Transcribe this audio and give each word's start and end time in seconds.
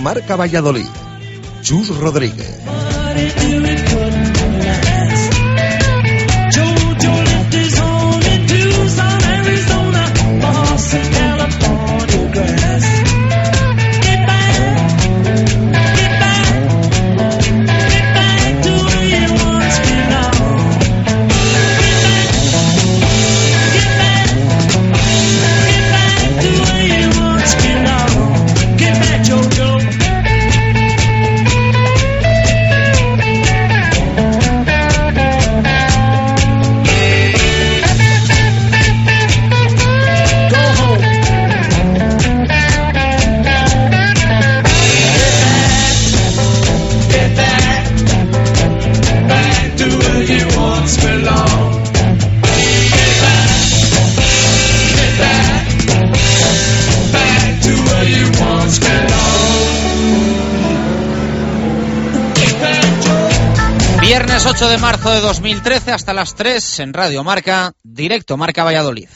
Marca 0.00 0.36
Valladolid. 0.36 0.86
Chus 1.62 1.88
Rodríguez. 1.96 2.58
8 64.62 64.70
de 64.70 64.78
marzo 64.78 65.10
de 65.10 65.20
2013 65.20 65.90
hasta 65.90 66.14
las 66.14 66.36
3 66.36 66.78
en 66.78 66.92
Radio 66.92 67.24
Marca, 67.24 67.72
directo 67.82 68.36
Marca 68.36 68.62
Valladolid. 68.62 69.08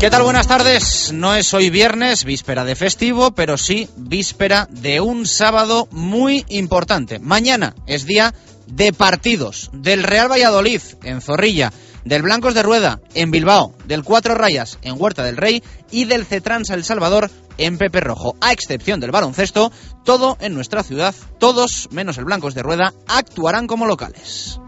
¿Qué 0.00 0.08
tal? 0.08 0.22
Buenas 0.22 0.46
tardes. 0.46 1.12
No 1.12 1.34
es 1.34 1.52
hoy 1.52 1.68
viernes, 1.68 2.24
víspera 2.24 2.64
de 2.64 2.74
festivo, 2.74 3.32
pero 3.32 3.58
sí 3.58 3.86
víspera 3.98 4.66
de 4.70 5.02
un 5.02 5.26
sábado 5.26 5.88
muy 5.90 6.46
importante. 6.48 7.18
Mañana 7.18 7.74
es 7.86 8.06
día 8.06 8.32
de 8.66 8.94
partidos 8.94 9.68
del 9.74 10.02
Real 10.02 10.32
Valladolid 10.32 10.80
en 11.02 11.20
Zorrilla, 11.20 11.70
del 12.06 12.22
Blancos 12.22 12.54
de 12.54 12.62
Rueda 12.62 13.02
en 13.12 13.30
Bilbao, 13.30 13.74
del 13.84 14.02
Cuatro 14.02 14.34
Rayas 14.34 14.78
en 14.80 14.94
Huerta 14.98 15.22
del 15.22 15.36
Rey 15.36 15.62
y 15.90 16.06
del 16.06 16.24
Cetrans 16.24 16.70
El 16.70 16.82
Salvador 16.82 17.30
en 17.58 17.76
Pepe 17.76 18.00
Rojo. 18.00 18.36
A 18.40 18.52
excepción 18.52 19.00
del 19.00 19.10
baloncesto, 19.10 19.70
todo 20.06 20.38
en 20.40 20.54
nuestra 20.54 20.82
ciudad, 20.82 21.14
todos 21.38 21.90
menos 21.92 22.16
el 22.16 22.24
Blancos 22.24 22.54
de 22.54 22.62
Rueda, 22.62 22.94
actuarán 23.06 23.66
como 23.66 23.84
locales. 23.84 24.58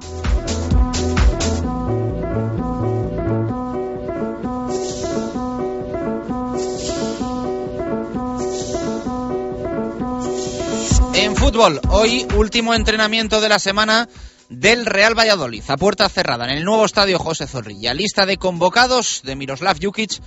En 11.15 11.37
fútbol, 11.37 11.79
hoy 11.91 12.27
último 12.37 12.73
entrenamiento 12.73 13.41
de 13.43 13.49
la 13.51 13.59
semana 13.59 14.09
del 14.49 14.87
Real 14.87 15.17
Valladolid, 15.19 15.63
a 15.69 15.77
puerta 15.77 16.09
cerrada 16.09 16.45
en 16.45 16.57
el 16.57 16.65
nuevo 16.65 16.87
estadio 16.87 17.19
José 17.19 17.47
Zorrilla. 17.47 17.93
Lista 17.93 18.25
de 18.25 18.39
convocados 18.39 19.21
de 19.23 19.37
Miroslav 19.37 19.77
Jukic 19.81 20.23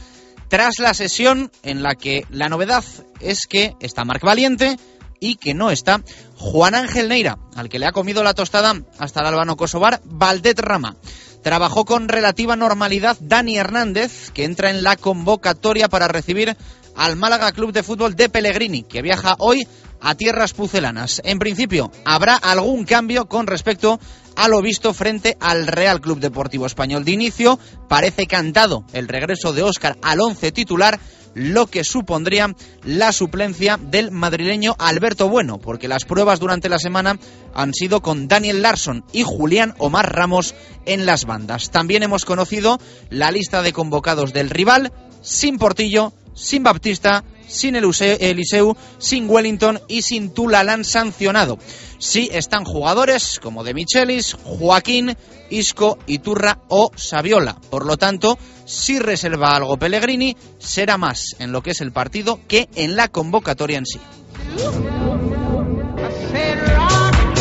tras 0.48 0.78
la 0.78 0.94
sesión 0.94 1.52
en 1.64 1.82
la 1.82 1.96
que 1.96 2.26
la 2.30 2.50
novedad 2.50 2.84
es 3.20 3.48
que 3.48 3.76
está 3.80 4.06
Marc 4.06 4.24
Valiente 4.24 4.78
y 5.20 5.38
que 5.38 5.56
no 5.56 5.72
está 5.72 6.02
Juan 6.38 6.76
Ángel 6.76 7.10
Neira, 7.10 7.40
al 7.56 7.68
que 7.68 7.80
le 7.80 7.88
ha 7.88 7.92
comido 7.92 8.24
la 8.24 8.36
tostada 8.36 8.76
hasta 9.00 9.22
el 9.22 9.26
albano 9.26 9.58
kosovar 9.58 10.02
Valdet 10.06 10.60
Rama. 10.60 10.96
Trabajó 11.42 11.86
con 11.86 12.10
relativa 12.10 12.56
normalidad 12.56 13.18
Dani 13.20 13.58
Hernández, 13.58 14.32
que 14.32 14.46
entra 14.46 14.70
en 14.70 14.84
la 14.84 14.98
convocatoria 14.98 15.90
para 15.90 16.08
recibir 16.08 16.56
al 16.96 17.16
Málaga 17.16 17.52
Club 17.52 17.72
de 17.72 17.84
Fútbol 17.84 18.16
de 18.16 18.30
Pellegrini, 18.30 18.84
que 18.84 19.02
viaja 19.02 19.36
hoy 19.40 19.68
a 20.06 20.14
tierras 20.14 20.54
pucelanas. 20.54 21.20
En 21.26 21.40
principio, 21.40 21.92
habrá 22.06 22.36
algún 22.36 22.86
cambio 22.86 23.26
con 23.26 23.48
respecto 23.48 24.00
a 24.36 24.48
lo 24.48 24.62
visto 24.62 24.94
frente 24.94 25.36
al 25.40 25.66
Real 25.66 26.00
Club 26.00 26.20
Deportivo 26.20 26.68
Español 26.68 27.04
de 27.04 27.12
inicio. 27.12 27.58
Parece 27.90 28.28
cantado 28.28 28.86
el 28.94 29.08
regreso 29.08 29.52
de 29.52 29.64
Óscar 29.64 29.98
al 30.04 30.22
once 30.22 30.52
titular, 30.52 31.00
lo 31.34 31.66
que 31.66 31.84
supondría 31.84 32.56
la 32.84 33.12
suplencia 33.12 33.80
del 33.82 34.12
madrileño 34.12 34.76
Alberto 34.78 35.28
Bueno, 35.28 35.58
porque 35.58 35.88
las 35.88 36.06
pruebas 36.06 36.40
durante 36.40 36.70
la 36.70 36.78
semana 36.78 37.18
han 37.56 37.74
sido 37.74 38.04
con 38.04 38.28
Daniel 38.28 38.62
Larson 38.62 39.04
y 39.12 39.24
Julián 39.24 39.74
Omar 39.80 40.16
Ramos 40.16 40.54
en 40.86 41.08
las 41.08 41.26
bandas. 41.26 41.72
También 41.72 42.04
hemos 42.04 42.26
conocido 42.26 42.80
la 43.10 43.32
lista 43.32 43.64
de 43.64 43.74
convocados 43.74 44.34
del 44.34 44.52
rival, 44.52 44.94
sin 45.24 45.58
Portillo, 45.58 46.14
sin 46.36 46.62
Baptista, 46.62 47.24
sin 47.48 47.76
Eliseu, 47.76 48.76
sin 48.98 49.30
Wellington 49.30 49.82
y 49.88 50.02
sin 50.02 50.34
Tulalán 50.34 50.84
sancionado. 50.84 51.58
Sí 51.98 52.30
están 52.32 52.66
jugadores 52.66 53.40
como 53.42 53.64
De 53.64 53.74
Michelis, 53.74 54.36
Joaquín, 54.44 55.16
Isco, 55.50 55.98
Iturra 56.08 56.60
o 56.68 56.92
Saviola. 56.96 57.56
Por 57.70 57.86
lo 57.86 57.98
tanto, 57.98 58.38
si 58.66 59.00
reserva 59.00 59.56
algo 59.56 59.78
Pellegrini, 59.78 60.36
será 60.60 60.98
más 60.98 61.36
en 61.40 61.52
lo 61.52 61.62
que 61.62 61.72
es 61.72 61.82
el 61.82 61.92
partido 61.92 62.40
que 62.48 62.68
en 62.76 62.96
la 62.96 63.08
convocatoria 63.08 63.78
en 63.78 63.86
sí. 63.86 64.00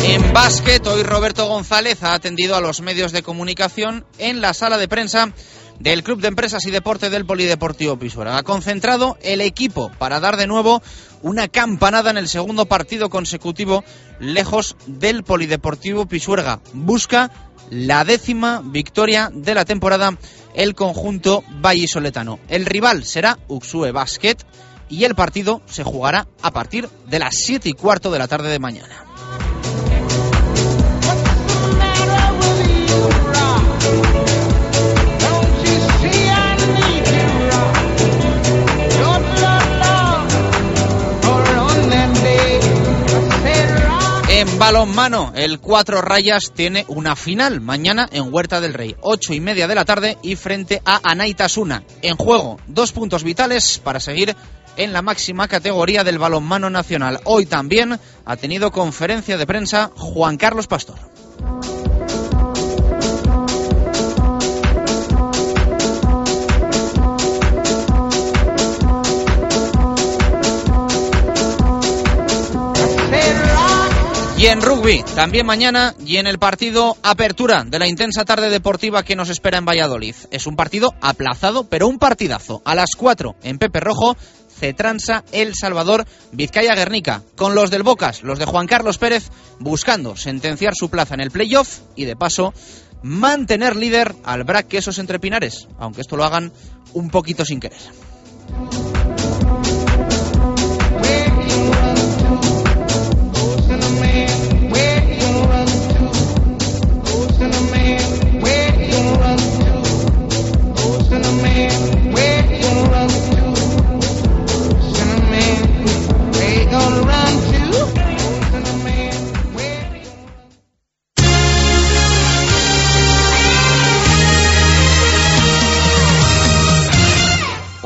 En 0.07 0.33
básquet, 0.33 0.85
hoy 0.85 1.01
Roberto 1.01 1.47
González 1.47 2.03
ha 2.03 2.13
atendido 2.13 2.55
a 2.55 2.61
los 2.61 2.81
medios 2.81 3.11
de 3.11 3.23
comunicación 3.23 4.05
en 4.19 4.39
la 4.39 4.53
sala 4.53 4.77
de 4.77 4.87
prensa 4.87 5.33
del 5.79 6.03
Club 6.03 6.21
de 6.21 6.27
Empresas 6.27 6.65
y 6.65 6.71
Deporte 6.71 7.09
del 7.09 7.25
Polideportivo 7.25 7.97
Pisuerga. 7.97 8.37
Ha 8.37 8.43
concentrado 8.43 9.17
el 9.21 9.41
equipo 9.41 9.91
para 9.97 10.19
dar 10.19 10.37
de 10.37 10.47
nuevo 10.47 10.81
una 11.21 11.47
campanada 11.47 12.11
en 12.11 12.17
el 12.17 12.27
segundo 12.27 12.65
partido 12.65 13.09
consecutivo 13.09 13.83
lejos 14.19 14.77
del 14.87 15.23
Polideportivo 15.23 16.05
Pisuerga. 16.05 16.61
Busca 16.73 17.31
la 17.69 18.03
décima 18.05 18.61
victoria 18.63 19.29
de 19.33 19.55
la 19.55 19.65
temporada 19.65 20.17
el 20.53 20.75
conjunto 20.75 21.43
vallisoletano. 21.61 22.39
El 22.47 22.65
rival 22.65 23.03
será 23.03 23.39
Uxue 23.47 23.91
Basket 23.91 24.37
y 24.89 25.03
el 25.03 25.15
partido 25.15 25.61
se 25.65 25.83
jugará 25.83 26.27
a 26.41 26.51
partir 26.51 26.89
de 27.07 27.19
las 27.19 27.35
7 27.35 27.69
y 27.69 27.73
cuarto 27.73 28.11
de 28.11 28.19
la 28.19 28.27
tarde 28.27 28.49
de 28.49 28.59
mañana. 28.59 29.03
En 44.35 44.59
balonmano, 44.59 45.31
el 45.33 45.61
Cuatro 45.61 46.01
Rayas 46.01 46.51
tiene 46.53 46.83
una 46.89 47.15
final 47.15 47.61
mañana 47.61 48.09
en 48.11 48.33
Huerta 48.33 48.59
del 48.59 48.73
Rey, 48.73 48.93
ocho 48.99 49.33
y 49.33 49.39
media 49.39 49.65
de 49.65 49.75
la 49.75 49.85
tarde 49.85 50.17
y 50.21 50.35
frente 50.35 50.81
a 50.83 50.99
Anaitasuna. 51.09 51.85
En 52.01 52.17
juego, 52.17 52.59
dos 52.67 52.91
puntos 52.91 53.23
vitales 53.23 53.79
para 53.79 54.01
seguir 54.01 54.35
en 54.75 54.91
la 54.91 55.01
máxima 55.01 55.47
categoría 55.47 56.03
del 56.03 56.19
balonmano 56.19 56.69
nacional. 56.69 57.21
Hoy 57.23 57.45
también 57.45 57.97
ha 58.25 58.35
tenido 58.35 58.73
conferencia 58.73 59.37
de 59.37 59.47
prensa 59.47 59.91
Juan 59.95 60.35
Carlos 60.35 60.67
Pastor. 60.67 60.99
Y 74.37 74.47
en 74.47 74.61
rugby, 74.61 75.01
también 75.15 75.45
mañana 75.45 75.95
y 76.05 76.17
en 76.17 76.27
el 76.27 76.39
partido 76.39 76.97
Apertura 77.03 77.63
de 77.63 77.79
la 77.79 77.87
intensa 77.87 78.25
tarde 78.25 78.49
deportiva 78.49 79.03
que 79.03 79.15
nos 79.15 79.29
espera 79.29 79.57
en 79.57 79.65
Valladolid. 79.65 80.15
Es 80.29 80.45
un 80.45 80.57
partido 80.57 80.93
aplazado, 80.99 81.69
pero 81.69 81.87
un 81.87 81.99
partidazo. 81.99 82.61
A 82.65 82.75
las 82.75 82.89
4 82.97 83.37
en 83.43 83.57
Pepe 83.57 83.79
Rojo, 83.79 84.17
Cetransa, 84.59 85.23
El 85.31 85.55
Salvador, 85.55 86.05
Vizcaya 86.33 86.75
Guernica, 86.75 87.23
con 87.37 87.55
los 87.55 87.71
del 87.71 87.83
Bocas, 87.83 88.23
los 88.23 88.37
de 88.37 88.45
Juan 88.45 88.67
Carlos 88.67 88.97
Pérez, 88.97 89.29
buscando 89.59 90.17
sentenciar 90.17 90.73
su 90.75 90.89
plaza 90.89 91.13
en 91.13 91.21
el 91.21 91.31
playoff 91.31 91.79
y 91.95 92.03
de 92.03 92.17
paso 92.17 92.53
mantener 93.03 93.77
líder 93.77 94.15
al 94.25 94.43
Brac 94.43 94.67
Quesos 94.67 94.99
entre 94.99 95.19
Pinares, 95.19 95.69
aunque 95.79 96.01
esto 96.01 96.17
lo 96.17 96.25
hagan 96.25 96.51
un 96.91 97.09
poquito 97.09 97.45
sin 97.45 97.61
querer. 97.61 97.79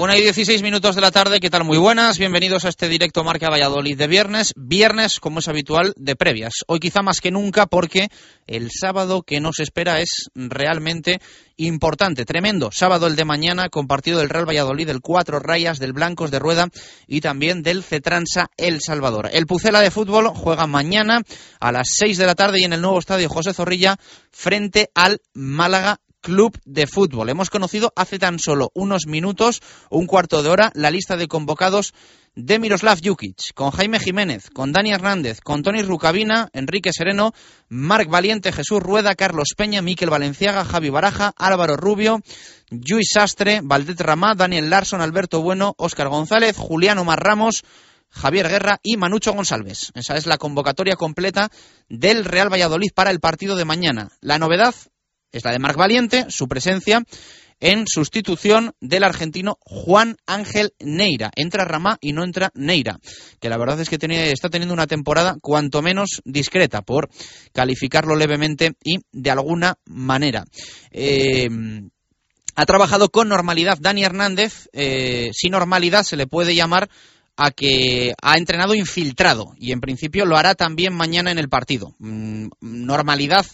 Una 0.09 0.17
y 0.17 0.23
16 0.23 0.63
minutos 0.63 0.95
de 0.95 1.01
la 1.01 1.11
tarde, 1.11 1.39
¿qué 1.39 1.51
tal? 1.51 1.63
Muy 1.65 1.77
buenas, 1.77 2.17
bienvenidos 2.17 2.65
a 2.65 2.69
este 2.69 2.89
directo 2.89 3.23
Marca 3.23 3.51
Valladolid 3.51 3.95
de 3.95 4.07
viernes. 4.07 4.53
Viernes, 4.55 5.19
como 5.19 5.37
es 5.37 5.47
habitual, 5.47 5.93
de 5.97 6.15
previas. 6.15 6.63
Hoy 6.65 6.79
quizá 6.79 7.03
más 7.03 7.21
que 7.21 7.29
nunca 7.29 7.67
porque 7.67 8.09
el 8.47 8.71
sábado 8.71 9.21
que 9.21 9.39
nos 9.39 9.59
espera 9.59 10.01
es 10.01 10.31
realmente 10.33 11.19
importante, 11.57 12.25
tremendo. 12.25 12.71
Sábado 12.71 13.05
el 13.05 13.15
de 13.15 13.23
mañana, 13.23 13.69
compartido 13.69 14.17
del 14.17 14.29
Real 14.29 14.49
Valladolid, 14.49 14.87
del 14.87 14.99
Cuatro 14.99 15.37
Rayas, 15.37 15.77
del 15.77 15.93
Blancos 15.93 16.31
de 16.31 16.39
Rueda 16.39 16.69
y 17.05 17.21
también 17.21 17.61
del 17.61 17.83
Cetransa 17.83 18.49
El 18.57 18.81
Salvador. 18.81 19.29
El 19.31 19.45
Pucela 19.45 19.79
de 19.79 19.91
fútbol 19.91 20.29
juega 20.29 20.65
mañana 20.65 21.21
a 21.59 21.71
las 21.71 21.87
6 21.99 22.17
de 22.17 22.25
la 22.25 22.33
tarde 22.33 22.59
y 22.59 22.63
en 22.63 22.73
el 22.73 22.81
nuevo 22.81 22.97
estadio 22.97 23.29
José 23.29 23.53
Zorrilla 23.53 23.97
frente 24.31 24.89
al 24.95 25.21
Málaga 25.35 25.99
Club 26.21 26.57
de 26.65 26.87
Fútbol. 26.87 27.29
Hemos 27.29 27.49
conocido 27.49 27.93
hace 27.95 28.19
tan 28.19 28.39
solo 28.39 28.71
unos 28.73 29.07
minutos, 29.07 29.61
un 29.89 30.05
cuarto 30.05 30.43
de 30.43 30.49
hora, 30.49 30.71
la 30.75 30.91
lista 30.91 31.17
de 31.17 31.27
convocados 31.27 31.93
de 32.35 32.59
Miroslav 32.59 32.99
Jukic, 33.03 33.53
con 33.53 33.71
Jaime 33.71 33.99
Jiménez, 33.99 34.49
con 34.49 34.71
Dani 34.71 34.91
Hernández, 34.91 35.41
con 35.41 35.63
Tony 35.63 35.81
Rucabina, 35.81 36.49
Enrique 36.53 36.93
Sereno, 36.93 37.33
Marc 37.67 38.09
Valiente, 38.09 38.51
Jesús 38.51 38.79
Rueda, 38.79 39.15
Carlos 39.15 39.49
Peña, 39.57 39.81
Miquel 39.81 40.09
Valenciaga, 40.09 40.65
Javi 40.65 40.89
Baraja, 40.89 41.33
Álvaro 41.37 41.75
Rubio, 41.75 42.21
Luis 42.69 43.09
Sastre, 43.13 43.61
Valdet 43.63 43.99
Ramá, 43.99 44.35
Daniel 44.35 44.69
Larson, 44.69 45.01
Alberto 45.01 45.41
Bueno, 45.41 45.73
Óscar 45.77 46.07
González, 46.07 46.55
Juliano 46.57 47.03
Marramos, 47.03 47.63
Javier 48.09 48.49
Guerra 48.49 48.79
y 48.83 48.97
Manucho 48.97 49.33
González. 49.33 49.91
Esa 49.93 50.17
es 50.17 50.25
la 50.25 50.37
convocatoria 50.37 50.95
completa 50.95 51.49
del 51.89 52.25
Real 52.25 52.51
Valladolid 52.51 52.91
para 52.93 53.11
el 53.11 53.19
partido 53.19 53.55
de 53.55 53.65
mañana. 53.65 54.09
La 54.21 54.39
novedad 54.39 54.73
es 55.31 55.43
la 55.43 55.51
de 55.51 55.59
Marc 55.59 55.77
Valiente, 55.77 56.25
su 56.29 56.47
presencia 56.47 57.03
en 57.59 57.85
sustitución 57.87 58.73
del 58.79 59.03
argentino 59.03 59.57
Juan 59.61 60.17
Ángel 60.25 60.73
Neira. 60.79 61.31
Entra 61.35 61.65
Ramá 61.65 61.97
y 62.01 62.13
no 62.13 62.23
entra 62.23 62.51
Neira, 62.55 62.99
que 63.39 63.49
la 63.49 63.57
verdad 63.57 63.79
es 63.81 63.89
que 63.89 63.97
está 64.31 64.49
teniendo 64.49 64.73
una 64.73 64.87
temporada 64.87 65.37
cuanto 65.41 65.81
menos 65.81 66.21
discreta, 66.23 66.81
por 66.81 67.09
calificarlo 67.53 68.15
levemente 68.15 68.73
y 68.83 68.99
de 69.11 69.31
alguna 69.31 69.75
manera. 69.85 70.45
Eh, 70.91 71.49
ha 72.55 72.65
trabajado 72.65 73.09
con 73.09 73.29
normalidad 73.29 73.77
Dani 73.79 74.03
Hernández, 74.03 74.69
eh, 74.73 75.29
sin 75.33 75.51
normalidad 75.51 76.03
se 76.03 76.17
le 76.17 76.27
puede 76.27 76.55
llamar 76.55 76.89
a 77.37 77.51
que 77.51 78.13
ha 78.21 78.37
entrenado 78.37 78.75
infiltrado 78.75 79.53
y 79.57 79.71
en 79.71 79.79
principio 79.79 80.25
lo 80.25 80.35
hará 80.35 80.55
también 80.55 80.93
mañana 80.93 81.31
en 81.31 81.39
el 81.39 81.47
partido. 81.47 81.95
Mm, 81.99 82.49
normalidad 82.59 83.45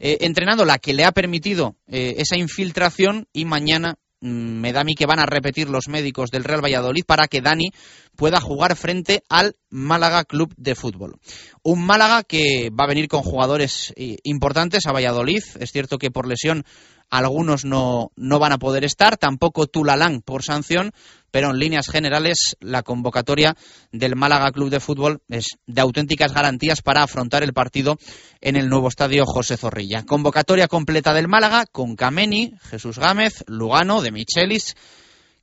eh, 0.00 0.18
entrenando 0.22 0.64
la 0.64 0.78
que 0.78 0.94
le 0.94 1.04
ha 1.04 1.12
permitido 1.12 1.76
eh, 1.86 2.14
esa 2.16 2.36
infiltración 2.36 3.28
y 3.34 3.44
mañana 3.44 3.96
mm, 4.20 4.28
me 4.28 4.72
da 4.72 4.80
a 4.80 4.84
mí 4.84 4.94
que 4.94 5.04
van 5.04 5.20
a 5.20 5.26
repetir 5.26 5.68
los 5.68 5.88
médicos 5.88 6.30
del 6.30 6.44
Real 6.44 6.64
Valladolid 6.64 7.04
para 7.06 7.28
que 7.28 7.42
Dani 7.42 7.70
pueda 8.16 8.40
jugar 8.40 8.76
frente 8.76 9.22
al 9.28 9.56
Málaga 9.68 10.24
Club 10.24 10.54
de 10.56 10.74
Fútbol. 10.74 11.18
Un 11.62 11.84
Málaga 11.84 12.22
que 12.24 12.70
va 12.70 12.84
a 12.84 12.88
venir 12.88 13.08
con 13.08 13.22
jugadores 13.22 13.92
eh, 13.96 14.16
importantes 14.22 14.86
a 14.86 14.92
Valladolid. 14.92 15.42
Es 15.60 15.70
cierto 15.70 15.98
que 15.98 16.10
por 16.10 16.26
lesión 16.26 16.64
algunos 17.10 17.64
no, 17.64 18.12
no 18.16 18.38
van 18.38 18.52
a 18.52 18.58
poder 18.58 18.84
estar, 18.84 19.16
tampoco 19.16 19.66
Tulalán 19.66 20.22
por 20.22 20.44
sanción, 20.44 20.92
pero 21.30 21.50
en 21.50 21.58
líneas 21.58 21.88
generales 21.88 22.56
la 22.60 22.82
convocatoria 22.82 23.56
del 23.92 24.16
Málaga 24.16 24.52
Club 24.52 24.70
de 24.70 24.80
Fútbol 24.80 25.20
es 25.28 25.58
de 25.66 25.80
auténticas 25.80 26.32
garantías 26.32 26.82
para 26.82 27.02
afrontar 27.02 27.42
el 27.42 27.52
partido 27.52 27.98
en 28.40 28.56
el 28.56 28.68
nuevo 28.68 28.88
estadio 28.88 29.24
José 29.26 29.56
Zorrilla. 29.56 30.04
Convocatoria 30.06 30.68
completa 30.68 31.12
del 31.12 31.28
Málaga 31.28 31.66
con 31.66 31.96
Cameni, 31.96 32.54
Jesús 32.62 32.98
Gámez, 32.98 33.44
Lugano, 33.46 34.00
de 34.00 34.12
Michelis, 34.12 34.76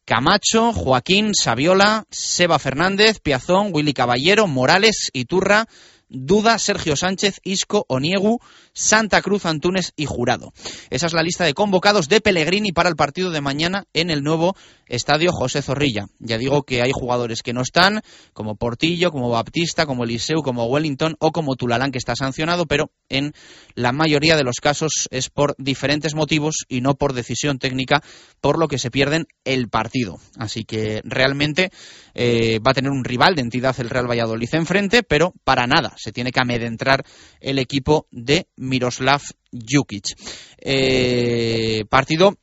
Camacho, 0.06 0.72
Joaquín, 0.72 1.36
Saviola, 1.36 2.06
Seba 2.10 2.60
Fernández, 2.60 3.20
Piazón, 3.20 3.72
Willy 3.74 3.94
Caballero, 3.94 4.48
Morales, 4.48 5.10
Iturra, 5.12 5.68
Duda, 6.10 6.58
Sergio 6.60 6.96
Sánchez, 6.96 7.40
Isco, 7.44 7.86
Oniegu, 7.90 8.40
Santa 8.74 9.22
Cruz, 9.22 9.46
Antunes 9.46 9.94
y 9.96 10.06
Jurado. 10.06 10.54
Esa 10.90 11.08
es 11.08 11.14
la 11.14 11.24
lista 11.24 11.44
de 11.44 11.54
convocados 11.54 12.08
de 12.08 12.22
Pellegrini 12.22 12.72
para 12.72 12.90
el 12.90 12.96
partido 12.96 13.32
de 13.32 13.42
mañana 13.42 13.86
en 13.94 14.10
el 14.10 14.24
nuevo 14.24 14.56
estadio 14.88 15.32
José 15.32 15.62
Zorrilla. 15.62 16.08
Ya 16.20 16.38
digo 16.38 16.64
que 16.64 16.82
hay 16.82 16.92
jugadores 16.94 17.44
que 17.44 17.54
no 17.54 17.62
están, 17.62 18.02
como 18.34 18.56
Portillo, 18.56 19.12
como 19.12 19.30
Baptista, 19.30 19.86
como 19.86 20.04
Eliseu, 20.04 20.42
como 20.42 20.66
Wellington 20.66 21.16
o 21.20 21.32
como 21.32 21.56
Tulalán, 21.56 21.92
que 21.92 21.98
está 21.98 22.16
sancionado, 22.16 22.66
pero 22.66 22.92
en 23.10 23.34
la 23.76 23.92
mayoría 23.92 24.38
de 24.38 24.44
los 24.44 24.58
casos 24.62 25.08
es 25.12 25.30
por 25.30 25.56
diferentes 25.58 26.16
motivos 26.16 26.66
y 26.68 26.82
no 26.82 26.96
por 26.96 27.14
decisión 27.14 27.60
técnica, 27.60 28.02
por 28.42 28.60
lo 28.60 28.68
que 28.68 28.78
se 28.78 28.92
pierden 28.92 29.28
el 29.44 29.70
partido. 29.70 30.18
Así 30.38 30.64
que 30.64 31.02
realmente 31.04 31.72
eh, 32.20 32.58
va 32.66 32.72
a 32.72 32.74
tener 32.74 32.90
un 32.90 33.04
rival 33.04 33.36
de 33.36 33.44
entidad 33.44 33.80
el 33.80 33.92
Real 33.92 34.10
Valladolid 34.10 34.50
enfrente, 34.54 35.04
pero 35.04 35.34
para 35.44 35.68
nada 35.68 35.94
se 35.98 36.12
tiene 36.12 36.32
que 36.32 36.40
amedrentar 36.40 37.06
el 37.40 37.60
equipo 37.60 38.08
de 38.10 38.48
Miroslav 38.56 39.22
Jukic. 39.54 40.18
Eh, 40.58 41.86
partido 41.90 42.36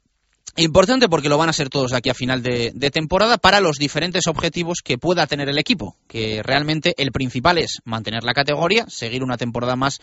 Importante 0.57 1.09
porque 1.09 1.29
lo 1.29 1.37
van 1.37 1.49
a 1.49 1.53
ser 1.53 1.69
todos 1.69 1.93
aquí 1.93 2.11
a 2.11 2.15
final 2.15 2.41
de, 2.41 2.71
de, 2.73 2.91
temporada 2.93 3.39
para 3.39 3.59
los 3.59 3.77
diferentes 3.77 4.29
objetivos 4.29 4.83
que 4.85 4.99
pueda 4.99 5.27
tener 5.27 5.49
el 5.49 5.59
equipo, 5.59 5.97
que 6.07 6.45
realmente 6.45 6.95
el 6.97 7.11
principal 7.11 7.59
es 7.59 7.81
mantener 7.85 8.23
la 8.23 8.35
categoría, 8.35 8.87
seguir 8.87 9.25
una 9.25 9.37
temporada 9.37 9.75
más 9.75 10.01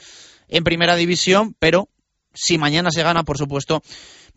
en 0.49 0.65
primera 0.65 0.97
división, 0.97 1.55
pero 1.57 1.87
si 2.33 2.57
mañana 2.57 2.91
se 2.91 3.01
gana, 3.01 3.23
por 3.23 3.37
supuesto, 3.37 3.81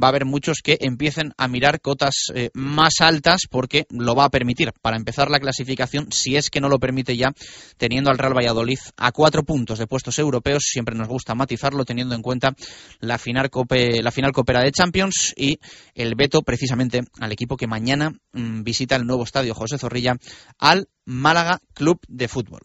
va 0.03 0.09
a 0.09 0.11
haber 0.11 0.25
muchos 0.25 0.59
que 0.63 0.79
empiecen 0.81 1.33
a 1.37 1.49
mirar 1.49 1.81
cotas 1.81 2.27
eh, 2.35 2.51
más 2.55 3.01
altas 3.01 3.43
porque 3.51 3.87
lo 3.91 4.15
va 4.15 4.25
a 4.25 4.31
permitir 4.31 4.73
para 4.83 4.97
empezar 4.97 5.31
la 5.31 5.41
clasificación, 5.41 6.11
si 6.11 6.37
es 6.37 6.51
que 6.51 6.61
no 6.61 6.69
lo 6.69 6.79
permite 6.79 7.17
ya, 7.17 7.33
teniendo 7.77 8.11
al 8.11 8.19
Real 8.19 8.37
Valladolid 8.37 8.79
a 8.97 9.13
cuatro 9.13 9.43
puntos 9.45 9.79
de 9.79 9.87
puestos 9.87 10.19
europeos. 10.19 10.65
Siempre 10.67 10.95
nos 10.95 11.09
gusta 11.09 11.35
matizarlo 11.35 11.85
teniendo 11.85 12.15
en 12.15 12.23
cuenta 12.23 12.55
la 13.01 13.19
final, 13.19 13.51
cope, 13.51 14.03
la 14.03 14.11
final 14.11 14.33
Copera 14.33 14.63
de 14.63 14.73
Champions 14.73 15.35
y 15.37 15.59
el 15.95 16.15
veto 16.15 16.43
precisamente 16.43 17.03
al 17.21 17.33
equipo 17.33 17.57
que 17.57 17.67
mañana 17.67 18.11
mm, 18.33 18.63
visita 18.63 18.97
el 18.97 19.07
nuevo 19.07 19.25
estadio 19.25 19.55
José 19.55 19.79
Zorrilla 19.79 20.17
al 20.59 20.89
Málaga 21.07 21.61
Club 21.75 22.01
de 22.09 22.29
Fútbol. 22.29 22.61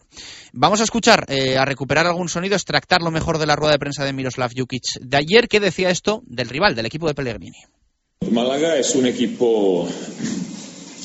Vamos 0.52 0.80
a 0.80 0.84
escuchar, 0.84 1.26
eh, 1.28 1.58
a 1.58 1.64
recuperar 1.64 2.06
algún 2.06 2.28
sonido, 2.28 2.54
extractar 2.54 3.02
lo 3.02 3.10
mejor 3.10 3.38
de 3.38 3.46
la 3.46 3.56
rueda 3.56 3.72
de 3.72 3.78
prensa 3.78 4.04
de 4.04 4.12
Miroslav 4.12 4.50
Jukic 4.56 4.82
de 5.00 5.16
ayer, 5.16 5.48
que 5.48 5.60
decía 5.60 5.90
esto 5.90 6.22
del 6.26 6.48
rival, 6.48 6.74
del 6.74 6.86
equipo 6.86 7.06
de 7.06 7.14
Pellegrini. 7.20 7.52
Málaga 8.30 8.78
es 8.78 8.94
un 8.94 9.04
equipo 9.04 9.86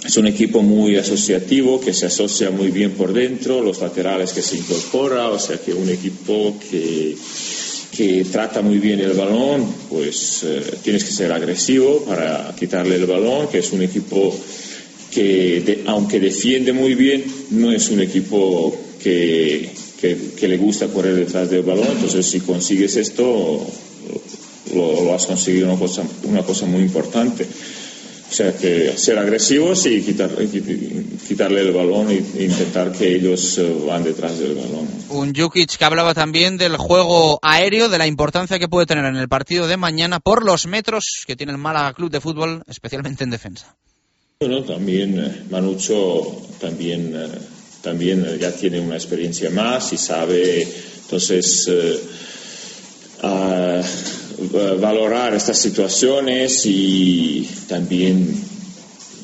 es 0.06 0.18
un 0.18 0.28
equipo 0.28 0.62
muy 0.62 0.96
asociativo 0.96 1.82
que 1.82 1.94
se 1.94 2.06
asocia 2.06 2.52
muy 2.52 2.70
bien 2.70 2.92
por 2.92 3.12
dentro, 3.12 3.62
los 3.62 3.82
laterales 3.82 4.32
que 4.32 4.42
se 4.42 4.56
incorpora, 4.58 5.30
o 5.30 5.40
sea 5.40 5.58
que 5.58 5.74
un 5.74 5.90
equipo 5.90 6.58
que, 6.70 7.18
que 7.92 8.24
trata 8.32 8.62
muy 8.62 8.78
bien 8.78 9.00
el 9.02 9.14
balón, 9.14 9.66
pues 9.90 10.44
eh, 10.44 10.62
tienes 10.84 11.04
que 11.04 11.12
ser 11.12 11.34
agresivo 11.34 12.06
para 12.06 12.56
quitarle 12.58 12.96
el 12.96 13.08
balón, 13.08 13.50
que 13.50 13.60
es 13.60 13.72
un 13.74 13.82
equipo 13.82 14.34
que 15.12 15.84
aunque 15.88 16.20
defiende 16.20 16.72
muy 16.72 16.96
bien, 16.96 17.26
no 17.52 17.72
es 17.72 17.90
un 17.90 18.00
equipo 18.00 18.78
que, 19.02 19.70
que, 20.00 20.48
le 20.48 20.58
gusta 20.58 20.88
correr 20.88 21.16
detrás 21.16 21.50
del 21.50 21.64
balón, 21.64 21.88
entonces 21.92 22.26
si 22.26 22.42
consigues 22.42 22.96
esto, 22.96 23.66
lo, 24.74 25.14
has 25.14 25.26
conseguido 25.26 25.70
una 25.70 25.80
cosa, 25.80 26.04
una 26.24 26.44
cosa 26.44 26.66
muy 26.66 26.82
importante. 26.82 27.48
O 28.28 28.34
sea, 28.34 28.54
que 28.58 28.98
ser 28.98 29.20
agresivos 29.20 29.86
y 29.86 30.02
quitar, 30.02 30.32
quitarle 31.28 31.62
el 31.62 31.72
balón 31.72 32.10
e 32.10 32.44
intentar 32.44 32.92
que 32.92 33.16
ellos 33.16 33.58
eh, 33.60 33.76
van 33.88 34.04
detrás 34.04 34.40
del 34.40 34.56
balón. 34.56 34.88
Un 35.10 35.34
Jukic 35.34 35.78
que 35.78 35.86
hablaba 35.86 36.14
también 36.16 36.58
del 36.58 36.76
juego 36.76 37.40
aéreo, 37.44 37.88
de 37.88 38.00
la 38.00 38.08
importancia 38.08 38.58
que 38.58 38.68
puede 38.68 38.88
tener 38.88 39.06
en 39.06 39.16
el 39.16 39.30
partido 39.30 39.68
de 39.68 39.78
mañana 39.78 40.20
por 40.20 40.44
los 40.44 40.66
metros 40.66 41.24
que 41.28 41.36
tiene 41.36 41.52
el 41.52 41.60
Málaga 41.60 41.94
Club 41.94 42.10
de 42.10 42.20
Fútbol, 42.20 42.64
especialmente 42.68 43.24
en 43.24 43.30
defensa. 43.30 43.76
Bueno, 44.40 44.64
también 44.64 45.20
eh, 45.20 45.44
Manucho 45.52 46.42
también, 46.60 47.14
eh, 47.16 47.28
también 47.84 48.38
ya 48.40 48.52
tiene 48.52 48.80
una 48.80 48.96
experiencia 48.96 49.52
más 49.52 49.94
y 49.94 49.98
sabe, 49.98 50.68
entonces, 51.04 51.70
valorar 54.80 55.34
estas 55.34 55.60
situaciones 55.60 56.66
y 56.66 57.48
también 57.68 58.44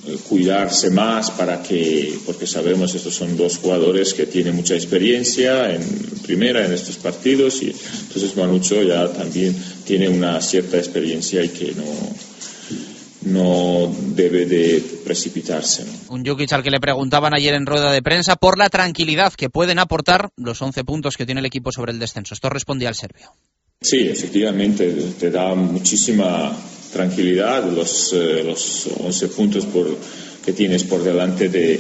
eh, 0.08 0.18
cuidarse 0.28 0.90
más 0.90 1.30
para 1.32 1.62
que, 1.62 2.18
porque 2.26 2.48
sabemos 2.48 2.96
estos 2.96 3.14
son 3.14 3.38
dos 3.38 3.58
jugadores 3.58 4.14
que 4.14 4.26
tienen 4.26 4.56
mucha 4.56 4.74
experiencia 4.74 5.72
en 5.74 5.84
primera 6.24 6.66
en 6.66 6.74
estos 6.74 6.98
partidos 6.98 7.62
y 7.62 7.68
entonces 7.68 8.36
Manucho 8.36 8.82
ya 8.82 9.08
también 9.12 9.56
tiene 9.86 10.10
una 10.10 10.42
cierta 10.42 10.78
experiencia 10.78 11.44
y 11.44 11.50
que 11.50 11.74
no, 11.74 11.84
no 13.24 13.94
debe 14.16 14.46
de 14.46 14.84
precipitarse. 15.06 15.86
Un 16.10 16.26
Jukic 16.26 16.52
al 16.54 16.64
que 16.64 16.72
le 16.72 16.80
preguntaban 16.80 17.36
ayer 17.36 17.54
en 17.54 17.68
rueda 17.68 17.92
de 17.92 18.02
prensa 18.02 18.36
por 18.36 18.58
la 18.58 18.70
tranquilidad 18.70 19.34
que 19.34 19.50
pueden 19.50 19.78
aportar 19.78 20.32
los 20.36 20.62
11 20.62 20.84
puntos 20.84 21.16
que 21.16 21.26
tiene 21.26 21.42
el 21.42 21.46
equipo 21.46 21.72
sobre 21.72 21.92
el 21.92 22.00
descenso. 22.00 22.34
Esto 22.34 22.50
respondía 22.50 22.90
al 22.90 22.96
serbio. 22.96 23.34
Sí, 23.84 23.98
efectivamente, 24.08 24.94
te 25.20 25.32
da 25.32 25.56
muchísima 25.56 26.56
tranquilidad 26.94 27.68
los, 27.68 28.14
eh, 28.14 28.44
los 28.46 28.88
11 29.00 29.28
puntos 29.30 29.66
por, 29.66 29.98
que 30.46 30.54
tienes 30.54 30.84
por 30.84 31.04
delante 31.04 31.50
de 31.50 31.80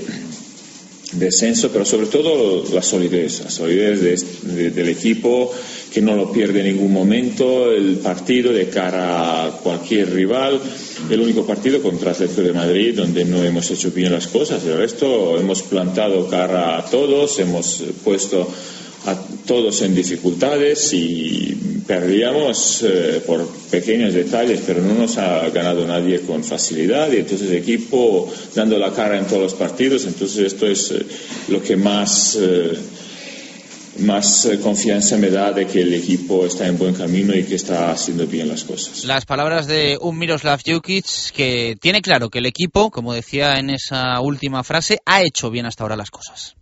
descenso, 1.13 1.69
pero 1.71 1.85
sobre 1.85 2.07
todo 2.07 2.65
la 2.73 2.81
solidez, 2.81 3.41
la 3.43 3.51
solidez 3.51 4.01
del 4.41 4.89
equipo 4.89 5.53
que 5.93 6.01
no 6.01 6.15
lo 6.15 6.31
pierde 6.31 6.61
en 6.61 6.75
ningún 6.75 6.91
momento, 6.91 7.71
el 7.71 7.97
partido 7.97 8.51
de 8.51 8.67
cara 8.67 9.45
a 9.45 9.51
cualquier 9.51 10.11
rival, 10.11 10.59
el 11.07 11.19
único 11.21 11.45
partido 11.45 11.83
contra 11.83 12.13
Atlético 12.13 12.41
de 12.41 12.53
Madrid 12.53 12.95
donde 12.95 13.25
no 13.25 13.43
hemos 13.43 13.69
hecho 13.69 13.91
bien 13.91 14.11
las 14.11 14.25
cosas, 14.25 14.65
el 14.65 14.75
resto 14.75 15.39
hemos 15.39 15.61
plantado 15.61 16.27
cara 16.27 16.79
a 16.79 16.85
todos, 16.85 17.37
hemos 17.37 17.83
puesto 18.03 18.47
a 19.05 19.15
todos 19.47 19.81
en 19.81 19.95
dificultades 19.95 20.93
y 20.93 21.57
perdíamos 21.87 22.83
eh, 22.83 23.21
por 23.25 23.47
pequeños 23.71 24.13
detalles, 24.13 24.61
pero 24.65 24.81
no 24.81 24.93
nos 24.93 25.17
ha 25.17 25.49
ganado 25.49 25.85
nadie 25.87 26.21
con 26.21 26.43
facilidad 26.43 27.11
y 27.11 27.17
entonces 27.17 27.49
el 27.49 27.57
equipo 27.57 28.31
dando 28.53 28.77
la 28.77 28.93
cara 28.93 29.17
en 29.17 29.25
todos 29.25 29.41
los 29.41 29.53
partidos, 29.55 30.05
entonces 30.05 30.53
esto 30.53 30.67
es 30.67 30.91
eh, 30.91 31.05
lo 31.49 31.63
que 31.63 31.75
más, 31.75 32.37
eh, 32.39 32.77
más 33.99 34.47
confianza 34.61 35.17
me 35.17 35.31
da 35.31 35.51
de 35.51 35.65
que 35.65 35.81
el 35.81 35.95
equipo 35.95 36.45
está 36.45 36.67
en 36.67 36.77
buen 36.77 36.93
camino 36.93 37.35
y 37.35 37.43
que 37.43 37.55
está 37.55 37.91
haciendo 37.91 38.27
bien 38.27 38.47
las 38.47 38.63
cosas. 38.63 39.03
Las 39.05 39.25
palabras 39.25 39.65
de 39.65 39.97
un 39.99 40.17
Miroslav 40.17 40.61
Jukic 40.63 41.31
que 41.33 41.75
tiene 41.81 42.01
claro 42.03 42.29
que 42.29 42.37
el 42.37 42.45
equipo, 42.45 42.91
como 42.91 43.13
decía 43.13 43.57
en 43.57 43.71
esa 43.71 44.21
última 44.21 44.63
frase, 44.63 44.99
ha 45.05 45.23
hecho 45.23 45.49
bien 45.49 45.65
hasta 45.65 45.83
ahora 45.83 45.95
las 45.95 46.11
cosas. 46.11 46.55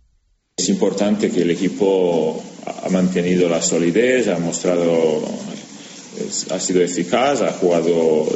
Es 0.60 0.68
importante 0.68 1.30
que 1.30 1.40
el 1.40 1.50
equipo 1.52 2.38
ha 2.66 2.88
mantenido 2.90 3.48
la 3.48 3.62
solidez, 3.62 4.28
ha 4.28 4.38
mostrado, 4.38 5.22
ha 6.50 6.60
sido 6.60 6.82
eficaz, 6.82 7.40
ha 7.40 7.52
jugado, 7.52 8.28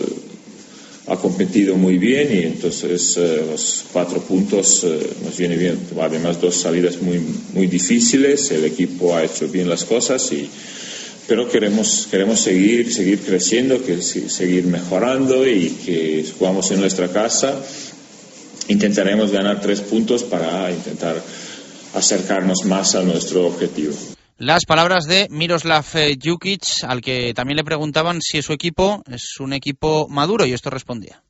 ha 1.09 1.17
competido 1.17 1.77
muy 1.77 1.99
bien 1.99 2.35
y 2.35 2.45
entonces 2.45 3.19
eh, 3.19 3.45
los 3.51 3.85
cuatro 3.93 4.21
puntos 4.21 4.85
eh, 4.85 5.07
nos 5.23 5.37
viene 5.37 5.59
bien. 5.59 5.79
Además, 6.01 6.41
dos 6.41 6.57
salidas 6.57 7.03
muy, 7.03 7.21
muy 7.53 7.67
difíciles, 7.67 8.51
el 8.53 8.65
equipo 8.65 9.15
ha 9.15 9.23
hecho 9.23 9.47
bien 9.49 9.69
las 9.69 9.85
cosas 9.85 10.33
y 10.33 10.49
pero 11.29 11.47
queremos, 11.51 12.09
queremos 12.11 12.41
seguir, 12.41 12.91
seguir 12.91 13.21
creciendo, 13.21 13.85
que, 13.85 14.01
seguir 14.01 14.65
mejorando 14.65 15.47
y 15.47 15.69
que 15.85 16.25
jugamos 16.39 16.71
en 16.71 16.81
nuestra 16.81 17.09
casa. 17.09 17.55
Intentaremos 18.69 19.31
ganar 19.31 19.61
tres 19.61 19.83
puntos 19.83 20.23
para 20.23 20.71
intentar 20.71 21.23
acercarnos 21.95 22.65
más 22.65 22.95
a 22.95 23.03
nuestro 23.03 23.47
objetivo. 23.47 23.95
Las 24.39 24.65
palabras 24.65 25.07
de 25.07 25.29
Miroslav 25.31 25.85
eh, 25.95 26.19
Jukic, 26.23 26.65
al 26.83 27.01
que 27.01 27.33
también 27.35 27.57
le 27.57 27.65
preguntaban 27.65 28.21
si 28.21 28.43
su 28.43 28.53
equipo 28.53 29.03
es 29.09 29.39
un 29.39 29.53
equipo 29.53 30.09
maduro 30.09 30.45
y 30.45 30.53
esto 30.53 30.71
respondía. 30.71 31.23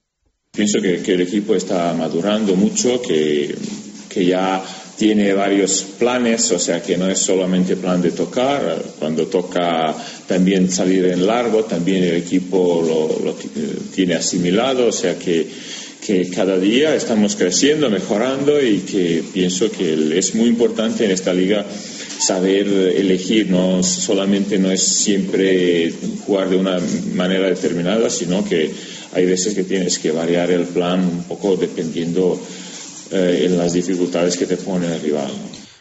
Pienso 0.52 0.80
que, 0.80 0.94
el 0.94 1.21
equipo 1.21 1.54
está 1.54 1.92
madurando 1.92 2.54
mucho, 2.54 3.02
que, 3.02 3.54
que, 4.09 4.25
ya 4.25 4.64
tiene 4.97 5.35
varios 5.35 5.83
planes, 5.99 6.50
o 6.52 6.59
sea 6.59 6.80
que 6.80 6.97
no 6.97 7.09
es 7.09 7.18
solamente 7.18 7.76
plan 7.76 8.00
de 8.00 8.12
tocar, 8.12 8.83
cuando 8.99 9.26
toca 9.26 9.94
también 10.26 10.71
salir 10.71 11.04
en 11.06 11.26
largo, 11.26 11.64
también 11.64 12.04
el 12.04 12.14
equipo 12.14 12.83
lo, 12.83 13.25
lo 13.25 13.35
tiene 13.92 14.14
asimilado, 14.14 14.87
o 14.87 14.92
sea 14.92 15.18
que 15.18 15.50
que 16.01 16.31
cada 16.31 16.59
día 16.59 16.95
estamos 16.95 17.37
creciendo, 17.37 17.91
mejorando 17.91 18.63
y 18.63 18.79
que 18.81 19.23
pienso 19.33 19.71
que 19.71 20.19
es 20.19 20.35
muy 20.35 20.49
importante 20.49 21.05
en 21.05 21.11
esta 21.11 21.33
liga 21.33 21.65
saber 22.19 22.69
elegir, 22.69 23.51
no 23.51 23.83
solamente 23.83 24.59
no 24.59 24.71
es 24.71 24.83
siempre 24.83 25.93
jugar 26.27 26.51
de 26.51 26.57
una 26.57 26.79
manera 27.15 27.49
determinada, 27.49 28.09
sino 28.11 28.45
que 28.45 28.71
hay 29.13 29.27
veces 29.27 29.55
que 29.55 29.65
tienes 29.65 29.99
que 29.99 30.11
variar 30.11 30.51
el 30.51 30.65
plan 30.65 31.01
un 31.01 31.25
poco 31.25 31.57
dependiendo 31.57 32.41
eh, 33.11 33.43
en 33.47 33.59
las 33.59 33.73
dificultades 33.73 34.37
que 34.37 34.47
te 34.47 34.57
pone 34.57 34.87
el 34.87 35.01
rival. 35.01 35.31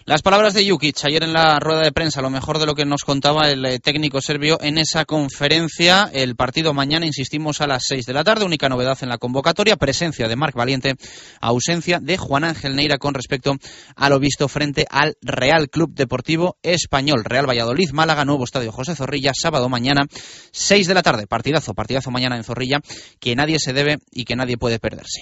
Las 0.06 0.22
palabras 0.22 0.54
de 0.54 0.70
Jukic 0.70 0.98
ayer 1.06 1.24
en 1.24 1.32
la 1.32 1.60
rueda 1.62 1.80
de 1.80 1.94
prensa, 1.94 2.22
lo 2.22 2.30
mejor 2.30 2.60
de 2.60 2.66
lo 2.66 2.76
que 2.76 2.84
nos 2.84 3.06
contaba 3.06 3.50
el 3.50 3.66
eh, 3.66 3.80
técnico 3.80 4.20
serbio 4.20 4.60
en 4.62 4.78
esa 4.78 5.06
conferencia. 5.06 6.10
El 6.12 6.36
partido 6.36 6.74
mañana, 6.74 7.06
insistimos, 7.06 7.62
a 7.62 7.68
las 7.68 7.86
6 7.88 8.06
de 8.06 8.12
la 8.12 8.26
tarde. 8.26 8.44
Única 8.44 8.68
novedad 8.68 8.98
en 9.00 9.08
la 9.08 9.18
convocatoria, 9.18 9.78
presencia 9.78 10.28
de 10.28 10.36
Marc 10.36 10.56
Valiente, 10.56 10.96
ausencia 11.40 12.02
de 12.02 12.18
Juan 12.18 12.44
Ángel 12.44 12.76
Neira 12.76 12.98
con 12.98 13.14
respecto 13.14 13.54
a 13.96 14.10
lo 14.10 14.20
visto 14.20 14.50
frente 14.50 14.86
al 14.90 15.16
Real 15.22 15.70
Club 15.70 15.94
Deportivo 15.94 16.58
Español. 16.64 17.24
Real 17.24 17.48
Valladolid, 17.48 17.92
Málaga, 17.92 18.26
nuevo 18.26 18.44
estadio 18.44 18.74
José 18.74 18.98
Zorrilla, 18.98 19.32
sábado 19.34 19.70
mañana, 19.70 20.06
6 20.52 20.86
de 20.86 20.94
la 20.96 21.02
tarde. 21.02 21.28
Partidazo, 21.28 21.74
partidazo 21.74 22.12
mañana 22.12 22.36
en 22.36 22.44
Zorrilla, 22.44 22.82
que 23.22 23.38
nadie 23.38 23.58
se 23.58 23.72
debe 23.72 24.00
y 24.12 24.26
que 24.26 24.36
nadie 24.36 24.58
puede 24.58 24.80
perderse. 24.80 25.22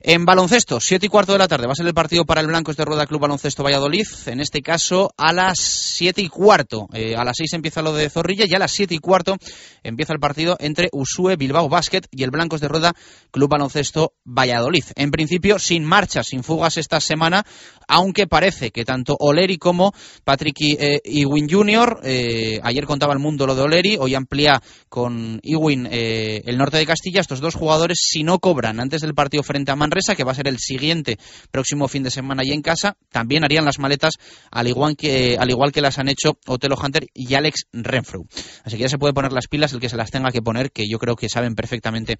En 0.00 0.24
baloncesto, 0.24 0.80
7 0.80 1.04
y 1.04 1.08
cuarto 1.10 1.32
de 1.32 1.40
la 1.40 1.48
tarde, 1.48 1.66
va 1.66 1.72
a 1.72 1.76
ser 1.76 1.86
el 1.86 1.92
partido 1.92 2.24
para 2.24 2.40
el 2.40 2.46
Blancos 2.46 2.78
de 2.78 2.86
Rueda 2.86 3.06
Club 3.06 3.20
Baloncesto 3.20 3.62
Valladolid 3.62 4.06
en 4.26 4.40
este 4.40 4.62
caso 4.62 5.12
a 5.16 5.32
las 5.32 5.58
siete 5.58 6.22
y 6.22 6.28
cuarto. 6.28 6.88
Eh, 6.92 7.14
a 7.16 7.24
las 7.24 7.36
seis 7.36 7.52
empieza 7.52 7.82
lo 7.82 7.92
de 7.92 8.10
Zorrilla 8.10 8.44
y 8.48 8.54
a 8.54 8.58
las 8.58 8.72
siete 8.72 8.94
y 8.94 8.98
cuarto 8.98 9.36
empieza 9.82 10.12
el 10.12 10.20
partido 10.20 10.56
entre 10.60 10.88
Usue 10.92 11.36
Bilbao 11.36 11.68
Basket 11.68 12.02
y 12.10 12.22
el 12.22 12.30
Blancos 12.30 12.60
de 12.60 12.68
Rueda 12.68 12.94
Club 13.30 13.50
Baloncesto 13.50 14.14
Valladolid. 14.24 14.84
En 14.96 15.10
principio, 15.10 15.58
sin 15.58 15.84
marchas, 15.84 16.28
sin 16.28 16.42
fugas 16.42 16.76
esta 16.76 17.00
semana, 17.00 17.44
aunque 17.88 18.26
parece 18.26 18.70
que 18.70 18.84
tanto 18.84 19.16
Oleri 19.18 19.58
como 19.58 19.92
Patrick 20.24 20.60
eh, 20.60 21.00
Ewing 21.04 21.48
Jr., 21.50 22.00
eh, 22.04 22.60
ayer 22.62 22.84
contaba 22.86 23.12
el 23.12 23.18
mundo 23.18 23.46
lo 23.46 23.54
de 23.54 23.62
Oleri, 23.62 23.96
hoy 23.98 24.14
amplía 24.14 24.62
con 24.88 25.40
Ewing 25.42 25.88
el 25.90 26.56
norte 26.56 26.78
de 26.78 26.86
Castilla, 26.86 27.20
estos 27.20 27.40
dos 27.40 27.54
jugadores, 27.54 27.98
si 28.00 28.22
no 28.22 28.38
cobran 28.38 28.80
antes 28.80 29.00
del 29.02 29.14
partido 29.14 29.42
frente 29.42 29.72
a 29.72 29.76
Manresa, 29.76 30.14
que 30.14 30.24
va 30.24 30.32
a 30.32 30.34
ser 30.34 30.48
el 30.48 30.58
siguiente 30.58 31.18
próximo 31.50 31.88
fin 31.88 32.02
de 32.02 32.10
semana 32.10 32.42
y 32.44 32.52
en 32.52 32.62
casa, 32.62 32.96
también 33.10 33.44
harían 33.44 33.64
las 33.64 33.78
maletas 33.78 34.03
al 34.50 34.68
igual 34.68 34.96
que, 34.96 35.36
al 35.38 35.50
igual 35.50 35.72
que 35.72 35.80
las 35.80 35.98
han 35.98 36.08
hecho 36.08 36.38
Otelo 36.46 36.76
Hunter 36.76 37.06
y 37.14 37.34
Alex 37.34 37.66
Renfrew. 37.72 38.26
Así 38.64 38.76
que 38.76 38.82
ya 38.82 38.88
se 38.88 38.98
puede 38.98 39.12
poner 39.12 39.32
las 39.32 39.48
pilas 39.48 39.72
el 39.72 39.80
que 39.80 39.88
se 39.88 39.96
las 39.96 40.10
tenga 40.10 40.30
que 40.30 40.42
poner, 40.42 40.70
que 40.70 40.88
yo 40.88 40.98
creo 40.98 41.16
que 41.16 41.28
saben 41.28 41.54
perfectamente 41.54 42.18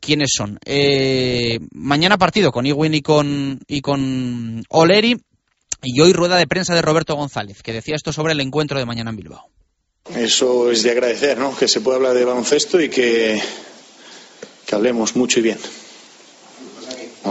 quiénes 0.00 0.30
son. 0.36 0.58
Eh, 0.64 1.58
mañana 1.72 2.18
partido 2.18 2.52
con 2.52 2.66
Ewing 2.66 2.94
y 2.94 3.02
con, 3.02 3.60
y 3.66 3.80
con 3.80 4.64
Oleri. 4.68 5.16
Y 5.80 6.00
hoy 6.00 6.12
rueda 6.12 6.36
de 6.36 6.48
prensa 6.48 6.74
de 6.74 6.82
Roberto 6.82 7.14
González, 7.14 7.62
que 7.62 7.72
decía 7.72 7.94
esto 7.94 8.12
sobre 8.12 8.32
el 8.32 8.40
encuentro 8.40 8.80
de 8.80 8.84
mañana 8.84 9.10
en 9.10 9.16
Bilbao. 9.16 9.48
Eso 10.16 10.72
es 10.72 10.82
de 10.82 10.90
agradecer, 10.90 11.38
¿no? 11.38 11.56
Que 11.56 11.68
se 11.68 11.80
pueda 11.80 11.98
hablar 11.98 12.14
de 12.14 12.24
baloncesto 12.24 12.80
y 12.80 12.88
que 12.88 13.40
hablemos 14.72 15.14
mucho 15.14 15.38
y 15.38 15.42
bien. 15.42 15.58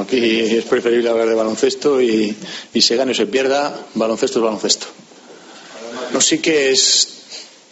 Aquí 0.01 0.39
es 0.42 0.66
preferible 0.66 1.10
hablar 1.10 1.27
de 1.27 1.36
baloncesto 1.36 2.01
y, 2.01 2.36
se 2.80 2.96
gane 2.96 3.12
o 3.12 3.16
se 3.16 3.25
pierda, 3.25 3.88
baloncesto 3.96 4.39
es 4.39 4.44
baloncesto. 4.44 4.88
No 6.13 6.22
sí 6.22 6.39
que 6.39 6.72
es 6.72 7.18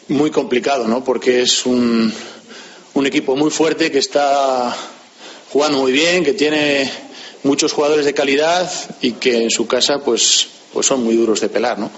muy 0.09 0.31
complicado, 0.31 0.87
¿no? 0.87 1.03
Porque 1.03 1.41
es 1.41 1.65
un, 1.65 2.11
un 2.93 3.05
equipo 3.05 3.35
muy 3.35 3.51
fuerte 3.51 3.91
que 3.91 3.99
está 3.99 4.75
jugando 5.51 5.79
muy 5.79 5.91
bien, 5.91 6.23
que 6.23 6.33
tiene 6.33 6.91
muchos 7.43 7.71
jugadores 7.73 8.05
de 8.05 8.13
calidad 8.13 8.71
y 9.01 9.13
que 9.13 9.43
en 9.43 9.49
su 9.49 9.67
casa 9.67 9.99
pues, 10.03 10.47
pues 10.73 10.85
son 10.85 11.03
muy 11.03 11.15
duros 11.15 11.39
de 11.41 11.49
pelar, 11.49 11.79
¿no? 11.79 11.91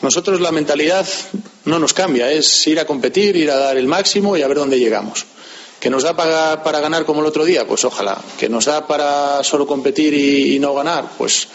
Nosotros 0.00 0.40
la 0.40 0.52
mentalidad 0.52 1.08
no 1.64 1.78
nos 1.78 1.92
cambia, 1.92 2.30
es 2.30 2.66
ir 2.68 2.78
a 2.78 2.86
competir, 2.86 3.34
ir 3.34 3.50
a 3.50 3.56
dar 3.56 3.76
el 3.76 3.88
máximo 3.88 4.36
y 4.36 4.42
a 4.42 4.48
ver 4.48 4.58
dónde 4.58 4.78
llegamos. 4.78 5.26
¿Que 5.80 5.90
nos 5.90 6.02
da 6.02 6.16
para, 6.16 6.80
ganar 6.80 7.04
como 7.04 7.20
el 7.20 7.26
otro 7.26 7.44
día? 7.44 7.66
Pues 7.66 7.84
ojalá. 7.84 8.18
¿Que 8.38 8.48
nos 8.48 8.64
da 8.64 8.86
para 8.86 9.44
solo 9.44 9.66
competir 9.66 10.12
y, 10.12 10.58
no 10.58 10.74
ganar? 10.74 11.08
Pues 11.16 11.46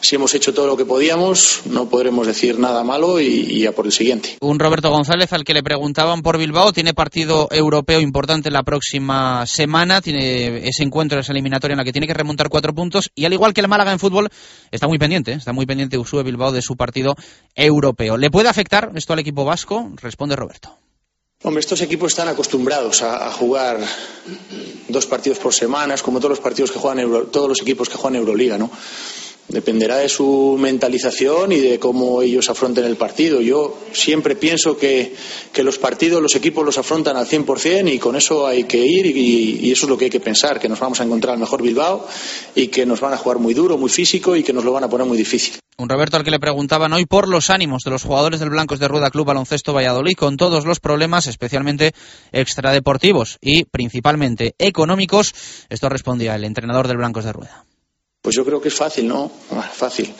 si 0.00 0.16
hemos 0.16 0.34
hecho 0.34 0.52
todo 0.52 0.66
lo 0.66 0.76
que 0.76 0.84
podíamos, 0.84 1.62
no 1.66 1.88
podremos 1.88 2.26
decir 2.26 2.58
nada 2.58 2.84
malo 2.84 3.18
y, 3.20 3.64
a 3.64 3.72
por 3.72 3.86
el 3.86 3.92
siguiente. 3.92 4.36
Un 4.40 4.58
Roberto 4.58 4.90
González 4.90 5.32
al 5.32 5.44
que 5.44 5.54
le 5.54 5.62
preguntaban 5.62 6.22
por 6.22 6.36
Bilbao, 6.36 6.72
tiene 6.72 6.92
partido 6.92 7.48
europeo 7.50 8.00
importante 8.00 8.50
la 8.50 8.62
próxima 8.62 9.46
semana, 9.46 10.02
tiene 10.02 10.68
ese 10.68 10.82
encuentro, 10.82 11.20
esa 11.20 11.32
eliminatoria 11.32 11.74
en 11.74 11.78
la 11.78 11.84
que 11.84 11.92
tiene 11.92 12.08
que 12.08 12.14
remontar 12.14 12.48
cuatro 12.48 12.74
puntos 12.74 13.10
y 13.14 13.24
al 13.24 13.32
igual 13.32 13.54
que 13.54 13.60
el 13.60 13.68
Málaga 13.68 13.92
en 13.92 14.00
fútbol, 14.00 14.28
está 14.70 14.88
muy 14.88 14.98
pendiente, 14.98 15.32
¿eh? 15.32 15.36
está 15.36 15.52
muy 15.52 15.66
pendiente 15.66 15.96
Usue 15.96 16.24
Bilbao 16.24 16.52
de 16.52 16.62
su 16.62 16.76
partido 16.76 17.14
europeo. 17.54 18.16
¿Le 18.16 18.30
puede 18.30 18.48
afectar 18.48 18.90
esto 18.96 19.12
al 19.12 19.20
equipo 19.20 19.44
vasco? 19.44 19.92
Responde 20.02 20.36
Roberto. 20.36 20.81
Hombre, 21.44 21.58
estos 21.58 21.80
equipos 21.80 22.12
están 22.12 22.28
acostumbrados 22.28 23.02
a, 23.02 23.32
jugar 23.32 23.80
dos 24.88 25.06
partidos 25.06 25.38
por 25.38 25.52
semana, 25.52 25.96
como 25.98 26.20
todos 26.20 26.30
los 26.30 26.40
partidos 26.40 26.70
que 26.70 26.78
juegan 26.78 27.26
todos 27.32 27.48
los 27.48 27.60
equipos 27.62 27.88
que 27.88 27.96
juegan 27.96 28.20
Euroliga, 28.20 28.58
¿no? 28.58 28.70
Dependerá 29.48 29.96
de 29.96 30.08
su 30.08 30.56
mentalización 30.56 31.50
y 31.50 31.58
de 31.58 31.80
cómo 31.80 32.22
ellos 32.22 32.48
afronten 32.48 32.84
el 32.84 32.94
partido. 32.94 33.40
Yo 33.40 33.76
siempre 33.92 34.36
pienso 34.36 34.78
que, 34.78 35.16
los 35.56 35.78
partidos, 35.78 36.22
los 36.22 36.36
equipos 36.36 36.64
los 36.64 36.78
afrontan 36.78 37.16
al 37.16 37.26
100% 37.26 37.92
y 37.92 37.98
con 37.98 38.14
eso 38.14 38.46
hay 38.46 38.62
que 38.64 38.78
ir 38.78 39.06
y, 39.06 39.58
y, 39.62 39.72
eso 39.72 39.86
es 39.86 39.90
lo 39.90 39.98
que 39.98 40.04
hay 40.04 40.10
que 40.10 40.20
pensar, 40.20 40.60
que 40.60 40.68
nos 40.68 40.78
vamos 40.78 41.00
a 41.00 41.04
encontrar 41.04 41.34
al 41.34 41.40
mejor 41.40 41.60
Bilbao 41.60 42.06
y 42.54 42.68
que 42.68 42.86
nos 42.86 43.00
van 43.00 43.14
a 43.14 43.16
jugar 43.16 43.38
muy 43.38 43.52
duro, 43.52 43.76
muy 43.76 43.90
físico 43.90 44.36
y 44.36 44.44
que 44.44 44.52
nos 44.52 44.64
lo 44.64 44.72
van 44.72 44.84
a 44.84 44.88
poner 44.88 45.08
muy 45.08 45.18
difícil. 45.18 45.61
Un 45.78 45.88
Roberto 45.88 46.18
al 46.18 46.24
que 46.24 46.30
le 46.30 46.38
preguntaban 46.38 46.92
hoy 46.92 47.06
por 47.06 47.28
los 47.28 47.48
ánimos 47.48 47.82
de 47.82 47.90
los 47.90 48.02
jugadores 48.02 48.40
del 48.40 48.50
Blancos 48.50 48.78
de 48.78 48.88
Rueda 48.88 49.10
Club 49.10 49.26
Baloncesto 49.26 49.72
Valladolid, 49.72 50.14
con 50.16 50.36
todos 50.36 50.66
los 50.66 50.80
problemas, 50.80 51.26
especialmente 51.26 51.94
extradeportivos 52.30 53.38
y 53.40 53.64
principalmente 53.64 54.54
económicos. 54.58 55.34
Esto 55.70 55.88
respondía 55.88 56.34
el 56.34 56.44
entrenador 56.44 56.88
del 56.88 56.98
Blancos 56.98 57.24
de 57.24 57.32
Rueda. 57.32 57.64
Pues 58.20 58.36
yo 58.36 58.44
creo 58.44 58.60
que 58.60 58.68
es 58.68 58.74
fácil, 58.74 59.08
¿no? 59.08 59.32
Ah, 59.50 59.62
fácil. 59.62 60.12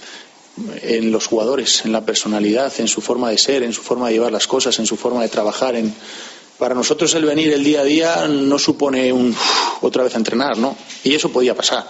En 0.82 1.12
los 1.12 1.26
jugadores, 1.26 1.84
en 1.84 1.92
la 1.92 2.04
personalidad, 2.04 2.72
en 2.78 2.88
su 2.88 3.00
forma 3.00 3.30
de 3.30 3.38
ser, 3.38 3.62
en 3.62 3.72
su 3.72 3.82
forma 3.82 4.08
de 4.08 4.14
llevar 4.14 4.32
las 4.32 4.46
cosas, 4.46 4.78
en 4.78 4.86
su 4.86 4.96
forma 4.96 5.22
de 5.22 5.28
trabajar, 5.28 5.76
en, 5.76 5.94
para 6.58 6.74
nosotros 6.74 7.14
el 7.14 7.24
venir 7.24 7.52
el 7.52 7.64
día 7.64 7.80
a 7.80 7.84
día 7.84 8.28
no 8.28 8.58
supone 8.58 9.12
un 9.12 9.34
otra 9.80 10.04
vez 10.04 10.14
entrenar, 10.14 10.58
¿no? 10.58 10.76
Y 11.04 11.14
eso 11.14 11.30
podía 11.30 11.54
pasar. 11.54 11.84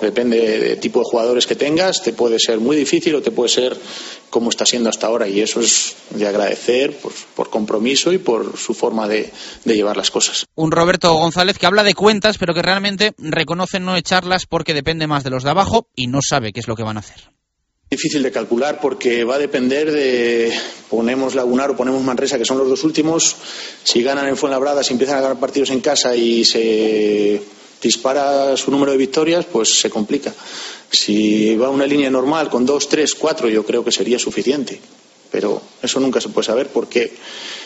Depende 0.00 0.58
del 0.58 0.80
tipo 0.80 0.98
de 0.98 1.04
jugadores 1.04 1.46
que 1.46 1.54
tengas, 1.54 2.02
te 2.02 2.12
puede 2.12 2.38
ser 2.38 2.58
muy 2.58 2.76
difícil 2.76 3.14
o 3.14 3.22
te 3.22 3.30
puede 3.30 3.48
ser 3.48 3.76
como 4.30 4.50
está 4.50 4.66
siendo 4.66 4.90
hasta 4.90 5.06
ahora. 5.06 5.28
Y 5.28 5.40
eso 5.40 5.60
es 5.60 5.96
de 6.10 6.26
agradecer 6.26 6.98
pues, 7.00 7.26
por 7.34 7.50
compromiso 7.50 8.12
y 8.12 8.18
por 8.18 8.58
su 8.58 8.74
forma 8.74 9.08
de, 9.08 9.30
de 9.64 9.74
llevar 9.74 9.96
las 9.96 10.10
cosas. 10.10 10.44
Un 10.54 10.70
Roberto 10.70 11.14
González 11.14 11.58
que 11.58 11.66
habla 11.66 11.84
de 11.84 11.94
cuentas, 11.94 12.36
pero 12.36 12.52
que 12.52 12.62
realmente 12.62 13.14
reconoce 13.18 13.80
no 13.80 13.96
echarlas 13.96 14.46
porque 14.46 14.74
depende 14.74 15.06
más 15.06 15.24
de 15.24 15.30
los 15.30 15.44
de 15.44 15.50
abajo 15.50 15.88
y 15.94 16.08
no 16.08 16.18
sabe 16.20 16.52
qué 16.52 16.60
es 16.60 16.68
lo 16.68 16.76
que 16.76 16.82
van 16.82 16.96
a 16.96 17.00
hacer. 17.00 17.30
Difícil 17.88 18.22
de 18.22 18.32
calcular 18.32 18.80
porque 18.80 19.22
va 19.22 19.36
a 19.36 19.38
depender 19.38 19.92
de 19.92 20.52
ponemos 20.90 21.36
Lagunar 21.36 21.70
o 21.70 21.76
ponemos 21.76 22.02
Manresa, 22.02 22.36
que 22.36 22.44
son 22.44 22.58
los 22.58 22.68
dos 22.68 22.82
últimos. 22.82 23.36
Si 23.84 24.02
ganan 24.02 24.26
en 24.26 24.36
Fuenlabrada, 24.36 24.82
si 24.82 24.92
empiezan 24.92 25.18
a 25.18 25.20
ganar 25.20 25.38
partidos 25.38 25.70
en 25.70 25.80
casa 25.80 26.16
y 26.16 26.44
se 26.44 27.40
dispara 27.80 28.56
su 28.56 28.72
número 28.72 28.90
de 28.90 28.98
victorias, 28.98 29.44
pues 29.44 29.78
se 29.78 29.88
complica. 29.88 30.34
Si 30.90 31.54
va 31.54 31.70
una 31.70 31.86
línea 31.86 32.10
normal 32.10 32.50
con 32.50 32.66
dos, 32.66 32.88
tres, 32.88 33.14
cuatro, 33.14 33.48
yo 33.48 33.64
creo 33.64 33.84
que 33.84 33.92
sería 33.92 34.18
suficiente. 34.18 34.80
Pero 35.30 35.62
eso 35.80 36.00
nunca 36.00 36.20
se 36.20 36.30
puede 36.30 36.46
saber 36.46 36.68
porque 36.68 37.12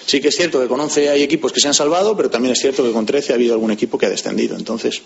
sí 0.04 0.20
que 0.20 0.28
es 0.28 0.36
cierto 0.36 0.60
que 0.60 0.68
con 0.68 0.80
11 0.80 1.08
hay 1.08 1.22
equipos 1.22 1.50
que 1.50 1.60
se 1.60 1.68
han 1.68 1.74
salvado, 1.74 2.14
pero 2.14 2.28
también 2.28 2.52
es 2.52 2.60
cierto 2.60 2.82
que 2.82 2.92
con 2.92 3.06
13 3.06 3.32
ha 3.32 3.36
habido 3.36 3.54
algún 3.54 3.70
equipo 3.70 3.96
que 3.96 4.04
ha 4.04 4.10
descendido. 4.10 4.54
Entonces, 4.54 5.00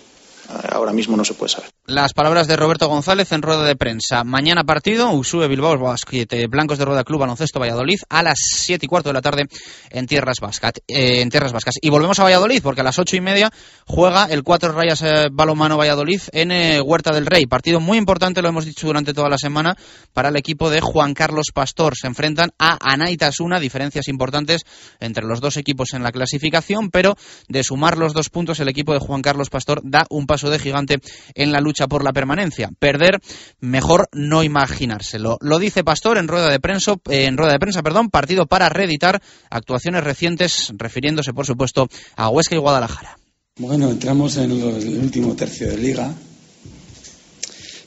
ahora 0.69 0.91
mismo 0.91 1.15
no 1.15 1.23
se 1.23 1.35
puede 1.35 1.53
saber. 1.53 1.74
Las 1.87 2.13
palabras 2.13 2.47
de 2.47 2.55
Roberto 2.55 2.87
González 2.87 3.31
en 3.31 3.43
rueda 3.43 3.63
de 3.63 3.75
prensa. 3.75 4.23
Mañana 4.23 4.63
partido, 4.63 5.11
Usue 5.11 5.47
Bilbao 5.47 5.77
Basquete, 5.77 6.47
Blancos 6.47 6.79
de 6.79 6.85
Rueda 6.85 7.03
Club 7.03 7.19
Baloncesto 7.19 7.59
Valladolid 7.59 7.99
a 8.09 8.23
las 8.23 8.39
7 8.39 8.83
y 8.83 8.89
cuarto 8.89 9.09
de 9.09 9.13
la 9.13 9.21
tarde 9.21 9.43
en 9.91 10.07
Tierras, 10.07 10.39
Vascas, 10.41 10.71
eh, 10.87 11.21
en 11.21 11.29
Tierras 11.29 11.53
Vascas. 11.53 11.75
Y 11.79 11.91
volvemos 11.91 12.17
a 12.17 12.23
Valladolid 12.23 12.63
porque 12.63 12.81
a 12.81 12.83
las 12.83 12.97
ocho 12.97 13.17
y 13.17 13.21
media 13.21 13.51
juega 13.85 14.25
el 14.25 14.41
Cuatro 14.41 14.71
Rayas 14.71 15.03
eh, 15.03 15.27
Balomano 15.31 15.77
Valladolid 15.77 16.21
en 16.31 16.51
eh, 16.51 16.81
Huerta 16.81 17.11
del 17.11 17.27
Rey. 17.27 17.45
Partido 17.45 17.79
muy 17.79 17.99
importante, 17.99 18.41
lo 18.41 18.49
hemos 18.49 18.65
dicho 18.65 18.87
durante 18.87 19.13
toda 19.13 19.29
la 19.29 19.37
semana, 19.37 19.77
para 20.11 20.29
el 20.29 20.37
equipo 20.37 20.71
de 20.71 20.81
Juan 20.81 21.13
Carlos 21.13 21.51
Pastor. 21.53 21.95
Se 21.95 22.07
enfrentan 22.07 22.49
a 22.57 22.79
Anaitasuna, 22.81 23.59
diferencias 23.59 24.07
importantes 24.07 24.63
entre 24.99 25.23
los 25.23 25.39
dos 25.39 25.55
equipos 25.55 25.93
en 25.93 26.01
la 26.01 26.11
clasificación, 26.11 26.89
pero 26.89 27.15
de 27.47 27.63
sumar 27.63 27.99
los 27.99 28.13
dos 28.13 28.31
puntos 28.31 28.59
el 28.59 28.69
equipo 28.69 28.91
de 28.91 28.99
Juan 28.99 29.21
Carlos 29.21 29.51
Pastor 29.51 29.81
da 29.83 30.07
un 30.09 30.25
paso 30.25 30.49
de 30.49 30.57
gigante 30.57 30.97
en 31.35 31.51
la 31.51 31.59
lucha 31.59 31.74
por 31.87 32.03
la 32.03 32.13
permanencia. 32.13 32.69
Perder, 32.79 33.19
mejor 33.59 34.07
no 34.13 34.43
imaginárselo. 34.43 35.37
Lo 35.41 35.59
dice 35.59 35.83
Pastor 35.83 36.17
en 36.17 36.27
rueda 36.27 36.49
de 36.49 36.59
prensa, 36.59 36.95
en 37.09 37.37
rueda 37.37 37.53
de 37.53 37.59
prensa, 37.59 37.83
perdón, 37.83 38.09
partido 38.09 38.45
para 38.45 38.69
reeditar 38.69 39.21
actuaciones 39.49 40.03
recientes, 40.03 40.73
refiriéndose, 40.77 41.33
por 41.33 41.45
supuesto, 41.45 41.87
a 42.15 42.29
Huesca 42.29 42.55
y 42.55 42.59
Guadalajara. 42.59 43.17
Bueno, 43.57 43.89
entramos 43.91 44.37
en 44.37 44.51
el 44.51 44.97
último 44.99 45.35
tercio 45.35 45.69
de 45.69 45.77
liga. 45.77 46.13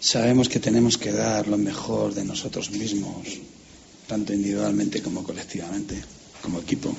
Sabemos 0.01 0.49
que 0.49 0.61
tenemos 0.61 0.97
que 0.97 1.13
dar 1.13 1.49
lo 1.49 1.59
mejor 1.59 2.15
de 2.15 2.25
nosotros 2.25 2.71
mismos, 2.71 3.27
tanto 4.07 4.33
individualmente 4.33 5.03
como 5.03 5.23
colectivamente, 5.25 6.03
como 6.41 6.61
equipo. 6.61 6.95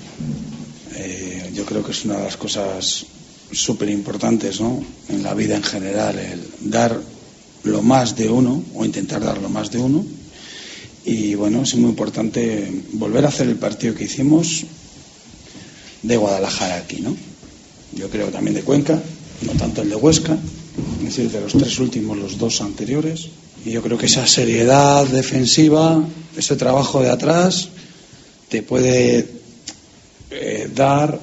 Eh, 0.96 1.50
yo 1.54 1.66
creo 1.66 1.84
que 1.84 1.92
es 1.92 2.06
una 2.06 2.18
de 2.18 2.24
las 2.26 2.38
cosas 2.38 3.06
súper 3.52 3.90
importantes 3.90 4.60
¿no? 4.62 4.84
en 5.10 5.24
la 5.24 5.34
vida 5.34 5.56
en 5.56 5.64
general, 5.64 6.18
el 6.20 6.70
dar 6.70 7.00
lo 7.64 7.82
más 7.82 8.16
de 8.16 8.30
uno 8.30 8.64
o 8.76 8.86
intentar 8.86 9.24
dar 9.24 9.40
lo 9.40 9.50
más 9.50 9.72
de 9.72 9.80
uno. 9.80 10.06
Y 11.06 11.36
bueno, 11.36 11.64
es 11.64 11.76
muy 11.76 11.90
importante 11.90 12.72
volver 12.94 13.26
a 13.26 13.30
hacer 13.30 13.48
el 13.48 13.56
partido 13.56 13.96
que 13.96 14.04
hicimos 14.04 14.66
de 16.04 16.18
Guadalajara 16.18 16.78
aquí, 16.78 17.02
¿no? 17.02 17.16
Yo 17.94 18.10
creo 18.10 18.28
también 18.28 18.56
de 18.56 18.62
Cuenca, 18.62 19.02
no 19.42 19.52
tanto 19.54 19.82
el 19.82 19.90
de 19.90 19.96
Huesca, 19.96 20.38
es 21.00 21.06
decir, 21.06 21.32
de 21.32 21.42
los 21.42 21.54
tres 21.54 21.80
últimos, 21.80 22.18
los 22.18 22.38
dos 22.38 22.62
anteriores. 22.62 23.30
Y 23.66 23.72
yo 23.72 23.82
creo 23.82 23.98
que 23.98 24.06
esa 24.06 24.28
seriedad 24.28 25.06
defensiva, 25.08 26.02
ese 26.38 26.56
trabajo 26.56 27.02
de 27.02 27.10
atrás, 27.10 27.70
te 28.48 28.62
puede 28.62 29.28
eh, 30.32 30.70
dar 30.74 31.20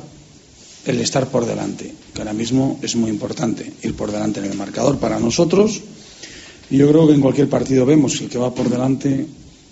el 0.86 1.00
estar 1.00 1.28
por 1.28 1.44
delante, 1.44 1.92
que 2.14 2.20
ahora 2.20 2.32
mismo 2.32 2.78
es 2.82 2.94
muy 2.96 3.10
importante, 3.10 3.72
ir 3.82 3.94
por 3.94 4.12
delante 4.12 4.40
en 4.40 4.46
el 4.46 4.56
marcador 4.56 4.98
para 4.98 5.18
nosotros. 5.18 5.82
Yo 6.70 6.88
creo 6.88 7.06
que 7.06 7.14
en 7.14 7.20
cualquier 7.20 7.48
partido 7.48 7.84
vemos 7.84 8.16
que 8.16 8.24
el 8.24 8.30
que 8.30 8.38
va 8.38 8.54
por 8.54 8.68
delante 8.68 9.26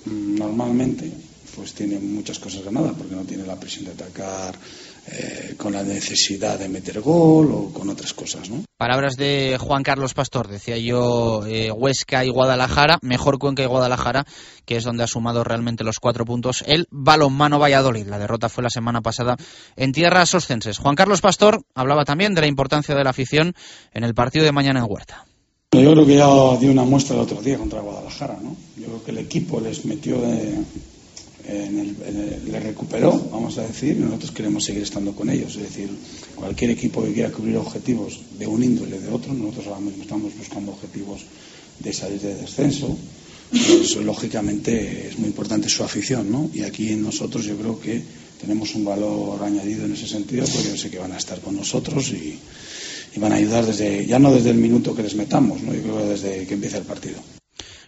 mm, 0.05 0.35
normalmente 0.37 1.11
pues 1.55 1.72
tiene 1.72 1.98
muchas 2.00 2.38
cosas 2.40 2.64
ganadas, 2.64 2.94
porque 2.98 3.14
no 3.14 3.22
tiene 3.22 3.46
la 3.46 3.59
presión 3.59 3.85
de 3.85 3.92
atacar 3.92 4.59
eh, 5.06 5.54
con 5.58 5.74
la 5.74 5.82
necesidad 5.82 6.58
de 6.58 6.68
meter 6.68 7.00
gol 7.00 7.52
o 7.52 7.72
con 7.72 7.90
otras 7.90 8.14
cosas, 8.14 8.48
¿no? 8.48 8.64
Palabras 8.78 9.16
de 9.16 9.58
Juan 9.60 9.82
Carlos 9.82 10.14
Pastor, 10.14 10.48
decía 10.48 10.78
yo, 10.78 11.46
eh, 11.46 11.70
Huesca 11.70 12.24
y 12.24 12.30
Guadalajara, 12.30 12.98
mejor 13.02 13.38
Cuenca 13.38 13.62
y 13.62 13.66
Guadalajara, 13.66 14.24
que 14.64 14.76
es 14.76 14.84
donde 14.84 15.04
ha 15.04 15.06
sumado 15.06 15.44
realmente 15.44 15.84
los 15.84 16.00
cuatro 16.00 16.24
puntos 16.24 16.64
el 16.66 16.86
balonmano 16.90 17.58
Valladolid. 17.58 18.06
La 18.06 18.18
derrota 18.18 18.48
fue 18.48 18.62
la 18.64 18.70
semana 18.70 19.02
pasada 19.02 19.36
en 19.76 19.92
tierras 19.92 20.34
oscenses. 20.34 20.78
Juan 20.78 20.96
Carlos 20.96 21.20
Pastor 21.20 21.62
hablaba 21.74 22.04
también 22.04 22.34
de 22.34 22.40
la 22.40 22.46
importancia 22.46 22.94
de 22.94 23.04
la 23.04 23.10
afición 23.10 23.54
en 23.92 24.04
el 24.04 24.14
partido 24.14 24.44
de 24.44 24.52
mañana 24.52 24.80
en 24.80 24.86
Huerta. 24.88 25.26
Yo 25.72 25.92
creo 25.92 26.06
que 26.06 26.14
ya 26.14 26.56
dio 26.58 26.70
una 26.70 26.84
muestra 26.84 27.16
el 27.16 27.22
otro 27.22 27.42
día 27.42 27.58
contra 27.58 27.80
Guadalajara, 27.80 28.38
¿no? 28.42 28.56
Yo 28.76 28.86
creo 28.86 29.04
que 29.04 29.10
el 29.10 29.18
equipo 29.18 29.60
les 29.60 29.84
metió 29.84 30.20
de, 30.20 30.62
en 31.46 31.78
el, 31.78 32.42
le 32.50 32.61
recuperó, 32.61 33.12
vamos 33.30 33.59
a 33.59 33.62
decir, 33.66 33.96
y 33.96 34.00
nosotros 34.00 34.30
queremos 34.30 34.64
seguir 34.64 34.83
estando 34.83 35.14
con 35.14 35.28
ellos. 35.28 35.57
Es 35.57 35.62
decir, 35.62 35.90
cualquier 36.35 36.70
equipo 36.70 37.02
que 37.04 37.12
quiera 37.12 37.30
cubrir 37.30 37.57
objetivos 37.57 38.20
de 38.38 38.46
un 38.46 38.62
índole 38.62 39.00
de 39.00 39.09
otro, 39.09 39.33
nosotros 39.33 39.66
ahora 39.68 39.80
mismo 39.80 40.02
estamos 40.02 40.37
buscando 40.37 40.72
objetivos 40.72 41.22
de 41.80 41.92
salir 41.92 42.20
de 42.20 42.35
descenso. 42.35 42.96
Pues, 43.50 43.96
lógicamente 43.96 45.09
es 45.09 45.18
muy 45.18 45.28
importante 45.28 45.68
su 45.68 45.85
afición, 45.85 46.30
¿no? 46.30 46.50
Y 46.52 46.62
aquí 46.62 46.94
nosotros 46.96 47.44
yo 47.44 47.57
creo 47.57 47.78
que 47.78 48.02
tenemos 48.40 48.74
un 48.74 48.85
valor 48.85 49.42
añadido 49.42 49.85
en 49.85 49.92
ese 49.92 50.09
sentido, 50.09 50.44
porque 50.46 50.68
yo 50.70 50.76
sé 50.76 50.90
que 50.90 50.98
van 50.98 51.12
a 51.12 51.18
estar 51.18 51.40
con 51.40 51.54
nosotros 51.54 52.11
y, 52.11 52.38
y 53.14 53.20
van 53.20 53.33
a 53.33 53.37
ayudar 53.37 53.64
desde, 53.64 54.07
ya 54.07 54.18
no 54.18 54.33
desde 54.33 54.50
el 54.50 54.57
minuto 54.57 54.94
que 54.94 55.02
les 55.02 55.14
metamos, 55.14 55.62
¿no? 55.62 55.72
Yo 55.74 55.83
creo 55.83 55.98
que 55.98 56.09
desde 56.09 56.46
que 56.46 56.54
empieza 56.54 56.78
el 56.78 56.85
partido. 56.85 57.16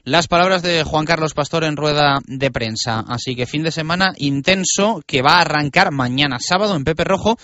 Las 0.06 0.28
palabras 0.28 0.62
de 0.62 0.84
Juan 0.84 1.04
Carlos 1.04 1.34
Pastor 1.34 1.64
en 1.64 1.76
rueda 1.76 2.20
de 2.28 2.52
prensa. 2.52 3.00
Así 3.08 3.34
que 3.34 3.44
fin 3.44 3.64
de 3.64 3.72
semana 3.72 4.12
intenso 4.18 5.02
que 5.04 5.20
va 5.20 5.32
a 5.32 5.40
arrancar 5.40 5.90
mañana 5.90 6.36
sábado 6.38 6.76
en 6.76 6.84
Pepe 6.84 7.02
Rojo 7.02 7.36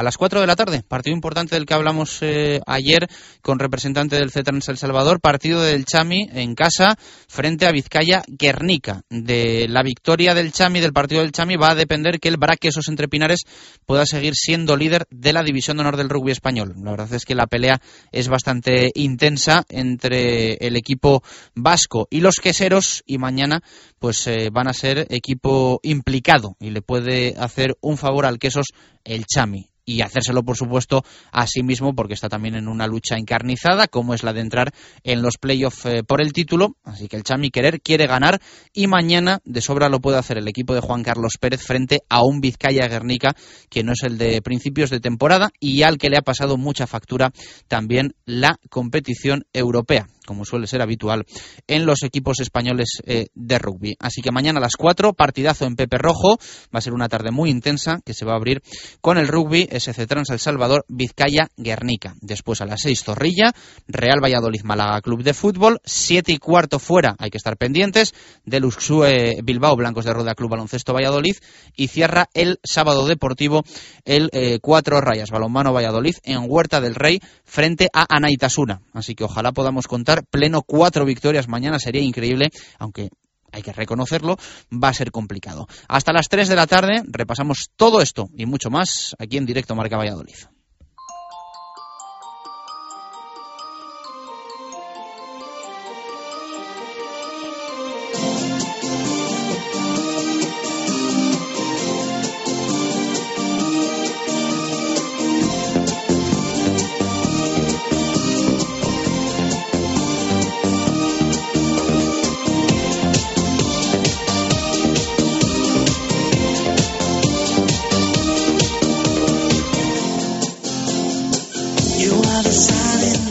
a 0.00 0.02
las 0.02 0.16
4 0.16 0.40
de 0.40 0.46
la 0.46 0.56
tarde. 0.56 0.82
Partido 0.82 1.14
importante 1.14 1.54
del 1.54 1.66
que 1.66 1.74
hablamos 1.74 2.18
eh, 2.22 2.60
ayer 2.66 3.06
con 3.42 3.58
representante 3.58 4.16
del 4.16 4.30
CETRANS 4.30 4.70
El 4.70 4.78
Salvador. 4.78 5.20
Partido 5.20 5.60
del 5.60 5.84
Chami 5.84 6.26
en 6.32 6.54
casa 6.54 6.96
frente 7.28 7.66
a 7.66 7.70
Vizcaya 7.70 8.22
Guernica. 8.26 9.02
De 9.10 9.66
la 9.68 9.82
victoria 9.82 10.34
del 10.34 10.52
Chami, 10.52 10.80
del 10.80 10.94
partido 10.94 11.20
del 11.20 11.32
Chami, 11.32 11.56
va 11.56 11.72
a 11.72 11.74
depender 11.74 12.18
que 12.18 12.28
el 12.28 12.38
Braquesos 12.38 12.88
Entre 12.88 13.08
Pinares 13.08 13.40
pueda 13.84 14.06
seguir 14.06 14.34
siendo 14.34 14.74
líder 14.74 15.06
de 15.10 15.34
la 15.34 15.42
División 15.42 15.76
de 15.76 15.82
Honor 15.82 15.98
del 15.98 16.08
Rugby 16.08 16.32
Español. 16.32 16.74
La 16.82 16.92
verdad 16.92 17.12
es 17.12 17.26
que 17.26 17.34
la 17.34 17.46
pelea 17.46 17.82
es 18.10 18.28
bastante 18.28 18.90
intensa 18.94 19.64
entre 19.68 20.54
el 20.54 20.76
equipo 20.76 21.22
vasco 21.54 22.08
y 22.10 22.20
los 22.20 22.36
queseros 22.36 23.02
y 23.04 23.18
mañana 23.18 23.60
pues 23.98 24.26
eh, 24.26 24.48
van 24.50 24.66
a 24.66 24.72
ser 24.72 25.06
equipo 25.10 25.78
implicado 25.82 26.56
y 26.58 26.70
le 26.70 26.80
puede 26.80 27.34
hacer 27.38 27.76
un 27.82 27.98
favor 27.98 28.24
al 28.24 28.38
Quesos 28.38 28.68
el 29.04 29.26
Chami 29.26 29.70
y 29.90 30.02
hacérselo, 30.02 30.44
por 30.44 30.56
supuesto, 30.56 31.02
a 31.32 31.46
sí 31.46 31.62
mismo, 31.62 31.94
porque 31.94 32.14
está 32.14 32.28
también 32.28 32.54
en 32.54 32.68
una 32.68 32.86
lucha 32.86 33.16
encarnizada, 33.16 33.88
como 33.88 34.14
es 34.14 34.22
la 34.22 34.32
de 34.32 34.40
entrar 34.40 34.72
en 35.02 35.20
los 35.20 35.36
playoffs 35.36 35.86
eh, 35.86 36.02
por 36.06 36.20
el 36.20 36.32
título. 36.32 36.76
Así 36.84 37.08
que 37.08 37.16
el 37.16 37.24
Chami 37.24 37.50
Querer 37.50 37.80
quiere 37.80 38.06
ganar 38.06 38.40
y 38.72 38.86
mañana 38.86 39.40
de 39.44 39.60
sobra 39.60 39.88
lo 39.88 40.00
puede 40.00 40.18
hacer 40.18 40.38
el 40.38 40.48
equipo 40.48 40.74
de 40.74 40.80
Juan 40.80 41.02
Carlos 41.02 41.34
Pérez 41.40 41.62
frente 41.62 42.00
a 42.08 42.22
un 42.24 42.40
Vizcaya 42.40 42.86
Guernica 42.86 43.34
que 43.68 43.82
no 43.82 43.92
es 43.92 44.02
el 44.04 44.16
de 44.16 44.40
principios 44.42 44.90
de 44.90 45.00
temporada 45.00 45.50
y 45.58 45.82
al 45.82 45.98
que 45.98 46.08
le 46.08 46.18
ha 46.18 46.22
pasado 46.22 46.56
mucha 46.56 46.86
factura 46.86 47.32
también 47.68 48.14
la 48.24 48.58
competición 48.68 49.44
europea 49.52 50.06
como 50.30 50.44
suele 50.44 50.68
ser 50.68 50.80
habitual 50.80 51.26
en 51.66 51.86
los 51.86 52.04
equipos 52.04 52.38
españoles 52.38 53.02
eh, 53.04 53.26
de 53.34 53.58
rugby. 53.58 53.96
Así 53.98 54.22
que 54.22 54.30
mañana 54.30 54.60
a 54.60 54.60
las 54.60 54.76
4, 54.76 55.12
partidazo 55.12 55.66
en 55.66 55.74
Pepe 55.74 55.98
Rojo. 55.98 56.38
Va 56.72 56.78
a 56.78 56.80
ser 56.80 56.92
una 56.92 57.08
tarde 57.08 57.32
muy 57.32 57.50
intensa 57.50 57.98
que 58.04 58.14
se 58.14 58.24
va 58.24 58.34
a 58.34 58.36
abrir 58.36 58.62
con 59.00 59.18
el 59.18 59.26
rugby 59.26 59.68
SC 59.68 60.06
Trans 60.06 60.30
El 60.30 60.38
Salvador, 60.38 60.84
Vizcaya, 60.86 61.48
Guernica. 61.56 62.14
Después 62.20 62.60
a 62.60 62.66
las 62.66 62.82
6, 62.82 63.02
Zorrilla, 63.02 63.52
Real 63.88 64.22
Valladolid, 64.22 64.62
Málaga 64.62 65.00
Club 65.00 65.24
de 65.24 65.34
Fútbol. 65.34 65.80
7 65.84 66.30
y 66.30 66.38
cuarto 66.38 66.78
fuera, 66.78 67.16
hay 67.18 67.30
que 67.30 67.38
estar 67.38 67.56
pendientes, 67.56 68.14
del 68.44 68.66
Uxue 68.66 69.40
Bilbao, 69.42 69.74
Blancos 69.74 70.04
de 70.04 70.12
Roda 70.12 70.36
Club 70.36 70.50
Baloncesto 70.50 70.94
Valladolid. 70.94 71.34
Y 71.74 71.88
cierra 71.88 72.28
el 72.34 72.60
sábado 72.62 73.08
deportivo 73.08 73.64
el 74.04 74.30
4 74.62 74.96
eh, 74.96 75.00
Rayas, 75.00 75.30
Balonmano 75.32 75.72
Valladolid, 75.72 76.14
en 76.22 76.44
Huerta 76.46 76.80
del 76.80 76.94
Rey, 76.94 77.20
frente 77.42 77.88
a 77.92 78.06
Anaitasuna. 78.08 78.82
Así 78.92 79.16
que 79.16 79.24
ojalá 79.24 79.50
podamos 79.50 79.88
contar 79.88 80.19
pleno 80.22 80.62
cuatro 80.62 81.04
victorias 81.04 81.48
mañana 81.48 81.78
sería 81.78 82.02
increíble, 82.02 82.50
aunque 82.78 83.10
hay 83.52 83.62
que 83.62 83.72
reconocerlo, 83.72 84.36
va 84.72 84.88
a 84.88 84.94
ser 84.94 85.10
complicado. 85.10 85.66
Hasta 85.88 86.12
las 86.12 86.28
3 86.28 86.48
de 86.48 86.56
la 86.56 86.66
tarde 86.66 87.02
repasamos 87.06 87.70
todo 87.76 88.00
esto 88.00 88.28
y 88.36 88.46
mucho 88.46 88.70
más 88.70 89.14
aquí 89.18 89.36
en 89.36 89.46
directo 89.46 89.74
Marca 89.74 89.96
Valladolid. 89.96 90.36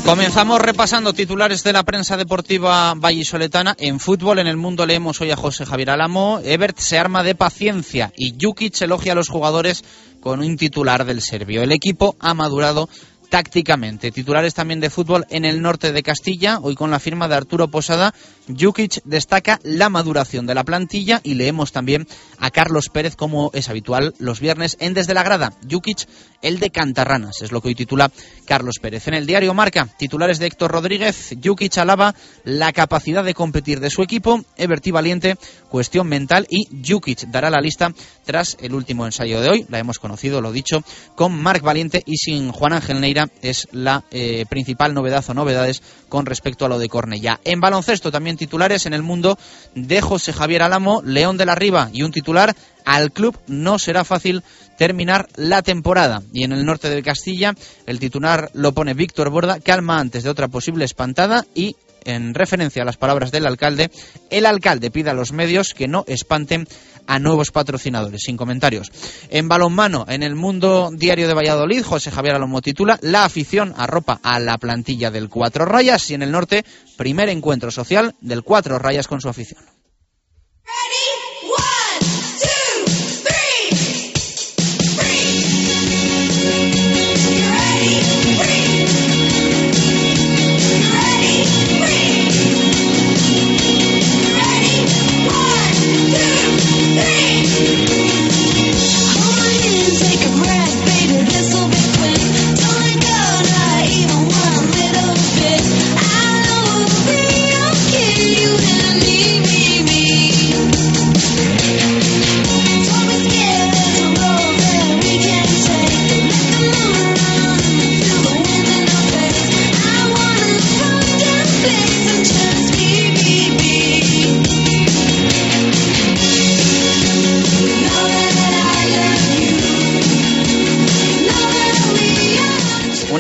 Comenzamos 0.10 0.60
repasando 0.60 1.14
titulares 1.14 1.64
de 1.64 1.72
la 1.72 1.84
prensa 1.84 2.18
deportiva 2.18 2.96
vallisoletana. 2.96 3.76
En 3.78 4.00
fútbol, 4.00 4.40
en 4.40 4.48
el 4.48 4.58
mundo, 4.58 4.88
leemos 4.88 5.22
hoy 5.22 5.30
a 5.30 5.36
José 5.36 5.68
Javier 5.68 5.92
Álamo. 5.92 6.42
Ebert 6.44 6.80
se 6.80 6.98
arma 6.98 7.22
de 7.22 7.36
paciencia 7.36 8.12
y 8.18 8.34
Jukic 8.42 8.82
elogia 8.82 9.12
a 9.12 9.16
los 9.16 9.30
jugadores 9.30 9.84
con 10.20 10.40
un 10.40 10.58
titular 10.58 11.06
del 11.06 11.22
serbio. 11.22 11.62
El 11.62 11.72
equipo 11.72 12.16
ha 12.20 12.34
madurado 12.34 12.90
tácticamente. 13.30 14.12
Titulares 14.12 14.54
también 14.54 14.80
de 14.80 14.90
fútbol 14.90 15.26
en 15.30 15.46
el 15.46 15.62
norte 15.62 15.92
de 15.92 16.04
Castilla, 16.04 16.60
hoy 16.62 16.76
con 16.76 16.92
la 16.92 17.00
firma 17.00 17.28
de 17.28 17.36
Arturo 17.36 17.68
Posada. 17.68 18.14
Jukic 18.60 19.02
destaca 19.06 19.60
la 19.64 19.90
maduración 19.90 20.48
de 20.48 20.56
la 20.56 20.64
plantilla 20.64 21.22
y 21.24 21.36
leemos 21.36 21.72
también 21.72 22.08
a 22.40 22.50
Carlos 22.50 22.90
Pérez, 22.90 23.16
como 23.16 23.52
es 23.54 23.70
habitual 23.70 24.16
los 24.18 24.40
viernes 24.40 24.76
en 24.80 24.94
Desde 24.94 25.14
la 25.14 25.24
Grada. 25.24 25.54
Jukic, 25.70 26.08
el 26.42 26.60
de 26.60 26.72
Cantarranas, 26.72 27.42
es 27.42 27.52
lo 27.52 27.62
que 27.62 27.70
hoy 27.70 27.76
titula 27.76 28.12
Carlos 28.46 28.76
Pérez. 28.82 29.08
En 29.08 29.14
el 29.14 29.28
diario 29.28 29.54
Marca, 29.54 29.88
titulares 29.98 30.40
de 30.40 30.48
Héctor 30.48 30.72
Rodríguez, 30.72 31.36
Jukic 31.44 31.78
alaba 31.78 32.16
la 32.44 32.74
capacidad 32.74 33.24
de 33.24 33.36
competir 33.36 33.80
de 33.80 33.92
su 33.92 34.02
equipo, 34.02 34.44
Everti 34.58 34.92
Valiente, 34.92 35.38
cuestión 35.70 36.08
mental 36.08 36.48
y 36.50 36.68
Jukic 36.86 37.28
dará 37.28 37.50
la 37.50 37.62
lista 37.62 37.94
tras 38.26 38.58
el 38.62 38.74
último 38.74 39.06
ensayo 39.06 39.42
de 39.42 39.50
hoy. 39.50 39.66
La 39.70 39.80
hemos 39.80 40.00
conocido, 40.00 40.42
lo 40.42 40.52
dicho, 40.52 40.84
con 41.16 41.40
Marc 41.40 41.62
Valiente 41.62 42.02
y 42.06 42.18
sin 42.18 42.52
Juan 42.52 42.74
Ángel 42.74 43.02
Neira 43.02 43.19
es 43.42 43.68
la 43.72 44.04
eh, 44.12 44.46
principal 44.50 44.94
novedad 44.94 45.26
o 45.28 45.34
novedades 45.34 45.82
con 46.08 46.26
respecto 46.26 46.66
a 46.66 46.70
lo 46.70 46.80
de 46.80 46.90
Cornella. 46.90 47.40
En 47.44 47.60
baloncesto 47.60 48.12
también 48.12 48.38
titulares 48.38 48.86
en 48.86 48.94
el 48.94 49.04
mundo 49.04 49.38
de 49.76 50.02
José 50.02 50.34
Javier 50.34 50.62
Álamo, 50.62 51.02
León 51.04 51.38
de 51.38 51.46
la 51.46 51.56
Riva 51.56 51.90
y 51.92 52.04
un 52.04 52.12
titular 52.12 52.56
al 52.86 53.12
club 53.12 53.38
no 53.48 53.78
será 53.80 54.04
fácil 54.04 54.44
terminar 54.78 55.28
la 55.36 55.62
temporada. 55.62 56.22
Y 56.34 56.44
en 56.44 56.52
el 56.52 56.66
norte 56.66 56.90
de 56.90 57.04
Castilla, 57.04 57.54
el 57.86 58.00
titular 58.00 58.50
lo 58.54 58.72
pone 58.74 58.94
Víctor 58.94 59.30
Borda, 59.30 59.60
calma 59.60 60.00
antes 60.00 60.24
de 60.24 60.30
otra 60.30 60.48
posible 60.48 60.86
espantada 60.86 61.46
y 61.54 61.76
en 62.06 62.34
referencia 62.34 62.82
a 62.82 62.86
las 62.86 62.98
palabras 62.98 63.32
del 63.32 63.46
alcalde, 63.46 63.92
el 64.30 64.46
alcalde 64.46 64.92
pide 64.92 65.10
a 65.10 65.14
los 65.14 65.32
medios 65.32 65.74
que 65.74 65.88
no 65.88 66.06
espanten 66.08 66.68
a 67.10 67.18
nuevos 67.20 67.52
patrocinadores. 67.52 68.22
Sin 68.22 68.38
comentarios. 68.38 68.92
En 69.30 69.50
balonmano, 69.50 70.06
en 70.08 70.22
el 70.22 70.36
mundo 70.36 70.92
diario 70.94 71.28
de 71.28 71.34
Valladolid, 71.34 71.84
José 71.84 72.12
Javier 72.12 72.36
Alomo 72.36 72.62
titula 72.62 73.00
La 73.02 73.26
afición 73.26 73.74
arropa 73.76 74.20
a 74.24 74.40
la 74.40 74.58
plantilla 74.60 75.10
del 75.10 75.28
Cuatro 75.28 75.66
Rayas 75.66 76.10
y 76.12 76.14
en 76.14 76.22
el 76.22 76.32
norte, 76.32 76.64
primer 76.98 77.30
encuentro 77.30 77.72
social 77.72 78.16
del 78.22 78.44
Cuatro 78.44 78.78
Rayas 78.78 79.08
con 79.08 79.22
su 79.22 79.28
afición. 79.28 79.64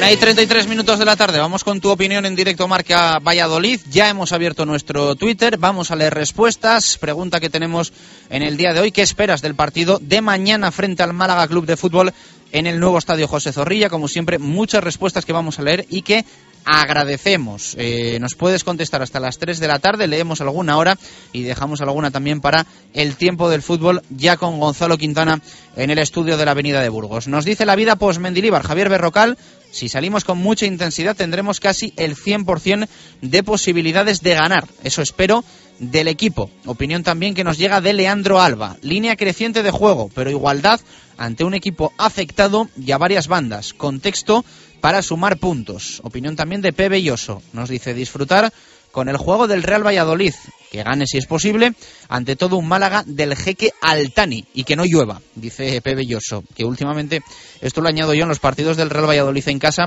Hay 0.09 0.17
33 0.17 0.65
minutos 0.65 0.97
de 0.97 1.05
la 1.05 1.15
tarde. 1.15 1.37
Vamos 1.37 1.63
con 1.63 1.79
tu 1.79 1.91
opinión 1.91 2.25
en 2.25 2.35
directo 2.35 2.67
Marca 2.67 3.19
Valladolid. 3.19 3.79
Ya 3.91 4.09
hemos 4.09 4.31
abierto 4.31 4.65
nuestro 4.65 5.13
Twitter. 5.13 5.59
Vamos 5.59 5.91
a 5.91 5.95
leer 5.95 6.15
respuestas. 6.15 6.97
Pregunta 6.97 7.39
que 7.39 7.51
tenemos 7.51 7.93
en 8.31 8.41
el 8.41 8.57
día 8.57 8.73
de 8.73 8.79
hoy. 8.79 8.91
¿Qué 8.91 9.03
esperas 9.03 9.43
del 9.43 9.53
partido 9.53 9.99
de 10.01 10.21
mañana 10.21 10.71
frente 10.71 11.03
al 11.03 11.13
Málaga 11.13 11.47
Club 11.47 11.67
de 11.67 11.77
Fútbol 11.77 12.11
en 12.51 12.65
el 12.65 12.79
nuevo 12.79 12.97
estadio 12.97 13.27
José 13.27 13.53
Zorrilla? 13.53 13.91
Como 13.91 14.07
siempre, 14.07 14.39
muchas 14.39 14.83
respuestas 14.83 15.25
que 15.25 15.31
vamos 15.31 15.59
a 15.59 15.61
leer 15.61 15.85
y 15.91 16.01
que 16.01 16.25
agradecemos. 16.65 17.75
Eh, 17.77 18.17
nos 18.19 18.35
puedes 18.35 18.63
contestar 18.63 19.01
hasta 19.01 19.19
las 19.19 19.37
3 19.37 19.59
de 19.59 19.67
la 19.67 19.79
tarde, 19.79 20.07
leemos 20.07 20.41
alguna 20.41 20.77
hora 20.77 20.97
y 21.33 21.43
dejamos 21.43 21.81
alguna 21.81 22.11
también 22.11 22.41
para 22.41 22.65
el 22.93 23.15
tiempo 23.15 23.49
del 23.49 23.61
fútbol, 23.61 24.01
ya 24.09 24.37
con 24.37 24.59
Gonzalo 24.59 24.97
Quintana 24.97 25.41
en 25.75 25.89
el 25.89 25.99
estudio 25.99 26.37
de 26.37 26.45
la 26.45 26.51
Avenida 26.51 26.81
de 26.81 26.89
Burgos. 26.89 27.27
Nos 27.27 27.45
dice 27.45 27.65
la 27.65 27.75
vida 27.75 27.95
post 27.95 28.19
Mendilibar, 28.19 28.63
Javier 28.63 28.89
Berrocal, 28.89 29.37
si 29.71 29.87
salimos 29.87 30.23
con 30.23 30.37
mucha 30.39 30.65
intensidad 30.65 31.15
tendremos 31.15 31.59
casi 31.59 31.93
el 31.95 32.15
100% 32.15 32.87
de 33.21 33.43
posibilidades 33.43 34.21
de 34.21 34.33
ganar. 34.33 34.67
Eso 34.83 35.01
espero 35.01 35.43
del 35.79 36.07
equipo. 36.07 36.49
Opinión 36.65 37.03
también 37.03 37.35
que 37.35 37.43
nos 37.43 37.57
llega 37.57 37.81
de 37.81 37.93
Leandro 37.93 38.41
Alba. 38.41 38.77
Línea 38.81 39.15
creciente 39.15 39.63
de 39.63 39.71
juego, 39.71 40.09
pero 40.13 40.29
igualdad 40.29 40.79
ante 41.17 41.43
un 41.43 41.53
equipo 41.53 41.93
afectado 41.97 42.67
y 42.77 42.91
a 42.91 42.97
varias 42.97 43.27
bandas. 43.27 43.73
Contexto 43.73 44.43
para 44.81 45.01
sumar 45.01 45.37
puntos. 45.37 46.01
Opinión 46.03 46.35
también 46.35 46.61
de 46.61 46.73
P. 46.73 46.89
Belloso. 46.89 47.41
Nos 47.53 47.69
dice 47.69 47.93
disfrutar 47.93 48.51
con 48.91 49.09
el 49.09 49.17
juego 49.17 49.47
del 49.47 49.63
Real 49.63 49.85
Valladolid, 49.85 50.33
que 50.71 50.83
gane 50.83 51.05
si 51.05 51.17
es 51.17 51.25
posible, 51.25 51.73
ante 52.07 52.35
todo 52.35 52.57
un 52.57 52.67
Málaga 52.67 53.03
del 53.05 53.35
jeque 53.35 53.71
Altani 53.81 54.45
y 54.53 54.63
que 54.63 54.75
no 54.75 54.83
llueva, 54.85 55.21
dice 55.35 55.81
Pepe 55.81 55.95
Belloso, 55.95 56.43
que 56.55 56.65
últimamente, 56.65 57.21
esto 57.61 57.81
lo 57.81 57.89
añado 57.89 58.13
yo 58.13 58.23
en 58.23 58.29
los 58.29 58.39
partidos 58.39 58.77
del 58.77 58.89
Real 58.89 59.07
Valladolid 59.07 59.47
en 59.47 59.59
casa, 59.59 59.85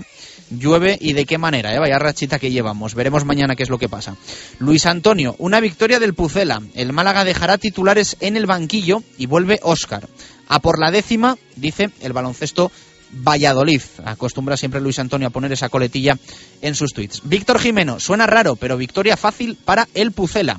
llueve 0.50 0.98
y 1.00 1.12
de 1.14 1.24
qué 1.24 1.38
manera, 1.38 1.74
¿eh? 1.74 1.78
vaya 1.78 1.98
rachita 1.98 2.38
que 2.38 2.50
llevamos, 2.50 2.94
veremos 2.94 3.24
mañana 3.24 3.56
qué 3.56 3.62
es 3.62 3.70
lo 3.70 3.78
que 3.78 3.88
pasa. 3.88 4.16
Luis 4.58 4.86
Antonio, 4.86 5.34
una 5.38 5.60
victoria 5.60 5.98
del 5.98 6.14
Pucela, 6.14 6.62
el 6.74 6.92
Málaga 6.92 7.24
dejará 7.24 7.58
titulares 7.58 8.16
en 8.20 8.36
el 8.36 8.46
banquillo 8.46 9.02
y 9.18 9.26
vuelve 9.26 9.60
Óscar. 9.62 10.08
A 10.48 10.60
por 10.60 10.78
la 10.78 10.90
décima, 10.90 11.38
dice 11.56 11.90
el 12.00 12.12
baloncesto 12.12 12.70
Valladolid. 13.12 13.82
Acostumbra 14.04 14.56
siempre 14.56 14.80
Luis 14.80 14.98
Antonio 14.98 15.28
a 15.28 15.30
poner 15.30 15.52
esa 15.52 15.68
coletilla 15.68 16.18
en 16.60 16.74
sus 16.74 16.92
tweets. 16.92 17.22
Víctor 17.24 17.58
Jimeno, 17.58 18.00
suena 18.00 18.26
raro, 18.26 18.56
pero 18.56 18.76
victoria 18.76 19.16
fácil 19.16 19.56
para 19.56 19.88
el 19.94 20.12
Pucela. 20.12 20.58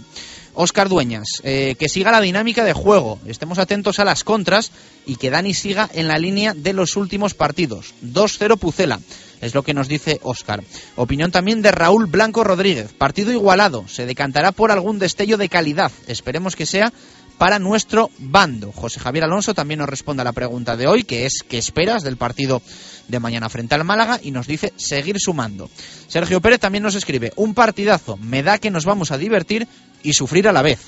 Oscar 0.56 0.88
Dueñas, 0.88 1.42
eh, 1.44 1.76
que 1.80 1.90
siga 1.90 2.12
la 2.12 2.22
dinámica 2.22 2.64
de 2.64 2.74
juego, 2.74 3.20
estemos 3.26 3.58
atentos 3.58 4.00
a 4.00 4.06
las 4.06 4.24
contras 4.24 4.72
y 5.06 5.16
que 5.16 5.32
Dani 5.32 5.54
siga 5.54 5.90
en 5.94 6.08
la 6.08 6.18
línea 6.18 6.54
de 6.54 6.74
los 6.74 6.96
últimos 6.96 7.34
partidos. 7.34 7.96
2-0 8.04 8.58
Pucela, 8.58 9.00
es 9.42 9.56
lo 9.56 9.64
que 9.64 9.74
nos 9.74 9.88
dice 9.88 10.20
Oscar. 10.22 10.64
Opinión 10.96 11.32
también 11.32 11.64
de 11.64 11.72
Raúl 11.72 12.06
Blanco 12.06 12.44
Rodríguez, 12.44 12.94
partido 12.94 13.32
igualado, 13.32 13.88
se 13.88 14.06
decantará 14.06 14.52
por 14.52 14.72
algún 14.72 15.00
destello 15.00 15.38
de 15.38 15.50
calidad, 15.50 15.92
esperemos 16.08 16.56
que 16.56 16.68
sea 16.68 16.94
para 17.38 17.60
nuestro 17.60 18.10
bando. 18.20 18.72
José 18.72 19.00
Javier 19.00 19.26
Alonso 19.26 19.54
también 19.54 19.80
nos 19.80 19.90
responde 19.90 20.22
a 20.22 20.26
la 20.26 20.32
pregunta 20.32 20.78
de 20.78 20.88
hoy, 20.88 21.04
que 21.04 21.26
es 21.26 21.44
¿qué 21.48 21.58
esperas 21.58 22.04
del 22.04 22.18
partido 22.18 22.62
de 23.08 23.20
mañana 23.20 23.50
frente 23.50 23.76
al 23.76 23.84
Málaga? 23.84 24.20
Y 24.22 24.32
nos 24.32 24.48
dice 24.48 24.74
seguir 24.76 25.20
sumando. 25.20 25.70
Sergio 26.08 26.42
Pérez 26.42 26.60
también 26.60 26.84
nos 26.84 26.96
escribe, 26.96 27.34
un 27.36 27.54
partidazo, 27.54 28.18
me 28.18 28.44
da 28.44 28.58
que 28.58 28.72
nos 28.72 28.86
vamos 28.86 29.12
a 29.12 29.18
divertir 29.18 29.68
y 30.04 30.14
sufrir 30.14 30.48
a 30.48 30.54
la 30.54 30.62
vez. 30.62 30.80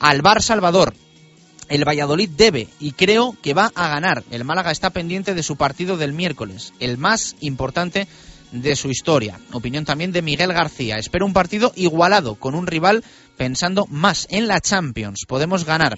Alvar 0.00 0.42
Salvador, 0.42 0.94
el 1.68 1.86
Valladolid 1.86 2.30
debe 2.30 2.68
y 2.78 2.92
creo 2.92 3.36
que 3.42 3.54
va 3.54 3.72
a 3.74 3.88
ganar. 3.88 4.22
El 4.30 4.44
Málaga 4.44 4.70
está 4.70 4.90
pendiente 4.90 5.34
de 5.34 5.42
su 5.42 5.56
partido 5.56 5.96
del 5.96 6.12
miércoles, 6.12 6.72
el 6.80 6.98
más 6.98 7.36
importante 7.40 8.06
de 8.52 8.76
su 8.76 8.90
historia. 8.90 9.40
Opinión 9.52 9.84
también 9.84 10.12
de 10.12 10.22
Miguel 10.22 10.52
García. 10.52 10.96
Espero 10.96 11.26
un 11.26 11.32
partido 11.32 11.72
igualado 11.74 12.36
con 12.36 12.54
un 12.54 12.66
rival 12.66 13.02
pensando 13.36 13.86
más 13.90 14.26
en 14.30 14.46
la 14.46 14.60
Champions. 14.60 15.24
Podemos 15.26 15.64
ganar. 15.64 15.96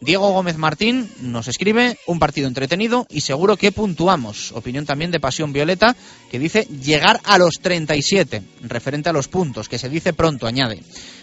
Diego 0.00 0.32
Gómez 0.32 0.58
Martín 0.58 1.08
nos 1.20 1.48
escribe 1.48 1.98
un 2.06 2.18
partido 2.18 2.46
entretenido 2.46 3.06
y 3.08 3.22
seguro 3.22 3.56
que 3.56 3.72
puntuamos. 3.72 4.52
Opinión 4.52 4.84
también 4.84 5.10
de 5.10 5.20
Pasión 5.20 5.52
Violeta 5.52 5.96
que 6.30 6.38
dice 6.38 6.64
llegar 6.64 7.20
a 7.24 7.38
los 7.38 7.54
37, 7.62 8.42
referente 8.62 9.08
a 9.08 9.12
los 9.12 9.28
puntos, 9.28 9.68
que 9.68 9.78
se 9.78 9.88
dice 9.88 10.12
pronto, 10.12 10.46
añade. 10.46 10.82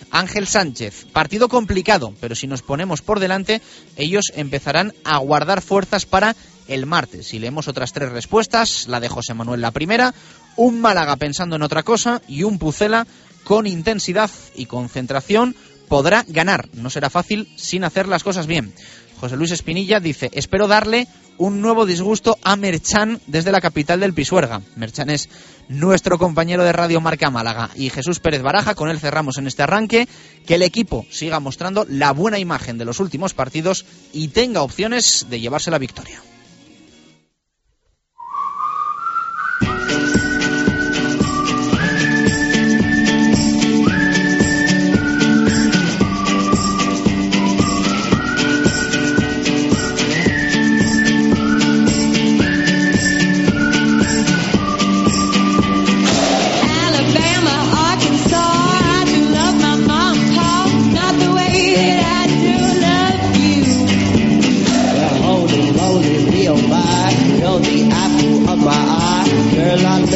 Ángel 0.10 0.48
Sánchez, 0.48 1.06
partido 1.14 1.48
complicado, 1.48 2.14
pero 2.20 2.36
si 2.36 2.48
nos 2.48 2.64
ponemos 2.64 3.02
por 3.02 3.20
delante, 3.20 3.62
ellos 3.98 4.32
empezarán 4.36 4.94
a 5.04 5.18
guardar 5.20 5.62
fuerzas 5.62 6.06
para 6.06 6.36
el 6.68 6.86
martes. 6.86 7.34
Y 7.34 7.40
leemos 7.40 7.68
otras 7.68 7.94
tres 7.94 8.12
respuestas, 8.12 8.88
la 8.88 9.00
de 9.00 9.10
José 9.10 9.34
Manuel 9.34 9.62
la 9.62 9.72
primera, 9.72 10.14
un 10.56 10.82
Málaga 10.82 11.16
pensando 11.16 11.56
en 11.56 11.62
otra 11.62 11.84
cosa 11.84 12.22
y 12.28 12.44
un 12.44 12.58
Pucela 12.58 13.06
con 13.44 13.68
intensidad 13.68 14.30
y 14.56 14.66
concentración 14.66 15.56
podrá 15.88 16.26
ganar. 16.28 16.70
No 16.74 16.90
será 16.90 17.10
fácil 17.10 17.50
sin 17.58 17.84
hacer 17.84 18.08
las 18.08 18.24
cosas 18.24 18.48
bien. 18.48 18.74
José 19.20 19.36
Luis 19.36 19.52
Espinilla 19.52 20.00
dice, 20.00 20.32
espero 20.34 20.68
darle 20.68 21.08
un 21.38 21.62
nuevo 21.62 21.86
disgusto 21.86 22.38
a 22.44 22.56
Merchan 22.56 23.20
desde 23.28 23.52
la 23.52 23.62
capital 23.62 24.00
del 24.00 24.14
Pisuerga. 24.14 24.62
Merchan 24.76 25.10
es 25.10 25.30
nuestro 25.70 26.18
compañero 26.18 26.64
de 26.64 26.72
Radio 26.72 27.02
Marca 27.02 27.30
Málaga. 27.30 27.70
Y 27.76 27.90
Jesús 27.90 28.20
Pérez 28.20 28.42
Baraja, 28.42 28.76
con 28.76 28.90
él 28.90 29.00
cerramos 29.00 29.38
en 29.38 29.48
este 29.48 29.64
arranque, 29.64 30.08
que 30.46 30.56
el 30.56 30.64
equipo 30.64 31.06
siga 31.10 31.40
mostrando 31.40 31.86
la 31.90 32.14
buena 32.14 32.40
imagen 32.40 32.78
de 32.78 32.86
los 32.86 33.00
últimos 33.00 33.34
partidos 33.34 33.86
y 34.14 34.30
tenga 34.30 34.62
opciones 34.62 35.28
de 35.30 35.40
llevarse 35.40 35.72
la 35.72 35.78
victoria. 35.78 36.22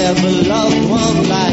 ever 0.06 0.30
loved 0.48 0.88
one 0.88 1.28
like 1.30 1.45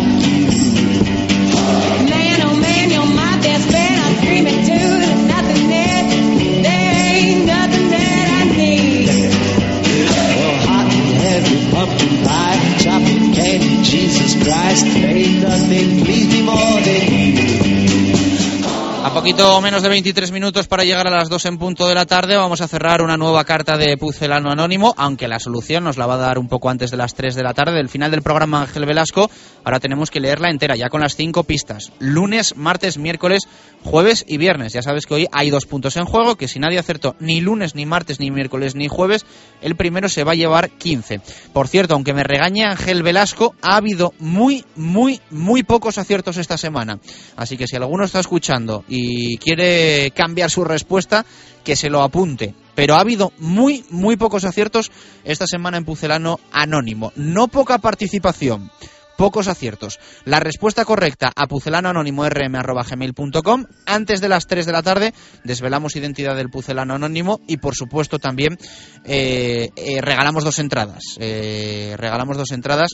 poquito 19.32 19.62
menos 19.62 19.82
de 19.82 19.88
23 19.88 20.30
minutos 20.30 20.68
para 20.68 20.84
llegar 20.84 21.06
a 21.06 21.10
las 21.10 21.30
2 21.30 21.46
en 21.46 21.56
punto 21.56 21.88
de 21.88 21.94
la 21.94 22.04
tarde. 22.04 22.36
Vamos 22.36 22.60
a 22.60 22.68
cerrar 22.68 23.00
una 23.00 23.16
nueva 23.16 23.44
carta 23.44 23.78
de 23.78 23.96
Pucelano 23.96 24.50
Anónimo, 24.50 24.92
aunque 24.98 25.26
la 25.26 25.38
solución 25.38 25.84
nos 25.84 25.96
la 25.96 26.06
va 26.06 26.16
a 26.16 26.18
dar 26.18 26.38
un 26.38 26.48
poco 26.48 26.68
antes 26.68 26.90
de 26.90 26.98
las 26.98 27.14
3 27.14 27.34
de 27.34 27.42
la 27.42 27.54
tarde. 27.54 27.72
Del 27.72 27.88
final 27.88 28.10
del 28.10 28.20
programa 28.20 28.60
Ángel 28.60 28.84
Velasco, 28.84 29.30
ahora 29.64 29.80
tenemos 29.80 30.10
que 30.10 30.20
leerla 30.20 30.50
entera, 30.50 30.76
ya 30.76 30.90
con 30.90 31.00
las 31.00 31.16
5 31.16 31.44
pistas. 31.44 31.92
Lunes, 31.98 32.56
martes, 32.56 32.98
miércoles, 32.98 33.48
jueves 33.82 34.22
y 34.28 34.36
viernes. 34.36 34.74
Ya 34.74 34.82
sabes 34.82 35.06
que 35.06 35.14
hoy 35.14 35.26
hay 35.32 35.48
dos 35.48 35.64
puntos 35.64 35.96
en 35.96 36.04
juego, 36.04 36.36
que 36.36 36.46
si 36.46 36.58
nadie 36.58 36.78
acertó 36.78 37.16
ni 37.18 37.40
lunes, 37.40 37.74
ni 37.74 37.86
martes, 37.86 38.20
ni 38.20 38.30
miércoles, 38.30 38.74
ni 38.74 38.88
jueves, 38.88 39.24
el 39.62 39.76
primero 39.76 40.10
se 40.10 40.24
va 40.24 40.32
a 40.32 40.36
llevar 40.36 40.68
15. 40.68 41.20
Por 41.54 41.68
cierto, 41.68 41.94
aunque 41.94 42.12
me 42.12 42.22
regañe 42.22 42.66
Ángel 42.66 43.02
Velasco, 43.02 43.54
ha 43.62 43.76
habido 43.76 44.12
muy, 44.18 44.66
muy, 44.76 45.22
muy 45.30 45.62
pocos 45.62 45.96
aciertos 45.96 46.36
esta 46.36 46.58
semana. 46.58 46.98
Así 47.36 47.56
que 47.56 47.66
si 47.66 47.76
alguno 47.76 48.04
está 48.04 48.20
escuchando 48.20 48.84
y 48.88 49.21
quiere 49.40 50.12
cambiar 50.12 50.50
su 50.50 50.64
respuesta, 50.64 51.24
que 51.64 51.76
se 51.76 51.90
lo 51.90 52.02
apunte. 52.02 52.54
Pero 52.74 52.94
ha 52.94 53.00
habido 53.00 53.32
muy, 53.38 53.85
muy 53.90 54.16
pocos 54.16 54.44
aciertos 54.44 54.90
esta 55.24 55.46
semana 55.46 55.76
en 55.76 55.85
Pucelano 55.85 56.40
Anónimo. 56.52 57.12
No 57.16 57.48
poca 57.48 57.78
participación 57.78 58.70
pocos 59.16 59.46
aciertos. 59.46 60.00
La 60.24 60.40
respuesta 60.40 60.85
correcta 60.85 61.30
a 61.37 61.46
pucelanoanónimo.rm.gmail.com 61.46 63.66
antes 63.87 64.20
de 64.20 64.28
las 64.28 64.48
3 64.48 64.66
de 64.66 64.72
la 64.72 64.82
tarde 64.82 65.14
desvelamos 65.44 65.94
identidad 65.94 66.35
del 66.35 66.50
pucelano 66.50 66.94
anónimo 66.94 67.40
y 67.46 67.58
por 67.58 67.76
supuesto 67.76 68.18
también 68.18 68.58
eh, 69.04 69.70
eh, 69.76 70.00
regalamos 70.00 70.42
dos 70.42 70.58
entradas. 70.58 71.04
Eh, 71.20 71.94
regalamos 71.98 72.37
dos 72.37 72.50
entradas 72.50 72.90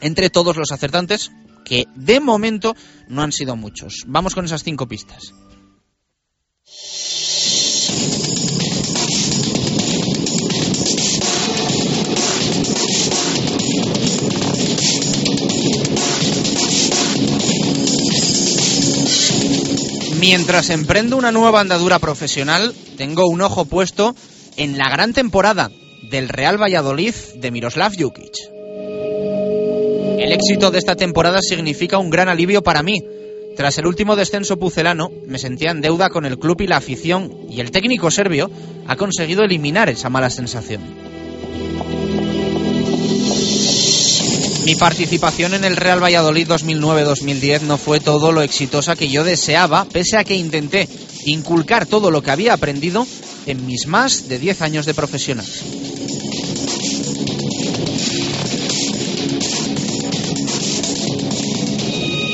entre 0.00 0.30
todos 0.30 0.56
los 0.56 0.72
acertantes 0.72 1.30
que 1.64 1.84
de 1.94 2.20
momento 2.20 2.74
no 3.08 3.22
han 3.22 3.32
sido 3.32 3.54
muchos. 3.54 4.04
Vamos 4.06 4.34
con 4.34 4.46
esas 4.46 4.62
cinco 4.62 4.88
pistas. 4.88 5.34
Mientras 20.20 20.70
emprendo 20.70 21.16
una 21.16 21.32
nueva 21.32 21.60
andadura 21.60 21.98
profesional, 21.98 22.74
tengo 22.96 23.26
un 23.26 23.40
ojo 23.40 23.64
puesto 23.64 24.14
en 24.56 24.78
la 24.78 24.88
gran 24.88 25.12
temporada 25.12 25.70
del 26.10 26.28
Real 26.28 26.60
Valladolid 26.60 27.14
de 27.36 27.50
Miroslav 27.50 27.92
Jukic. 27.98 28.34
El 30.18 30.32
éxito 30.32 30.70
de 30.70 30.78
esta 30.78 30.94
temporada 30.96 31.40
significa 31.40 31.98
un 31.98 32.10
gran 32.10 32.28
alivio 32.28 32.62
para 32.62 32.82
mí. 32.82 33.00
Tras 33.60 33.76
el 33.76 33.86
último 33.86 34.16
descenso 34.16 34.58
pucelano, 34.58 35.10
me 35.26 35.38
sentía 35.38 35.70
en 35.70 35.82
deuda 35.82 36.08
con 36.08 36.24
el 36.24 36.38
club 36.38 36.62
y 36.62 36.66
la 36.66 36.78
afición, 36.78 37.30
y 37.50 37.60
el 37.60 37.70
técnico 37.70 38.10
serbio 38.10 38.50
ha 38.86 38.96
conseguido 38.96 39.42
eliminar 39.44 39.90
esa 39.90 40.08
mala 40.08 40.30
sensación. 40.30 40.80
Mi 44.64 44.74
participación 44.76 45.52
en 45.52 45.64
el 45.64 45.76
Real 45.76 46.02
Valladolid 46.02 46.48
2009-2010 46.48 47.60
no 47.60 47.76
fue 47.76 48.00
todo 48.00 48.32
lo 48.32 48.40
exitosa 48.40 48.96
que 48.96 49.10
yo 49.10 49.24
deseaba, 49.24 49.84
pese 49.84 50.16
a 50.16 50.24
que 50.24 50.36
intenté 50.36 50.88
inculcar 51.26 51.84
todo 51.84 52.10
lo 52.10 52.22
que 52.22 52.30
había 52.30 52.54
aprendido 52.54 53.06
en 53.44 53.66
mis 53.66 53.86
más 53.86 54.26
de 54.26 54.38
10 54.38 54.62
años 54.62 54.86
de 54.86 54.94
profesional. 54.94 55.44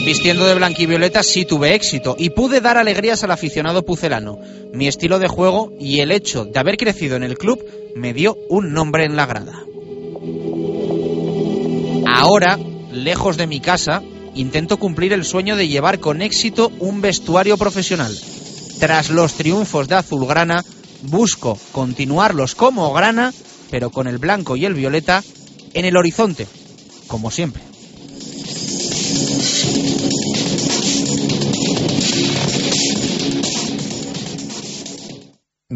Vistiendo 0.07 0.47
de 0.47 0.55
blanquivioleta 0.55 1.25
sí 1.25 1.45
tuve 1.45 1.75
éxito 1.75 2.15
y 2.17 2.31
pude 2.31 2.61
dar 2.61 2.79
alegrías 2.79 3.25
al 3.25 3.33
aficionado 3.33 3.85
pucelano. 3.85 4.39
Mi 4.73 4.87
estilo 4.87 5.19
de 5.19 5.27
juego 5.27 5.73
y 5.81 5.99
el 5.99 6.13
hecho 6.13 6.45
de 6.45 6.61
haber 6.61 6.77
crecido 6.77 7.17
en 7.17 7.25
el 7.25 7.37
club 7.37 7.59
me 7.97 8.15
dio 8.15 8.39
un 8.49 8.73
nombre 8.73 9.05
en 9.05 9.17
la 9.17 9.27
grada. 9.27 9.65
Ahora, 12.07 12.57
lejos 12.93 13.37
de 13.37 13.49
mi 13.49 13.59
casa, 13.59 14.01
intento 14.37 14.77
cumplir 14.77 15.13
el 15.13 15.25
sueño 15.25 15.57
de 15.57 15.67
llevar 15.67 15.99
con 15.99 16.23
éxito 16.23 16.71
un 16.79 17.01
vestuario 17.01 17.57
profesional. 17.57 18.17
Tras 18.79 19.11
los 19.11 19.35
triunfos 19.35 19.89
de 19.89 19.97
Azulgrana, 19.97 20.65
busco 21.03 21.59
continuarlos 21.73 22.55
como 22.55 22.93
grana, 22.93 23.35
pero 23.73 23.91
con 23.91 24.07
el 24.07 24.19
blanco 24.19 24.55
y 24.55 24.67
el 24.67 24.75
violeta 24.75 25.25
en 25.75 25.85
el 25.85 25.97
horizonte, 25.97 26.47
como 27.09 27.33
siempre. 27.33 27.67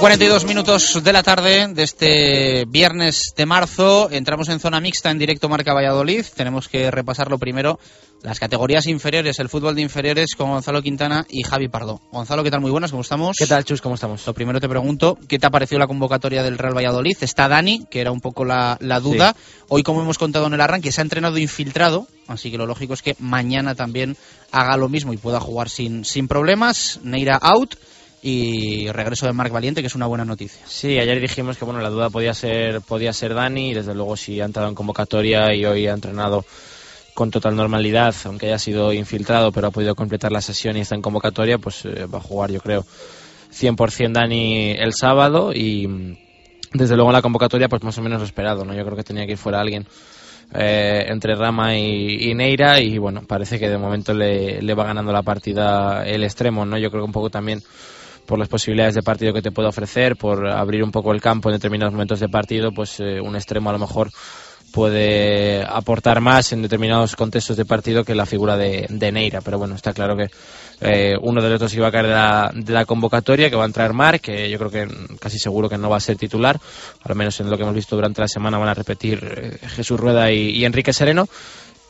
42 0.00 0.46
minutos 0.46 1.04
de 1.04 1.12
la 1.12 1.22
tarde 1.22 1.68
de 1.74 1.82
este 1.82 2.64
viernes 2.66 3.34
de 3.36 3.44
marzo. 3.44 4.08
Entramos 4.10 4.48
en 4.48 4.58
zona 4.58 4.80
mixta 4.80 5.10
en 5.10 5.18
directo 5.18 5.50
Marca 5.50 5.74
Valladolid. 5.74 6.24
Tenemos 6.34 6.68
que 6.68 6.90
repasar 6.90 7.28
lo 7.28 7.36
primero 7.36 7.78
las 8.22 8.40
categorías 8.40 8.86
inferiores, 8.86 9.38
el 9.40 9.50
fútbol 9.50 9.74
de 9.74 9.82
inferiores 9.82 10.34
con 10.36 10.50
Gonzalo 10.50 10.80
Quintana 10.80 11.26
y 11.28 11.42
Javi 11.42 11.68
Pardo. 11.68 12.00
Gonzalo, 12.12 12.42
¿qué 12.42 12.50
tal? 12.50 12.62
Muy 12.62 12.70
buenas, 12.70 12.92
¿cómo 12.92 13.02
estamos? 13.02 13.36
¿Qué 13.38 13.46
tal, 13.46 13.64
Chus? 13.66 13.82
¿Cómo 13.82 13.94
estamos? 13.94 14.26
Lo 14.26 14.32
primero 14.32 14.58
te 14.58 14.70
pregunto, 14.70 15.18
¿qué 15.28 15.38
te 15.38 15.46
ha 15.46 15.50
parecido 15.50 15.78
la 15.78 15.86
convocatoria 15.86 16.42
del 16.42 16.56
Real 16.56 16.76
Valladolid? 16.76 17.16
Está 17.20 17.48
Dani, 17.48 17.86
que 17.90 18.00
era 18.00 18.10
un 18.10 18.20
poco 18.20 18.46
la, 18.46 18.78
la 18.80 19.00
duda. 19.00 19.36
Hoy, 19.68 19.82
como 19.82 20.00
hemos 20.00 20.16
contado 20.16 20.46
en 20.46 20.54
el 20.54 20.60
arranque, 20.62 20.92
se 20.92 21.02
ha 21.02 21.04
entrenado 21.04 21.36
infiltrado, 21.36 22.06
así 22.26 22.50
que 22.50 22.56
lo 22.56 22.64
lógico 22.64 22.94
es 22.94 23.02
que 23.02 23.16
mañana 23.18 23.74
también 23.74 24.16
haga 24.50 24.78
lo 24.78 24.88
mismo 24.88 25.12
y 25.12 25.18
pueda 25.18 25.40
jugar 25.40 25.68
sin, 25.68 26.06
sin 26.06 26.26
problemas. 26.26 27.00
Neira 27.02 27.36
out 27.36 27.74
y 28.22 28.90
regreso 28.90 29.26
de 29.26 29.32
Marc 29.32 29.52
Valiente, 29.52 29.80
que 29.80 29.86
es 29.86 29.94
una 29.94 30.06
buena 30.06 30.24
noticia. 30.24 30.60
Sí, 30.66 30.98
ayer 30.98 31.20
dijimos 31.20 31.56
que 31.56 31.64
bueno 31.64 31.80
la 31.80 31.88
duda 31.88 32.10
podía 32.10 32.34
ser 32.34 32.82
podía 32.82 33.12
ser 33.12 33.34
Dani 33.34 33.70
y 33.70 33.74
desde 33.74 33.94
luego 33.94 34.16
si 34.16 34.40
ha 34.40 34.44
entrado 34.44 34.68
en 34.68 34.74
convocatoria 34.74 35.54
y 35.54 35.64
hoy 35.64 35.86
ha 35.86 35.94
entrenado 35.94 36.44
con 37.14 37.30
total 37.30 37.56
normalidad, 37.56 38.14
aunque 38.24 38.46
haya 38.46 38.58
sido 38.58 38.92
infiltrado, 38.92 39.52
pero 39.52 39.68
ha 39.68 39.70
podido 39.70 39.94
completar 39.94 40.32
la 40.32 40.40
sesión 40.40 40.76
y 40.76 40.80
está 40.80 40.94
en 40.94 41.02
convocatoria, 41.02 41.58
pues 41.58 41.84
eh, 41.84 42.06
va 42.06 42.18
a 42.18 42.22
jugar 42.22 42.50
yo 42.50 42.60
creo 42.60 42.84
100% 43.52 44.12
Dani 44.12 44.72
el 44.72 44.92
sábado 44.92 45.52
y 45.54 45.86
mm, 45.86 46.16
desde 46.74 46.96
luego 46.96 47.12
la 47.12 47.22
convocatoria 47.22 47.68
pues 47.68 47.82
más 47.82 47.96
o 47.98 48.02
menos 48.02 48.20
lo 48.20 48.26
esperado, 48.26 48.64
¿no? 48.64 48.74
Yo 48.74 48.84
creo 48.84 48.96
que 48.96 49.04
tenía 49.04 49.24
que 49.26 49.32
ir 49.32 49.38
fuera 49.38 49.60
alguien 49.60 49.86
eh, 50.52 51.06
entre 51.08 51.34
Rama 51.36 51.76
y, 51.76 52.30
y, 52.30 52.34
Neira 52.34 52.80
y 52.80 52.98
bueno, 52.98 53.22
parece 53.26 53.58
que 53.58 53.68
de 53.68 53.78
momento 53.78 54.12
le, 54.12 54.60
le 54.60 54.74
va 54.74 54.84
ganando 54.84 55.12
la 55.12 55.22
partida 55.22 56.04
el 56.04 56.22
extremo, 56.22 56.66
¿no? 56.66 56.76
Yo 56.76 56.90
creo 56.90 57.02
que 57.02 57.06
un 57.06 57.12
poco 57.12 57.30
también 57.30 57.62
por 58.30 58.38
las 58.38 58.48
posibilidades 58.48 58.94
de 58.94 59.02
partido 59.02 59.34
que 59.34 59.42
te 59.42 59.50
puede 59.50 59.68
ofrecer, 59.68 60.14
por 60.14 60.46
abrir 60.46 60.84
un 60.84 60.92
poco 60.92 61.10
el 61.10 61.20
campo 61.20 61.48
en 61.48 61.56
determinados 61.56 61.92
momentos 61.92 62.20
de 62.20 62.28
partido, 62.28 62.70
pues 62.70 63.00
eh, 63.00 63.20
un 63.20 63.34
extremo 63.34 63.70
a 63.70 63.72
lo 63.72 63.80
mejor 63.80 64.12
puede 64.72 65.64
aportar 65.64 66.20
más 66.20 66.52
en 66.52 66.62
determinados 66.62 67.16
contextos 67.16 67.56
de 67.56 67.64
partido 67.64 68.04
que 68.04 68.14
la 68.14 68.26
figura 68.26 68.56
de, 68.56 68.86
de 68.88 69.10
Neira. 69.10 69.40
Pero 69.40 69.58
bueno, 69.58 69.74
está 69.74 69.92
claro 69.92 70.16
que 70.16 70.30
eh, 70.80 71.16
uno 71.20 71.42
de 71.42 71.50
los 71.50 71.58
dos 71.58 71.74
iba 71.74 71.88
a 71.88 71.90
caer 71.90 72.06
de 72.06 72.12
la, 72.12 72.52
de 72.54 72.72
la, 72.72 72.84
convocatoria, 72.84 73.50
que 73.50 73.56
va 73.56 73.64
a 73.64 73.66
entrar 73.66 73.92
Mar, 73.94 74.20
que 74.20 74.48
yo 74.48 74.58
creo 74.58 74.70
que 74.70 74.88
casi 75.18 75.40
seguro 75.40 75.68
que 75.68 75.76
no 75.76 75.90
va 75.90 75.96
a 75.96 76.00
ser 76.00 76.16
titular, 76.16 76.56
al 77.02 77.16
menos 77.16 77.40
en 77.40 77.50
lo 77.50 77.56
que 77.56 77.64
hemos 77.64 77.74
visto 77.74 77.96
durante 77.96 78.20
la 78.20 78.28
semana 78.28 78.58
van 78.58 78.68
a 78.68 78.74
repetir 78.74 79.18
eh, 79.24 79.58
Jesús 79.70 79.98
Rueda 79.98 80.30
y, 80.30 80.50
y 80.50 80.64
Enrique 80.64 80.92
Sereno. 80.92 81.28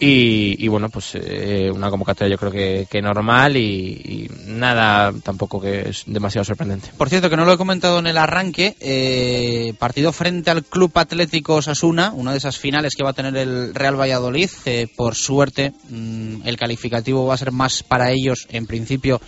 Y, 0.03 0.57
y, 0.59 0.69
bueno, 0.69 0.89
pues 0.89 1.15
eh, 1.15 1.71
una 1.71 1.91
convocatoria 1.91 2.35
yo 2.35 2.39
creo 2.39 2.51
que, 2.51 2.87
que 2.91 3.03
normal 3.03 3.55
y, 3.59 4.31
nada 4.47 5.13
tampoco 5.23 5.61
que 5.61 5.91
es 5.91 6.05
demasiado 6.07 6.45
sorprendente. 6.45 6.89
Por 6.97 7.11
cierto, 7.11 7.29
que 7.29 7.37
no 7.37 7.45
lo 7.45 7.53
he 7.53 7.59
comentado 7.59 7.99
en 7.99 8.07
el 8.07 8.17
arranque, 8.17 8.77
eh, 8.81 9.75
partido 9.79 10.13
frente 10.13 10.51
al 10.51 10.65
Club 10.65 10.91
Atlético 10.95 11.57
Osasuna, 11.57 12.13
una 12.15 12.33
de 12.33 12.39
esas 12.39 12.57
finales 12.57 12.95
que 12.97 13.05
va 13.05 13.11
a 13.11 13.15
tener 13.15 13.37
el 13.37 13.75
Real 13.75 14.01
Valladolid. 14.01 14.49
Eh, 14.65 14.89
por 14.97 15.15
suerte, 15.15 15.75
mmm, 15.91 16.47
el 16.47 16.57
calificativo 16.57 17.27
va 17.27 17.35
a 17.35 17.39
ser 17.39 17.53
más 17.53 17.83
para 17.83 18.11
ellos, 18.11 18.47
en 18.51 18.67
principio, 18.67 19.21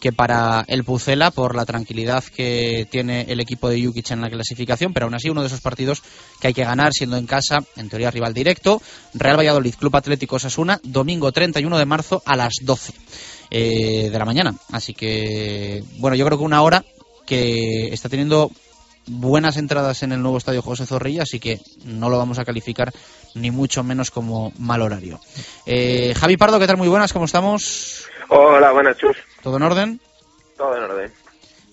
que 0.00 0.12
para 0.12 0.64
el 0.66 0.82
Pucela 0.82 1.30
por 1.30 1.54
la 1.54 1.66
tranquilidad 1.66 2.24
que 2.24 2.88
tiene 2.90 3.26
el 3.28 3.38
equipo 3.40 3.68
de 3.68 3.84
Jukic 3.84 4.10
en 4.10 4.22
la 4.22 4.30
clasificación, 4.30 4.92
pero 4.92 5.06
aún 5.06 5.14
así 5.14 5.28
uno 5.28 5.42
de 5.42 5.48
esos 5.48 5.60
partidos 5.60 6.02
que 6.40 6.48
hay 6.48 6.54
que 6.54 6.64
ganar 6.64 6.92
siendo 6.92 7.16
en 7.16 7.26
casa, 7.26 7.58
en 7.76 7.88
teoría 7.88 8.10
rival 8.10 8.34
directo. 8.34 8.80
Real 9.14 9.38
Valladolid, 9.38 9.74
Club 9.74 9.94
Atlético 9.94 10.36
Osasuna, 10.36 10.80
domingo 10.82 11.30
31 11.30 11.78
de 11.78 11.84
marzo 11.84 12.22
a 12.24 12.34
las 12.34 12.54
12 12.62 12.92
eh, 13.50 14.08
de 14.10 14.18
la 14.18 14.24
mañana. 14.24 14.54
Así 14.72 14.94
que, 14.94 15.84
bueno, 15.98 16.16
yo 16.16 16.24
creo 16.24 16.38
que 16.38 16.44
una 16.44 16.62
hora 16.62 16.82
que 17.26 17.92
está 17.92 18.08
teniendo 18.08 18.50
buenas 19.06 19.56
entradas 19.56 20.02
en 20.02 20.12
el 20.12 20.22
nuevo 20.22 20.38
estadio 20.38 20.62
José 20.62 20.86
Zorrilla, 20.86 21.24
así 21.24 21.40
que 21.40 21.60
no 21.84 22.08
lo 22.08 22.18
vamos 22.18 22.38
a 22.38 22.44
calificar 22.44 22.92
ni 23.34 23.50
mucho 23.50 23.82
menos 23.82 24.10
como 24.10 24.52
mal 24.58 24.82
horario. 24.82 25.20
Eh, 25.66 26.14
Javi 26.16 26.36
Pardo, 26.36 26.58
¿qué 26.58 26.66
tal? 26.66 26.76
Muy 26.76 26.88
buenas, 26.88 27.12
¿cómo 27.12 27.24
estamos? 27.24 28.06
Hola, 28.28 28.72
buenas, 28.72 28.96
Chus. 28.96 29.16
¿Todo 29.42 29.56
en 29.56 29.62
orden? 29.62 30.00
Todo 30.56 30.76
en 30.76 30.82
orden. 30.84 31.12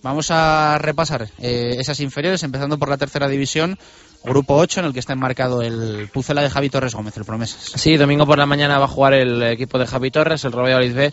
Vamos 0.03 0.31
a 0.31 0.77
repasar 0.77 1.27
eh, 1.39 1.75
esas 1.79 1.99
inferiores, 1.99 2.43
empezando 2.43 2.77
por 2.77 2.89
la 2.89 2.97
tercera 2.97 3.27
división, 3.27 3.77
grupo 4.23 4.55
8, 4.55 4.79
en 4.79 4.85
el 4.85 4.93
que 4.93 4.99
está 4.99 5.13
enmarcado 5.13 5.61
el 5.61 6.09
Pucela 6.13 6.41
de 6.41 6.49
Javi 6.49 6.69
Torres 6.69 6.93
Gómez, 6.93 7.17
el 7.17 7.25
Promesas. 7.25 7.73
Sí, 7.75 7.97
domingo 7.97 8.25
por 8.25 8.37
la 8.37 8.45
mañana 8.45 8.79
va 8.79 8.85
a 8.85 8.89
jugar 8.89 9.13
el 9.13 9.43
equipo 9.43 9.77
de 9.77 9.87
Javi 9.87 10.11
Torres, 10.11 10.45
el 10.45 10.51
Royal 10.51 10.93
B 10.93 11.11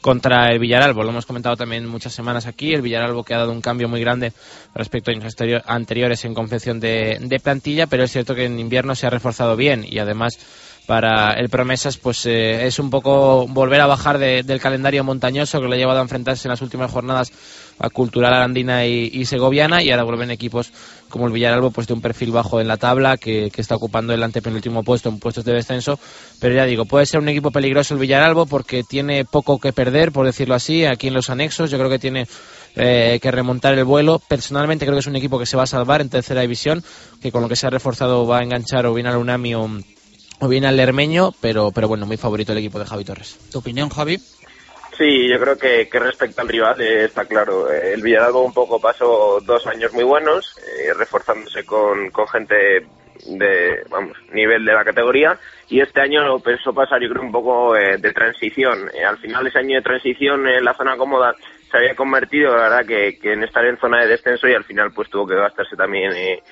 contra 0.00 0.48
el 0.50 0.58
Villaralbo. 0.58 1.02
Lo 1.02 1.10
hemos 1.10 1.26
comentado 1.26 1.56
también 1.56 1.86
muchas 1.86 2.14
semanas 2.14 2.46
aquí. 2.46 2.72
El 2.72 2.82
Villaralbo 2.82 3.24
que 3.24 3.34
ha 3.34 3.38
dado 3.38 3.52
un 3.52 3.60
cambio 3.60 3.88
muy 3.88 4.00
grande 4.00 4.32
respecto 4.74 5.10
a 5.10 5.14
años 5.14 5.34
anteriores 5.66 6.24
en 6.24 6.32
confección 6.32 6.80
de, 6.80 7.18
de 7.20 7.40
plantilla, 7.40 7.86
pero 7.86 8.04
es 8.04 8.12
cierto 8.12 8.34
que 8.34 8.46
en 8.46 8.58
invierno 8.58 8.94
se 8.94 9.06
ha 9.06 9.10
reforzado 9.10 9.56
bien 9.56 9.84
y 9.86 9.98
además 9.98 10.38
para 10.90 11.34
el 11.34 11.48
Promesas 11.48 11.98
pues 11.98 12.26
eh, 12.26 12.66
es 12.66 12.80
un 12.80 12.90
poco 12.90 13.46
volver 13.46 13.80
a 13.80 13.86
bajar 13.86 14.18
de, 14.18 14.42
del 14.42 14.58
calendario 14.58 15.04
montañoso 15.04 15.60
que 15.60 15.68
le 15.68 15.76
ha 15.76 15.78
llevado 15.78 16.00
a 16.00 16.02
enfrentarse 16.02 16.48
en 16.48 16.50
las 16.50 16.62
últimas 16.62 16.90
jornadas 16.90 17.30
a 17.78 17.90
Cultural 17.90 18.34
Arandina 18.34 18.84
y, 18.84 19.24
Segoviana 19.24 19.84
y 19.84 19.92
ahora 19.92 20.02
vuelven 20.02 20.32
equipos 20.32 20.72
como 21.08 21.28
el 21.28 21.32
Villaralbo 21.32 21.70
pues 21.70 21.86
de 21.86 21.92
un 21.92 22.00
perfil 22.00 22.32
bajo 22.32 22.60
en 22.60 22.66
la 22.66 22.76
tabla 22.76 23.18
que, 23.18 23.52
que, 23.52 23.60
está 23.60 23.76
ocupando 23.76 24.12
el 24.12 24.20
antepenúltimo 24.20 24.82
puesto 24.82 25.10
en 25.10 25.20
puestos 25.20 25.44
de 25.44 25.52
descenso 25.52 25.96
pero 26.40 26.56
ya 26.56 26.64
digo 26.64 26.86
puede 26.86 27.06
ser 27.06 27.20
un 27.20 27.28
equipo 27.28 27.52
peligroso 27.52 27.94
el 27.94 28.00
Villaralbo 28.00 28.46
porque 28.46 28.82
tiene 28.82 29.24
poco 29.24 29.60
que 29.60 29.72
perder 29.72 30.10
por 30.10 30.26
decirlo 30.26 30.56
así 30.56 30.86
aquí 30.86 31.06
en 31.06 31.14
los 31.14 31.30
anexos 31.30 31.70
yo 31.70 31.78
creo 31.78 31.88
que 31.88 32.00
tiene 32.00 32.26
eh, 32.74 33.18
que 33.20 33.32
remontar 33.32 33.74
el 33.76 33.84
vuelo. 33.84 34.20
Personalmente 34.28 34.84
creo 34.84 34.94
que 34.94 35.00
es 35.00 35.06
un 35.08 35.16
equipo 35.16 35.40
que 35.40 35.46
se 35.46 35.56
va 35.56 35.64
a 35.64 35.66
salvar 35.66 36.00
en 36.00 36.08
tercera 36.08 36.42
división, 36.42 36.84
que 37.20 37.32
con 37.32 37.42
lo 37.42 37.48
que 37.48 37.56
se 37.56 37.66
ha 37.66 37.70
reforzado 37.70 38.24
va 38.28 38.38
a 38.38 38.42
enganchar 38.44 38.86
o 38.86 38.94
bien 38.94 39.08
al 39.08 39.16
Unami 39.16 39.56
o, 39.56 39.68
o 40.40 40.48
bien 40.48 40.64
al 40.64 40.76
Lermeño, 40.76 41.32
pero, 41.40 41.70
pero 41.70 41.88
bueno, 41.88 42.06
muy 42.06 42.16
favorito 42.16 42.52
el 42.52 42.58
equipo 42.58 42.78
de 42.78 42.86
Javi 42.86 43.04
Torres. 43.04 43.38
¿Tu 43.52 43.58
opinión, 43.58 43.88
Javi? 43.88 44.18
Sí, 44.98 45.28
yo 45.28 45.40
creo 45.40 45.56
que, 45.56 45.88
que 45.88 45.98
respecto 45.98 46.42
al 46.42 46.48
rival 46.48 46.80
eh, 46.80 47.04
está 47.04 47.24
claro. 47.24 47.70
Eh, 47.72 47.94
el 47.94 48.02
Villaralbo 48.02 48.42
un 48.42 48.52
poco 48.52 48.80
pasó 48.80 49.40
dos 49.40 49.66
años 49.66 49.92
muy 49.92 50.04
buenos, 50.04 50.56
eh, 50.58 50.92
reforzándose 50.94 51.64
con, 51.64 52.10
con 52.10 52.26
gente 52.28 52.86
de 53.26 53.84
vamos 53.88 54.16
nivel 54.32 54.64
de 54.64 54.72
la 54.72 54.84
categoría 54.84 55.38
y 55.68 55.80
este 55.80 56.00
año 56.00 56.38
pensó 56.40 56.72
pasar 56.72 57.00
yo 57.02 57.08
creo 57.10 57.22
un 57.22 57.32
poco 57.32 57.76
eh, 57.76 57.98
de 57.98 58.12
transición 58.12 58.90
eh, 58.94 59.04
al 59.04 59.18
final 59.18 59.46
ese 59.46 59.58
año 59.58 59.76
de 59.76 59.82
transición 59.82 60.46
en 60.48 60.64
la 60.64 60.74
zona 60.74 60.96
cómoda 60.96 61.34
se 61.70 61.76
había 61.76 61.94
convertido, 61.94 62.56
la 62.56 62.62
verdad, 62.62 62.86
que, 62.86 63.18
que 63.18 63.32
en 63.32 63.44
estar 63.44 63.64
en 63.64 63.78
zona 63.78 64.00
de 64.00 64.08
descenso 64.08 64.48
y 64.48 64.54
al 64.54 64.64
final 64.64 64.92
pues 64.92 65.08
tuvo 65.08 65.26
que 65.26 65.36
gastarse 65.36 65.76
también 65.76 66.12
eh, 66.12 66.42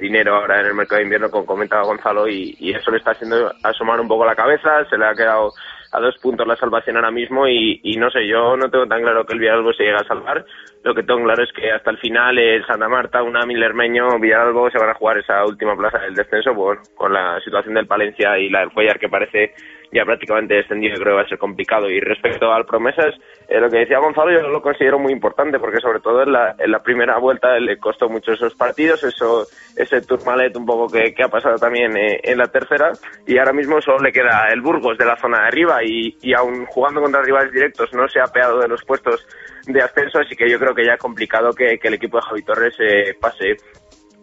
dinero 0.00 0.36
ahora 0.36 0.60
en 0.60 0.66
el 0.66 0.74
mercado 0.74 0.98
de 0.98 1.04
invierno, 1.04 1.30
como 1.30 1.46
comentaba 1.46 1.84
Gonzalo, 1.84 2.28
y, 2.28 2.56
y 2.58 2.72
eso 2.72 2.90
le 2.90 2.98
está 2.98 3.12
haciendo 3.12 3.52
asomar 3.62 4.00
un 4.00 4.08
poco 4.08 4.24
la 4.24 4.36
cabeza, 4.36 4.84
se 4.88 4.96
le 4.96 5.06
ha 5.06 5.14
quedado 5.14 5.52
a 5.92 6.00
dos 6.00 6.16
puntos 6.18 6.46
la 6.46 6.56
salvación 6.56 6.96
ahora 6.96 7.10
mismo 7.10 7.46
y, 7.46 7.80
y, 7.82 7.96
no 7.96 8.10
sé, 8.10 8.26
yo 8.26 8.56
no 8.56 8.70
tengo 8.70 8.86
tan 8.86 9.02
claro 9.02 9.26
que 9.26 9.34
el 9.34 9.40
Villalbo 9.40 9.72
se 9.74 9.84
llegue 9.84 9.96
a 9.96 10.04
salvar. 10.04 10.44
Lo 10.84 10.94
que 10.94 11.04
tengo 11.04 11.22
claro 11.22 11.44
es 11.44 11.52
que 11.52 11.70
hasta 11.70 11.90
el 11.90 11.98
final 11.98 12.38
el 12.38 12.66
Santa 12.66 12.88
Marta, 12.88 13.22
una 13.22 13.46
Milermeño, 13.46 14.18
Villalbo 14.18 14.68
se 14.68 14.78
van 14.78 14.90
a 14.90 14.94
jugar 14.94 15.18
esa 15.18 15.44
última 15.44 15.76
plaza 15.76 15.98
del 15.98 16.14
descenso 16.14 16.54
bueno, 16.54 16.82
con 16.96 17.12
la 17.12 17.40
situación 17.40 17.74
del 17.74 17.86
Palencia 17.86 18.36
y 18.38 18.48
la 18.48 18.60
del 18.60 18.72
Cuellar 18.72 18.98
que 18.98 19.08
parece 19.08 19.54
ya 19.92 20.04
prácticamente 20.04 20.54
descendido, 20.54 20.94
creo 20.94 21.12
que 21.12 21.16
va 21.16 21.22
a 21.22 21.28
ser 21.28 21.38
complicado. 21.38 21.88
Y 21.88 22.00
respecto 22.00 22.50
al 22.50 22.64
promesas, 22.64 23.14
eh, 23.48 23.60
lo 23.60 23.68
que 23.68 23.80
decía 23.80 23.98
Gonzalo 23.98 24.32
yo 24.32 24.48
lo 24.48 24.62
considero 24.62 24.98
muy 24.98 25.12
importante 25.12 25.58
porque 25.58 25.80
sobre 25.80 26.00
todo 26.00 26.22
en 26.22 26.32
la, 26.32 26.56
en 26.58 26.70
la 26.70 26.82
primera 26.82 27.18
vuelta 27.18 27.58
le 27.60 27.78
costó 27.78 28.08
mucho 28.08 28.32
esos 28.32 28.54
partidos, 28.54 29.04
eso 29.04 29.46
ese 29.76 30.00
turmalet 30.00 30.56
un 30.56 30.66
poco 30.66 30.88
que, 30.90 31.14
que 31.14 31.22
ha 31.22 31.28
pasado 31.28 31.56
también 31.56 31.96
eh, 31.96 32.20
en 32.24 32.38
la 32.38 32.46
tercera 32.46 32.92
y 33.26 33.38
ahora 33.38 33.52
mismo 33.52 33.80
solo 33.80 33.98
le 33.98 34.12
queda 34.12 34.48
el 34.50 34.62
Burgos 34.62 34.96
de 34.96 35.04
la 35.04 35.16
zona 35.16 35.42
de 35.42 35.48
arriba 35.48 35.84
y, 35.84 36.16
y 36.22 36.32
aún 36.32 36.64
jugando 36.66 37.02
contra 37.02 37.22
rivales 37.22 37.52
directos 37.52 37.92
no 37.92 38.08
se 38.08 38.20
ha 38.20 38.26
peado 38.26 38.60
de 38.60 38.68
los 38.68 38.82
puestos 38.84 39.26
de 39.66 39.82
ascenso, 39.82 40.18
así 40.18 40.34
que 40.36 40.50
yo 40.50 40.58
creo 40.58 40.74
que 40.74 40.84
ya 40.84 40.94
es 40.94 41.00
complicado 41.00 41.52
que, 41.52 41.78
el 41.82 41.94
equipo 41.94 42.18
de 42.18 42.22
Javi 42.22 42.42
Torres 42.42 42.74
eh, 42.78 43.14
pase 43.20 43.56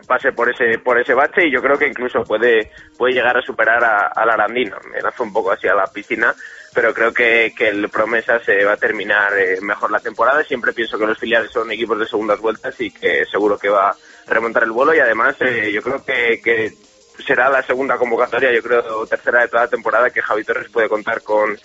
pase 0.08 0.32
por 0.32 0.50
ese 0.50 0.80
por 0.80 1.00
ese 1.00 1.14
bache 1.14 1.48
y 1.48 1.52
yo 1.52 1.62
creo 1.62 1.78
que 1.78 1.86
incluso 1.86 2.24
puede 2.24 2.72
puede 2.98 3.14
llegar 3.14 3.38
a 3.38 3.42
superar 3.44 3.84
a, 3.84 4.08
al 4.08 4.30
Arandino. 4.30 4.78
Me 4.92 5.02
lanzo 5.02 5.24
un 5.24 5.32
poco 5.32 5.52
hacia 5.52 5.76
la 5.76 5.86
piscina, 5.86 6.34
pero 6.74 6.94
creo 6.94 7.14
que, 7.14 7.54
que 7.56 7.70
el 7.70 7.90
promesa 7.90 8.40
se 8.40 8.66
va 8.66 8.74
a 8.74 8.78
terminar 8.78 9.38
eh, 9.38 9.60
mejor 9.62 9.92
la 9.92 10.00
temporada. 10.00 10.44
Siempre 10.44 10.74
pienso 10.74 10.98
que 10.98 11.06
los 11.06 11.20
filiales 11.20 11.52
son 11.52 11.72
equipos 11.72 12.00
de 12.00 12.08
segundas 12.08 12.40
vueltas 12.40 12.80
y 12.82 12.90
que 12.90 13.24
seguro 13.26 13.58
que 13.58 13.70
va 13.70 13.90
a 13.92 13.96
remontar 14.28 14.64
el 14.64 14.72
vuelo 14.72 14.96
y 14.96 15.00
además 15.00 15.36
eh, 15.42 15.72
yo 15.72 15.82
creo 15.84 16.04
que, 16.04 16.42
que 16.44 16.74
será 17.26 17.50
la 17.50 17.62
segunda 17.62 17.98
convocatoria, 17.98 18.52
yo 18.52 18.62
creo 18.62 19.06
tercera 19.06 19.42
de 19.42 19.48
toda 19.48 19.64
la 19.64 19.70
temporada 19.70 20.10
que 20.10 20.22
Javi 20.22 20.44
Torres 20.44 20.70
puede 20.72 20.90
contar 20.90 21.22
con 21.22 21.58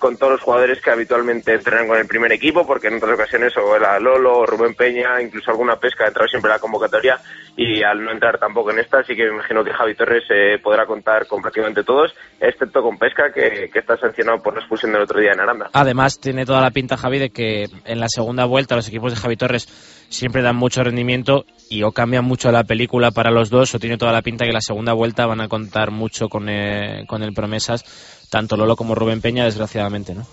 con 0.00 0.16
todos 0.16 0.32
los 0.32 0.40
jugadores 0.40 0.80
que 0.80 0.90
habitualmente 0.90 1.54
entrenan 1.54 1.86
con 1.86 1.98
el 1.98 2.06
primer 2.06 2.32
equipo, 2.32 2.66
porque 2.66 2.88
en 2.88 2.96
otras 2.96 3.12
ocasiones 3.14 3.52
o 3.56 3.76
era 3.76 4.00
Lolo, 4.00 4.38
o 4.38 4.46
Rubén 4.46 4.74
Peña, 4.74 5.20
incluso 5.22 5.50
alguna 5.50 5.76
pesca 5.76 6.04
ha 6.04 6.08
entrado 6.08 6.26
siempre 6.26 6.50
la 6.50 6.58
convocatoria 6.58 7.20
y 7.56 7.82
al 7.82 8.02
no 8.02 8.10
entrar 8.10 8.38
tampoco 8.38 8.70
en 8.70 8.78
esta, 8.78 9.04
sí 9.04 9.14
que 9.14 9.24
me 9.24 9.34
imagino 9.34 9.62
que 9.62 9.72
Javi 9.72 9.94
Torres 9.94 10.24
eh, 10.30 10.58
podrá 10.62 10.86
contar 10.86 11.26
con 11.26 11.42
prácticamente 11.42 11.84
todos, 11.84 12.14
excepto 12.40 12.82
con 12.82 12.98
pesca, 12.98 13.30
que, 13.32 13.68
que, 13.70 13.78
está 13.78 13.96
sancionado 13.98 14.42
por 14.42 14.54
la 14.54 14.60
expulsión 14.60 14.92
del 14.92 15.02
otro 15.02 15.20
día 15.20 15.32
en 15.32 15.40
Aranda. 15.40 15.68
Además, 15.74 16.18
tiene 16.18 16.46
toda 16.46 16.62
la 16.62 16.70
pinta, 16.70 16.96
Javi, 16.96 17.18
de 17.18 17.30
que 17.30 17.66
en 17.84 18.00
la 18.00 18.08
segunda 18.08 18.46
vuelta 18.46 18.76
los 18.76 18.88
equipos 18.88 19.12
de 19.12 19.20
Javi 19.20 19.36
Torres 19.36 19.99
siempre 20.10 20.42
dan 20.42 20.56
mucho 20.56 20.84
rendimiento 20.84 21.46
y 21.70 21.82
o 21.82 21.92
cambian 21.92 22.24
mucho 22.24 22.52
la 22.52 22.64
película 22.64 23.10
para 23.12 23.30
los 23.30 23.48
dos 23.48 23.74
o 23.74 23.78
tiene 23.78 23.96
toda 23.96 24.12
la 24.12 24.22
pinta 24.22 24.44
que 24.44 24.52
la 24.52 24.60
segunda 24.60 24.92
vuelta 24.92 25.24
van 25.24 25.40
a 25.40 25.48
contar 25.48 25.90
mucho 25.90 26.28
con, 26.28 26.48
eh, 26.50 27.04
con 27.06 27.22
el 27.22 27.32
Promesas, 27.32 28.26
tanto 28.28 28.56
Lolo 28.56 28.76
como 28.76 28.94
Rubén 28.94 29.22
Peña, 29.22 29.44
desgraciadamente, 29.44 30.14
¿no? 30.14 30.26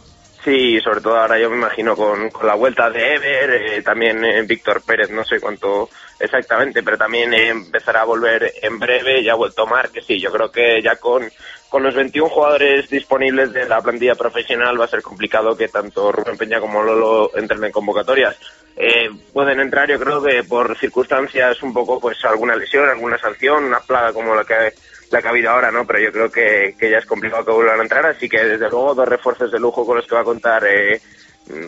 Sí, 0.47 0.80
sobre 0.80 1.01
todo 1.01 1.17
ahora 1.17 1.38
yo 1.38 1.49
me 1.49 1.57
imagino 1.57 1.93
con, 1.93 2.30
con 2.30 2.47
la 2.47 2.55
vuelta 2.55 2.89
de 2.89 3.15
Ever, 3.15 3.49
eh, 3.51 3.82
también 3.82 4.23
eh, 4.23 4.43
Víctor 4.43 4.82
Pérez, 4.82 5.09
no 5.09 5.25
sé 5.25 5.41
cuánto 5.41 5.89
exactamente, 6.19 6.84
pero 6.84 6.97
también 6.97 7.34
eh, 7.34 7.49
empezará 7.49 8.01
a 8.01 8.05
volver 8.05 8.53
en 8.61 8.80
breve, 8.80 9.21
ya 9.21 9.34
ha 9.34 9.36
vuelto 9.36 9.67
Mar, 9.67 9.89
que 9.89 10.01
sí, 10.01 10.21
yo 10.21 10.32
creo 10.32 10.49
que 10.49 10.82
ya 10.82 10.95
con, 10.95 11.30
con 11.67 11.84
los 11.84 11.95
21 11.95 12.30
jugadores 12.30 12.89
disponibles 12.89 13.51
de 13.51 13.67
la 13.67 13.82
plantilla 13.82 14.15
profesional 14.15 14.80
va 14.80 14.86
a 14.86 14.88
ser 14.88 15.01
complicado 15.01 15.57
que 15.57 15.67
tanto 15.67 16.13
Rubén 16.13 16.38
Peña 16.38 16.61
como 16.61 16.82
Lolo 16.82 17.32
entren 17.36 17.63
en 17.65 17.71
convocatorias. 17.73 18.38
Eh, 18.80 19.09
pueden 19.34 19.59
entrar, 19.59 19.89
yo 19.89 19.99
creo 19.99 20.21
que 20.21 20.43
por 20.43 20.78
circunstancias 20.78 21.63
un 21.63 21.73
poco, 21.73 21.99
pues 21.99 22.23
alguna 22.25 22.55
lesión, 22.55 22.88
alguna 22.88 23.17
sanción, 23.17 23.63
una 23.63 23.80
plaga 23.80 24.13
como 24.13 24.36
la 24.36 24.43
que 24.43 24.73
la 25.09 25.21
que 25.21 25.28
ha 25.28 25.32
habido 25.32 25.49
ahora, 25.49 25.71
¿no? 25.71 25.88
Pero 25.88 25.99
yo 25.99 26.11
creo 26.11 26.32
que, 26.32 26.75
que 26.78 26.91
ya 26.91 26.97
es 26.97 27.05
complicado 27.05 27.45
que 27.45 27.51
vuelvan 27.51 27.80
a 27.80 27.84
entrar, 27.84 28.05
así 28.05 28.30
que 28.30 28.43
desde 28.43 28.69
luego 28.69 28.93
dos 28.93 29.07
refuerzos 29.07 29.51
de 29.51 29.59
lujo 29.59 29.86
con 29.86 29.97
los 29.97 30.05
que 30.05 30.15
va 30.15 30.21
a 30.21 30.25
contar 30.25 30.63
eh, 30.67 31.01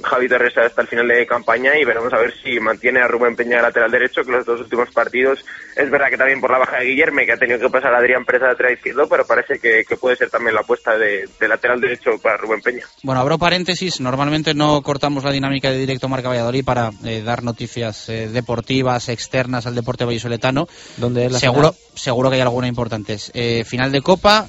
Javi 0.04 0.28
Torres 0.28 0.58
hasta 0.58 0.82
el 0.82 0.88
final 0.88 1.08
de 1.08 1.26
campaña 1.26 1.78
y 1.78 1.86
veremos 1.86 2.12
a 2.14 2.18
ver 2.18 2.34
si 2.44 2.60
mantiene 2.60 3.00
a 3.00 3.08
Rubén 3.08 3.36
Peña 3.36 3.62
lateral 3.62 3.92
derecho, 3.92 4.24
que 4.24 4.32
los 4.32 4.46
dos 4.46 4.62
últimos 4.62 4.90
partidos 4.92 5.46
es 5.76 5.90
verdad 5.90 6.10
que 6.10 6.18
también 6.18 6.42
por 6.42 6.52
la 6.52 6.58
baja 6.58 6.80
de 6.80 6.86
Guillerme, 6.86 7.26
que 7.26 7.34
ha 7.34 7.38
tenido 7.38 7.60
que 7.60 7.70
pasar 7.70 7.94
a 7.94 8.00
Adrián 8.00 8.26
Pérez 8.26 8.44
a 8.44 8.48
lateral 8.48 8.74
izquierdo, 8.74 9.08
pero 9.08 9.26
parece 9.26 9.60
que, 9.60 9.84
que 9.88 9.96
puede 9.96 10.18
ser 10.18 10.30
también 10.30 10.56
la 10.56 10.62
apuesta 10.62 10.98
de, 10.98 11.30
de, 11.40 11.48
lateral 11.48 11.80
derecho 11.80 12.12
para 12.22 12.38
Rubén 12.38 12.62
Peña. 12.62 12.84
Bueno, 13.04 13.22
abro 13.22 13.38
paréntesis, 13.38 14.02
normalmente 14.02 14.54
no 14.54 14.82
cortamos 14.82 15.24
la 15.24 15.32
dinámica 15.32 15.72
de 15.72 15.78
directo 15.78 16.10
Marca 16.10 16.30
Valladolid 16.30 16.66
para 16.66 16.92
eh, 17.06 17.22
dar 17.22 17.44
noticias 17.44 18.10
eh, 18.10 18.28
deportivas 18.28 19.10
externas 19.10 19.66
al 19.66 19.76
deporte 19.76 20.06
vallisoletano. 20.06 20.68
¿Dónde 20.98 21.28
es 21.28 21.32
la 21.32 21.40
seguro, 21.40 21.74
final? 21.74 21.96
seguro 21.96 22.30
que 22.30 22.36
hay 22.36 22.42
alguna 22.42 22.68
importante. 22.68 23.18
Eh, 23.34 23.64
final 23.66 23.92
de 23.92 24.02
Copa, 24.02 24.48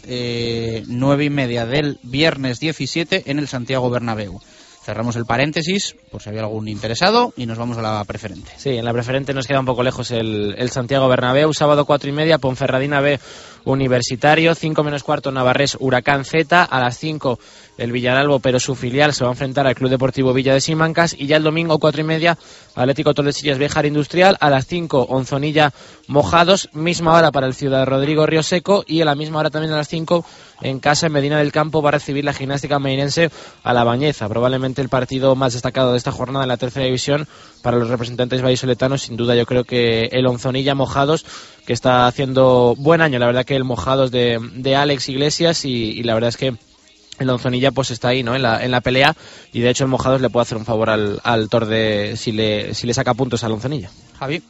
nueve 0.87 1.25
y 1.25 1.31
media 1.31 1.67
del 1.67 1.99
viernes 2.03 2.61
17 2.61 3.25
en 3.27 3.39
el 3.39 3.49
Santiago 3.49 3.91
Bernabéu. 3.91 4.41
Cerramos 4.83 5.15
el 5.17 5.27
paréntesis, 5.27 5.95
por 6.11 6.23
si 6.23 6.31
había 6.31 6.41
algún 6.41 6.67
interesado, 6.67 7.35
y 7.37 7.45
nos 7.45 7.59
vamos 7.59 7.77
a 7.77 7.83
la 7.83 8.03
preferente. 8.05 8.51
Sí, 8.57 8.71
en 8.71 8.85
la 8.85 8.93
preferente 8.93 9.35
nos 9.35 9.47
queda 9.47 9.61
un 9.61 9.67
poco 9.67 9.83
lejos 9.83 10.11
el, 10.11 10.55
el 10.57 10.71
Santiago 10.71 11.07
Bernabéu, 11.07 11.53
sábado 11.53 11.85
cuatro 11.85 12.09
y 12.09 12.13
media, 12.13 12.39
Ponferradina 12.39 13.01
B 13.01 13.21
Universitario, 13.65 14.55
5 14.55 14.83
menos 14.85 15.03
cuarto 15.03 15.31
Navarrés 15.33 15.77
Huracán 15.81 16.25
Z, 16.25 16.63
a 16.63 16.81
las 16.81 16.99
5 16.99 17.39
el 17.81 17.93
Villaralbo, 17.93 18.41
pero 18.41 18.61
su 18.61 18.75
filial 18.75 19.15
se 19.15 19.25
va 19.25 19.31
a 19.31 19.33
enfrentar 19.33 19.67
al 19.67 19.75
Club 19.75 19.89
Deportivo 19.89 20.35
Villa 20.35 20.53
de 20.53 20.61
Simancas 20.61 21.17
y 21.19 21.27
ya 21.27 21.39
el 21.39 21.43
domingo 21.43 21.79
cuatro 21.79 22.03
y 22.03 22.05
media 22.05 22.37
Atlético 22.75 23.15
Tordesillas 23.15 23.59
Bejar 23.59 23.87
Industrial, 23.87 24.37
a 24.39 24.51
las 24.51 24.67
5 24.67 25.07
Onzonilla 25.09 25.73
Mojados, 26.07 26.69
misma 26.75 27.15
hora 27.15 27.33
para 27.33 27.47
el 27.47 27.55
Ciudad 27.55 27.87
Rodrigo 27.87 28.27
Río 28.27 28.43
Seco 28.43 28.85
y 28.87 29.01
a 29.01 29.07
la 29.07 29.15
misma 29.15 29.39
hora 29.39 29.51
también 29.51 29.73
a 29.73 29.79
las 29.79 29.89
5 29.89 30.25
en 30.63 30.79
casa 30.79 31.07
en 31.07 31.13
Medina 31.13 31.39
del 31.39 31.53
Campo 31.53 31.81
va 31.81 31.89
a 31.89 31.93
recibir 31.93 32.25
la 32.25 32.35
gimnástica 32.35 32.79
meirense 32.79 33.31
a 33.63 33.73
la 33.73 33.83
Bañeza, 33.83 34.29
probablemente 34.29 34.83
el 34.83 34.91
partido 34.91 35.35
más 35.35 35.55
destacado 35.55 35.93
de 35.93 35.99
esta 35.99 36.13
jornada 36.13 36.45
en 36.45 36.49
la 36.49 36.59
tercera 36.59 36.85
división 36.85 37.27
para 37.63 37.79
los 37.79 37.89
representantes 37.89 38.43
vallisoletanos, 38.43 39.03
sin 39.03 39.17
duda 39.17 39.35
yo 39.35 39.47
creo 39.47 39.65
que 39.65 40.11
el 40.13 40.27
Onzonilla 40.27 40.75
Mojados 40.75 41.25
que 41.71 41.75
está 41.75 42.09
haciendo 42.09 42.75
buen 42.77 43.01
año, 43.01 43.21
la 43.21 43.27
verdad 43.27 43.45
que 43.45 43.55
el 43.55 43.63
Mojados 43.63 44.11
de, 44.11 44.41
de 44.55 44.75
Alex 44.75 45.09
Iglesias 45.09 45.65
y, 45.65 45.93
y 45.93 46.03
la 46.03 46.15
verdad 46.15 46.31
es 46.31 46.37
que 46.37 46.55
el 47.21 47.31
Onzonilla 47.31 47.71
pues 47.71 47.93
está 47.93 48.09
ahí, 48.09 48.25
¿no? 48.25 48.35
En 48.35 48.43
la, 48.43 48.65
en 48.65 48.73
la 48.73 48.81
pelea 48.81 49.15
y 49.53 49.61
de 49.61 49.71
hecho 49.71 49.85
el 49.85 49.91
Mojados 49.91 50.21
le 50.21 50.31
puede 50.31 50.43
hacer 50.43 50.59
un 50.59 50.65
favor 50.65 50.91
al, 50.91 51.21
al 51.23 51.49
Torde 51.49 52.17
si 52.17 52.33
le, 52.33 52.75
si 52.75 52.89
le 52.89 52.93
saca 52.93 53.15
puntos 53.15 53.45
al 53.45 53.53
Onzonilla. 53.53 53.89
Javi. 54.19 54.43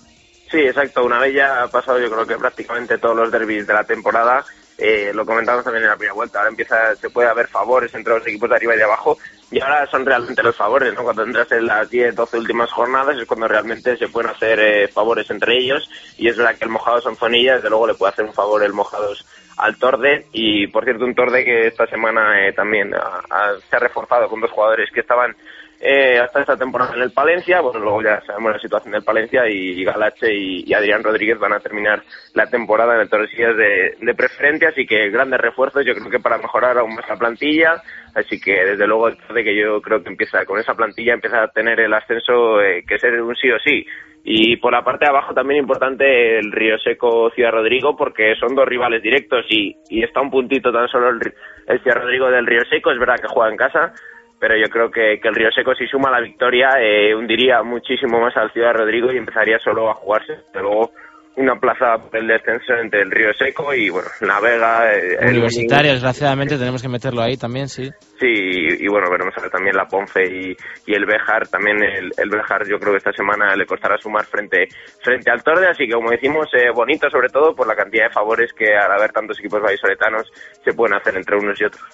Sí, 0.51 0.61
exacto. 0.61 1.05
Una 1.05 1.18
vez 1.18 1.35
ya 1.35 1.64
ha 1.64 1.68
pasado 1.68 2.01
yo 2.01 2.11
creo 2.11 2.27
que 2.27 2.39
prácticamente 2.39 2.97
todos 2.97 3.14
los 3.14 3.31
derbis 3.31 3.66
de 3.66 3.75
la 3.75 3.85
temporada. 3.85 4.43
Eh, 4.79 5.12
lo 5.12 5.27
comentamos 5.27 5.62
también 5.62 5.85
en 5.85 5.91
la 5.91 5.97
primera 5.97 6.14
vuelta. 6.14 6.39
Ahora 6.39 6.49
empieza, 6.49 6.97
se 6.97 7.11
puede 7.11 7.29
haber 7.29 7.49
favores 7.49 7.95
entre 7.95 8.14
los 8.14 8.27
equipos 8.27 8.49
de 8.49 8.57
arriba 8.57 8.75
y 8.75 8.79
de 8.79 8.85
abajo. 8.85 9.18
Y 9.51 9.61
ahora 9.61 9.86
son 9.86 10.07
realmente 10.07 10.42
los 10.42 10.55
favores, 10.55 10.94
¿no? 10.94 11.03
Cuando 11.03 11.24
entras 11.24 11.51
en 11.53 11.66
las 11.66 11.90
10, 11.90 12.14
12 12.14 12.38
últimas 12.38 12.70
jornadas 12.70 13.16
es 13.18 13.26
cuando 13.26 13.48
realmente 13.48 13.96
se 13.96 14.09
pueden 14.09 14.30
hacer 14.30 14.61
eh, 14.61 14.88
favores 14.88 15.28
entre 15.30 15.59
ellos. 15.59 15.90
Y 16.16 16.28
es 16.28 16.36
verdad 16.36 16.57
que 16.57 16.64
el 16.64 16.70
Mojados 16.70 17.07
Onzonilla, 17.07 17.57
desde 17.57 17.68
luego, 17.68 17.88
le 17.88 17.94
puede 17.94 18.12
hacer 18.12 18.24
un 18.24 18.32
favor 18.32 18.62
el 18.62 18.72
Mojados 18.72 19.26
al 19.57 19.76
Torde 19.76 20.26
y 20.32 20.68
por 20.68 20.84
cierto 20.84 21.05
un 21.05 21.14
Torde 21.14 21.44
que 21.44 21.66
esta 21.66 21.86
semana 21.86 22.46
eh, 22.46 22.53
también 22.53 22.94
a, 22.94 23.22
a, 23.28 23.61
se 23.68 23.76
ha 23.76 23.78
reforzado 23.78 24.28
con 24.28 24.40
dos 24.40 24.51
jugadores 24.51 24.88
que 24.90 25.01
estaban 25.01 25.36
eh, 25.83 26.18
hasta 26.18 26.41
esta 26.41 26.57
temporada 26.59 26.95
en 26.95 27.03
el 27.03 27.12
Palencia, 27.12 27.62
bueno 27.62 27.81
luego 27.81 28.03
ya 28.03 28.20
sabemos 28.26 28.53
la 28.53 28.59
situación 28.59 28.93
del 28.93 29.03
Palencia 29.03 29.49
y, 29.49 29.83
Galache 29.83 30.31
y, 30.31 30.74
Adrián 30.74 31.03
Rodríguez 31.03 31.39
van 31.39 31.55
a 31.55 31.61
terminar 31.61 32.03
la 32.35 32.47
temporada 32.47 32.95
en 32.95 33.01
el 33.01 33.09
Tordesillas 33.09 33.57
de, 33.57 33.97
de 33.99 34.14
preferente, 34.14 34.66
así 34.66 34.87
que 34.87 35.09
grandes 35.09 35.41
refuerzos 35.41 35.85
yo 35.87 35.95
creo 35.95 36.11
que 36.11 36.20
para 36.20 36.37
mejorar 36.37 36.76
aún 36.76 36.95
más 36.95 37.09
la 37.09 37.16
plantilla, 37.16 37.83
así 38.14 38.39
que 38.39 38.53
desde 38.62 38.87
luego 38.87 39.09
el 39.09 39.16
Torde 39.16 39.43
que 39.43 39.57
yo 39.57 39.81
creo 39.81 40.03
que 40.03 40.11
empieza 40.11 40.45
con 40.45 40.61
esa 40.61 40.74
plantilla 40.74 41.14
empieza 41.14 41.45
a 41.45 41.49
tener 41.49 41.81
el 41.81 41.95
ascenso 41.95 42.61
eh, 42.61 42.85
que 42.87 42.99
ser 42.99 43.20
un 43.22 43.35
sí 43.37 43.51
o 43.51 43.59
sí. 43.59 43.87
Y 44.22 44.57
por 44.59 44.72
la 44.72 44.85
parte 44.85 45.07
de 45.07 45.11
abajo 45.11 45.33
también 45.33 45.61
importante 45.61 46.39
el 46.39 46.53
Río 46.53 46.78
Seco 46.78 47.31
Ciudad 47.31 47.53
Rodrigo 47.53 47.97
porque 47.97 48.35
son 48.39 48.55
dos 48.55 48.68
rivales 48.68 49.03
directos 49.03 49.47
y, 49.49 49.74
y 49.89 50.03
está 50.03 50.20
un 50.20 50.31
puntito 50.31 50.70
tan 50.70 50.89
solo 50.89 51.09
el, 51.09 51.33
el, 51.66 51.83
Ciudad 51.83 52.03
Rodrigo 52.03 52.31
del 52.31 52.47
Río 52.47 52.61
Seco, 52.68 52.91
es 52.91 52.99
verdad 52.99 53.18
que 53.18 53.28
juega 53.28 53.51
en 53.51 53.57
casa, 53.57 53.95
pero 54.41 54.57
yo 54.57 54.68
creo 54.70 54.91
que, 54.91 55.20
que 55.20 55.28
el 55.28 55.34
Río 55.34 55.51
Seco 55.53 55.74
si 55.74 55.86
suma 55.86 56.11
la 56.11 56.20
victoria 56.20 56.70
eh, 56.80 57.14
hundiría 57.14 57.62
muchísimo 57.62 58.18
más 58.18 58.36
al 58.36 58.51
Ciudad 58.53 58.72
Rodrigo 58.72 59.12
y 59.12 59.18
empezaría 59.18 59.59
solo 59.59 59.91
a 59.91 59.95
jugarse 59.95 60.38
luego 60.55 60.91
una 61.36 61.57
plaza 61.57 61.97
por 61.97 62.16
el 62.18 62.26
descenso 62.26 62.74
entre 62.74 63.03
el 63.03 63.11
Río 63.11 63.32
Seco 63.34 63.72
y 63.72 63.88
bueno, 63.88 64.09
Navega. 64.20 64.93
Eh, 64.93 65.16
Universitario, 65.28 65.91
el... 65.93 65.97
desgraciadamente 65.97 66.59
tenemos 66.59 66.82
que 66.82 66.88
meterlo 66.88 67.22
ahí 67.22 67.36
también, 67.36 67.68
sí. 67.68 67.88
Sí, 68.18 68.26
y, 68.26 68.84
y 68.84 68.88
bueno, 68.88 69.09
veremos 69.11 69.32
ahora 69.36 69.49
también 69.49 69.76
la 69.76 69.86
Ponce 69.86 70.22
y, 70.24 70.57
y 70.86 70.95
el 70.95 71.07
Bejar. 71.07 71.47
También 71.49 71.82
el, 71.82 72.11
el, 72.16 72.30
Bejar, 72.30 72.66
yo 72.66 72.78
creo 72.78 72.93
que 72.93 72.99
esta 72.99 73.12
semana 73.12 73.55
le 73.57 73.64
costará 73.64 73.97
sumar 73.99 74.24
frente, 74.26 74.68
frente 75.03 75.30
al 75.30 75.43
Torde. 75.43 75.68
Así 75.68 75.86
que, 75.86 75.95
como 75.95 76.11
decimos, 76.11 76.49
eh, 76.53 76.70
bonito 76.74 77.09
sobre 77.09 77.28
todo 77.28 77.55
por 77.55 77.66
la 77.66 77.76
cantidad 77.76 78.09
de 78.09 78.14
favores 78.14 78.53
que 78.53 78.74
al 78.76 78.93
haber 78.93 79.12
tantos 79.12 79.38
equipos 79.38 79.62
vallisoletanos 79.62 80.30
se 80.64 80.72
pueden 80.72 80.97
hacer 80.97 81.16
entre 81.16 81.36
unos 81.36 81.61
y 81.61 81.64
otros. 81.64 81.84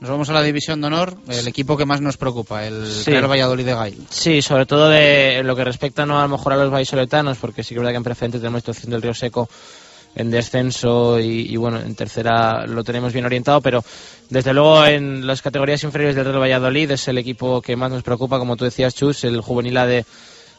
Nos 0.00 0.10
vamos 0.10 0.28
a 0.28 0.34
la 0.34 0.42
división 0.42 0.80
de 0.82 0.88
honor, 0.88 1.16
el 1.28 1.48
equipo 1.48 1.76
que 1.76 1.86
más 1.86 2.02
nos 2.02 2.18
preocupa, 2.18 2.66
el 2.66 2.86
Sí. 2.86 3.10
Real 3.10 3.30
Valladolid 3.30 3.64
de 3.64 3.74
Gail. 3.74 4.06
Sí, 4.10 4.42
sobre 4.42 4.66
todo 4.66 4.90
de 4.90 5.38
en 5.38 5.46
lo 5.46 5.56
que 5.56 5.64
respecta 5.64 6.04
no 6.04 6.18
a 6.18 6.22
lo 6.22 6.28
mejor 6.28 6.52
a 6.52 6.56
los 6.56 6.70
vallisoletanos, 6.70 7.38
porque 7.38 7.62
sí 7.62 7.70
que 7.70 7.76
es 7.76 7.78
verdad 7.80 7.92
que 7.92 7.96
en 7.96 8.04
preferente 8.04 8.38
tenemos 8.38 8.60
situación 8.60 8.90
del 8.90 9.00
Río 9.02 9.14
Seco 9.14 9.48
en 10.14 10.30
descenso 10.30 11.18
y, 11.18 11.52
y, 11.52 11.56
bueno, 11.56 11.78
en 11.80 11.94
tercera 11.94 12.66
lo 12.66 12.84
tenemos 12.84 13.12
bien 13.12 13.24
orientado, 13.26 13.60
pero 13.60 13.82
desde 14.30 14.52
luego 14.52 14.84
en 14.86 15.26
las 15.26 15.40
categorías 15.42 15.82
inferiores 15.84 16.16
del 16.16 16.24
Real 16.26 16.40
Valladolid 16.40 16.90
es 16.90 17.08
el 17.08 17.18
equipo 17.18 17.60
que 17.62 17.76
más 17.76 17.90
nos 17.90 18.02
preocupa, 18.02 18.38
como 18.38 18.56
tú 18.56 18.64
decías, 18.64 18.94
Chus, 18.94 19.24
el 19.24 19.40
juvenil 19.40 19.76
A 19.78 19.86
de, 19.86 20.04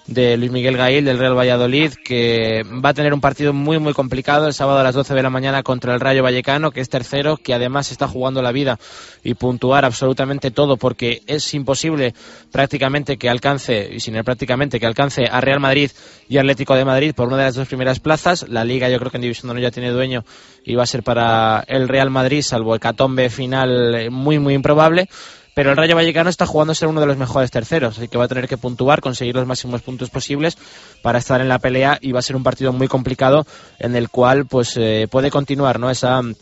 de 0.07 0.37
Luis 0.37 0.51
Miguel 0.51 0.77
Gail 0.77 1.03
del 1.03 1.19
Real 1.19 1.37
Valladolid, 1.37 1.93
que 2.03 2.63
va 2.83 2.89
a 2.89 2.93
tener 2.93 3.13
un 3.13 3.21
partido 3.21 3.53
muy 3.53 3.77
muy 3.77 3.93
complicado 3.93 4.47
el 4.47 4.53
sábado 4.53 4.79
a 4.79 4.83
las 4.83 4.95
12 4.95 5.13
de 5.13 5.21
la 5.21 5.29
mañana 5.29 5.63
contra 5.63 5.93
el 5.93 5.99
Rayo 5.99 6.23
Vallecano, 6.23 6.71
que 6.71 6.81
es 6.81 6.89
tercero, 6.89 7.37
que 7.37 7.53
además 7.53 7.91
está 7.91 8.07
jugando 8.07 8.41
la 8.41 8.51
vida 8.51 8.79
y 9.23 9.33
puntuar 9.33 9.85
absolutamente 9.85 10.49
todo, 10.51 10.77
porque 10.77 11.21
es 11.27 11.53
imposible 11.53 12.13
prácticamente 12.51 13.17
que 13.17 13.29
alcance, 13.29 13.89
y 13.93 13.99
sin 13.99 14.15
el 14.15 14.23
prácticamente, 14.23 14.79
que 14.79 14.85
alcance 14.85 15.25
a 15.29 15.41
Real 15.41 15.59
Madrid 15.59 15.91
y 16.29 16.37
Atlético 16.37 16.75
de 16.75 16.85
Madrid 16.85 17.13
por 17.13 17.27
una 17.27 17.37
de 17.37 17.43
las 17.43 17.55
dos 17.55 17.67
primeras 17.67 17.99
plazas. 17.99 18.47
La 18.47 18.63
Liga 18.63 18.89
yo 18.89 18.99
creo 18.99 19.11
que 19.11 19.17
en 19.17 19.21
División 19.21 19.53
de 19.53 19.61
ya 19.61 19.71
tiene 19.71 19.91
dueño 19.91 20.23
y 20.63 20.75
va 20.75 20.83
a 20.83 20.87
ser 20.87 21.03
para 21.03 21.63
el 21.67 21.87
Real 21.87 22.09
Madrid, 22.09 22.41
salvo 22.41 22.75
hecatombe 22.75 23.29
final 23.29 24.09
muy 24.09 24.39
muy 24.39 24.53
improbable. 24.53 25.09
Pero 25.57 25.71
el 25.71 25.77
Rayo 25.77 25.95
Vallecano 25.95 26.29
está 26.29 26.45
jugando 26.45 26.73
a 26.73 26.75
ser 26.75 26.87
uno 26.87 27.01
de 27.01 27.07
los 27.07 27.17
mejores 27.17 27.49
terceros, 27.49 27.97
así 27.97 28.07
que 28.07 28.19
va 28.19 28.25
a 28.25 28.27
tener 28.27 28.47
que 28.47 28.57
puntuar, 28.57 29.01
conseguir 29.01 29.33
los 29.33 29.47
máximos 29.47 29.81
puntos 29.81 30.11
posibles 30.11 30.55
para 31.01 31.17
estar 31.17 31.41
en 31.41 31.49
la 31.49 31.57
pelea 31.57 31.97
y 31.99 32.11
va 32.11 32.19
a 32.19 32.21
ser 32.21 32.35
un 32.35 32.43
partido 32.43 32.73
muy 32.73 32.87
complicado 32.87 33.43
en 33.79 33.95
el 33.95 34.09
cual 34.09 34.45
pues 34.45 34.77
eh, 34.77 35.07
puede 35.09 35.31
continuar 35.31 35.79
no 35.79 35.89
esa 35.89 36.21
mm, 36.21 36.35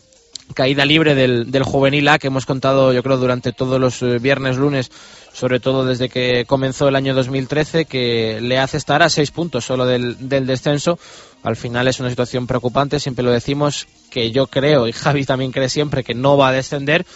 caída 0.52 0.84
libre 0.84 1.14
del, 1.14 1.50
del 1.50 1.62
juvenil 1.62 2.06
A 2.08 2.18
que 2.18 2.26
hemos 2.26 2.44
contado 2.44 2.92
yo 2.92 3.02
creo 3.02 3.16
durante 3.16 3.54
todos 3.54 3.80
los 3.80 4.02
eh, 4.02 4.18
viernes, 4.18 4.58
lunes, 4.58 4.90
sobre 5.32 5.60
todo 5.60 5.86
desde 5.86 6.10
que 6.10 6.44
comenzó 6.44 6.88
el 6.88 6.94
año 6.94 7.14
2013, 7.14 7.86
que 7.86 8.38
le 8.42 8.58
hace 8.58 8.76
estar 8.76 9.02
a 9.02 9.08
seis 9.08 9.30
puntos 9.30 9.64
solo 9.64 9.86
del, 9.86 10.28
del 10.28 10.46
descenso. 10.46 10.98
Al 11.42 11.56
final 11.56 11.88
es 11.88 12.00
una 12.00 12.10
situación 12.10 12.46
preocupante, 12.46 13.00
siempre 13.00 13.24
lo 13.24 13.30
decimos, 13.30 13.86
que 14.10 14.30
yo 14.30 14.46
creo, 14.46 14.86
y 14.86 14.92
Javi 14.92 15.24
también 15.24 15.52
cree 15.52 15.70
siempre, 15.70 16.04
que 16.04 16.14
no 16.14 16.36
va 16.36 16.48
a 16.48 16.52
descender, 16.52 17.06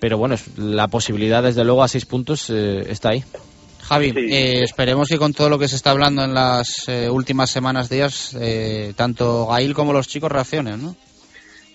pero 0.00 0.18
bueno, 0.18 0.36
la 0.56 0.88
posibilidad 0.88 1.42
desde 1.42 1.64
luego 1.64 1.82
a 1.82 1.88
seis 1.88 2.06
puntos 2.06 2.50
eh, 2.50 2.84
está 2.88 3.10
ahí. 3.10 3.24
Javi, 3.82 4.12
eh, 4.16 4.62
esperemos 4.62 5.08
que 5.08 5.18
con 5.18 5.32
todo 5.32 5.48
lo 5.48 5.58
que 5.58 5.66
se 5.66 5.76
está 5.76 5.90
hablando 5.90 6.22
en 6.22 6.32
las 6.32 6.88
eh, 6.88 7.10
últimas 7.10 7.50
semanas, 7.50 7.88
días, 7.88 8.36
eh, 8.40 8.92
tanto 8.96 9.46
Gail 9.48 9.74
como 9.74 9.92
los 9.92 10.06
chicos 10.06 10.30
reaccionen, 10.30 10.80
¿no? 10.80 10.96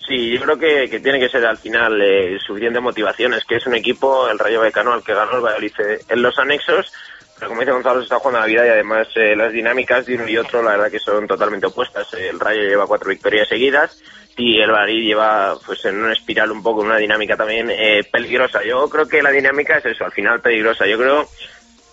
Sí, 0.08 0.30
yo 0.30 0.40
creo 0.40 0.56
que, 0.56 0.88
que 0.88 1.00
tiene 1.00 1.18
que 1.18 1.28
ser 1.28 1.44
al 1.44 1.58
final 1.58 2.00
eh, 2.00 2.38
suficiente 2.38 2.78
motivación. 2.80 3.34
Es 3.34 3.44
que 3.44 3.56
es 3.56 3.66
un 3.66 3.74
equipo, 3.74 4.28
el 4.28 4.38
Rayo 4.38 4.60
Vallecano, 4.60 4.92
al 4.92 5.02
que 5.02 5.14
ganó 5.14 5.36
el 5.36 5.42
Valladolid 5.42 5.72
en 6.08 6.22
los 6.22 6.38
anexos. 6.38 6.92
Pero 7.36 7.48
como 7.48 7.60
dice 7.60 7.72
Gonzalo, 7.72 7.98
se 7.98 8.04
está 8.04 8.18
jugando 8.18 8.40
la 8.40 8.46
vida 8.46 8.66
y 8.66 8.70
además 8.70 9.08
eh, 9.16 9.36
las 9.36 9.52
dinámicas 9.52 10.06
de 10.06 10.14
uno 10.14 10.28
y 10.28 10.38
otro, 10.38 10.62
la 10.62 10.70
verdad 10.70 10.90
que 10.90 11.00
son 11.00 11.26
totalmente 11.26 11.66
opuestas. 11.66 12.06
El 12.14 12.38
Rayo 12.38 12.62
lleva 12.62 12.86
cuatro 12.86 13.10
victorias 13.10 13.48
seguidas 13.48 13.98
y 14.36 14.60
el 14.60 14.70
Valladolid 14.70 15.06
lleva 15.06 15.56
pues 15.64 15.84
en 15.86 15.98
una 15.98 16.12
espiral 16.12 16.52
un 16.52 16.62
poco, 16.62 16.82
en 16.82 16.88
una 16.88 16.98
dinámica 16.98 17.36
también 17.36 17.70
eh, 17.70 18.04
peligrosa. 18.10 18.62
Yo 18.62 18.88
creo 18.88 19.08
que 19.08 19.22
la 19.22 19.30
dinámica 19.30 19.78
es 19.78 19.86
eso, 19.86 20.04
al 20.04 20.12
final 20.12 20.40
peligrosa. 20.40 20.86
Yo 20.86 20.98
creo 20.98 21.28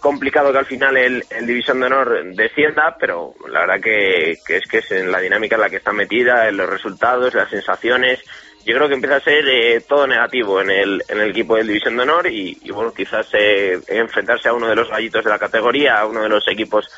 complicado 0.02 0.52
que 0.52 0.58
al 0.58 0.66
final 0.66 0.98
el, 0.98 1.24
el 1.30 1.48
División 1.48 1.80
de 1.80 1.86
Honor 1.86 2.36
descienda, 2.36 2.98
pero 3.00 3.34
la 3.50 3.62
verdad 3.62 3.82
que, 3.82 4.38
que 4.46 4.58
es 4.58 4.68
que 4.70 4.80
es 4.80 4.92
en 4.92 5.10
la 5.10 5.22
dinámica 5.22 5.56
en 5.56 5.62
la 5.62 5.70
que 5.70 5.78
está 5.78 5.94
metida, 5.94 6.50
en 6.50 6.58
los 6.58 6.70
resultados, 6.70 7.34
las 7.34 7.50
sensaciones. 7.50 8.20
Yo 8.66 8.76
creo 8.76 8.90
que 8.90 8.96
empieza 8.96 9.18
a 9.18 9.22
ser 9.22 9.48
eh, 9.48 9.82
todo 9.88 10.06
negativo 10.06 10.62
en 10.62 10.70
el, 10.70 11.04
en 11.08 11.22
el 11.22 11.32
equipo 11.32 11.56
del 11.56 11.68
División 11.68 11.96
de 11.96 12.04
Honor 12.04 12.28
y, 12.28 12.58
y, 12.62 12.72
bueno, 12.72 12.94
quizás 12.94 13.28
eh, 13.34 13.80
enfrentarse 13.88 14.50
a 14.50 14.54
uno 14.54 14.68
de 14.68 14.76
los 14.76 14.90
gallitos 14.90 15.24
de 15.24 15.30
la 15.30 15.40
categoría, 15.40 16.00
a 16.00 16.06
uno 16.06 16.24
de 16.24 16.30
los 16.30 16.46
equipos 16.50 16.90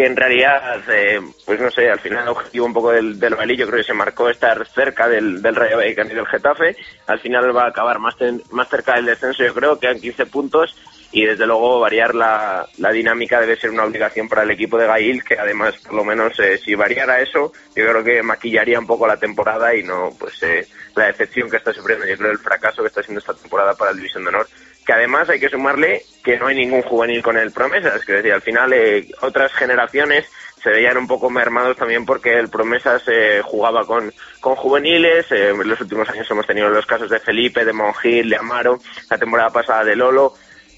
que 0.00 0.06
en 0.06 0.16
realidad, 0.16 0.80
eh, 0.90 1.20
pues 1.44 1.60
no 1.60 1.70
sé, 1.70 1.90
al 1.90 2.00
final 2.00 2.22
el 2.22 2.28
objetivo 2.30 2.64
un 2.64 2.72
poco 2.72 2.90
del, 2.90 3.20
del 3.20 3.34
Bailí 3.34 3.54
yo 3.56 3.66
creo 3.66 3.80
que 3.80 3.86
se 3.86 3.92
marcó 3.92 4.30
estar 4.30 4.66
cerca 4.68 5.06
del, 5.08 5.42
del 5.42 5.54
Rayo 5.54 5.76
Vallecano 5.76 6.10
y 6.12 6.14
del 6.14 6.26
Getafe. 6.26 6.74
Al 7.06 7.20
final 7.20 7.54
va 7.54 7.64
a 7.64 7.68
acabar 7.68 7.98
más, 7.98 8.16
ten- 8.16 8.42
más 8.50 8.68
cerca 8.70 8.94
del 8.94 9.04
descenso, 9.04 9.44
yo 9.44 9.52
creo, 9.52 9.78
quedan 9.78 10.00
15 10.00 10.24
puntos 10.26 10.74
y 11.12 11.24
desde 11.26 11.44
luego 11.46 11.80
variar 11.80 12.14
la, 12.14 12.66
la 12.78 12.90
dinámica 12.92 13.40
debe 13.40 13.56
ser 13.56 13.70
una 13.70 13.84
obligación 13.84 14.28
para 14.28 14.42
el 14.44 14.50
equipo 14.52 14.78
de 14.78 14.86
Gail, 14.86 15.22
que 15.24 15.38
además, 15.38 15.74
por 15.84 15.94
lo 15.94 16.04
menos, 16.04 16.38
eh, 16.38 16.56
si 16.64 16.74
variara 16.74 17.20
eso, 17.20 17.52
yo 17.74 17.84
creo 17.86 18.02
que 18.04 18.22
maquillaría 18.22 18.78
un 18.78 18.86
poco 18.86 19.06
la 19.06 19.18
temporada 19.18 19.74
y 19.74 19.82
no 19.82 20.16
pues 20.18 20.40
eh, 20.42 20.66
la 20.96 21.06
decepción 21.08 21.50
que 21.50 21.56
está 21.58 21.72
sufriendo, 21.74 22.06
yo 22.06 22.16
creo 22.16 22.30
el 22.30 22.38
fracaso 22.38 22.80
que 22.82 22.88
está 22.88 23.02
siendo 23.02 23.18
esta 23.18 23.34
temporada 23.34 23.74
para 23.74 23.90
el 23.90 23.96
División 23.98 24.22
de 24.22 24.28
Honor. 24.30 24.48
Que 24.90 24.94
además 24.94 25.28
hay 25.28 25.38
que 25.38 25.48
sumarle 25.48 26.02
que 26.24 26.36
no 26.36 26.48
hay 26.48 26.56
ningún 26.56 26.82
juvenil 26.82 27.22
con 27.22 27.36
el 27.36 27.52
Promesas, 27.52 28.04
que 28.04 28.14
decir, 28.14 28.32
al 28.32 28.42
final 28.42 28.72
eh, 28.72 29.06
otras 29.20 29.52
generaciones 29.52 30.26
se 30.60 30.70
veían 30.70 30.96
un 30.96 31.06
poco 31.06 31.30
mermados 31.30 31.76
también 31.76 32.04
porque 32.04 32.36
el 32.36 32.48
Promesas 32.48 33.00
eh, 33.06 33.40
jugaba 33.44 33.86
con, 33.86 34.12
con 34.40 34.56
juveniles. 34.56 35.30
eh, 35.30 35.50
en 35.50 35.68
los 35.68 35.80
últimos 35.80 36.10
años 36.10 36.28
hemos 36.28 36.44
tenido 36.44 36.68
los 36.70 36.86
casos 36.86 37.08
de 37.08 37.20
Felipe, 37.20 37.64
de 37.64 37.72
Monjil, 37.72 38.30
de 38.30 38.36
Amaro, 38.36 38.80
la 39.08 39.16
temporada 39.16 39.50
pasada 39.50 39.84
de 39.84 39.94
Lolo 39.94 40.34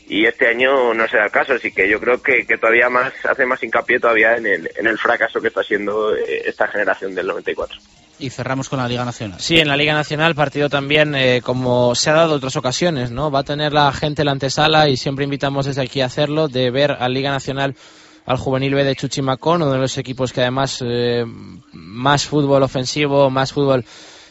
y 0.06 0.26
este 0.26 0.46
año 0.46 0.92
no 0.92 1.08
se 1.08 1.16
da 1.16 1.24
el 1.24 1.30
caso, 1.30 1.54
así 1.54 1.72
que 1.72 1.88
yo 1.88 1.98
creo 1.98 2.20
que, 2.20 2.46
que 2.46 2.58
todavía 2.58 2.90
más 2.90 3.14
hace 3.24 3.46
más 3.46 3.62
hincapié 3.62 3.98
todavía 3.98 4.36
en 4.36 4.44
el, 4.44 4.70
en 4.76 4.88
el 4.88 4.98
fracaso 4.98 5.40
que 5.40 5.48
está 5.48 5.62
siendo 5.62 6.14
eh, 6.14 6.42
esta 6.44 6.68
generación 6.68 7.14
del 7.14 7.28
94. 7.28 7.78
Y 8.18 8.30
cerramos 8.30 8.68
con 8.68 8.78
la 8.78 8.88
Liga 8.88 9.04
Nacional. 9.04 9.40
Sí, 9.40 9.58
en 9.58 9.68
la 9.68 9.76
Liga 9.76 9.94
Nacional, 9.94 10.34
partido 10.34 10.68
también, 10.68 11.14
eh, 11.14 11.40
como 11.42 11.94
se 11.94 12.10
ha 12.10 12.14
dado 12.14 12.32
en 12.32 12.36
otras 12.36 12.56
ocasiones, 12.56 13.10
¿no? 13.10 13.30
Va 13.30 13.40
a 13.40 13.44
tener 13.44 13.72
la 13.72 13.92
gente 13.92 14.24
la 14.24 14.32
antesala 14.32 14.88
y 14.88 14.96
siempre 14.96 15.24
invitamos 15.24 15.66
desde 15.66 15.82
aquí 15.82 16.00
a 16.00 16.06
hacerlo, 16.06 16.48
de 16.48 16.70
ver 16.70 16.92
a 16.92 17.08
Liga 17.08 17.30
Nacional 17.30 17.74
al 18.24 18.36
Juvenil 18.36 18.74
B 18.74 18.84
de 18.84 18.94
Chuchimacón, 18.94 19.62
uno 19.62 19.72
de 19.72 19.78
los 19.78 19.98
equipos 19.98 20.32
que 20.32 20.42
además 20.42 20.78
eh, 20.84 21.24
más 21.72 22.26
fútbol 22.26 22.62
ofensivo, 22.62 23.30
más 23.30 23.52
fútbol 23.52 23.84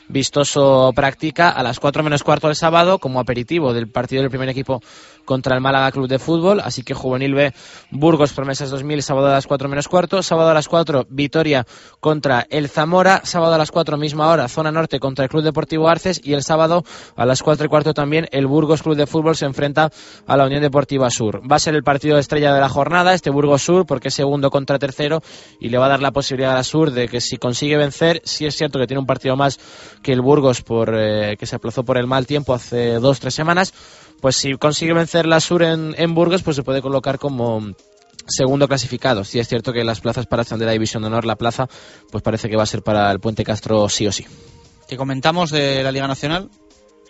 vistoso 0.07 0.91
practica 0.95 1.49
a 1.49 1.63
las 1.63 1.79
4 1.79 2.03
menos 2.03 2.23
cuarto 2.23 2.47
del 2.47 2.55
sábado 2.55 2.99
como 2.99 3.19
aperitivo 3.19 3.73
del 3.73 3.87
partido 3.87 4.21
del 4.21 4.29
primer 4.29 4.49
equipo 4.49 4.81
contra 5.31 5.55
el 5.55 5.61
Málaga 5.61 5.93
Club 5.93 6.09
de 6.09 6.19
Fútbol. 6.19 6.59
Así 6.59 6.83
que 6.83 6.93
Juvenil 6.93 7.33
B, 7.33 7.53
Burgos 7.89 8.33
Promesas 8.33 8.69
2000, 8.69 9.01
sábado 9.01 9.27
a 9.27 9.31
las 9.31 9.47
4 9.47 9.69
menos 9.69 9.87
cuarto. 9.87 10.21
Sábado 10.21 10.49
a 10.49 10.53
las 10.53 10.67
4, 10.67 11.07
Vitoria 11.09 11.65
contra 12.01 12.45
el 12.49 12.67
Zamora. 12.67 13.21
Sábado 13.23 13.53
a 13.53 13.57
las 13.57 13.71
4, 13.71 13.95
misma 13.95 14.27
hora, 14.27 14.49
Zona 14.49 14.73
Norte 14.73 14.99
contra 14.99 15.23
el 15.23 15.29
Club 15.29 15.43
Deportivo 15.43 15.87
Arces. 15.87 16.19
Y 16.21 16.33
el 16.33 16.43
sábado 16.43 16.83
a 17.15 17.25
las 17.25 17.43
4 17.43 17.65
y 17.65 17.69
cuarto 17.69 17.93
también, 17.93 18.27
el 18.33 18.45
Burgos 18.45 18.83
Club 18.83 18.97
de 18.97 19.07
Fútbol 19.07 19.37
se 19.37 19.45
enfrenta 19.45 19.89
a 20.27 20.35
la 20.35 20.45
Unión 20.45 20.61
Deportiva 20.61 21.09
Sur. 21.09 21.41
Va 21.49 21.55
a 21.55 21.59
ser 21.59 21.75
el 21.75 21.83
partido 21.83 22.17
estrella 22.17 22.53
de 22.53 22.59
la 22.59 22.67
jornada, 22.67 23.13
este 23.13 23.29
Burgos 23.29 23.61
Sur, 23.61 23.85
porque 23.85 24.09
es 24.09 24.13
segundo 24.13 24.51
contra 24.51 24.79
tercero 24.79 25.21
y 25.61 25.69
le 25.69 25.77
va 25.77 25.85
a 25.85 25.89
dar 25.89 26.01
la 26.01 26.11
posibilidad 26.11 26.51
a 26.51 26.55
la 26.55 26.63
Sur 26.65 26.91
de 26.91 27.07
que 27.07 27.21
si 27.21 27.37
consigue 27.37 27.77
vencer, 27.77 28.21
sí 28.25 28.45
es 28.45 28.57
cierto 28.57 28.79
que 28.79 28.87
tiene 28.87 28.99
un 28.99 29.05
partido 29.05 29.37
más 29.37 29.61
que 30.03 30.11
el 30.11 30.19
Burgos 30.19 30.61
por 30.61 30.93
eh, 30.93 31.37
que 31.39 31.45
se 31.45 31.55
aplazó 31.55 31.85
por 31.85 31.97
el 31.97 32.07
mal 32.07 32.27
tiempo 32.27 32.53
hace 32.53 32.95
dos 32.95 33.21
tres 33.21 33.33
semanas 33.33 33.73
pues 34.21 34.35
si 34.35 34.53
consigue 34.53 34.93
vencer 34.93 35.25
la 35.25 35.39
Sur 35.39 35.63
en, 35.63 35.95
en 35.97 36.13
Burgos 36.13 36.43
pues 36.43 36.55
se 36.55 36.63
puede 36.63 36.81
colocar 36.81 37.19
como 37.19 37.73
segundo 38.27 38.67
clasificado 38.67 39.23
sí 39.23 39.39
es 39.39 39.47
cierto 39.47 39.73
que 39.73 39.83
las 39.83 39.99
plazas 39.99 40.27
para 40.27 40.43
ascender 40.43 40.69
a 40.69 40.71
División 40.73 41.03
de 41.03 41.07
Honor 41.07 41.25
la 41.25 41.35
plaza 41.35 41.67
pues 42.11 42.23
parece 42.23 42.49
que 42.49 42.55
va 42.55 42.63
a 42.63 42.67
ser 42.67 42.83
para 42.83 43.11
el 43.11 43.19
Puente 43.19 43.43
Castro 43.43 43.89
sí 43.89 44.07
o 44.07 44.11
sí 44.11 44.25
¿Qué 44.91 44.97
comentamos 44.97 45.51
de 45.51 45.83
la 45.83 45.91
Liga 45.93 46.05
Nacional? 46.05 46.49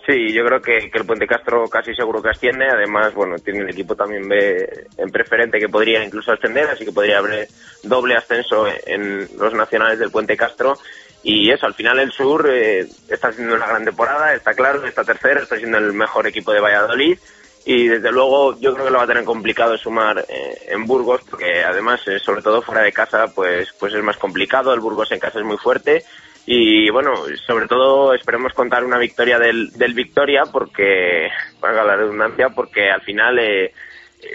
Sí, 0.06 0.32
yo 0.32 0.46
creo 0.46 0.62
que, 0.62 0.92
que 0.92 1.00
el 1.00 1.06
Puente 1.08 1.26
Castro 1.26 1.64
casi 1.68 1.96
seguro 1.96 2.22
que 2.22 2.30
asciende. 2.30 2.68
Además, 2.68 3.12
bueno, 3.16 3.38
tiene 3.38 3.62
el 3.62 3.72
equipo 3.72 3.96
también 3.96 4.30
B 4.30 4.86
en 5.00 5.10
preferente 5.10 5.58
que 5.58 5.68
podría 5.68 6.06
incluso 6.06 6.32
ascender, 6.32 6.70
así 6.70 6.86
que 6.86 6.92
podría 6.92 7.18
haber 7.18 7.48
doble 7.82 8.14
ascenso 8.14 8.68
en 8.86 9.28
los 9.36 9.56
nacionales 9.56 9.98
del 9.98 10.12
Puente 10.12 10.38
Castro. 10.38 10.78
Y 11.24 11.52
eso, 11.52 11.68
al 11.68 11.76
final 11.76 12.00
el 12.00 12.12
Sur 12.12 12.50
eh, 12.50 12.88
está 13.08 13.28
haciendo 13.28 13.56
una 13.56 13.68
gran 13.68 13.86
temporada, 13.86 14.34
está 14.34 14.54
claro, 14.54 14.86
está 14.86 15.04
tercero, 15.04 15.42
está 15.42 15.58
siendo 15.58 15.78
el 15.78 15.94
mejor 15.94 16.26
equipo 16.28 16.52
de 16.52 16.60
Valladolid. 16.60 17.18
Y 17.64 17.88
desde 17.88 18.12
luego 18.12 18.60
yo 18.60 18.74
creo 18.74 18.86
que 18.86 18.92
lo 18.92 18.98
va 18.98 19.04
a 19.04 19.08
tener 19.08 19.24
complicado 19.24 19.78
sumar 19.78 20.26
eh, 20.28 20.68
en 20.70 20.86
Burgos, 20.88 21.22
porque 21.30 21.64
además, 21.64 22.02
eh, 22.08 22.18
sobre 22.18 22.42
todo 22.42 22.64
fuera 22.64 22.82
de 22.82 22.92
casa, 22.92 23.28
pues, 23.28 23.72
pues 23.80 23.94
es 23.94 24.04
más 24.04 24.18
complicado. 24.18 24.74
El 24.74 24.80
Burgos 24.80 25.12
en 25.12 25.20
casa 25.20 25.40
es 25.40 25.46
muy 25.46 25.58
fuerte. 25.58 26.04
Y 26.48 26.90
bueno, 26.90 27.14
sobre 27.46 27.68
todo 27.68 28.16
esperemos 28.16 28.54
contar 28.54 28.84
una 28.84 28.98
victoria 28.98 29.38
del, 29.38 29.72
del 29.74 29.94
Victoria, 29.94 30.44
porque, 30.52 31.30
valga 31.60 31.84
la 31.84 31.96
redundancia, 31.98 32.50
porque 32.50 32.90
al 32.90 33.02
final 33.02 33.38
eh, 33.38 33.74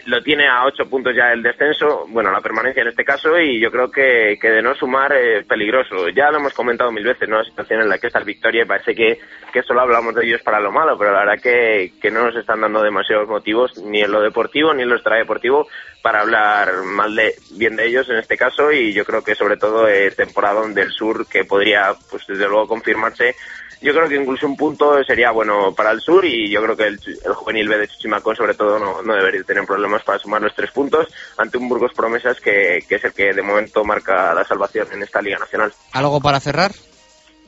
lo 0.07 0.23
tiene 0.23 0.47
a 0.47 0.65
ocho 0.65 0.89
puntos 0.89 1.15
ya 1.15 1.33
el 1.33 1.43
descenso, 1.43 2.07
bueno, 2.09 2.31
la 2.31 2.41
permanencia 2.41 2.83
en 2.83 2.89
este 2.89 3.05
caso, 3.05 3.39
y 3.39 3.61
yo 3.61 3.71
creo 3.71 3.91
que, 3.91 4.39
que 4.41 4.51
de 4.51 4.63
no 4.63 4.75
sumar 4.75 5.13
es 5.13 5.45
peligroso. 5.47 6.09
Ya 6.09 6.31
lo 6.31 6.39
hemos 6.39 6.55
comentado 6.55 6.91
mil 6.91 7.05
veces, 7.05 7.29
¿no? 7.29 7.39
La 7.39 7.45
situación 7.45 7.81
en 7.81 7.89
la 7.89 7.99
que 7.99 8.09
está 8.09 8.19
el 8.19 8.25
Victoria, 8.25 8.63
y 8.63 8.67
parece 8.67 8.95
que, 8.95 9.19
que 9.53 9.63
solo 9.63 9.81
hablamos 9.81 10.15
de 10.15 10.25
ellos 10.25 10.43
para 10.43 10.61
lo 10.61 10.73
malo, 10.73 10.97
pero 10.99 11.13
la 11.13 11.21
verdad 11.21 11.43
que, 11.43 11.93
que 12.01 12.11
no 12.11 12.25
nos 12.25 12.37
están 12.37 12.61
dando 12.61 12.83
demasiados 12.83 13.29
motivos, 13.29 13.77
ni 13.79 14.03
en 14.03 14.11
lo 14.11 14.21
deportivo 14.21 14.75
ni 14.75 14.83
en 14.83 14.89
lo 14.89 14.97
extradeportivo, 14.97 15.69
para 16.03 16.21
hablar 16.21 16.73
mal 16.85 17.15
de, 17.15 17.35
bien 17.53 17.77
de 17.77 17.87
ellos 17.87 18.09
en 18.11 18.17
este 18.17 18.37
caso, 18.37 18.73
y 18.73 18.93
yo 18.93 19.05
creo 19.05 19.23
que 19.23 19.35
sobre 19.35 19.57
todo 19.57 19.89
eh, 19.89 20.11
temporada 20.11 20.67
del 20.69 20.91
sur, 20.91 21.27
que 21.29 21.45
podría, 21.45 21.95
pues 22.11 22.27
desde 22.27 22.49
luego, 22.49 22.67
confirmarse 22.67 23.35
yo 23.81 23.93
creo 23.93 24.09
que 24.09 24.17
incluso 24.17 24.47
un 24.47 24.57
punto 24.57 25.03
sería 25.05 25.31
bueno 25.31 25.75
para 25.75 25.91
el 25.91 26.01
sur 26.01 26.25
y 26.25 26.51
yo 26.51 26.63
creo 26.63 26.77
que 26.77 26.87
el, 26.87 26.99
juvenil 27.35 27.69
B 27.69 27.79
de 27.79 27.89
Chichimacón 27.89 28.37
sobre 28.37 28.55
todo 28.55 28.79
no, 28.79 29.03
no, 29.03 29.15
debería 29.15 29.43
tener 29.43 29.65
problemas 29.65 30.03
para 30.03 30.19
sumar 30.19 30.43
los 30.43 30.55
tres 30.55 30.71
puntos 30.71 31.07
ante 31.37 31.59
un 31.59 31.69
Burgos 31.69 31.93
Promesas 31.95 32.41
que, 32.41 32.85
que 32.89 32.95
es 32.97 33.05
el 33.05 33.13
que 33.13 33.33
de 33.33 33.43
momento 33.43 33.85
marca 33.85 34.35
la 34.35 34.45
salvación 34.45 34.89
en 34.93 35.03
esta 35.03 35.21
Liga 35.21 35.39
Nacional. 35.39 35.73
¿Algo 35.93 36.21
para 36.21 36.41
cerrar? 36.41 36.73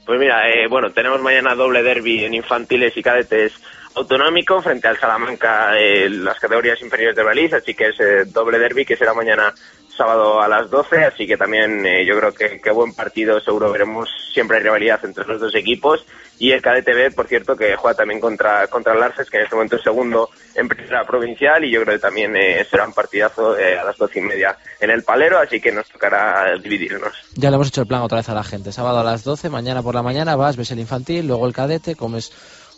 Pues 0.08 0.18
mira, 0.18 0.48
eh, 0.48 0.66
bueno, 0.68 0.90
tenemos 0.90 1.20
mañana 1.20 1.54
doble 1.54 1.82
derby 1.82 2.24
en 2.24 2.32
infantiles 2.32 2.96
y 2.96 3.02
cadetes 3.02 3.52
autonómico 3.94 4.62
frente 4.62 4.88
al 4.88 4.98
Salamanca 4.98 5.78
en 5.78 6.24
las 6.24 6.38
categorías 6.38 6.80
inferiores 6.80 7.16
de 7.16 7.24
Belice, 7.24 7.56
así 7.56 7.74
que 7.74 7.88
es 7.88 8.00
eh, 8.00 8.24
doble 8.26 8.58
derby 8.58 8.84
que 8.86 8.96
será 8.96 9.12
mañana 9.12 9.52
sábado 9.98 10.40
a 10.40 10.48
las 10.48 10.70
12, 10.70 11.04
así 11.04 11.26
que 11.26 11.36
también 11.36 11.84
eh, 11.84 12.06
yo 12.06 12.16
creo 12.18 12.32
que, 12.32 12.60
qué 12.60 12.70
buen 12.70 12.94
partido, 12.94 13.40
seguro 13.40 13.70
veremos, 13.70 14.08
siempre 14.32 14.56
hay 14.56 14.62
rivalidad 14.62 15.04
entre 15.04 15.26
los 15.26 15.40
dos 15.40 15.54
equipos 15.54 16.06
y 16.38 16.52
el 16.52 16.62
KDTV, 16.62 17.14
por 17.14 17.26
cierto, 17.26 17.56
que 17.56 17.76
juega 17.76 17.96
también 17.96 18.20
contra, 18.20 18.68
contra 18.68 18.94
el 18.94 19.02
Arces, 19.02 19.28
que 19.28 19.38
en 19.38 19.42
este 19.42 19.56
momento 19.56 19.76
es 19.76 19.82
segundo 19.82 20.30
en 20.54 20.68
primera 20.68 21.04
provincial 21.04 21.64
y 21.64 21.70
yo 21.72 21.82
creo 21.82 21.96
que 21.96 22.00
también 22.00 22.34
eh, 22.36 22.64
será 22.70 22.86
un 22.86 22.94
partidazo 22.94 23.54
a 23.54 23.84
las 23.84 23.98
doce 23.98 24.20
y 24.20 24.22
media 24.22 24.56
en 24.80 24.90
el 24.90 25.02
Palero, 25.02 25.38
así 25.38 25.60
que 25.60 25.72
nos 25.72 25.88
tocará 25.88 26.56
dividirnos. 26.62 27.12
Ya 27.34 27.50
le 27.50 27.56
hemos 27.56 27.68
hecho 27.68 27.82
el 27.82 27.88
plan 27.88 28.02
otra 28.02 28.18
vez 28.18 28.28
a 28.28 28.34
la 28.34 28.44
gente, 28.44 28.72
sábado 28.72 29.00
a 29.00 29.04
las 29.04 29.24
12, 29.24 29.50
mañana 29.50 29.82
por 29.82 29.94
la 29.94 30.02
mañana 30.02 30.36
vas, 30.36 30.56
ves 30.56 30.70
el 30.70 30.78
infantil, 30.78 31.26
luego 31.26 31.46
el 31.46 31.52
cadete, 31.52 31.96
comes 31.96 32.32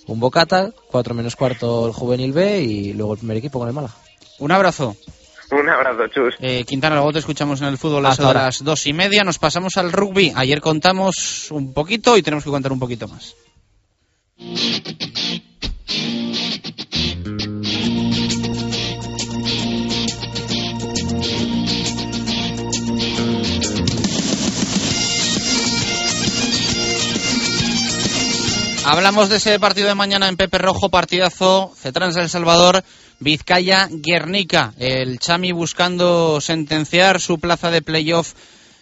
un 0.06 0.18
Bocata, 0.18 0.70
4 0.90 1.14
menos 1.14 1.36
cuarto 1.36 1.86
el 1.86 1.92
Juvenil 1.92 2.32
B 2.32 2.62
y 2.62 2.92
luego 2.94 3.12
el 3.12 3.18
primer 3.18 3.36
equipo 3.36 3.58
con 3.58 3.68
el 3.68 3.74
Málaga. 3.74 3.94
Un 4.38 4.52
abrazo. 4.52 4.96
Un 5.50 5.68
abrazo, 5.68 6.06
Chus. 6.08 6.36
Eh, 6.40 6.64
Quintana, 6.64 6.96
luego 6.96 7.12
te 7.12 7.18
escuchamos 7.18 7.60
en 7.60 7.68
el 7.68 7.78
fútbol 7.78 8.06
a 8.06 8.14
las 8.32 8.62
dos 8.62 8.86
y 8.86 8.92
media. 8.92 9.24
Nos 9.24 9.38
pasamos 9.38 9.76
al 9.76 9.92
rugby. 9.92 10.32
Ayer 10.36 10.60
contamos 10.60 11.50
un 11.50 11.72
poquito 11.72 12.16
y 12.16 12.22
tenemos 12.22 12.44
que 12.44 12.50
contar 12.50 12.72
un 12.72 12.78
poquito 12.78 13.08
más. 13.08 13.34
Hablamos 28.92 29.28
de 29.28 29.36
ese 29.36 29.60
partido 29.60 29.86
de 29.86 29.94
mañana 29.94 30.28
en 30.28 30.36
Pepe 30.36 30.58
Rojo, 30.58 30.88
partidazo, 30.88 31.72
Cetrans 31.76 32.16
El 32.16 32.28
Salvador, 32.28 32.82
Vizcaya, 33.20 33.86
Guernica. 33.88 34.74
El 34.80 35.20
Chami 35.20 35.52
buscando 35.52 36.40
sentenciar 36.40 37.20
su 37.20 37.38
plaza 37.38 37.70
de 37.70 37.82
playoff 37.82 38.32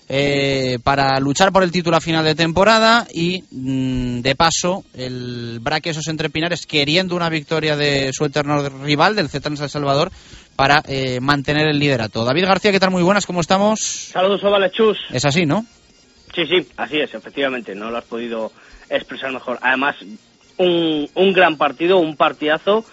eh, 0.08 0.78
para 0.82 1.20
luchar 1.20 1.52
por 1.52 1.62
el 1.62 1.70
título 1.70 1.98
a 1.98 2.00
final 2.00 2.24
de 2.24 2.34
temporada 2.34 3.06
y 3.12 3.44
mm, 3.50 4.22
de 4.22 4.34
paso 4.34 4.82
el 4.94 5.58
Braquesos 5.60 6.08
entre 6.08 6.30
Pinares 6.30 6.64
queriendo 6.64 7.14
una 7.14 7.28
victoria 7.28 7.76
de 7.76 8.10
su 8.14 8.24
eterno 8.24 8.66
rival 8.66 9.14
del 9.14 9.28
Cetrans 9.28 9.60
El 9.60 9.68
Salvador 9.68 10.10
para 10.56 10.82
eh, 10.88 11.20
mantener 11.20 11.68
el 11.68 11.78
liderato. 11.78 12.24
David 12.24 12.46
García, 12.46 12.72
¿qué 12.72 12.80
tal? 12.80 12.92
Muy 12.92 13.02
buenas, 13.02 13.26
¿cómo 13.26 13.42
estamos? 13.42 13.78
Saludos, 13.80 14.40
Chus. 14.72 14.96
Es 15.10 15.26
así, 15.26 15.44
¿no? 15.44 15.66
Sí, 16.34 16.46
sí, 16.46 16.66
así 16.78 16.98
es, 16.98 17.12
efectivamente, 17.12 17.74
no 17.74 17.90
lo 17.90 17.98
has 17.98 18.04
podido 18.04 18.52
expresar 18.90 19.32
mejor. 19.32 19.58
Además, 19.62 19.96
un, 20.56 21.08
un 21.14 21.32
gran 21.32 21.56
partido, 21.56 21.98
un 21.98 22.16
partidazo, 22.16 22.84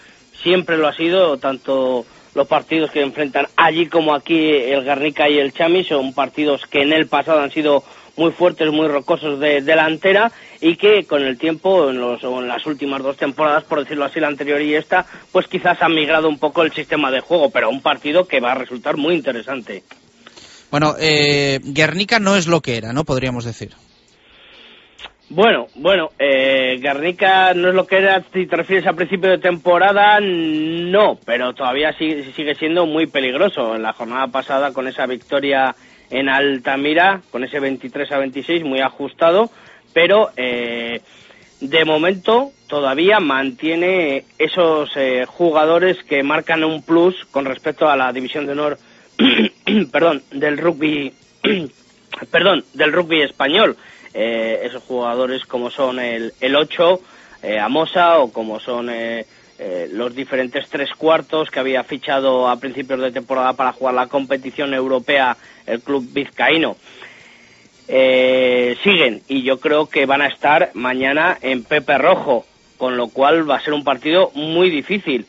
siempre 0.42 0.78
lo 0.78 0.88
ha 0.88 0.96
sido, 0.96 1.38
tanto 1.38 2.06
los 2.36 2.48
partidos 2.48 2.92
que 2.92 3.02
enfrentan 3.02 3.48
allí 3.56 3.88
como 3.88 4.14
aquí 4.14 4.50
el 4.52 4.84
Garnica 4.84 5.30
y 5.30 5.40
el 5.40 5.54
Chami 5.54 5.84
son 5.84 6.14
partidos 6.14 6.66
que 6.70 6.82
en 6.82 6.92
el 6.92 7.08
pasado 7.08 7.40
han 7.40 7.52
sido 7.52 7.84
muy 8.18 8.32
fuertes, 8.32 8.72
muy 8.72 8.88
rocosos 8.88 9.40
de 9.40 9.62
delantera 9.62 10.32
y 10.62 10.76
que 10.76 11.06
con 11.06 11.22
el 11.22 11.38
tiempo, 11.38 11.90
en, 11.90 12.00
los, 12.00 12.24
en 12.24 12.48
las 12.48 12.66
últimas 12.66 13.02
dos 13.04 13.18
temporadas, 13.18 13.64
por 13.64 13.80
decirlo 13.80 14.06
así, 14.06 14.20
la 14.20 14.28
anterior 14.28 14.62
y 14.62 14.76
esta, 14.76 15.06
pues 15.32 15.48
quizás 15.48 15.82
ha 15.82 15.90
migrado 15.90 16.30
un 16.30 16.40
poco 16.40 16.64
el 16.64 16.74
sistema 16.74 17.12
de 17.12 17.22
juego, 17.22 17.50
pero 17.50 17.70
un 17.70 17.82
partido 17.82 18.26
que 18.26 18.40
va 18.40 18.52
a 18.52 18.56
resultar 18.56 18.98
muy 18.98 19.16
interesante. 19.16 19.84
Bueno, 20.72 20.96
eh, 21.00 21.60
Guernica 21.64 22.20
no 22.20 22.36
es 22.36 22.48
lo 22.48 22.62
que 22.62 22.78
era, 22.78 22.94
¿no? 22.94 23.04
Podríamos 23.04 23.46
decir. 23.46 23.72
Bueno, 25.30 25.68
bueno, 25.76 26.12
eh, 26.20 26.78
Guernica 26.80 27.56
no 27.56 27.70
es 27.70 27.76
lo 27.76 27.88
que 27.88 27.98
era, 27.98 28.24
si 28.32 28.46
te 28.46 28.56
refieres 28.56 28.86
a 28.86 28.94
principio 28.94 29.32
de 29.32 29.40
temporada, 29.40 30.20
no, 30.22 31.18
pero 31.26 31.54
todavía 31.54 31.94
sigue, 31.94 32.32
sigue 32.34 32.54
siendo 32.54 32.86
muy 32.86 33.08
peligroso. 33.08 33.76
En 33.76 33.82
la 33.82 33.94
jornada 33.94 34.28
pasada, 34.28 34.72
con 34.72 34.88
esa 34.88 35.08
victoria 35.08 35.76
en 36.12 36.30
Altamira, 36.30 37.22
con 37.32 37.44
ese 37.44 37.60
23 37.60 38.12
a 38.12 38.20
26, 38.20 38.64
muy 38.66 38.82
ajustado, 38.82 39.50
pero 39.94 40.30
eh, 40.38 41.02
de 41.60 41.86
momento 41.86 42.52
todavía 42.68 43.20
mantiene 43.20 44.26
esos 44.38 44.92
eh, 44.96 45.26
jugadores 45.26 46.04
que 46.04 46.22
marcan 46.22 46.64
un 46.64 46.84
plus 46.84 47.26
con 47.32 47.46
respecto 47.46 47.90
a 47.90 47.96
la 47.96 48.14
división 48.14 48.46
de 48.46 48.52
honor, 48.52 48.78
perdón, 49.92 50.22
del 50.32 50.60
rugby, 50.60 51.12
perdón, 52.32 52.64
del 52.76 52.94
rugby 52.94 53.24
español 53.24 53.76
eh, 54.18 54.62
esos 54.64 54.82
jugadores 54.84 55.46
como 55.46 55.70
son 55.70 56.00
el, 56.00 56.34
el 56.40 56.56
8, 56.56 57.02
eh, 57.44 57.60
Amosa, 57.60 58.20
o 58.20 58.32
como 58.32 58.62
son 58.62 58.90
eh, 58.90 59.26
los 59.92 60.16
diferentes 60.16 60.70
tres 60.70 60.90
cuartos 60.98 61.52
que 61.52 61.60
había 61.60 61.84
fichado 61.84 62.48
a 62.48 62.58
principios 62.58 63.02
de 63.02 63.12
temporada 63.12 63.52
para 63.54 63.74
jugar 63.74 63.94
la 63.94 64.08
competición 64.08 64.74
europea 64.74 65.36
el 65.66 65.82
club 65.82 66.08
vizcaíno. 66.14 66.78
siguen 67.88 69.22
y 69.28 69.44
yo 69.44 69.60
creo 69.60 69.88
que 69.88 70.06
van 70.06 70.22
a 70.22 70.28
estar 70.28 70.72
mañana 70.76 71.38
en 71.42 71.66
Pepe 71.66 71.98
Rojo, 71.98 72.46
con 72.78 72.96
lo 72.96 73.10
cual 73.10 73.50
va 73.50 73.58
a 73.58 73.64
ser 73.64 73.74
un 73.74 73.84
partido 73.84 74.32
muy 74.34 74.70
difícil. 74.70 75.26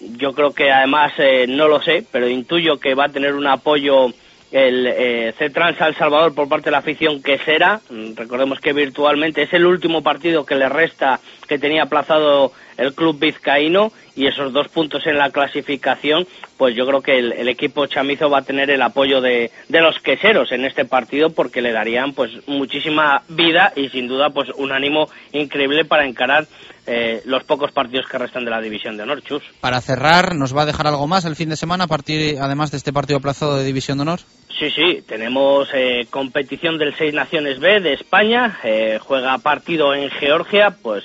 yo 0.00 0.34
creo 0.34 0.52
que 0.52 0.72
además, 0.72 1.12
no 1.46 1.68
lo 1.68 1.80
sé, 1.80 2.04
pero 2.10 2.28
intuyo 2.28 2.80
que 2.80 2.94
va 2.94 3.04
a 3.04 3.12
tener 3.12 3.34
un 3.34 3.46
apoyo 3.46 4.12
el 4.54 4.86
eh, 4.86 5.34
El 5.40 5.96
Salvador 5.96 6.32
por 6.32 6.48
parte 6.48 6.66
de 6.66 6.70
la 6.70 6.78
afición 6.78 7.20
que 7.20 7.38
será. 7.38 7.80
Recordemos 8.14 8.60
que 8.60 8.72
virtualmente 8.72 9.42
es 9.42 9.52
el 9.52 9.66
último 9.66 10.02
partido 10.02 10.46
que 10.46 10.54
le 10.54 10.68
resta 10.68 11.18
que 11.48 11.58
tenía 11.58 11.82
aplazado 11.82 12.52
el 12.76 12.94
club 12.94 13.18
vizcaíno 13.18 13.90
y 14.16 14.26
esos 14.26 14.52
dos 14.52 14.68
puntos 14.68 15.06
en 15.06 15.18
la 15.18 15.30
clasificación, 15.30 16.26
pues 16.56 16.74
yo 16.76 16.86
creo 16.86 17.02
que 17.02 17.18
el, 17.18 17.48
equipo 17.48 17.86
chamizo 17.86 18.30
va 18.30 18.38
a 18.38 18.42
tener 18.42 18.70
el 18.70 18.82
apoyo 18.82 19.20
de, 19.20 19.50
de, 19.68 19.80
los 19.80 19.98
queseros 20.00 20.50
en 20.52 20.64
este 20.64 20.84
partido 20.84 21.30
porque 21.30 21.60
le 21.60 21.72
darían 21.72 22.12
pues 22.12 22.30
muchísima 22.46 23.22
vida 23.28 23.72
y 23.76 23.88
sin 23.88 24.08
duda 24.08 24.30
pues 24.30 24.48
un 24.56 24.72
ánimo 24.72 25.06
increíble 25.32 25.84
para 25.84 26.06
encarar 26.06 26.46
eh, 26.86 27.22
los 27.24 27.44
pocos 27.44 27.72
partidos 27.72 28.06
que 28.06 28.18
restan 28.18 28.44
de 28.44 28.50
la 28.50 28.60
división 28.60 28.96
de 28.96 29.04
honor, 29.04 29.22
Chus. 29.22 29.42
Para 29.60 29.80
cerrar, 29.80 30.34
¿nos 30.34 30.54
va 30.54 30.62
a 30.62 30.66
dejar 30.66 30.86
algo 30.86 31.06
más 31.06 31.24
el 31.24 31.34
fin 31.34 31.48
de 31.48 31.56
semana 31.56 31.84
a 31.84 31.86
partir 31.88 32.36
además 32.40 32.70
de 32.70 32.76
este 32.76 32.92
partido 32.92 33.18
aplazado 33.18 33.56
de 33.56 33.64
división 33.64 33.96
de 33.98 34.02
honor? 34.02 34.20
Sí, 34.58 34.70
sí, 34.70 35.02
tenemos 35.08 35.68
eh, 35.74 36.06
competición 36.10 36.78
del 36.78 36.94
Seis 36.94 37.14
Naciones 37.14 37.58
B 37.58 37.80
de 37.80 37.94
España, 37.94 38.58
eh, 38.62 38.98
juega 39.00 39.38
partido 39.38 39.94
en 39.94 40.10
Georgia, 40.10 40.76
pues 40.82 41.04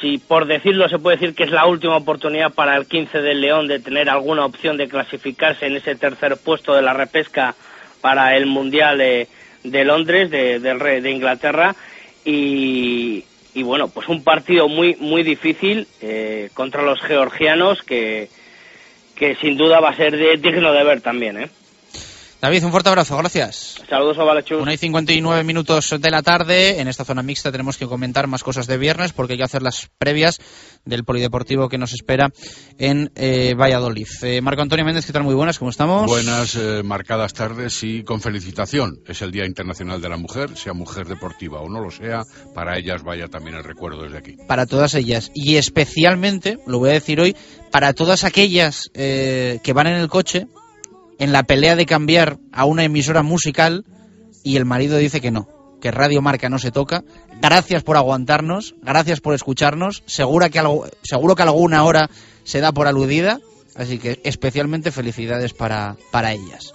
si 0.00 0.18
por 0.18 0.46
decirlo 0.46 0.88
se 0.88 0.98
puede 0.98 1.16
decir 1.16 1.34
que 1.34 1.44
es 1.44 1.50
la 1.50 1.66
última 1.66 1.96
oportunidad 1.96 2.52
para 2.52 2.76
el 2.76 2.86
15 2.86 3.20
del 3.20 3.40
León 3.40 3.66
de 3.66 3.80
tener 3.80 4.08
alguna 4.08 4.44
opción 4.44 4.76
de 4.76 4.88
clasificarse 4.88 5.66
en 5.66 5.76
ese 5.76 5.96
tercer 5.96 6.36
puesto 6.36 6.74
de 6.74 6.82
la 6.82 6.92
repesca 6.92 7.54
para 8.00 8.36
el 8.36 8.46
Mundial 8.46 8.98
de, 8.98 9.84
Londres, 9.84 10.30
de, 10.30 10.60
de, 10.60 11.10
Inglaterra. 11.10 11.74
Y, 12.24 13.24
bueno, 13.56 13.88
pues 13.88 14.08
un 14.08 14.22
partido 14.22 14.68
muy, 14.68 14.96
muy 15.00 15.22
difícil 15.22 15.88
eh, 16.00 16.50
contra 16.54 16.82
los 16.82 17.00
georgianos 17.00 17.82
que, 17.82 18.28
que 19.16 19.34
sin 19.36 19.56
duda 19.56 19.80
va 19.80 19.90
a 19.90 19.96
ser 19.96 20.16
digno 20.40 20.72
de 20.72 20.84
ver 20.84 21.00
también. 21.00 21.42
¿eh? 21.42 21.48
David, 22.42 22.64
un 22.64 22.72
fuerte 22.72 22.88
abrazo, 22.88 23.16
gracias. 23.16 23.80
Saludos 23.88 24.18
a 24.18 24.24
Valechus. 24.24 24.60
1 24.60 24.72
y 24.72 24.76
59 24.76 25.44
minutos 25.44 25.94
de 25.96 26.10
la 26.10 26.22
tarde. 26.22 26.80
En 26.80 26.88
esta 26.88 27.04
zona 27.04 27.22
mixta 27.22 27.52
tenemos 27.52 27.76
que 27.76 27.86
comentar 27.86 28.26
más 28.26 28.42
cosas 28.42 28.66
de 28.66 28.78
viernes 28.78 29.12
porque 29.12 29.34
hay 29.34 29.38
que 29.38 29.44
hacer 29.44 29.62
las 29.62 29.88
previas 29.96 30.40
del 30.84 31.04
polideportivo 31.04 31.68
que 31.68 31.78
nos 31.78 31.92
espera 31.92 32.32
en 32.78 33.12
eh, 33.14 33.54
Valladolid. 33.54 34.08
Eh, 34.22 34.40
Marco 34.40 34.60
Antonio 34.60 34.84
Méndez, 34.84 35.06
¿qué 35.06 35.12
tal? 35.12 35.22
Muy 35.22 35.36
buenas, 35.36 35.60
¿cómo 35.60 35.70
estamos? 35.70 36.08
Buenas, 36.08 36.56
eh, 36.56 36.82
marcadas 36.82 37.32
tardes 37.32 37.80
y 37.84 38.02
con 38.02 38.20
felicitación. 38.20 38.98
Es 39.06 39.22
el 39.22 39.30
Día 39.30 39.46
Internacional 39.46 40.00
de 40.00 40.08
la 40.08 40.16
Mujer, 40.16 40.56
sea 40.56 40.72
mujer 40.72 41.06
deportiva 41.06 41.60
o 41.60 41.68
no 41.68 41.80
lo 41.80 41.92
sea, 41.92 42.24
para 42.56 42.76
ellas 42.76 43.04
vaya 43.04 43.28
también 43.28 43.54
el 43.54 43.62
recuerdo 43.62 44.02
desde 44.02 44.18
aquí. 44.18 44.36
Para 44.48 44.66
todas 44.66 44.96
ellas. 44.96 45.30
Y 45.32 45.58
especialmente, 45.58 46.58
lo 46.66 46.80
voy 46.80 46.90
a 46.90 46.94
decir 46.94 47.20
hoy, 47.20 47.36
para 47.70 47.92
todas 47.92 48.24
aquellas 48.24 48.90
eh, 48.94 49.60
que 49.62 49.72
van 49.72 49.86
en 49.86 49.94
el 49.94 50.08
coche 50.08 50.48
en 51.18 51.32
la 51.32 51.44
pelea 51.44 51.76
de 51.76 51.86
cambiar 51.86 52.38
a 52.52 52.64
una 52.64 52.84
emisora 52.84 53.22
musical 53.22 53.84
y 54.42 54.56
el 54.56 54.64
marido 54.64 54.96
dice 54.98 55.20
que 55.20 55.30
no, 55.30 55.48
que 55.80 55.90
Radio 55.90 56.22
Marca 56.22 56.48
no 56.48 56.58
se 56.58 56.70
toca. 56.70 57.04
Gracias 57.40 57.82
por 57.82 57.96
aguantarnos, 57.96 58.74
gracias 58.82 59.20
por 59.20 59.34
escucharnos. 59.34 60.02
Segura 60.06 60.48
que 60.50 60.58
algo, 60.58 60.86
seguro 61.02 61.34
que 61.34 61.42
alguna 61.42 61.84
hora 61.84 62.10
se 62.44 62.60
da 62.60 62.72
por 62.72 62.86
aludida, 62.86 63.40
así 63.74 63.98
que 63.98 64.20
especialmente 64.24 64.90
felicidades 64.90 65.52
para, 65.52 65.96
para 66.10 66.32
ellas. 66.32 66.72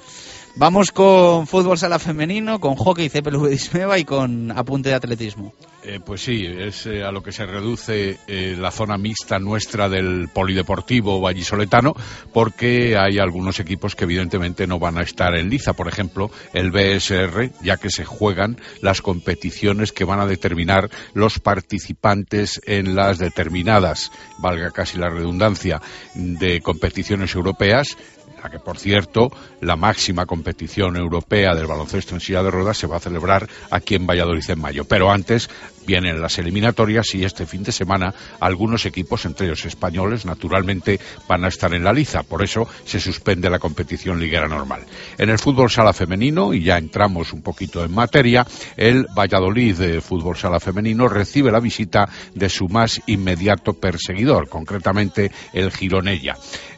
Vamos 0.59 0.91
con 0.91 1.45
fútbol 1.45 1.77
sala 1.77 1.99
femenino, 1.99 2.59
con 2.59 2.73
hockey 2.73 3.09
CPLV 3.09 3.47
Dismeva 3.47 3.99
y 3.99 4.05
con 4.05 4.49
apunte 4.49 4.89
de 4.89 4.95
atletismo. 4.95 5.53
Eh, 5.83 5.99
pues 6.03 6.21
sí, 6.21 6.47
es 6.47 6.87
eh, 6.87 7.03
a 7.03 7.11
lo 7.11 7.21
que 7.21 7.31
se 7.31 7.45
reduce 7.45 8.17
eh, 8.27 8.55
la 8.57 8.71
zona 8.71 8.97
mixta 8.97 9.37
nuestra 9.37 9.87
del 9.87 10.29
polideportivo 10.33 11.21
vallisoletano, 11.21 11.95
porque 12.33 12.97
hay 12.97 13.19
algunos 13.19 13.59
equipos 13.59 13.95
que 13.95 14.05
evidentemente 14.05 14.65
no 14.65 14.79
van 14.79 14.97
a 14.97 15.03
estar 15.03 15.35
en 15.37 15.47
liza. 15.51 15.73
Por 15.73 15.87
ejemplo, 15.87 16.31
el 16.53 16.71
BSR, 16.71 17.51
ya 17.61 17.77
que 17.77 17.91
se 17.91 18.03
juegan 18.03 18.57
las 18.81 19.03
competiciones 19.03 19.91
que 19.91 20.05
van 20.05 20.19
a 20.19 20.25
determinar 20.25 20.89
los 21.13 21.39
participantes 21.39 22.59
en 22.65 22.95
las 22.95 23.19
determinadas, 23.19 24.11
valga 24.39 24.71
casi 24.71 24.97
la 24.97 25.09
redundancia, 25.09 25.83
de 26.15 26.61
competiciones 26.61 27.35
europeas 27.35 27.95
la 28.43 28.49
que, 28.49 28.59
por 28.59 28.77
cierto, 28.77 29.31
la 29.61 29.75
máxima 29.75 30.25
competición 30.25 30.95
europea 30.95 31.55
del 31.55 31.67
baloncesto 31.67 32.15
en 32.15 32.21
silla 32.21 32.43
de 32.43 32.51
ruedas 32.51 32.77
se 32.77 32.87
va 32.87 32.97
a 32.97 33.01
celebrar 33.01 33.47
aquí 33.71 33.95
en 33.95 34.07
Valladolid 34.07 34.49
en 34.49 34.59
mayo. 34.59 34.85
Pero 34.85 35.11
antes 35.11 35.49
vienen 35.87 36.21
las 36.21 36.37
eliminatorias 36.37 37.15
y 37.15 37.23
este 37.23 37.45
fin 37.45 37.63
de 37.63 37.71
semana 37.71 38.13
algunos 38.41 38.85
equipos, 38.85 39.25
entre 39.25 39.47
ellos 39.47 39.65
españoles, 39.65 40.25
naturalmente 40.25 40.99
van 41.27 41.45
a 41.45 41.47
estar 41.47 41.73
en 41.73 41.85
la 41.85 41.93
liza. 41.93 42.23
Por 42.23 42.43
eso 42.43 42.67
se 42.83 42.99
suspende 42.99 43.49
la 43.49 43.57
competición 43.57 44.19
liguera 44.19 44.47
normal. 44.47 44.83
En 45.17 45.29
el 45.29 45.39
fútbol 45.39 45.71
sala 45.71 45.93
femenino, 45.93 46.53
y 46.53 46.61
ya 46.61 46.77
entramos 46.77 47.31
un 47.31 47.41
poquito 47.41 47.83
en 47.83 47.93
materia, 47.93 48.45
el 48.75 49.07
Valladolid 49.17 49.75
de 49.77 50.01
fútbol 50.01 50.35
sala 50.35 50.59
femenino 50.59 51.07
recibe 51.07 51.51
la 51.51 51.61
visita 51.61 52.09
de 52.35 52.49
su 52.49 52.67
más 52.67 53.01
inmediato 53.07 53.73
perseguidor, 53.73 54.49
concretamente 54.49 55.31
el 55.53 55.71
Gironella. 55.71 56.35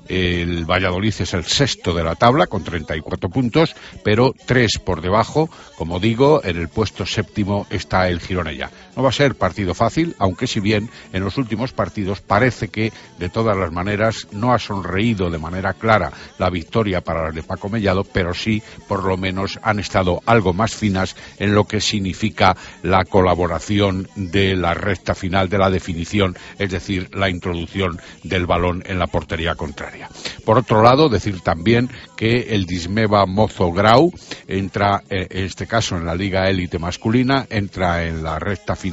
El 0.10 0.66
Valladolid 0.66 1.14
es 1.20 1.34
el 1.36 1.46
sexto 1.46 1.94
de 1.94 2.04
la 2.04 2.16
tabla 2.16 2.48
con 2.48 2.64
34 2.64 3.30
puntos, 3.30 3.76
pero 4.04 4.34
tres 4.48 4.80
por 4.84 5.02
debajo. 5.02 5.50
Como 5.78 6.00
digo, 6.00 6.42
en 6.44 6.58
el 6.58 6.68
puesto 6.68 7.06
séptimo 7.06 7.68
está 7.70 8.10
el 8.10 8.20
Gironella. 8.20 8.72
No 9.00 9.04
va 9.04 9.12
a 9.12 9.14
ser 9.14 9.36
partido 9.36 9.74
fácil, 9.74 10.14
aunque 10.20 10.46
si 10.46 10.60
bien 10.60 10.90
en 11.14 11.24
los 11.24 11.38
últimos 11.38 11.72
partidos 11.72 12.20
parece 12.20 12.68
que 12.68 12.92
de 13.18 13.30
todas 13.30 13.56
las 13.56 13.72
maneras 13.72 14.28
no 14.34 14.54
ha 14.54 14.60
sonreído 14.60 15.30
de 15.30 15.38
manera 15.38 15.72
clara 15.72 16.12
la 16.38 16.50
victoria 16.50 17.00
para 17.00 17.24
las 17.24 17.34
de 17.34 17.42
Paco 17.42 17.70
Mellado, 17.70 18.04
pero 18.04 18.34
sí 18.34 18.62
por 18.90 19.06
lo 19.06 19.16
menos 19.16 19.58
han 19.64 19.80
estado 19.80 20.22
algo 20.26 20.52
más 20.52 20.76
finas 20.76 21.16
en 21.38 21.56
lo 21.56 21.64
que 21.64 21.80
significa 21.80 22.58
la 22.84 23.06
colaboración 23.06 24.10
de 24.18 24.58
la 24.58 24.74
recta 24.74 25.16
final 25.16 25.48
de 25.48 25.60
la 25.60 25.70
definición, 25.70 26.36
es 26.58 26.70
decir, 26.70 27.10
la 27.16 27.30
introducción 27.30 28.02
del 28.24 28.48
balón 28.48 28.84
en 28.86 29.00
la 29.00 29.08
portería 29.08 29.56
contraria. 29.56 30.10
Por 30.44 30.58
otro 30.58 30.82
lado, 30.82 31.08
decir 31.08 31.40
también 31.40 31.90
que 32.18 32.48
el 32.50 32.66
Dismeva 32.66 33.26
Mozo 33.26 33.72
Grau 33.72 34.12
entra, 34.46 35.04
eh, 35.10 35.26
en 35.30 35.46
este 35.46 35.68
caso 35.68 35.96
en 35.96 36.06
la 36.06 36.16
Liga 36.16 36.50
Élite 36.50 36.80
masculina, 36.80 37.48
entra 37.50 38.06
en 38.06 38.24
la 38.24 38.40
recta 38.40 38.76
final 38.76 38.89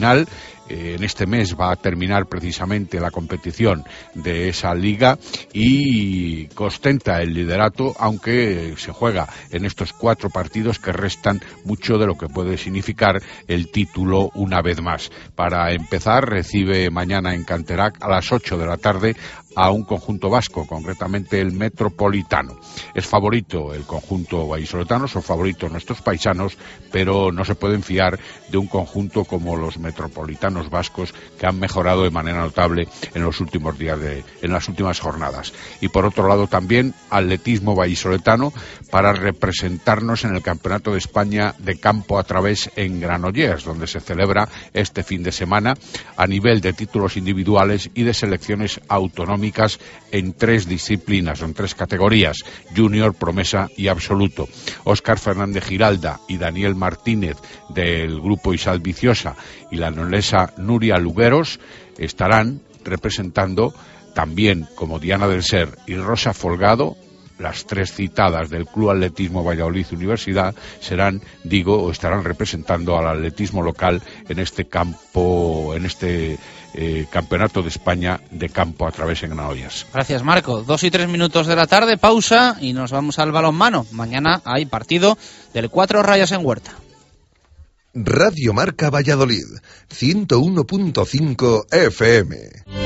en 0.68 1.02
este 1.02 1.26
mes 1.26 1.54
va 1.58 1.72
a 1.72 1.76
terminar 1.76 2.26
precisamente 2.26 3.00
la 3.00 3.10
competición 3.10 3.84
de 4.14 4.48
esa 4.48 4.74
liga 4.74 5.18
y 5.52 6.48
ostenta 6.56 7.20
el 7.22 7.34
liderato, 7.34 7.94
aunque 7.98 8.74
se 8.76 8.92
juega 8.92 9.28
en 9.50 9.64
estos 9.64 9.92
cuatro 9.92 10.30
partidos 10.30 10.78
que 10.78 10.92
restan 10.92 11.40
mucho 11.64 11.98
de 11.98 12.06
lo 12.06 12.16
que 12.16 12.28
puede 12.28 12.58
significar 12.58 13.22
el 13.46 13.70
título 13.70 14.30
una 14.34 14.62
vez 14.62 14.80
más. 14.82 15.10
Para 15.34 15.72
empezar, 15.72 16.28
recibe 16.28 16.90
mañana 16.90 17.34
en 17.34 17.44
Canterac 17.44 18.02
a 18.02 18.08
las 18.08 18.32
8 18.32 18.58
de 18.58 18.66
la 18.66 18.76
tarde 18.76 19.16
a 19.56 19.70
un 19.70 19.84
conjunto 19.84 20.28
vasco, 20.28 20.66
concretamente 20.66 21.40
el 21.40 21.52
Metropolitano. 21.52 22.60
Es 22.94 23.06
favorito 23.06 23.72
el 23.72 23.84
conjunto 23.84 24.46
vallisoletano, 24.46 25.08
son 25.08 25.22
favoritos 25.22 25.72
nuestros 25.72 26.02
paisanos, 26.02 26.58
pero 26.92 27.32
no 27.32 27.44
se 27.44 27.54
pueden 27.54 27.82
fiar 27.82 28.20
de 28.50 28.58
un 28.58 28.66
conjunto 28.66 29.24
como 29.24 29.56
los 29.56 29.78
metropolitanos 29.78 30.68
vascos 30.68 31.14
que 31.38 31.46
han 31.46 31.58
mejorado 31.58 32.02
de 32.02 32.10
manera 32.10 32.38
notable 32.38 32.86
en 33.14 33.22
los 33.24 33.40
últimos 33.40 33.78
días 33.78 33.98
de, 33.98 34.24
en 34.42 34.52
las 34.52 34.68
últimas 34.68 35.00
jornadas. 35.00 35.54
Y 35.80 35.88
por 35.88 36.04
otro 36.04 36.28
lado 36.28 36.46
también 36.46 36.94
atletismo 37.08 37.74
vallisoletano 37.74 38.52
para 38.90 39.14
representarnos 39.14 40.24
en 40.24 40.34
el 40.36 40.42
Campeonato 40.42 40.92
de 40.92 40.98
España 40.98 41.54
de 41.58 41.80
campo 41.80 42.18
a 42.18 42.24
través 42.24 42.70
en 42.76 43.00
Granollers, 43.00 43.64
donde 43.64 43.86
se 43.86 44.00
celebra 44.00 44.48
este 44.74 45.02
fin 45.02 45.22
de 45.22 45.32
semana 45.32 45.74
a 46.16 46.26
nivel 46.26 46.60
de 46.60 46.74
títulos 46.74 47.16
individuales 47.16 47.90
y 47.94 48.02
de 48.02 48.12
selecciones 48.12 48.80
autonómicas 48.88 49.45
en 50.10 50.32
tres 50.32 50.66
disciplinas, 50.66 51.42
en 51.42 51.54
tres 51.54 51.74
categorías, 51.74 52.38
junior, 52.74 53.14
promesa 53.14 53.68
y 53.76 53.88
absoluto. 53.88 54.48
Óscar 54.84 55.18
Fernández 55.18 55.64
Giralda 55.64 56.20
y 56.28 56.38
Daniel 56.38 56.74
Martínez 56.74 57.36
del 57.68 58.20
grupo 58.20 58.54
Isal 58.54 58.80
Viciosa 58.80 59.36
y 59.70 59.76
la 59.76 59.90
nolesa 59.90 60.52
Nuria 60.56 60.98
Lugueros 60.98 61.60
estarán 61.98 62.60
representando 62.84 63.74
también 64.14 64.66
como 64.74 64.98
Diana 64.98 65.28
del 65.28 65.42
Ser 65.42 65.68
y 65.86 65.96
Rosa 65.96 66.32
Folgado 66.32 66.96
las 67.38 67.66
tres 67.66 67.92
citadas 67.92 68.48
del 68.48 68.66
Club 68.66 68.90
Atletismo 68.90 69.44
Valladolid 69.44 69.86
Universidad 69.92 70.54
serán, 70.80 71.20
digo, 71.44 71.82
o 71.82 71.90
estarán 71.90 72.24
representando 72.24 72.96
al 72.96 73.08
atletismo 73.08 73.62
local 73.62 74.02
en 74.28 74.38
este 74.38 74.66
campo, 74.66 75.74
en 75.74 75.84
este 75.84 76.38
eh, 76.74 77.06
Campeonato 77.10 77.62
de 77.62 77.68
España 77.68 78.20
de 78.30 78.48
campo 78.48 78.86
a 78.86 78.92
través 78.92 79.22
en 79.22 79.30
Granollers. 79.30 79.86
Gracias, 79.92 80.22
Marco. 80.22 80.62
Dos 80.62 80.82
y 80.84 80.90
tres 80.90 81.08
minutos 81.08 81.46
de 81.46 81.56
la 81.56 81.66
tarde, 81.66 81.96
pausa 81.96 82.56
y 82.60 82.72
nos 82.72 82.92
vamos 82.92 83.18
al 83.18 83.32
balonmano. 83.32 83.86
Mañana 83.92 84.42
hay 84.44 84.66
partido 84.66 85.16
del 85.54 85.70
Cuatro 85.70 86.02
Rayas 86.02 86.32
en 86.32 86.44
Huerta. 86.44 86.72
Radio 87.94 88.52
Marca 88.52 88.90
Valladolid, 88.90 89.46
101.5 89.90 91.72
FM. 91.72 92.85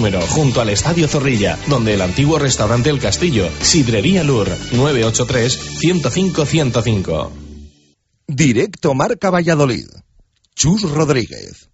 número, 0.00 0.20
junto 0.28 0.62
al 0.62 0.70
Estadio 0.70 1.06
Zorrilla, 1.06 1.58
donde 1.66 1.92
el 1.92 2.00
antiguo 2.00 2.38
restaurante 2.38 2.88
El 2.88 3.00
Castillo, 3.00 3.50
Sidrería 3.60 4.24
Lur, 4.24 4.48
983-105-105. 4.72 7.28
Directo 8.26 8.94
Marca 8.94 9.28
Valladolid. 9.28 9.84
Chus 10.54 10.90
Rodríguez. 10.90 11.68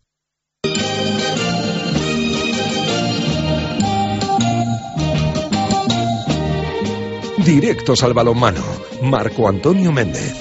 Directos 7.45 8.03
al 8.03 8.13
balonmano. 8.13 8.65
Marco 9.03 9.49
Antonio 9.49 9.93
Méndez. 9.93 10.35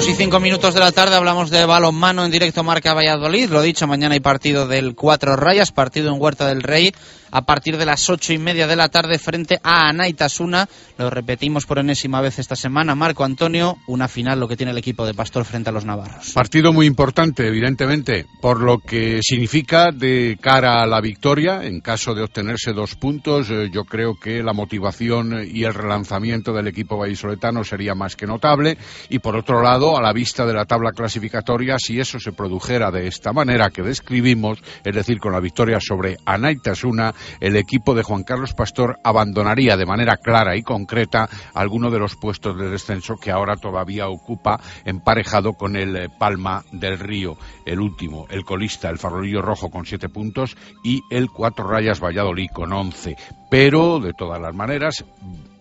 Dos 0.00 0.08
y 0.08 0.14
cinco 0.14 0.40
minutos 0.40 0.72
de 0.72 0.80
la 0.80 0.92
tarde 0.92 1.14
hablamos 1.14 1.50
de 1.50 1.66
balonmano 1.66 2.24
en 2.24 2.30
directo 2.30 2.64
Marca 2.64 2.94
Valladolid. 2.94 3.50
Lo 3.50 3.60
dicho, 3.60 3.86
mañana 3.86 4.14
hay 4.14 4.20
partido 4.20 4.66
del 4.66 4.94
Cuatro 4.94 5.36
Rayas, 5.36 5.72
partido 5.72 6.10
en 6.10 6.18
Huerta 6.18 6.46
del 6.46 6.62
Rey 6.62 6.94
a 7.30 7.42
partir 7.42 7.76
de 7.76 7.86
las 7.86 8.08
ocho 8.10 8.32
y 8.32 8.38
media 8.38 8.66
de 8.66 8.76
la 8.76 8.88
tarde 8.88 9.18
frente 9.18 9.58
a 9.62 9.88
Anaitasuna. 9.88 10.68
Lo 10.98 11.10
repetimos 11.10 11.66
por 11.66 11.78
enésima 11.78 12.20
vez 12.20 12.38
esta 12.38 12.56
semana. 12.56 12.94
Marco 12.94 13.24
Antonio, 13.24 13.78
una 13.86 14.08
final 14.08 14.40
lo 14.40 14.48
que 14.48 14.56
tiene 14.56 14.72
el 14.72 14.78
equipo 14.78 15.06
de 15.06 15.14
Pastor 15.14 15.44
frente 15.44 15.70
a 15.70 15.72
los 15.72 15.84
Navarros. 15.84 16.32
Partido 16.32 16.72
muy 16.72 16.86
importante, 16.86 17.46
evidentemente, 17.46 18.26
por 18.40 18.60
lo 18.60 18.78
que 18.78 19.20
significa 19.22 19.90
de 19.92 20.38
cara 20.40 20.82
a 20.82 20.86
la 20.86 21.00
victoria. 21.00 21.64
En 21.64 21.80
caso 21.80 22.14
de 22.14 22.22
obtenerse 22.22 22.72
dos 22.72 22.96
puntos, 22.96 23.50
eh, 23.50 23.70
yo 23.72 23.84
creo 23.84 24.14
que 24.14 24.42
la 24.42 24.52
motivación 24.52 25.44
y 25.46 25.64
el 25.64 25.74
relanzamiento 25.74 26.52
del 26.52 26.68
equipo 26.68 26.98
vallisoletano 26.98 27.64
sería 27.64 27.94
más 27.94 28.16
que 28.16 28.26
notable. 28.26 28.76
Y 29.08 29.18
por 29.18 29.36
otro 29.36 29.62
lado, 29.62 29.96
a 29.96 30.02
la 30.02 30.12
vista 30.12 30.46
de 30.46 30.54
la 30.54 30.64
tabla 30.64 30.92
clasificatoria, 30.92 31.76
si 31.78 31.98
eso 32.00 32.18
se 32.18 32.32
produjera 32.32 32.90
de 32.90 33.06
esta 33.06 33.32
manera 33.32 33.70
que 33.70 33.82
describimos, 33.82 34.58
es 34.84 34.94
decir, 34.94 35.18
con 35.18 35.32
la 35.32 35.40
victoria 35.40 35.78
sobre 35.80 36.16
Anaitasuna, 36.24 37.14
el 37.40 37.56
equipo 37.56 37.94
de 37.94 38.02
Juan 38.02 38.24
Carlos 38.24 38.54
Pastor 38.54 38.98
abandonaría 39.04 39.76
de 39.76 39.86
manera 39.86 40.16
clara 40.16 40.56
y 40.56 40.62
concreta 40.62 41.28
alguno 41.54 41.90
de 41.90 41.98
los 41.98 42.16
puestos 42.16 42.56
de 42.58 42.70
descenso 42.70 43.16
que 43.16 43.30
ahora 43.30 43.56
todavía 43.56 44.08
ocupa 44.08 44.60
emparejado 44.84 45.54
con 45.54 45.76
el 45.76 45.96
eh, 45.96 46.08
Palma 46.08 46.64
del 46.72 46.98
Río, 46.98 47.36
el 47.64 47.80
último, 47.80 48.26
el 48.30 48.44
colista, 48.44 48.90
el 48.90 48.98
farolillo 48.98 49.42
rojo 49.42 49.70
con 49.70 49.86
siete 49.86 50.08
puntos 50.08 50.56
y 50.84 51.02
el 51.10 51.30
cuatro 51.30 51.68
rayas 51.68 52.00
Valladolid 52.00 52.50
con 52.52 52.72
once. 52.72 53.16
Pero, 53.50 53.98
de 53.98 54.12
todas 54.12 54.40
las 54.40 54.54
maneras, 54.54 55.04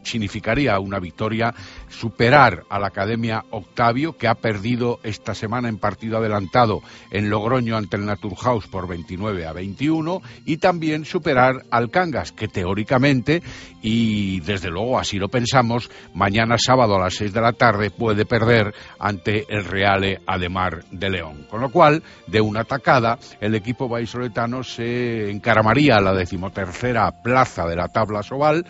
significaría 0.03 0.79
una 0.79 0.99
victoria 0.99 1.53
superar 1.89 2.63
a 2.69 2.79
la 2.79 2.87
Academia 2.87 3.43
Octavio, 3.51 4.17
que 4.17 4.27
ha 4.27 4.35
perdido 4.35 4.99
esta 5.03 5.33
semana 5.33 5.69
en 5.69 5.77
partido 5.77 6.17
adelantado 6.17 6.81
en 7.11 7.29
Logroño 7.29 7.77
ante 7.77 7.97
el 7.97 8.05
Naturhaus 8.05 8.67
por 8.67 8.87
29 8.87 9.45
a 9.45 9.53
21, 9.53 10.21
y 10.45 10.57
también 10.57 11.05
superar 11.05 11.63
al 11.71 11.89
Cangas, 11.89 12.31
que 12.31 12.47
teóricamente, 12.47 13.41
y 13.81 14.39
desde 14.41 14.69
luego 14.69 14.99
así 14.99 15.17
lo 15.17 15.29
pensamos, 15.29 15.89
mañana 16.13 16.57
sábado 16.57 16.95
a 16.95 17.03
las 17.03 17.15
6 17.15 17.33
de 17.33 17.41
la 17.41 17.53
tarde 17.53 17.91
puede 17.91 18.25
perder 18.25 18.73
ante 18.99 19.45
el 19.49 19.65
Reale 19.65 20.21
Ademar 20.25 20.83
de 20.91 21.09
León. 21.09 21.47
Con 21.49 21.61
lo 21.61 21.69
cual, 21.69 22.03
de 22.27 22.41
una 22.41 22.61
atacada, 22.61 23.17
el 23.39 23.55
equipo 23.55 23.87
vallisoletano 23.87 24.63
se 24.63 25.29
encaramaría 25.29 25.97
a 25.97 26.01
la 26.01 26.13
decimotercera 26.13 27.11
plaza 27.23 27.65
de 27.65 27.75
la 27.75 27.87
tabla 27.87 28.23
soval, 28.23 28.65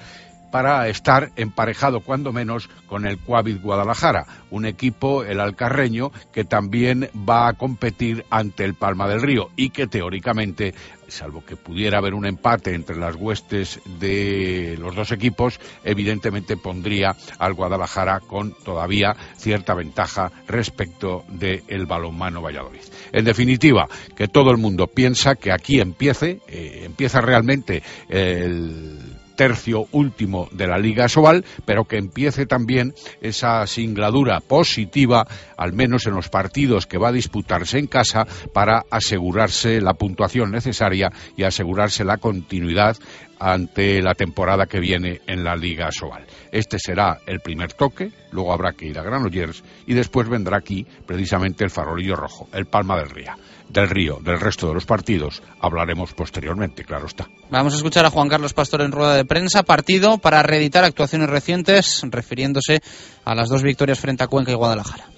para 0.51 0.87
estar 0.87 1.31
emparejado 1.35 2.01
cuando 2.01 2.31
menos 2.31 2.69
con 2.87 3.05
el 3.05 3.19
Cuavit 3.19 3.61
Guadalajara, 3.61 4.25
un 4.51 4.65
equipo, 4.65 5.23
el 5.23 5.39
alcarreño, 5.39 6.11
que 6.31 6.43
también 6.43 7.09
va 7.27 7.47
a 7.47 7.53
competir 7.53 8.25
ante 8.29 8.65
el 8.65 8.73
Palma 8.73 9.07
del 9.07 9.21
Río 9.21 9.49
y 9.55 9.69
que 9.69 9.87
teóricamente, 9.87 10.73
salvo 11.07 11.43
que 11.45 11.55
pudiera 11.55 11.97
haber 11.99 12.13
un 12.13 12.25
empate 12.25 12.73
entre 12.73 12.97
las 12.97 13.15
huestes 13.15 13.79
de 13.99 14.77
los 14.79 14.95
dos 14.95 15.11
equipos, 15.11 15.59
evidentemente 15.83 16.57
pondría 16.57 17.15
al 17.37 17.53
Guadalajara 17.53 18.19
con 18.19 18.53
todavía 18.63 19.15
cierta 19.37 19.73
ventaja 19.73 20.31
respecto 20.47 21.25
del 21.29 21.85
balonmano 21.85 22.41
Valladolid. 22.41 22.81
En 23.11 23.25
definitiva, 23.25 23.87
que 24.15 24.27
todo 24.27 24.51
el 24.51 24.57
mundo 24.57 24.87
piensa 24.87 25.35
que 25.35 25.51
aquí 25.51 25.79
empiece, 25.79 26.41
eh, 26.47 26.81
empieza 26.85 27.21
realmente 27.21 27.81
el 28.07 29.08
tercio 29.39 29.87
último 29.93 30.49
de 30.51 30.67
la 30.67 30.77
Liga 30.77 31.07
Sobal, 31.07 31.45
pero 31.63 31.85
que 31.85 31.95
empiece 31.95 32.45
también 32.45 32.93
esa 33.21 33.65
singladura 33.67 34.41
positiva, 34.41 35.25
al 35.55 35.71
menos 35.71 36.05
en 36.07 36.15
los 36.15 36.27
partidos 36.27 36.85
que 36.85 36.97
va 36.97 37.07
a 37.07 37.13
disputarse 37.13 37.79
en 37.79 37.87
casa, 37.87 38.27
para 38.53 38.83
asegurarse 38.91 39.79
la 39.79 39.93
puntuación 39.93 40.51
necesaria 40.51 41.09
y 41.37 41.43
asegurarse 41.43 42.03
la 42.03 42.17
continuidad 42.17 42.97
ante 43.39 44.01
la 44.01 44.13
temporada 44.13 44.65
que 44.65 44.81
viene 44.81 45.21
en 45.25 45.45
la 45.45 45.55
Liga 45.55 45.89
Sobal. 45.89 46.25
Este 46.51 46.77
será 46.77 47.19
el 47.25 47.39
primer 47.39 47.71
toque, 47.71 48.11
luego 48.33 48.51
habrá 48.51 48.73
que 48.73 48.87
ir 48.87 48.99
a 48.99 49.03
Granollers 49.03 49.63
y 49.87 49.93
después 49.93 50.27
vendrá 50.27 50.57
aquí 50.57 50.85
precisamente 51.05 51.63
el 51.63 51.69
farolillo 51.69 52.17
rojo, 52.17 52.49
el 52.51 52.65
Palma 52.65 52.97
del 52.97 53.09
Río 53.09 53.31
del 53.69 53.89
Río, 53.89 54.19
del 54.23 54.39
resto 54.39 54.67
de 54.67 54.73
los 54.73 54.85
partidos, 54.85 55.41
hablaremos 55.59 56.13
posteriormente, 56.13 56.83
claro 56.83 57.05
está. 57.05 57.29
Vamos 57.49 57.73
a 57.73 57.77
escuchar 57.77 58.05
a 58.05 58.09
Juan 58.09 58.29
Carlos 58.29 58.53
Pastor 58.53 58.81
en 58.81 58.91
rueda 58.91 59.15
de 59.15 59.25
prensa, 59.25 59.63
partido 59.63 60.17
para 60.17 60.43
reeditar 60.43 60.83
actuaciones 60.83 61.29
recientes, 61.29 62.01
refiriéndose 62.03 62.81
a 63.25 63.35
las 63.35 63.49
dos 63.49 63.63
victorias 63.63 63.99
frente 63.99 64.23
a 64.23 64.27
Cuenca 64.27 64.51
y 64.51 64.55
Guadalajara. 64.55 65.09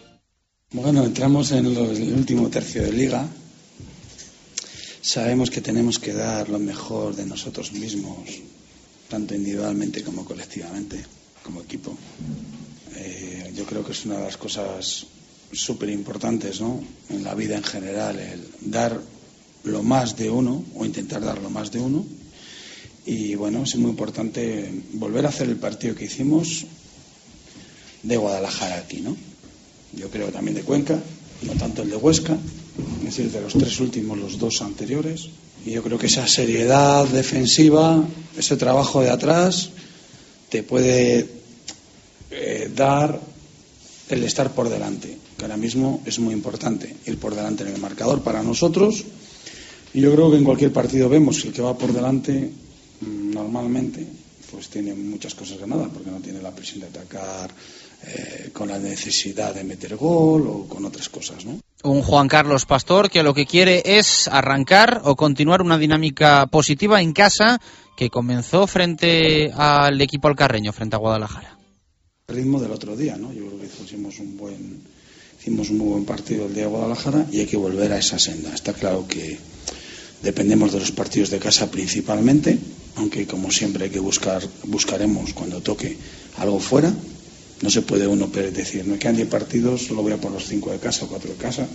Bueno, 0.71 1.03
entramos 1.03 1.51
en 1.51 1.65
el 1.65 2.13
último 2.13 2.49
tercio 2.49 2.83
de 2.83 2.93
liga. 2.93 3.25
Sabemos 5.01 5.49
que 5.49 5.61
tenemos 5.61 5.99
que 5.99 6.13
dar 6.13 6.47
lo 6.49 6.59
mejor 6.59 7.15
de 7.15 7.25
nosotros 7.25 7.71
mismos, 7.73 8.41
tanto 9.09 9.33
individualmente 9.33 10.03
como 10.03 10.23
colectivamente, 10.23 11.03
como 11.43 11.61
equipo. 11.61 11.97
Eh, 12.95 13.51
yo 13.55 13.65
creo 13.65 13.83
que 13.83 13.93
es 13.93 14.05
una 14.05 14.17
de 14.17 14.25
las 14.25 14.37
cosas 14.37 15.07
súper 15.51 15.89
importantes 15.89 16.61
¿no? 16.61 16.83
en 17.09 17.23
la 17.23 17.35
vida 17.35 17.57
en 17.57 17.63
general, 17.63 18.19
el 18.19 18.71
dar 18.71 18.99
lo 19.63 19.83
más 19.83 20.15
de 20.15 20.29
uno 20.29 20.63
o 20.75 20.85
intentar 20.85 21.21
dar 21.23 21.39
lo 21.39 21.49
más 21.49 21.71
de 21.71 21.79
uno. 21.79 22.05
Y 23.05 23.35
bueno, 23.35 23.63
es 23.63 23.75
muy 23.75 23.89
importante 23.89 24.71
volver 24.93 25.25
a 25.25 25.29
hacer 25.29 25.49
el 25.49 25.57
partido 25.57 25.95
que 25.95 26.05
hicimos 26.05 26.65
de 28.03 28.17
Guadalajara 28.17 28.77
aquí, 28.77 29.01
¿no? 29.01 29.15
Yo 29.93 30.09
creo 30.09 30.29
también 30.29 30.55
de 30.55 30.61
Cuenca, 30.61 30.99
no 31.41 31.53
tanto 31.53 31.81
el 31.81 31.89
de 31.89 31.95
Huesca, 31.95 32.37
es 32.99 33.03
decir, 33.03 33.31
de 33.31 33.41
los 33.41 33.53
tres 33.53 33.79
últimos, 33.79 34.17
los 34.17 34.37
dos 34.37 34.61
anteriores. 34.61 35.29
Y 35.65 35.71
yo 35.71 35.83
creo 35.83 35.97
que 35.97 36.07
esa 36.07 36.27
seriedad 36.27 37.05
defensiva, 37.07 38.03
ese 38.37 38.55
trabajo 38.55 39.01
de 39.01 39.09
atrás, 39.09 39.71
te 40.49 40.63
puede 40.63 41.27
eh, 42.31 42.71
dar 42.73 43.19
el 44.09 44.23
estar 44.23 44.53
por 44.53 44.69
delante 44.69 45.20
que 45.41 45.45
ahora 45.45 45.57
mismo 45.57 46.03
es 46.05 46.19
muy 46.19 46.35
importante, 46.35 46.95
ir 47.07 47.17
por 47.17 47.33
delante 47.33 47.63
en 47.63 47.73
el 47.73 47.81
marcador 47.81 48.21
para 48.21 48.43
nosotros. 48.43 49.03
Y 49.91 49.99
yo 49.99 50.13
creo 50.13 50.29
que 50.29 50.37
en 50.37 50.43
cualquier 50.43 50.71
partido 50.71 51.09
vemos 51.09 51.41
que 51.41 51.47
el 51.47 51.53
que 51.55 51.63
va 51.63 51.75
por 51.75 51.91
delante 51.91 52.51
mm, 53.01 53.31
normalmente 53.31 54.05
pues 54.51 54.69
tiene 54.69 54.93
muchas 54.93 55.33
cosas 55.33 55.57
ganadas 55.57 55.87
porque 55.91 56.11
no 56.11 56.19
tiene 56.19 56.43
la 56.43 56.51
presión 56.51 56.81
de 56.81 56.87
atacar 56.87 57.49
eh, 58.05 58.51
con 58.53 58.69
la 58.69 58.77
necesidad 58.77 59.55
de 59.55 59.63
meter 59.63 59.95
gol 59.95 60.45
o 60.47 60.67
con 60.67 60.85
otras 60.85 61.09
cosas, 61.09 61.43
¿no? 61.43 61.59
Un 61.83 62.03
Juan 62.03 62.27
Carlos 62.27 62.67
Pastor 62.67 63.09
que 63.09 63.23
lo 63.23 63.33
que 63.33 63.47
quiere 63.47 63.81
es 63.83 64.27
arrancar 64.27 65.01
o 65.05 65.15
continuar 65.15 65.63
una 65.63 65.79
dinámica 65.79 66.45
positiva 66.51 67.01
en 67.01 67.13
casa 67.13 67.59
que 67.97 68.11
comenzó 68.11 68.67
frente 68.67 69.51
al 69.55 69.99
equipo 70.01 70.27
alcarreño, 70.27 70.71
frente 70.71 70.97
a 70.97 70.99
Guadalajara. 70.99 71.57
El 72.27 72.35
ritmo 72.35 72.61
del 72.61 72.71
otro 72.71 72.95
día, 72.95 73.17
¿no? 73.17 73.33
Yo 73.33 73.47
creo 73.47 73.59
que 73.59 73.83
hicimos 73.83 74.19
un 74.19 74.37
buen 74.37 74.90
Hicimos 75.41 75.71
un 75.71 75.79
muy 75.79 75.87
buen 75.87 76.05
partido 76.05 76.45
el 76.45 76.53
día 76.53 76.63
de 76.63 76.69
Guadalajara 76.69 77.25
y 77.31 77.39
hay 77.39 77.47
que 77.47 77.57
volver 77.57 77.91
a 77.93 77.97
esa 77.97 78.19
senda. 78.19 78.53
Está 78.53 78.73
claro 78.73 79.07
que 79.07 79.39
dependemos 80.21 80.71
de 80.71 80.79
los 80.79 80.91
partidos 80.91 81.31
de 81.31 81.39
casa 81.39 81.71
principalmente, 81.71 82.59
aunque 82.97 83.25
como 83.25 83.49
siempre 83.49 83.85
hay 83.85 83.89
que 83.89 83.99
buscar, 83.99 84.47
buscaremos 84.65 85.33
cuando 85.33 85.59
toque 85.61 85.97
algo 86.37 86.59
fuera, 86.59 86.93
No 87.61 87.69
se 87.69 87.81
puede 87.81 88.05
uno 88.07 88.27
decir, 88.27 88.85
me 88.85 88.97
quedan 88.97 89.15
10 89.15 89.29
partidos, 89.29 89.85
solo 89.85 90.01
voy 90.01 90.11
a 90.11 90.17
por 90.17 90.31
los 90.31 90.45
5 90.45 90.71
de 90.71 90.79
casa 90.79 91.05
o 91.05 91.07
4 91.07 91.31
de 91.31 91.37
casa. 91.37 91.67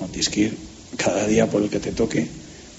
No, 0.00 0.06
tienes 0.06 0.28
que 0.28 0.40
ir 0.40 0.56
cada 0.96 1.26
día 1.26 1.50
por 1.50 1.62
el 1.62 1.68
que 1.68 1.80
te 1.80 1.90
toque, 1.90 2.26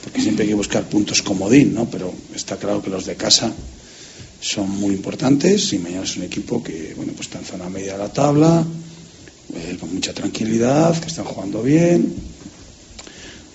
porque 0.04 0.22
siempre 0.22 0.44
hay 0.44 0.50
que 0.50 0.56
buscar 0.56 0.88
puntos 0.88 1.22
comodín, 1.22 1.74
¿no? 1.74 1.90
Pero 1.90 2.14
está 2.34 2.56
claro 2.58 2.82
que 2.82 2.90
los 2.90 3.06
de 3.06 3.16
casa 3.16 3.52
son 4.40 4.70
muy 4.70 4.94
importantes 4.94 5.74
y 5.74 5.80
mañana 5.80 6.04
es 6.04 6.16
un 6.16 6.24
equipo 6.24 6.64
que, 6.64 6.94
bueno, 6.96 7.12
pues 7.14 7.28
está 7.28 7.40
en 7.40 7.46
zona 7.46 7.70
media 7.70 7.94
de 7.94 8.00
la 8.00 8.14
tabla, 8.14 8.66
eh, 9.56 9.78
con 9.80 9.94
mucha 9.94 10.14
tranquilidad, 10.14 10.98
que 11.00 11.08
están 11.08 11.26
jugando 11.26 11.62
bien. 11.64 12.14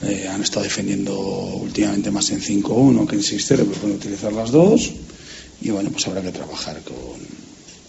Eh, 0.02 0.28
han 0.28 0.42
estado 0.42 0.64
defendiendo 0.64 1.16
últimamente 1.16 2.10
más 2.10 2.30
en 2.30 2.40
5-1 2.40 3.06
que 3.06 3.16
en 3.16 3.22
6-0, 3.22 3.46
pero 3.48 3.72
pueden 3.72 3.96
utilizar 3.96 4.32
las 4.32 4.50
dos. 4.50 4.90
Y 5.60 5.70
bueno, 5.70 5.90
pues 5.90 6.06
habrá 6.08 6.22
que 6.22 6.32
trabajar 6.32 6.80
con, 6.82 6.96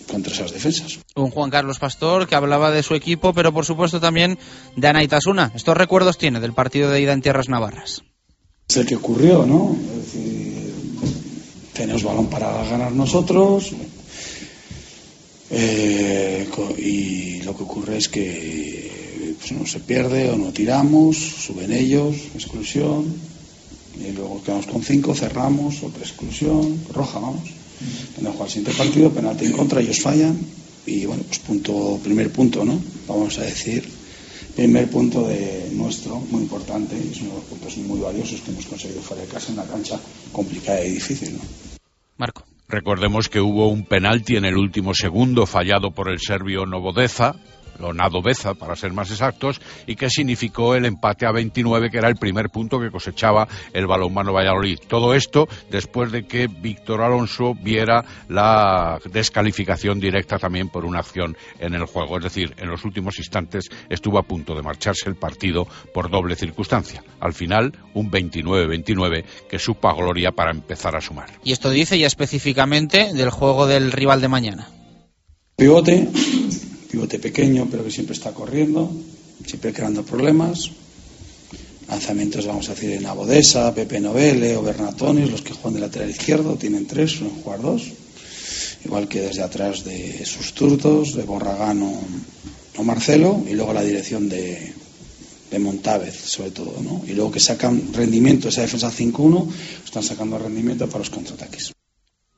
contra 0.08 0.32
esas 0.32 0.52
defensas. 0.52 1.00
Un 1.16 1.32
Juan 1.32 1.50
Carlos 1.50 1.80
Pastor 1.80 2.28
que 2.28 2.36
hablaba 2.36 2.72
de 2.72 2.84
su 2.84 2.94
equipo, 2.94 3.34
pero 3.34 3.52
por 3.52 3.66
supuesto 3.66 4.00
también 4.00 4.38
de 4.76 4.88
Anaitasuna. 4.88 5.52
¿Estos 5.56 5.76
recuerdos 5.76 6.18
tiene 6.18 6.40
del 6.40 6.54
partido 6.54 6.92
de 6.92 7.02
ida 7.02 7.14
en 7.14 7.22
Tierras 7.22 7.50
Navarras? 7.50 8.04
Es 8.70 8.78
el 8.78 8.86
que 8.86 8.96
ocurrió, 8.96 9.46
¿no? 9.46 9.76
Es 9.98 10.14
decir, 10.14 10.74
tenemos 11.74 12.04
balón 12.04 12.28
para 12.28 12.64
ganar 12.66 12.92
nosotros. 12.92 13.72
Eh, 15.56 16.48
y 16.80 17.42
lo 17.44 17.56
que 17.56 17.64
ocurre 17.64 17.98
es 17.98 18.10
que 18.10 19.36
pues, 19.40 19.52
no 19.52 19.66
se 19.68 19.80
pierde 19.80 20.30
o 20.30 20.38
no 20.38 20.52
tiramos, 20.52 21.18
suben 21.18 21.72
ellos, 21.72 22.16
exclusión, 22.34 23.06
y 24.00 24.12
luego 24.14 24.42
quedamos 24.44 24.66
con 24.66 24.82
cinco, 24.82 25.14
cerramos, 25.14 25.84
otra 25.84 26.02
exclusión, 26.02 26.82
roja, 26.92 27.20
vamos. 27.20 27.50
En 28.18 28.26
el 28.26 28.34
siguiente 28.50 28.74
partido, 28.74 29.12
penalti 29.12 29.46
en 29.46 29.52
contra, 29.52 29.82
ellos 29.82 30.02
fallan, 30.02 30.40
y 30.88 31.06
bueno, 31.06 31.24
pues 31.24 31.40
punto, 31.40 32.00
primer 32.02 32.32
punto, 32.32 32.66
¿no? 32.66 32.82
Vamos 33.08 33.38
a 33.38 33.44
decir, 33.44 33.88
primer 34.56 34.90
punto 34.90 35.28
de 35.28 35.70
nuestro, 35.74 36.20
muy 36.32 36.44
importante, 36.44 36.96
es 36.98 37.22
uno 37.22 37.32
de 37.32 37.36
los 37.36 37.46
puntos 37.46 37.78
muy 37.78 38.00
valiosos 38.00 38.42
que 38.42 38.52
hemos 38.52 38.66
conseguido 38.66 39.02
fuera 39.02 39.22
de 39.22 39.30
casa 39.30 39.52
en 39.52 39.60
una 39.60 39.68
cancha 39.68 40.00
complicada 40.32 40.84
y 40.84 40.94
difícil, 40.94 41.34
¿no? 41.34 41.42
Marco. 42.18 42.53
Recordemos 42.74 43.30
que 43.30 43.40
hubo 43.40 43.68
un 43.68 43.86
penalti 43.86 44.36
en 44.36 44.46
el 44.46 44.58
último 44.58 44.96
segundo 44.96 45.46
fallado 45.46 45.92
por 45.92 46.10
el 46.10 46.18
serbio 46.18 46.66
Novodeza, 46.66 47.36
Lonado 47.80 48.22
Beza, 48.22 48.54
para 48.54 48.76
ser 48.76 48.94
más 48.94 49.12
exactos, 49.12 49.62
y 49.88 49.96
que 49.96 50.10
significó 50.10 50.76
el 50.76 50.86
empate 50.86 51.26
a 51.26 51.32
29, 51.32 51.90
que 51.90 51.98
era 51.98 52.10
el 52.10 52.16
primer 52.16 52.50
punto 52.50 52.80
que 52.80 52.92
cosechaba 52.92 53.48
el 53.74 53.88
balonmano 53.88 54.34
Valladolid. 54.34 54.80
Todo 54.88 55.14
esto 55.14 55.48
después 55.70 56.12
de 56.12 56.26
que 56.26 56.48
Víctor 56.48 57.02
Alonso 57.02 57.54
viera 57.56 58.04
la 58.30 59.00
descalificación 59.12 60.00
directa 60.00 60.38
también 60.38 60.70
por 60.70 60.86
una 60.86 61.00
acción 61.00 61.36
en 61.60 61.74
el 61.74 61.86
juego. 61.86 62.18
Es 62.18 62.24
decir, 62.24 62.54
en 62.58 62.70
los 62.70 62.86
últimos 62.86 63.18
instantes 63.18 63.70
estuvo 63.90 64.18
a 64.18 64.24
punto 64.24 64.56
de 64.56 64.62
marcharse 64.62 65.10
el 65.10 65.16
partido 65.16 65.68
por 65.94 66.10
doble 66.10 66.36
circunstancia. 66.36 67.04
Al 67.20 67.34
final, 67.34 67.78
un 67.94 68.12
29-29 68.12 69.24
que 69.50 69.60
supo 69.60 69.88
a 69.88 69.94
gloria 69.94 70.32
para 70.32 70.52
empezar 70.52 70.96
a 70.96 71.02
sumar. 71.02 71.30
Y 71.44 71.52
esto 71.52 71.70
dice 71.70 71.98
ya 71.98 72.08
específicamente 72.08 73.14
del 73.14 73.30
juego 73.30 73.68
del 73.68 73.92
rival 73.92 74.22
de 74.22 74.28
mañana. 74.28 74.68
Pivote, 75.56 76.10
pivote 76.94 77.18
pequeño, 77.18 77.68
pero 77.72 77.84
que 77.84 77.90
siempre 77.90 78.14
está 78.14 78.34
corriendo, 78.38 78.86
siempre 79.48 79.74
creando 79.74 80.06
problemas. 80.06 80.70
Lanzamientos, 81.90 82.46
vamos 82.46 82.70
a 82.70 82.76
decir, 82.76 82.92
en 82.92 83.08
Abodesa, 83.08 83.74
Pepe 83.74 84.00
Novele 84.00 84.56
o 84.56 84.62
Bernatonis, 84.62 85.32
los 85.32 85.42
que 85.42 85.54
juegan 85.54 85.74
de 85.74 85.80
lateral 85.82 86.12
izquierdo, 86.12 86.54
tienen 86.54 86.86
tres, 86.86 87.18
suelen 87.18 87.42
jugar 87.42 87.62
dos. 87.64 87.90
Igual 88.86 89.08
que 89.08 89.22
desde 89.22 89.42
atrás 89.42 89.84
de 89.84 90.24
sus 90.24 90.54
turdos, 90.54 91.16
de 91.16 91.24
Borragano 91.24 91.98
o 92.78 92.84
Marcelo, 92.84 93.42
y 93.50 93.54
luego 93.54 93.74
la 93.74 93.82
dirección 93.82 94.30
de, 94.30 94.72
de 95.50 95.60
Montávez, 95.60 96.14
sobre 96.14 96.52
todo, 96.52 96.78
¿no? 96.80 97.02
Y 97.08 97.14
luego 97.14 97.32
que 97.32 97.40
sacan 97.40 97.92
rendimiento, 97.92 98.50
esa 98.50 98.62
defensa 98.62 98.92
5-1, 98.92 99.48
están 99.84 100.04
sacando 100.04 100.38
rendimiento 100.38 100.86
para 100.86 101.00
los 101.00 101.10
contraataques 101.10 101.73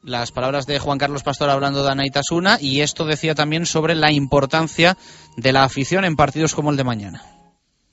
las 0.05 0.31
palabras 0.31 0.67
de 0.67 0.79
Juan 0.79 0.99
Carlos 0.99 1.23
Pastor 1.23 1.49
hablando 1.49 1.83
de 1.83 1.91
Anaitasuna 1.91 2.59
y 2.61 2.81
esto 2.81 3.05
decía 3.05 3.33
también 3.33 3.65
sobre 3.65 3.95
la 3.95 4.11
importancia 4.11 4.97
de 5.35 5.51
la 5.51 5.63
afición 5.63 6.05
en 6.05 6.15
partidos 6.15 6.53
como 6.53 6.69
el 6.69 6.77
de 6.77 6.83
mañana. 6.83 7.23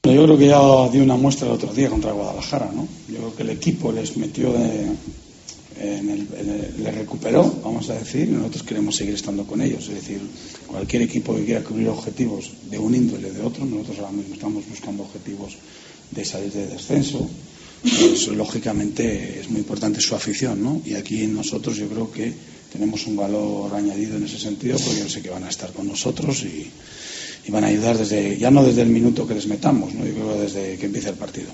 Yo 0.05 0.25
creo 0.25 0.37
que 0.37 0.49
ya 0.49 0.89
dio 0.91 1.03
una 1.03 1.17
muestra 1.17 1.47
el 1.47 1.55
otro 1.55 1.73
día 1.73 1.89
contra 1.89 2.13
Guadalajara, 2.13 2.71
¿no? 2.75 2.87
Yo 3.09 3.19
creo 3.19 3.37
que 3.37 3.43
el 3.45 3.51
equipo 3.51 3.93
les 3.93 4.17
metió 4.17 4.53
de, 4.53 4.89
en 5.81 6.11
el, 6.11 6.83
le 6.83 6.91
recuperó, 6.91 7.45
vamos 7.65 7.89
a 7.89 7.95
decir, 7.95 8.29
y 8.29 8.33
nosotros 8.33 8.65
queremos 8.65 8.97
seguir 8.97 9.15
estando 9.15 9.45
con 9.45 9.63
ellos. 9.63 9.89
Es 9.89 9.95
decir, 9.95 10.21
cualquier 10.67 11.03
equipo 11.03 11.35
que 11.37 11.45
quiera 11.45 11.63
cubrir 11.63 11.89
objetivos 11.89 12.51
de 12.69 12.79
un 12.79 12.95
índole 12.95 13.31
de 13.31 13.43
otro, 13.43 13.65
nosotros 13.65 14.01
ahora 14.01 14.13
mismo 14.13 14.35
estamos 14.35 14.69
buscando 14.69 15.05
objetivos 15.05 15.57
de 16.11 16.25
salir 16.25 16.53
de 16.53 16.67
descenso, 16.67 17.29
pues 17.83 18.29
lógicamente 18.29 19.41
es 19.41 19.51
muy 19.51 19.61
importante 19.61 20.01
su 20.01 20.15
afición, 20.15 20.63
¿no? 20.63 20.81
Y 20.85 20.95
aquí 20.95 21.27
nosotros 21.27 21.77
yo 21.77 21.89
creo 21.89 22.11
que 22.11 22.33
tenemos 22.73 23.07
un 23.07 23.17
valor 23.17 23.75
añadido 23.75 24.17
en 24.17 24.25
ese 24.25 24.39
sentido 24.39 24.79
porque 24.79 25.01
yo 25.01 25.09
sé 25.09 25.21
que 25.21 25.31
van 25.31 25.45
a 25.45 25.49
estar 25.49 25.73
con 25.73 25.89
nosotros 25.89 26.43
y, 26.45 26.71
van 27.49 27.65
a 27.65 27.67
ayudar 27.67 27.99
desde, 27.99 28.39
ya 28.39 28.53
no 28.53 28.63
desde 28.63 28.83
el 28.83 28.89
minuto 28.89 29.27
que 29.27 29.35
les 29.35 29.49
metamos, 29.49 29.93
¿no? 29.95 30.07
Yo 30.07 30.15
creo 30.15 30.41
desde 30.41 30.79
que 30.79 30.87
empiece 30.87 31.09
el 31.09 31.17
partido. 31.17 31.51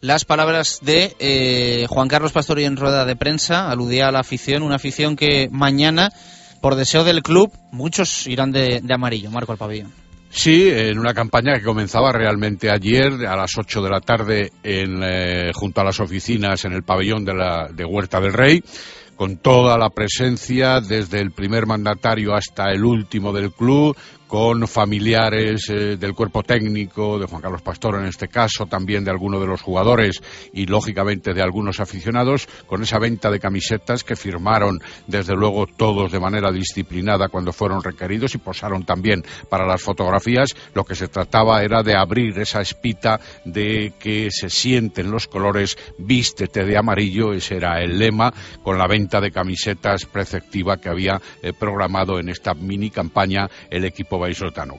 Las 0.00 0.24
palabras 0.24 0.78
de 0.80 1.14
eh, 1.18 1.86
Juan 1.90 2.08
Carlos 2.08 2.32
Pastori 2.32 2.64
en 2.64 2.78
rueda 2.78 3.04
de 3.04 3.16
prensa 3.16 3.70
aludía 3.70 4.08
a 4.08 4.12
la 4.12 4.20
afición, 4.20 4.62
una 4.62 4.76
afición 4.76 5.16
que 5.16 5.50
mañana, 5.52 6.10
por 6.62 6.74
deseo 6.74 7.04
del 7.04 7.22
club, 7.22 7.52
muchos 7.70 8.26
irán 8.26 8.50
de, 8.50 8.80
de 8.82 8.94
amarillo. 8.94 9.30
Marco 9.30 9.52
al 9.52 9.58
pabellón. 9.58 9.99
Sí, 10.32 10.70
en 10.70 10.96
una 10.98 11.12
campaña 11.12 11.58
que 11.58 11.64
comenzaba 11.64 12.12
realmente 12.12 12.70
ayer 12.70 13.26
a 13.26 13.36
las 13.36 13.50
8 13.58 13.82
de 13.82 13.90
la 13.90 14.00
tarde 14.00 14.52
en, 14.62 15.02
eh, 15.02 15.50
junto 15.52 15.80
a 15.80 15.84
las 15.84 15.98
oficinas 15.98 16.64
en 16.64 16.72
el 16.72 16.84
pabellón 16.84 17.24
de, 17.24 17.34
la, 17.34 17.68
de 17.68 17.84
Huerta 17.84 18.20
del 18.20 18.32
Rey, 18.32 18.62
con 19.16 19.38
toda 19.38 19.76
la 19.76 19.90
presencia 19.90 20.80
desde 20.80 21.20
el 21.20 21.32
primer 21.32 21.66
mandatario 21.66 22.32
hasta 22.32 22.70
el 22.70 22.84
último 22.84 23.32
del 23.32 23.50
club, 23.52 23.96
con 24.30 24.68
familiares 24.68 25.68
eh, 25.70 25.96
del 25.96 26.14
cuerpo 26.14 26.44
técnico, 26.44 27.18
de 27.18 27.26
Juan 27.26 27.42
Carlos 27.42 27.62
Pastor 27.62 27.96
en 27.96 28.06
este 28.06 28.28
caso, 28.28 28.66
también 28.66 29.02
de 29.02 29.10
algunos 29.10 29.40
de 29.40 29.48
los 29.48 29.60
jugadores 29.60 30.22
y 30.52 30.66
lógicamente 30.66 31.34
de 31.34 31.42
algunos 31.42 31.80
aficionados, 31.80 32.46
con 32.68 32.80
esa 32.80 33.00
venta 33.00 33.28
de 33.28 33.40
camisetas 33.40 34.04
que 34.04 34.14
firmaron 34.14 34.78
desde 35.08 35.34
luego 35.34 35.66
todos 35.66 36.12
de 36.12 36.20
manera 36.20 36.52
disciplinada 36.52 37.26
cuando 37.26 37.52
fueron 37.52 37.82
requeridos 37.82 38.36
y 38.36 38.38
posaron 38.38 38.84
también 38.84 39.24
para 39.48 39.66
las 39.66 39.82
fotografías. 39.82 40.50
Lo 40.74 40.84
que 40.84 40.94
se 40.94 41.08
trataba 41.08 41.64
era 41.64 41.82
de 41.82 41.96
abrir 41.96 42.38
esa 42.38 42.60
espita 42.60 43.18
de 43.44 43.94
que 43.98 44.28
se 44.30 44.48
sienten 44.48 45.10
los 45.10 45.26
colores, 45.26 45.76
vístete 45.98 46.64
de 46.64 46.78
amarillo, 46.78 47.32
ese 47.32 47.56
era 47.56 47.82
el 47.82 47.98
lema, 47.98 48.32
con 48.62 48.78
la 48.78 48.86
venta 48.86 49.20
de 49.20 49.32
camisetas 49.32 50.04
preceptiva 50.04 50.76
que 50.76 50.88
había 50.88 51.20
eh, 51.42 51.52
programado 51.52 52.20
en 52.20 52.28
esta 52.28 52.54
mini 52.54 52.90
campaña 52.90 53.50
el 53.70 53.84
equipo 53.84 54.19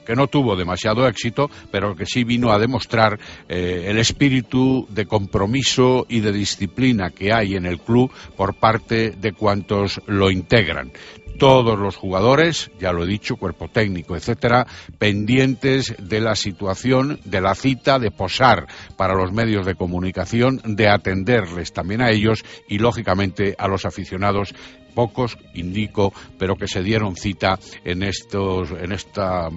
que 0.06 0.16
no 0.16 0.28
tuvo 0.28 0.56
demasiado 0.56 1.08
éxito, 1.08 1.50
pero 1.72 1.96
que 1.96 2.06
sí 2.06 2.24
vino 2.24 2.52
a 2.52 2.60
demostrar 2.60 3.20
eh, 3.50 3.86
el 3.88 3.98
espíritu 3.98 4.88
de 4.90 5.06
compromiso 5.06 6.06
y 6.08 6.20
de 6.20 6.32
disciplina 6.32 7.10
que 7.12 7.34
hay 7.34 7.56
en 7.56 7.66
el 7.66 7.80
club 7.80 8.12
por 8.36 8.56
parte 8.56 9.12
de 9.12 9.34
cuantos 9.34 10.02
lo 10.08 10.30
integran. 10.32 10.92
Todos 11.40 11.80
los 11.80 11.96
jugadores, 11.96 12.70
ya 12.80 12.92
lo 12.92 13.04
he 13.04 13.08
dicho, 13.08 13.36
cuerpo 13.36 13.68
técnico, 13.68 14.16
etcétera, 14.16 14.68
pendientes 15.00 15.96
de 15.98 16.20
la 16.20 16.36
situación, 16.36 17.20
de 17.26 17.42
la 17.42 17.56
cita, 17.56 17.98
de 17.98 18.12
posar 18.12 18.68
para 18.96 19.16
los 19.16 19.32
medios 19.32 19.66
de 19.66 19.74
comunicación, 19.74 20.62
de 20.64 20.88
atenderles 20.88 21.74
también 21.74 22.02
a 22.02 22.12
ellos 22.12 22.44
y, 22.70 22.78
lógicamente, 22.78 23.56
a 23.58 23.68
los 23.68 23.86
aficionados 23.86 24.54
pocos, 24.92 25.38
indico, 25.54 26.14
pero 26.38 26.56
que 26.56 26.68
se 26.68 26.84
dieron 26.84 27.16
cita 27.16 27.60
en, 27.84 28.04
estos, 28.04 28.72
en 28.72 28.92
esta 28.92 29.50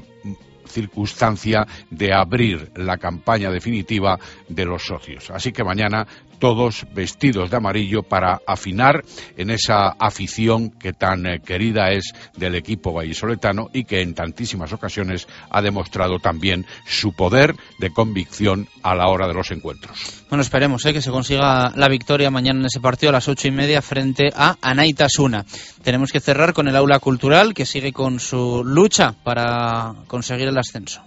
circunstancia 0.67 1.67
de 1.91 2.13
abrir 2.13 2.73
la 2.77 2.97
campaña 2.99 3.51
definitiva 3.51 4.19
de 4.49 4.65
los 4.65 4.85
socios. 4.85 5.31
Así 5.31 5.53
que 5.53 5.65
mañana 5.65 6.07
todos 6.45 6.85
vestidos 6.93 7.51
de 7.51 7.57
amarillo 7.57 8.03
para 8.03 8.39
afinar 8.47 9.03
en 9.39 9.49
esa 9.49 9.89
afición 9.99 10.69
que 10.69 10.93
tan 10.93 11.25
eh, 11.25 11.41
querida 11.41 11.89
es 11.89 12.13
del 12.37 12.55
equipo 12.55 12.93
vallisoletano 12.93 13.71
y 13.73 13.85
que 13.85 14.03
en 14.03 14.13
tantísimas 14.13 14.71
ocasiones 14.75 15.27
ha 15.49 15.63
demostrado 15.63 16.19
también 16.19 16.67
su 16.87 17.15
poder 17.15 17.57
de 17.79 17.89
convicción 17.89 18.69
a 18.83 18.95
la 18.95 19.09
hora 19.09 19.27
de 19.27 19.33
los 19.33 19.51
encuentros. 19.53 20.23
Bueno, 20.29 20.43
esperemos 20.43 20.85
eh, 20.85 20.93
que 20.93 21.01
se 21.01 21.11
consiga 21.11 21.73
la 21.75 21.89
victoria 21.89 22.31
mañana 22.31 22.61
en 22.61 22.67
ese 22.67 22.81
partido 22.81 23.09
a 23.09 23.13
las 23.15 23.29
ocho 23.29 23.49
y 23.49 23.51
media 23.51 23.81
frente 23.81 24.29
a 24.37 24.59
Anaitasuna. 24.61 25.47
Tenemos 25.83 26.13
que 26.13 26.21
cerrar 26.21 26.53
con 26.53 26.69
el 26.69 26.77
aula 26.77 26.99
cultural 26.99 27.55
que 27.55 27.65
sigue 27.65 27.95
con 27.95 28.21
su 28.21 28.63
lucha 28.67 29.15
para 29.25 29.95
conseguir 30.09 30.49
el 30.49 30.59
ascenso 30.59 31.01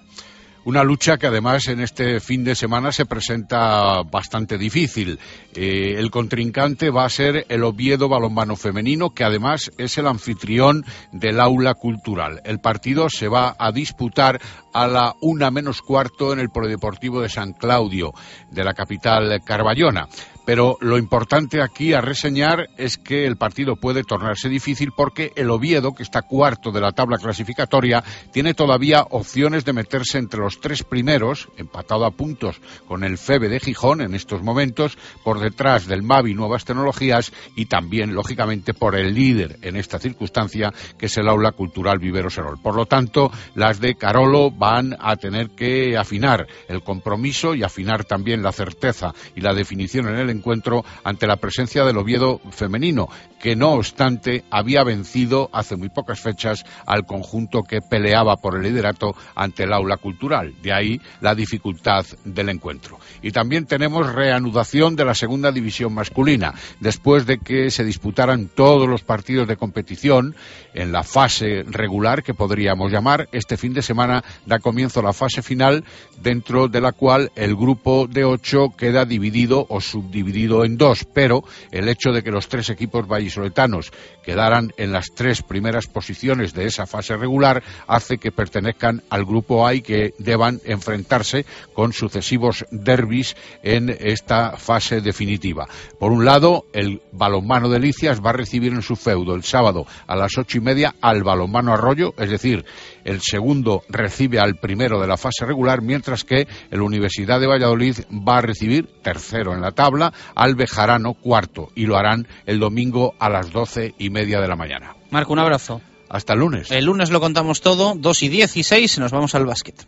Una 0.68 0.84
lucha 0.84 1.18
que 1.18 1.28
además 1.28 1.70
en 1.70 1.80
este 1.80 2.20
fin 2.20 2.44
de 2.44 2.54
semana 2.54 2.92
se 2.92 3.06
presenta 3.06 4.04
bastante 4.04 4.58
difícil. 4.58 5.18
Eh, 5.56 5.94
el 5.96 6.12
contrincante 6.12 6.90
va 6.90 7.06
a 7.06 7.10
ser 7.10 7.46
el 7.48 7.64
Oviedo 7.64 8.10
Balonmano 8.10 8.58
Femenino, 8.58 9.12
que 9.12 9.24
además 9.24 9.72
es 9.78 9.98
el 9.98 10.08
anfitrión 10.08 10.84
del 11.14 11.40
aula 11.40 11.74
cultural. 11.74 12.42
El 12.44 12.60
partido 12.60 13.08
se 13.10 13.30
va 13.30 13.56
a 13.58 13.72
disputar 13.72 14.42
a 14.74 14.88
la 14.88 15.14
una 15.22 15.52
menos 15.52 15.82
cuarto 15.82 16.34
en 16.34 16.40
el 16.40 16.50
Polideportivo 16.50 17.22
de 17.22 17.30
San 17.30 17.54
Claudio, 17.54 18.12
de 18.52 18.66
la 18.66 18.74
capital 18.74 19.42
carballona. 19.46 20.10
Pero 20.48 20.78
lo 20.80 20.98
importante 20.98 21.62
aquí 21.62 21.92
a 21.94 22.00
reseñar 22.00 22.70
es 22.78 22.98
que 22.98 23.26
el 23.26 23.36
partido 23.36 23.76
puede 23.76 24.06
tornarse 24.06 24.48
difícil 24.48 24.94
porque 24.96 25.34
el 25.36 25.50
Oviedo, 25.50 25.94
que 25.94 26.04
está 26.04 26.22
cuarto 26.22 26.72
de 26.72 26.80
la 26.80 26.94
tabla 26.94 27.18
clasificatoria, 27.18 28.02
tiene 28.32 28.54
todavía 28.54 29.02
opciones 29.10 29.66
de 29.66 29.74
meterse 29.74 30.20
entre 30.20 30.40
los 30.40 30.62
tres 30.62 30.84
primeros, 30.84 31.50
empatado 31.58 32.06
a 32.06 32.12
puntos 32.12 32.62
con 32.88 33.04
el 33.04 33.18
FEBE 33.18 33.50
de 33.50 33.60
Gijón 33.60 34.00
en 34.00 34.16
estos 34.16 34.42
momentos, 34.42 34.98
por 35.22 35.42
detrás 35.42 35.86
del 35.86 36.02
Mavi 36.02 36.34
Nuevas 36.34 36.64
Tecnologías 36.64 37.34
y 37.58 37.66
también, 37.66 38.16
lógicamente, 38.16 38.74
por 38.74 38.96
el 38.96 39.14
líder 39.14 39.60
en 39.64 39.76
esta 39.76 40.00
circunstancia, 40.00 40.72
que 40.98 41.08
es 41.08 41.18
el 41.18 41.28
Aula 41.28 41.52
Cultural 41.52 42.00
Vivero 42.00 42.30
Serol. 42.30 42.62
Por 42.62 42.78
lo 42.78 42.86
tanto, 42.86 43.34
las 43.56 43.82
de 43.82 43.96
Carolo 43.96 44.50
van 44.50 44.96
a 44.98 45.18
tener 45.18 45.50
que 45.50 45.98
afinar 45.98 46.48
el 46.70 46.84
compromiso 46.84 47.54
y 47.54 47.64
afinar 47.64 48.06
también 48.06 48.42
la 48.42 48.54
certeza 48.54 49.14
y 49.36 49.42
la 49.42 49.54
definición 49.54 50.08
en 50.08 50.16
el 50.16 50.37
encuentro 50.38 50.84
ante 51.04 51.28
la 51.28 51.38
presencia 51.38 51.84
del 51.84 51.98
Oviedo 51.98 52.40
femenino, 52.52 53.10
que 53.40 53.56
no 53.56 53.74
obstante 53.74 54.44
había 54.50 54.84
vencido 54.84 55.50
hace 55.54 55.76
muy 55.76 55.90
pocas 55.90 56.20
fechas 56.20 56.66
al 56.86 57.06
conjunto 57.06 57.64
que 57.64 57.82
peleaba 57.82 58.36
por 58.38 58.56
el 58.56 58.64
liderato 58.64 59.16
ante 59.36 59.64
el 59.64 59.74
aula 59.74 59.98
cultural. 59.98 60.54
De 60.62 60.74
ahí 60.74 61.02
la 61.22 61.36
dificultad 61.36 62.06
del 62.24 62.50
encuentro. 62.50 63.00
Y 63.22 63.32
también 63.32 63.66
tenemos 63.66 64.14
reanudación 64.14 64.96
de 64.96 65.06
la 65.06 65.16
segunda 65.16 65.52
división 65.52 65.94
masculina, 65.94 66.54
después 66.80 67.26
de 67.26 67.40
que 67.40 67.70
se 67.72 67.84
disputaran 67.84 68.50
todos 68.54 68.88
los 68.88 69.04
partidos 69.04 69.48
de 69.48 69.58
competición 69.58 70.36
en 70.74 70.92
la 70.92 71.04
fase 71.04 71.64
regular 71.64 72.24
que 72.24 72.34
podríamos 72.34 72.92
llamar. 72.92 73.28
Este 73.32 73.58
fin 73.58 73.74
de 73.74 73.82
semana 73.82 74.24
da 74.46 74.60
comienzo 74.60 75.02
la 75.02 75.14
fase 75.14 75.42
final, 75.42 75.84
dentro 76.22 76.68
de 76.68 76.82
la 76.82 76.92
cual 76.92 77.32
el 77.36 77.56
grupo 77.56 78.08
de 78.08 78.26
ocho 78.26 78.74
queda 78.78 79.06
dividido 79.06 79.66
o 79.70 79.82
subdividido 79.82 80.27
en 80.28 80.78
dos, 80.78 81.06
pero 81.14 81.44
el 81.72 81.88
hecho 81.90 82.12
de 82.12 82.24
que 82.24 82.32
los 82.32 82.48
tres 82.48 82.70
equipos 82.70 83.08
vallisoletanos 83.08 83.92
quedaran 84.24 84.74
en 84.78 84.92
las 84.92 85.08
tres 85.16 85.42
primeras 85.42 85.88
posiciones 85.88 86.54
de 86.54 86.66
esa 86.66 86.86
fase 86.86 87.16
regular 87.16 87.64
hace 87.88 88.18
que 88.18 88.32
pertenezcan 88.32 89.04
al 89.10 89.26
grupo 89.26 89.66
A 89.66 89.74
y 89.74 89.82
que 89.82 90.14
deban 90.20 90.60
enfrentarse 90.66 91.46
con 91.74 91.94
sucesivos 91.94 92.66
derbis 92.72 93.36
en 93.64 93.90
esta 94.00 94.58
fase 94.58 95.02
definitiva. 95.02 95.68
Por 96.00 96.12
un 96.12 96.26
lado, 96.26 96.66
el 96.74 97.02
balonmano 97.12 97.70
de 97.70 97.80
Licias 97.80 98.22
va 98.24 98.32
a 98.32 98.34
recibir 98.34 98.74
en 98.74 98.82
su 98.82 98.96
feudo 98.96 99.34
el 99.34 99.44
sábado 99.44 99.86
a 100.08 100.16
las 100.16 100.38
ocho 100.38 100.58
y 100.58 100.62
media 100.62 100.96
al 101.02 101.24
balonmano 101.24 101.74
Arroyo, 101.74 102.14
es 102.18 102.30
decir, 102.30 102.66
el 103.08 103.22
segundo 103.22 103.84
recibe 103.88 104.40
al 104.40 104.56
primero 104.56 105.00
de 105.00 105.08
la 105.08 105.18
fase 105.18 105.46
regular, 105.46 105.82
mientras 105.82 106.26
que 106.26 106.48
el 106.70 106.82
Universidad 106.82 107.40
de 107.40 107.48
Valladolid 107.48 107.96
va 108.12 108.38
a 108.38 108.42
recibir 108.42 108.88
tercero 109.02 109.54
en 109.54 109.62
la 109.62 109.72
tabla 109.72 110.14
al 110.36 110.56
Bejarano 110.56 111.14
cuarto 111.14 111.70
y 111.74 111.86
lo 111.86 111.98
harán 111.98 112.28
el 112.46 112.60
domingo 112.60 113.16
a 113.18 113.30
las 113.30 113.52
doce 113.52 113.96
y 113.98 114.10
media 114.10 114.42
de 114.42 114.48
la 114.50 114.58
mañana. 114.58 114.96
Marco, 115.10 115.32
un 115.32 115.40
abrazo. 115.40 115.82
Hasta 116.10 116.34
el 116.34 116.40
lunes. 116.40 116.70
El 116.72 116.86
lunes 116.86 117.10
lo 117.10 117.20
contamos 117.20 117.62
todo, 117.62 117.94
2 117.96 118.24
y 118.24 118.30
16, 118.30 119.00
nos 119.00 119.12
vamos 119.12 119.36
al 119.36 119.46
básquet. 119.46 119.88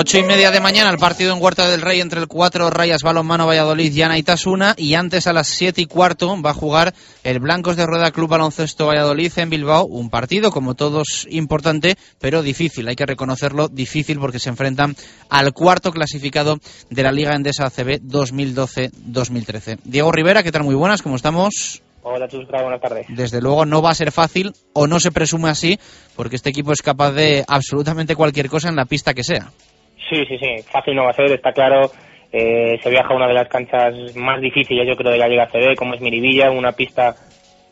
Ocho 0.00 0.16
y 0.16 0.22
media 0.22 0.52
de 0.52 0.60
mañana 0.60 0.90
el 0.90 0.98
partido 0.98 1.34
en 1.34 1.42
Huerta 1.42 1.68
del 1.68 1.82
Rey 1.82 2.00
entre 2.00 2.20
el 2.20 2.28
cuatro 2.28 2.70
Rayas 2.70 3.02
Balonmano 3.02 3.48
Valladolid 3.48 3.92
y 3.92 4.02
Anaitasuna 4.02 4.76
y 4.76 4.94
antes 4.94 5.26
a 5.26 5.32
las 5.32 5.48
siete 5.48 5.80
y 5.80 5.86
cuarto 5.86 6.40
va 6.40 6.50
a 6.50 6.54
jugar 6.54 6.94
el 7.24 7.40
Blancos 7.40 7.74
de 7.74 7.84
Rueda 7.84 8.12
Club 8.12 8.28
Baloncesto 8.28 8.86
Valladolid 8.86 9.32
en 9.38 9.50
Bilbao, 9.50 9.86
un 9.86 10.08
partido 10.08 10.52
como 10.52 10.76
todos 10.76 11.26
importante 11.30 11.96
pero 12.20 12.42
difícil, 12.42 12.86
hay 12.86 12.94
que 12.94 13.06
reconocerlo 13.06 13.66
difícil 13.66 14.20
porque 14.20 14.38
se 14.38 14.50
enfrentan 14.50 14.94
al 15.30 15.52
cuarto 15.52 15.90
clasificado 15.90 16.60
de 16.90 17.02
la 17.02 17.10
Liga 17.10 17.34
Endesa 17.34 17.66
ACB 17.66 18.00
2012-2013. 18.02 19.80
Diego 19.82 20.12
Rivera, 20.12 20.44
¿qué 20.44 20.52
tal? 20.52 20.62
Muy 20.62 20.76
buenas, 20.76 21.02
¿cómo 21.02 21.16
estamos? 21.16 21.82
Hola, 22.02 22.28
Chus, 22.28 22.46
buenas 22.46 22.80
tardes. 22.80 23.06
Desde 23.08 23.40
luego 23.40 23.66
no 23.66 23.82
va 23.82 23.90
a 23.90 23.94
ser 23.96 24.12
fácil 24.12 24.52
o 24.72 24.86
no 24.86 25.00
se 25.00 25.10
presume 25.10 25.50
así 25.50 25.78
porque 26.14 26.36
este 26.36 26.50
equipo 26.50 26.72
es 26.72 26.82
capaz 26.82 27.10
de 27.10 27.44
absolutamente 27.48 28.14
cualquier 28.14 28.48
cosa 28.48 28.68
en 28.68 28.76
la 28.76 28.84
pista 28.84 29.12
que 29.12 29.24
sea. 29.24 29.50
Sí, 30.08 30.24
sí, 30.26 30.38
sí, 30.38 30.62
fácil 30.70 30.94
no 30.94 31.04
va 31.04 31.10
a 31.10 31.14
ser, 31.14 31.32
está 31.32 31.52
claro. 31.52 31.90
Eh, 32.30 32.78
se 32.82 32.90
viaja 32.90 33.12
a 33.12 33.16
una 33.16 33.26
de 33.26 33.34
las 33.34 33.48
canchas 33.48 33.94
más 34.16 34.40
difíciles, 34.40 34.86
yo 34.86 34.96
creo, 34.96 35.12
de 35.12 35.18
la 35.18 35.28
Liga 35.28 35.48
CB, 35.48 35.76
como 35.76 35.94
es 35.94 36.00
Miribilla, 36.00 36.50
una 36.50 36.72
pista 36.72 37.14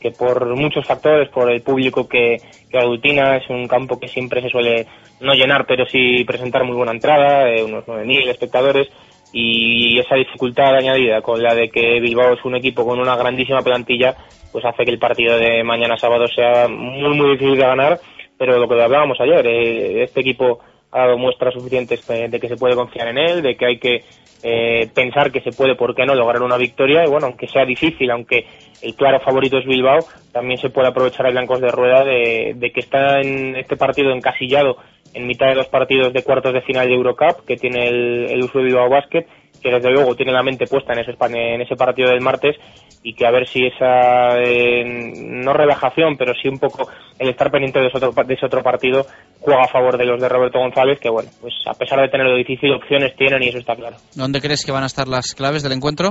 que 0.01 0.11
por 0.11 0.55
muchos 0.57 0.87
factores, 0.87 1.28
por 1.28 1.51
el 1.51 1.62
público 1.62 2.09
que, 2.09 2.37
que 2.70 2.78
aglutina, 2.78 3.37
es 3.37 3.49
un 3.51 3.66
campo 3.66 3.99
que 3.99 4.09
siempre 4.09 4.41
se 4.41 4.49
suele 4.49 4.87
no 5.20 5.34
llenar, 5.34 5.66
pero 5.66 5.87
sí 5.87 6.24
presentar 6.24 6.64
muy 6.64 6.76
buena 6.76 6.93
entrada, 6.93 7.51
eh, 7.51 7.62
unos 7.62 7.84
9.000 7.87 8.28
espectadores, 8.28 8.89
y 9.32 9.99
esa 9.99 10.14
dificultad 10.14 10.76
añadida 10.76 11.20
con 11.20 11.43
la 11.43 11.55
de 11.55 11.68
que 11.68 12.01
Bilbao 12.01 12.34
es 12.34 12.45
un 12.45 12.57
equipo 12.57 12.87
con 12.87 12.99
una 12.99 13.16
grandísima 13.16 13.61
plantilla, 13.61 14.14
pues 14.53 14.64
hace 14.64 14.84
que 14.84 14.93
el 14.93 14.99
partido 14.99 15.37
de 15.39 15.62
mañana 15.64 15.97
sábado 15.97 16.26
sea 16.28 16.68
muy, 16.68 17.14
muy 17.16 17.32
difícil 17.32 17.57
de 17.57 17.66
ganar, 17.66 17.99
pero 18.39 18.59
lo 18.59 18.68
que 18.68 18.82
hablábamos 18.82 19.20
ayer, 19.20 19.47
eh, 19.47 20.03
este 20.05 20.20
equipo 20.20 20.61
ha 20.97 21.01
dado 21.01 21.19
muestras 21.19 21.53
suficientes 21.53 22.07
de 22.07 22.41
que 22.41 22.49
se 22.49 22.57
puede 22.57 22.75
confiar 22.75 23.09
en 23.09 23.19
él, 23.19 23.43
de 23.43 23.55
que 23.55 23.67
hay 23.67 23.79
que 23.79 24.03
eh, 24.43 24.89
pensar 24.95 25.31
que 25.31 25.43
se 25.43 25.51
puede, 25.51 25.75
¿por 25.75 25.95
qué 25.95 26.07
no?, 26.07 26.15
lograr 26.15 26.43
una 26.43 26.57
victoria. 26.57 27.05
Y 27.05 27.09
bueno, 27.09 27.27
aunque 27.27 27.49
sea 27.49 27.67
difícil, 27.67 28.11
aunque 28.11 28.47
el 28.81 28.95
claro 28.95 29.21
favorito 29.21 29.59
es 29.59 29.67
Bilbao, 29.67 29.99
también 30.33 30.59
se 30.59 30.71
puede 30.71 30.89
aprovechar 30.89 31.27
a 31.27 31.31
Blancos 31.31 31.61
de 31.61 31.69
Rueda 31.69 32.03
de, 32.03 32.55
de, 32.57 32.71
que 32.73 32.81
está 32.81 33.21
en 33.21 33.57
este 33.57 33.77
partido 33.77 34.11
encasillado 34.13 34.77
en 35.13 35.27
mitad 35.27 35.49
de 35.49 35.55
los 35.55 35.69
partidos 35.69 36.13
de 36.13 36.23
cuartos 36.23 36.53
de 36.53 36.63
final 36.63 36.87
de 36.87 36.95
Eurocup, 36.95 37.45
que 37.47 37.57
tiene 37.57 37.89
el, 37.89 38.27
el 38.31 38.43
uso 38.43 38.59
de 38.59 38.65
Bilbao 38.65 38.89
Basket, 38.89 39.27
que 39.67 39.75
desde 39.75 39.91
luego 39.91 40.14
tiene 40.14 40.31
la 40.33 40.45
mente 40.45 40.67
puesta 40.69 40.93
en 40.93 41.01
ese, 41.01 41.17
en 41.19 41.61
ese 41.61 41.75
partido 41.75 42.11
del 42.11 42.21
martes 42.21 42.55
y 43.03 43.14
que 43.14 43.27
a 43.27 43.33
ver 43.33 43.49
si 43.49 43.67
esa, 43.67 44.39
eh, 44.39 44.85
no 44.85 45.53
relajación, 45.53 46.17
pero 46.17 46.34
sí 46.41 46.49
un 46.49 46.61
poco 46.61 46.88
el 47.18 47.30
estar 47.30 47.51
pendiente 47.51 47.80
de 47.80 47.88
ese, 47.88 47.97
otro, 47.97 48.13
de 48.22 48.34
ese 48.34 48.47
otro 48.47 48.63
partido 48.63 49.05
juega 49.41 49.63
a 49.63 49.68
favor 49.68 49.99
de 49.99 50.05
los 50.05 50.21
de 50.21 50.29
Roberto 50.29 50.61
González, 50.61 51.01
que 51.01 51.11
bueno, 51.11 51.30
pues 51.41 51.53
a 51.67 51.75
pesar 51.75 52.01
de 52.01 52.09
tener 52.09 52.29
lo 52.29 52.37
difícil, 52.37 52.72
opciones 52.75 53.17
tienen 53.17 53.43
y 53.43 53.49
eso 53.49 53.59
está 53.59 53.75
claro. 53.75 53.97
¿Dónde 54.14 54.41
crees 54.41 54.64
que 54.64 54.71
van 54.71 54.84
a 54.84 54.87
estar 54.87 55.09
las 55.09 55.34
claves 55.34 55.64
del 55.64 55.72
encuentro? 55.72 56.11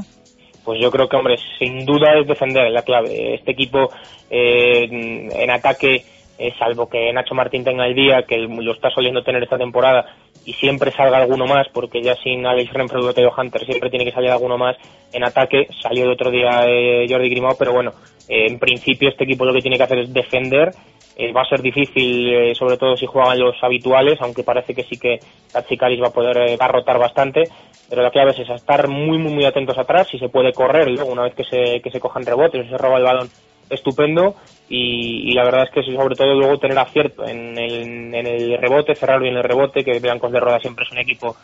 Pues 0.65 0.81
yo 0.81 0.91
creo 0.91 1.07
que, 1.07 1.15
hombre, 1.15 1.35
sin 1.57 1.85
duda 1.85 2.19
es 2.19 2.27
defender 2.27 2.69
la 2.71 2.81
clave. 2.81 3.35
Este 3.35 3.51
equipo 3.51 3.87
eh, 4.29 4.83
en 5.31 5.51
ataque 5.51 6.03
eh, 6.37 6.53
salvo 6.59 6.87
que 6.87 7.11
Nacho 7.13 7.33
Martín 7.33 7.63
tenga 7.63 7.85
el 7.85 7.95
día 7.95 8.23
que 8.23 8.37
lo 8.37 8.73
está 8.73 8.89
soliendo 8.89 9.23
tener 9.23 9.43
esta 9.43 9.57
temporada 9.57 10.05
y 10.45 10.53
siempre 10.53 10.91
salga 10.91 11.17
alguno 11.17 11.45
más, 11.45 11.67
porque 11.73 12.01
ya 12.01 12.15
sin 12.15 12.45
Alex 12.45 12.71
Renfrew 12.71 13.07
o 13.07 13.13
Teo 13.13 13.33
Hunter 13.35 13.65
siempre 13.65 13.89
tiene 13.89 14.05
que 14.05 14.11
salir 14.11 14.29
alguno 14.29 14.57
más 14.57 14.75
en 15.11 15.23
ataque. 15.23 15.67
Salió 15.81 16.03
el 16.03 16.11
otro 16.11 16.29
día 16.29 16.65
eh, 16.67 17.07
Jordi 17.09 17.29
Grimao, 17.29 17.55
pero 17.57 17.73
bueno, 17.73 17.91
eh, 18.27 18.47
en 18.47 18.59
principio 18.59 19.09
este 19.09 19.23
equipo 19.23 19.45
lo 19.45 19.53
que 19.53 19.61
tiene 19.61 19.77
que 19.77 19.83
hacer 19.83 19.99
es 19.99 20.13
defender. 20.13 20.71
Eh, 21.17 21.31
va 21.31 21.41
a 21.41 21.49
ser 21.49 21.61
difícil, 21.61 22.33
eh, 22.33 22.55
sobre 22.55 22.77
todo 22.77 22.97
si 22.97 23.05
juegan 23.05 23.39
los 23.39 23.55
habituales, 23.63 24.19
aunque 24.19 24.43
parece 24.43 24.75
que 24.75 24.83
sí 24.83 24.97
que 24.97 25.19
Tachicaris 25.51 26.01
va 26.01 26.07
a 26.07 26.13
poder 26.13 26.59
va 26.61 26.65
a 26.65 26.71
rotar 26.71 26.99
bastante. 26.99 27.43
Pero 27.89 28.01
la 28.01 28.11
clave 28.11 28.31
es 28.31 28.49
estar 28.49 28.87
muy, 28.87 29.17
muy, 29.17 29.33
muy 29.33 29.45
atentos 29.45 29.77
atrás. 29.77 30.07
Si 30.09 30.19
se 30.19 30.29
puede 30.29 30.51
correr, 30.51 30.89
luego 30.89 31.11
una 31.11 31.23
vez 31.23 31.33
que 31.33 31.43
se, 31.43 31.81
que 31.81 31.91
se 31.91 31.99
cojan 31.99 32.25
rebotes, 32.25 32.67
se 32.67 32.77
roba 32.77 32.97
el 32.97 33.03
balón, 33.03 33.29
estupendo 33.69 34.35
y, 34.67 35.31
y, 35.31 35.33
la 35.33 35.43
verdad 35.43 35.65
es 35.65 35.71
que 35.71 35.83
sobre 35.83 36.15
todo 36.15 36.33
luego 36.33 36.57
tener 36.57 36.77
acierto 36.79 37.23
en 37.25 37.57
el, 37.57 38.13
en 38.13 38.27
el 38.27 38.57
rebote, 38.57 38.95
cerrar 38.95 39.21
bien 39.21 39.35
el 39.35 39.43
rebote, 39.43 39.83
que 39.83 39.99
Blancos 39.99 40.31
de 40.31 40.39
Roda 40.39 40.59
siempre 40.59 40.85
es 40.85 40.91
un 40.91 40.97
equipo 40.97 41.35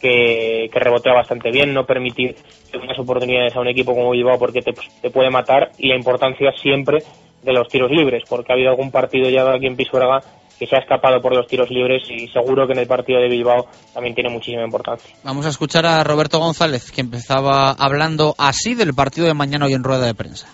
que, 0.00 0.68
que 0.72 0.78
rebotea 0.80 1.14
bastante 1.14 1.50
bien, 1.50 1.72
no 1.72 1.86
permitir 1.86 2.34
unas 2.74 2.98
oportunidades 2.98 3.56
a 3.56 3.60
un 3.60 3.68
equipo 3.68 3.94
como 3.94 4.10
Bilbao 4.10 4.38
porque 4.38 4.60
te, 4.60 4.72
te, 5.00 5.10
puede 5.10 5.30
matar 5.30 5.70
y 5.78 5.88
la 5.88 5.96
importancia 5.96 6.52
siempre 6.60 6.98
de 7.42 7.52
los 7.52 7.68
tiros 7.68 7.90
libres, 7.90 8.24
porque 8.28 8.52
ha 8.52 8.54
habido 8.54 8.70
algún 8.70 8.90
partido 8.90 9.30
ya 9.30 9.50
aquí 9.50 9.66
en 9.66 9.76
Pisuerga 9.76 10.20
que 10.58 10.66
se 10.66 10.76
ha 10.76 10.80
escapado 10.80 11.20
por 11.20 11.34
los 11.34 11.46
tiros 11.46 11.70
libres 11.70 12.02
y 12.08 12.28
seguro 12.28 12.66
que 12.66 12.72
en 12.74 12.80
el 12.80 12.86
partido 12.86 13.20
de 13.20 13.28
Bilbao 13.28 13.66
también 13.92 14.14
tiene 14.14 14.30
muchísima 14.30 14.64
importancia. 14.64 15.14
Vamos 15.24 15.46
a 15.46 15.48
escuchar 15.48 15.86
a 15.86 16.04
Roberto 16.04 16.38
González, 16.38 16.90
que 16.92 17.00
empezaba 17.00 17.70
hablando 17.72 18.34
así 18.38 18.74
del 18.74 18.94
partido 18.94 19.26
de 19.26 19.34
mañana 19.34 19.66
hoy 19.66 19.72
en 19.72 19.84
rueda 19.84 20.06
de 20.06 20.14
prensa. 20.14 20.48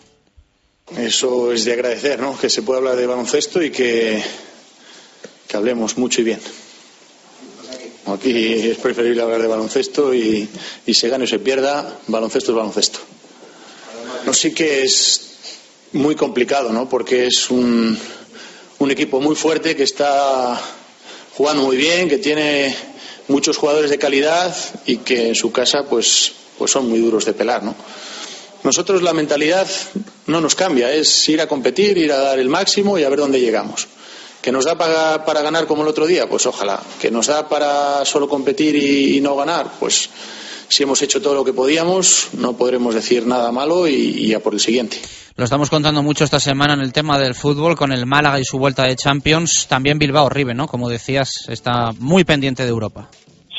Eso 0.98 1.52
es 1.52 1.64
de 1.64 1.72
agradecer, 1.72 2.20
¿no? 2.20 2.36
Que 2.38 2.50
se 2.50 2.62
pueda 2.62 2.78
hablar 2.78 2.96
de 2.96 3.06
baloncesto 3.06 3.62
y 3.62 3.70
que, 3.70 4.22
que 5.46 5.56
hablemos 5.56 5.96
mucho 5.96 6.20
y 6.20 6.24
bien. 6.24 6.40
Aquí 8.06 8.54
es 8.54 8.78
preferible 8.78 9.22
hablar 9.22 9.40
de 9.40 9.46
baloncesto 9.46 10.12
y, 10.12 10.48
y 10.86 10.94
se 10.94 11.08
gane 11.08 11.24
o 11.24 11.28
se 11.28 11.38
pierda, 11.38 12.00
baloncesto 12.08 12.50
es 12.50 12.56
baloncesto. 12.56 12.98
No 14.26 14.34
sí 14.34 14.52
que 14.52 14.82
es 14.82 15.30
muy 15.92 16.16
complicado, 16.16 16.72
¿no? 16.72 16.88
Porque 16.88 17.26
es 17.26 17.50
un, 17.50 17.96
un 18.78 18.90
equipo 18.90 19.20
muy 19.20 19.36
fuerte 19.36 19.76
que 19.76 19.84
está 19.84 20.60
jugando 21.36 21.62
muy 21.62 21.76
bien, 21.76 22.08
que 22.08 22.18
tiene 22.18 22.74
muchos 23.28 23.56
jugadores 23.56 23.90
de 23.90 23.98
calidad 23.98 24.56
y 24.86 24.98
que 24.98 25.28
en 25.28 25.34
su 25.36 25.52
casa 25.52 25.84
pues, 25.88 26.32
pues 26.58 26.72
son 26.72 26.88
muy 26.88 26.98
duros 26.98 27.24
de 27.24 27.32
pelar, 27.32 27.62
¿no? 27.62 27.76
Nosotros 28.62 29.02
la 29.02 29.12
mentalidad 29.12 29.66
no 30.26 30.40
nos 30.40 30.54
cambia, 30.54 30.92
es 30.92 31.28
ir 31.28 31.40
a 31.40 31.46
competir, 31.46 31.96
ir 31.96 32.12
a 32.12 32.18
dar 32.18 32.38
el 32.38 32.48
máximo 32.48 32.98
y 32.98 33.04
a 33.04 33.08
ver 33.08 33.18
dónde 33.18 33.40
llegamos. 33.40 33.88
¿Que 34.42 34.52
nos 34.52 34.64
da 34.64 34.76
para, 34.76 35.42
ganar 35.42 35.66
como 35.66 35.82
el 35.82 35.88
otro 35.88 36.06
día? 36.06 36.28
Pues 36.28 36.46
ojalá. 36.46 36.80
¿Que 37.00 37.10
nos 37.10 37.26
da 37.26 37.48
para 37.48 38.04
solo 38.04 38.28
competir 38.28 38.74
y, 38.74 39.18
y 39.18 39.20
no 39.20 39.36
ganar? 39.36 39.70
Pues 39.78 40.08
si 40.68 40.82
hemos 40.82 41.02
hecho 41.02 41.20
todo 41.20 41.34
lo 41.34 41.44
que 41.44 41.52
podíamos, 41.52 42.28
no 42.34 42.54
podremos 42.54 42.94
decir 42.94 43.26
nada 43.26 43.52
malo 43.52 43.86
y, 43.88 43.94
y 43.94 44.34
a 44.34 44.40
por 44.40 44.54
el 44.54 44.60
siguiente. 44.60 44.98
Lo 45.36 45.44
estamos 45.44 45.68
contando 45.68 46.02
mucho 46.02 46.24
esta 46.24 46.38
semana 46.38 46.74
en 46.74 46.80
el 46.80 46.92
tema 46.92 47.18
del 47.18 47.34
fútbol 47.34 47.76
con 47.76 47.92
el 47.92 48.06
Málaga 48.06 48.38
y 48.38 48.44
su 48.44 48.58
vuelta 48.58 48.84
de 48.84 48.94
Champions. 48.94 49.66
También 49.68 49.98
Bilbao 49.98 50.28
Ribe, 50.28 50.54
¿no? 50.54 50.66
Como 50.66 50.88
decías, 50.88 51.46
está 51.48 51.92
muy 51.98 52.24
pendiente 52.24 52.62
de 52.62 52.68
Europa. 52.68 53.10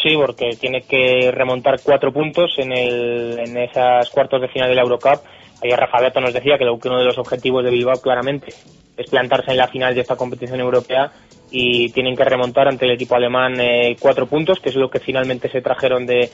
Sí, 0.01 0.15
porque 0.15 0.55
tiene 0.59 0.81
que 0.81 1.31
remontar 1.31 1.79
cuatro 1.83 2.11
puntos 2.11 2.51
en, 2.57 2.71
el, 2.71 3.37
en 3.39 3.57
esas 3.57 4.09
cuartos 4.09 4.41
de 4.41 4.47
final 4.47 4.69
de 4.69 4.75
la 4.75 4.81
Eurocup. 4.81 5.21
Ayer 5.63 5.77
Rafa 5.77 6.01
Beto 6.01 6.19
nos 6.19 6.33
decía 6.33 6.57
que 6.57 6.65
uno 6.65 6.97
de 6.97 7.05
los 7.05 7.19
objetivos 7.19 7.63
de 7.63 7.69
Bilbao 7.69 8.01
claramente 8.01 8.47
es 8.97 9.09
plantarse 9.09 9.51
en 9.51 9.57
la 9.57 9.67
final 9.67 9.93
de 9.93 10.01
esta 10.01 10.15
competición 10.15 10.59
europea 10.59 11.11
y 11.51 11.91
tienen 11.91 12.15
que 12.15 12.23
remontar 12.23 12.67
ante 12.67 12.85
el 12.85 12.91
equipo 12.91 13.15
alemán 13.15 13.59
eh, 13.59 13.95
cuatro 13.99 14.25
puntos, 14.25 14.59
que 14.59 14.69
es 14.69 14.75
lo 14.75 14.89
que 14.89 14.99
finalmente 14.99 15.49
se 15.49 15.61
trajeron 15.61 16.07
de, 16.07 16.29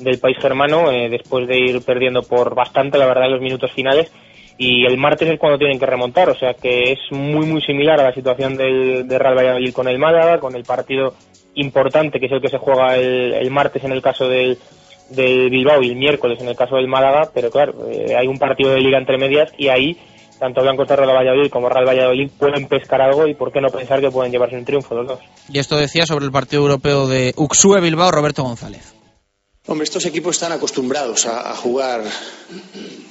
del 0.00 0.18
país 0.18 0.38
germano 0.38 0.90
eh, 0.90 1.08
después 1.08 1.46
de 1.46 1.58
ir 1.58 1.84
perdiendo 1.84 2.22
por 2.22 2.54
bastante, 2.56 2.98
la 2.98 3.06
verdad, 3.06 3.26
en 3.26 3.32
los 3.32 3.40
minutos 3.40 3.70
finales. 3.70 4.10
Y 4.58 4.84
el 4.84 4.98
martes 4.98 5.28
es 5.28 5.38
cuando 5.38 5.58
tienen 5.58 5.78
que 5.78 5.86
remontar, 5.86 6.28
o 6.28 6.34
sea 6.34 6.54
que 6.54 6.92
es 6.92 6.98
muy, 7.10 7.46
muy 7.46 7.62
similar 7.62 8.00
a 8.00 8.04
la 8.04 8.14
situación 8.14 8.56
del, 8.56 9.06
de 9.06 9.18
Real 9.18 9.36
Valladolid 9.36 9.72
con 9.72 9.88
el 9.88 9.98
Málaga, 9.98 10.40
con 10.40 10.54
el 10.54 10.62
partido 10.64 11.14
importante 11.54 12.18
que 12.18 12.26
es 12.26 12.32
el 12.32 12.40
que 12.40 12.48
se 12.48 12.58
juega 12.58 12.96
el, 12.96 13.34
el 13.34 13.50
martes 13.50 13.84
en 13.84 13.92
el 13.92 14.02
caso 14.02 14.28
del, 14.28 14.58
del 15.10 15.50
Bilbao 15.50 15.82
y 15.82 15.90
el 15.90 15.96
miércoles 15.96 16.38
en 16.40 16.48
el 16.48 16.56
caso 16.56 16.76
del 16.76 16.88
Málaga, 16.88 17.30
pero 17.32 17.50
claro, 17.50 17.88
eh, 17.90 18.16
hay 18.16 18.26
un 18.26 18.38
partido 18.38 18.70
de 18.70 18.80
liga 18.80 18.98
entre 18.98 19.18
medias 19.18 19.52
y 19.56 19.68
ahí 19.68 19.98
tanto 20.38 20.60
Blanco 20.60 20.84
Real 20.84 21.08
Valladolid 21.08 21.50
como 21.50 21.68
Real 21.68 21.86
Valladolid 21.86 22.28
pueden 22.36 22.66
pescar 22.66 23.00
algo 23.00 23.28
y 23.28 23.34
por 23.34 23.52
qué 23.52 23.60
no 23.60 23.68
pensar 23.68 24.00
que 24.00 24.10
pueden 24.10 24.32
llevarse 24.32 24.56
un 24.56 24.64
triunfo 24.64 24.94
los 24.96 25.06
dos. 25.06 25.20
Y 25.48 25.60
esto 25.60 25.76
decía 25.76 26.04
sobre 26.04 26.24
el 26.24 26.32
partido 26.32 26.62
europeo 26.62 27.06
de 27.06 27.32
Uxue 27.36 27.80
Bilbao 27.80 28.10
Roberto 28.10 28.42
González. 28.42 28.92
Hombre, 29.68 29.84
estos 29.84 30.04
equipos 30.06 30.34
están 30.34 30.50
acostumbrados 30.50 31.26
a, 31.26 31.52
a, 31.52 31.54
jugar 31.54 32.02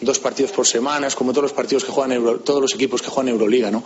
dos 0.01 0.19
partidos 0.19 0.51
por 0.51 0.68
semana, 0.68 1.07
es 1.07 1.15
como 1.15 1.31
todos 1.31 1.43
los 1.43 1.53
partidos 1.53 1.85
que 1.85 1.93
juegan 1.93 2.11
Euro, 2.11 2.41
todos 2.41 2.61
los 2.61 2.76
equipos 2.76 3.01
que 3.01 3.07
juegan 3.07 3.30
Euroliga, 3.30 3.72
¿no? 3.72 3.81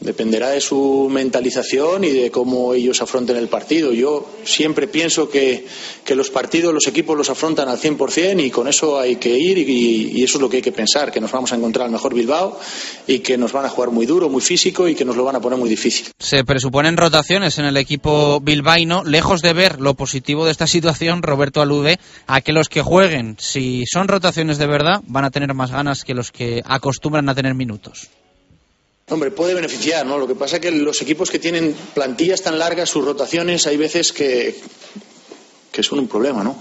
Dependerá 0.00 0.48
de 0.50 0.60
su 0.60 1.08
mentalización 1.10 2.04
y 2.04 2.10
de 2.10 2.30
cómo 2.30 2.72
ellos 2.72 3.02
afronten 3.02 3.36
el 3.36 3.48
partido. 3.48 3.92
Yo 3.92 4.26
siempre 4.44 4.88
pienso 4.88 5.28
que, 5.28 5.66
que 6.04 6.14
los 6.14 6.30
partidos, 6.30 6.72
los 6.72 6.86
equipos 6.86 7.16
los 7.16 7.28
afrontan 7.28 7.68
al 7.68 7.78
100% 7.78 8.44
y 8.44 8.50
con 8.50 8.66
eso 8.66 8.98
hay 8.98 9.16
que 9.16 9.38
ir 9.38 9.58
y, 9.58 10.12
y, 10.14 10.24
eso 10.24 10.38
es 10.38 10.42
lo 10.42 10.48
que 10.48 10.56
hay 10.56 10.62
que 10.62 10.72
pensar, 10.72 11.12
que 11.12 11.20
nos 11.20 11.30
vamos 11.30 11.52
a 11.52 11.56
encontrar 11.56 11.86
al 11.86 11.92
mejor 11.92 12.14
Bilbao 12.14 12.58
y 13.06 13.18
que 13.18 13.36
nos 13.36 13.52
van 13.52 13.66
a 13.66 13.68
jugar 13.68 13.90
muy 13.90 14.06
duro, 14.06 14.30
muy 14.30 14.40
físico 14.40 14.88
y 14.88 14.94
que 14.94 15.04
nos 15.04 15.16
lo 15.16 15.24
van 15.24 15.36
a 15.36 15.40
poner 15.40 15.58
muy 15.58 15.68
difícil. 15.68 16.08
Se 16.18 16.44
presuponen 16.44 16.96
rotaciones 16.96 17.58
en 17.58 17.66
el 17.66 17.76
equipo 17.76 18.40
bilbaíno. 18.40 19.04
Lejos 19.04 19.42
de 19.42 19.52
ver 19.52 19.80
lo 19.80 19.94
positivo 19.94 20.46
de 20.46 20.52
esta 20.52 20.66
situación, 20.66 21.22
Roberto 21.22 21.60
alude 21.60 21.98
a 22.26 22.40
que 22.40 22.52
los 22.52 22.68
que 22.68 22.82
jueguen, 22.82 23.36
si 23.38 23.84
son 23.86 24.08
rotaciones 24.08 24.58
de 24.58 24.66
verdad, 24.66 25.02
van 25.06 25.24
a 25.24 25.30
tener 25.30 25.52
más 25.54 25.70
ganas 25.70 26.04
que 26.04 26.14
los 26.14 26.32
que 26.32 26.62
acostumbran 26.64 27.28
a 27.28 27.34
tener 27.34 27.54
minutos. 27.54 28.08
Hombre, 29.10 29.32
puede 29.32 29.54
beneficiar, 29.54 30.06
¿no? 30.06 30.18
Lo 30.18 30.26
que 30.28 30.36
pasa 30.36 30.56
es 30.56 30.62
que 30.62 30.70
los 30.70 31.02
equipos 31.02 31.30
que 31.30 31.40
tienen 31.40 31.74
plantillas 31.94 32.42
tan 32.42 32.58
largas, 32.58 32.88
sus 32.88 33.04
rotaciones, 33.04 33.66
hay 33.66 33.76
veces 33.76 34.12
que, 34.12 34.54
que 35.72 35.82
son 35.82 35.98
un 35.98 36.08
problema, 36.08 36.44
¿no? 36.44 36.56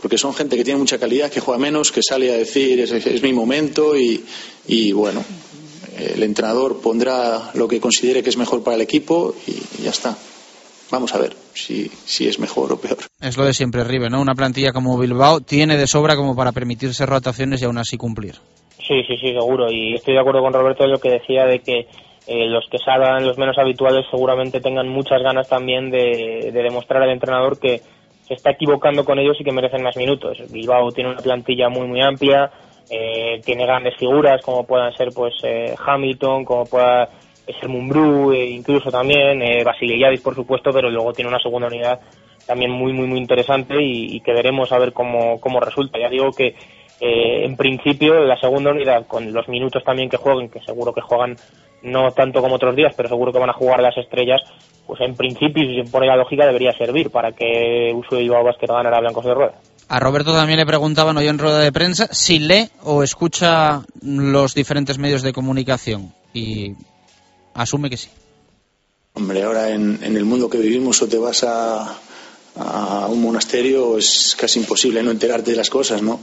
Porque 0.00 0.18
son 0.18 0.34
gente 0.34 0.56
que 0.56 0.64
tiene 0.64 0.78
mucha 0.78 0.98
calidad, 0.98 1.30
que 1.30 1.40
juega 1.40 1.58
menos, 1.58 1.90
que 1.90 2.02
sale 2.02 2.32
a 2.32 2.36
decir 2.36 2.80
es, 2.80 3.22
mi 3.22 3.32
momento 3.32 3.96
y, 3.96 4.22
y, 4.66 4.92
bueno, 4.92 5.24
el 5.96 6.22
entrenador 6.22 6.80
pondrá 6.80 7.52
lo 7.54 7.66
que 7.66 7.80
considere 7.80 8.22
que 8.22 8.28
es 8.28 8.36
mejor 8.36 8.62
para 8.62 8.76
el 8.76 8.82
equipo 8.82 9.34
y 9.46 9.82
ya 9.82 9.90
está. 9.90 10.16
Vamos 10.90 11.14
a 11.14 11.18
ver 11.18 11.34
si, 11.54 11.90
si 12.04 12.28
es 12.28 12.38
mejor 12.38 12.70
o 12.72 12.78
peor. 12.78 12.98
Es 13.20 13.36
lo 13.36 13.46
de 13.46 13.54
siempre, 13.54 13.82
Ribe, 13.82 14.10
¿no? 14.10 14.20
Una 14.20 14.34
plantilla 14.34 14.72
como 14.72 14.98
Bilbao 14.98 15.40
tiene 15.40 15.78
de 15.78 15.86
sobra 15.86 16.16
como 16.16 16.36
para 16.36 16.52
permitirse 16.52 17.06
rotaciones 17.06 17.62
y 17.62 17.64
aún 17.64 17.78
así 17.78 17.96
cumplir. 17.96 18.36
Sí, 18.78 19.02
sí, 19.06 19.16
sí, 19.18 19.32
seguro. 19.32 19.70
Y 19.70 19.94
estoy 19.94 20.14
de 20.14 20.20
acuerdo 20.20 20.40
con 20.40 20.52
Roberto 20.52 20.84
en 20.84 20.92
lo 20.92 20.98
que 20.98 21.10
decía 21.10 21.44
de 21.44 21.60
que 21.60 21.86
eh, 22.26 22.46
los 22.46 22.68
que 22.70 22.78
salgan, 22.78 23.26
los 23.26 23.38
menos 23.38 23.58
habituales, 23.58 24.06
seguramente 24.10 24.60
tengan 24.60 24.88
muchas 24.88 25.22
ganas 25.22 25.48
también 25.48 25.90
de, 25.90 26.50
de, 26.52 26.62
demostrar 26.62 27.02
al 27.02 27.10
entrenador 27.10 27.58
que 27.58 27.80
se 28.22 28.34
está 28.34 28.50
equivocando 28.50 29.04
con 29.04 29.18
ellos 29.18 29.36
y 29.40 29.44
que 29.44 29.52
merecen 29.52 29.82
más 29.82 29.96
minutos. 29.96 30.38
Bilbao 30.50 30.92
tiene 30.92 31.10
una 31.10 31.20
plantilla 31.20 31.70
muy, 31.70 31.86
muy 31.86 32.02
amplia, 32.02 32.50
eh, 32.90 33.40
tiene 33.44 33.64
grandes 33.66 33.96
figuras 33.96 34.40
como 34.42 34.64
puedan 34.64 34.92
ser 34.94 35.08
pues 35.14 35.34
eh, 35.42 35.74
Hamilton, 35.86 36.44
como 36.44 36.64
pueda 36.64 37.08
ser 37.46 37.68
Mumbrú, 37.68 38.32
e 38.32 38.44
incluso 38.46 38.90
también 38.90 39.40
eh, 39.42 39.64
Basiliadis, 39.64 40.20
por 40.20 40.34
supuesto, 40.34 40.70
pero 40.70 40.90
luego 40.90 41.12
tiene 41.12 41.30
una 41.30 41.40
segunda 41.40 41.68
unidad 41.68 42.00
también 42.46 42.70
muy, 42.70 42.92
muy, 42.92 43.06
muy 43.06 43.18
interesante 43.18 43.82
y, 43.82 44.16
y 44.16 44.20
que 44.20 44.32
veremos 44.32 44.72
a 44.72 44.78
ver 44.78 44.92
cómo, 44.92 45.38
cómo 45.40 45.60
resulta. 45.60 45.98
Ya 45.98 46.08
digo 46.08 46.30
que 46.30 46.54
eh, 47.00 47.44
en 47.44 47.56
principio 47.56 48.14
la 48.24 48.38
segunda 48.40 48.70
unidad 48.70 49.06
con 49.06 49.32
los 49.32 49.48
minutos 49.48 49.84
también 49.84 50.08
que 50.08 50.16
jueguen, 50.16 50.48
que 50.48 50.60
seguro 50.60 50.92
que 50.92 51.00
juegan 51.00 51.36
no 51.82 52.10
tanto 52.10 52.40
como 52.40 52.56
otros 52.56 52.74
días, 52.74 52.92
pero 52.96 53.08
seguro 53.08 53.32
que 53.32 53.38
van 53.38 53.50
a 53.50 53.54
jugar 53.54 53.80
las 53.80 53.96
estrellas, 53.96 54.40
pues 54.86 55.00
en 55.00 55.14
principio, 55.14 55.62
si 55.64 55.84
se 55.84 55.90
pone 55.90 56.06
la 56.06 56.16
lógica, 56.16 56.46
debería 56.46 56.72
servir 56.72 57.10
para 57.10 57.32
que 57.32 57.92
Uso 57.94 58.18
y 58.18 58.28
Basket 58.28 58.66
ganara 58.66 58.96
a 58.96 59.00
Blancos 59.00 59.24
de 59.24 59.34
Rueda. 59.34 59.54
A 59.88 60.00
Roberto 60.00 60.32
también 60.32 60.58
le 60.58 60.66
preguntaban 60.66 61.16
hoy 61.16 61.28
en 61.28 61.38
rueda 61.38 61.60
de 61.60 61.72
prensa 61.72 62.08
si 62.10 62.38
lee 62.38 62.68
o 62.82 63.02
escucha 63.02 63.82
los 64.02 64.54
diferentes 64.54 64.98
medios 64.98 65.22
de 65.22 65.32
comunicación 65.32 66.12
y 66.34 66.74
asume 67.54 67.88
que 67.88 67.96
sí. 67.96 68.10
Hombre, 69.14 69.42
ahora 69.42 69.70
en, 69.70 69.98
en 70.02 70.16
el 70.16 70.24
mundo 70.24 70.50
que 70.50 70.58
vivimos 70.58 71.00
o 71.00 71.08
te 71.08 71.16
vas 71.16 71.42
a, 71.44 71.96
a 72.56 73.06
un 73.08 73.22
monasterio 73.22 73.96
es 73.96 74.36
casi 74.38 74.60
imposible 74.60 75.02
no 75.02 75.10
enterarte 75.10 75.52
de 75.52 75.56
las 75.56 75.70
cosas, 75.70 76.02
¿no? 76.02 76.20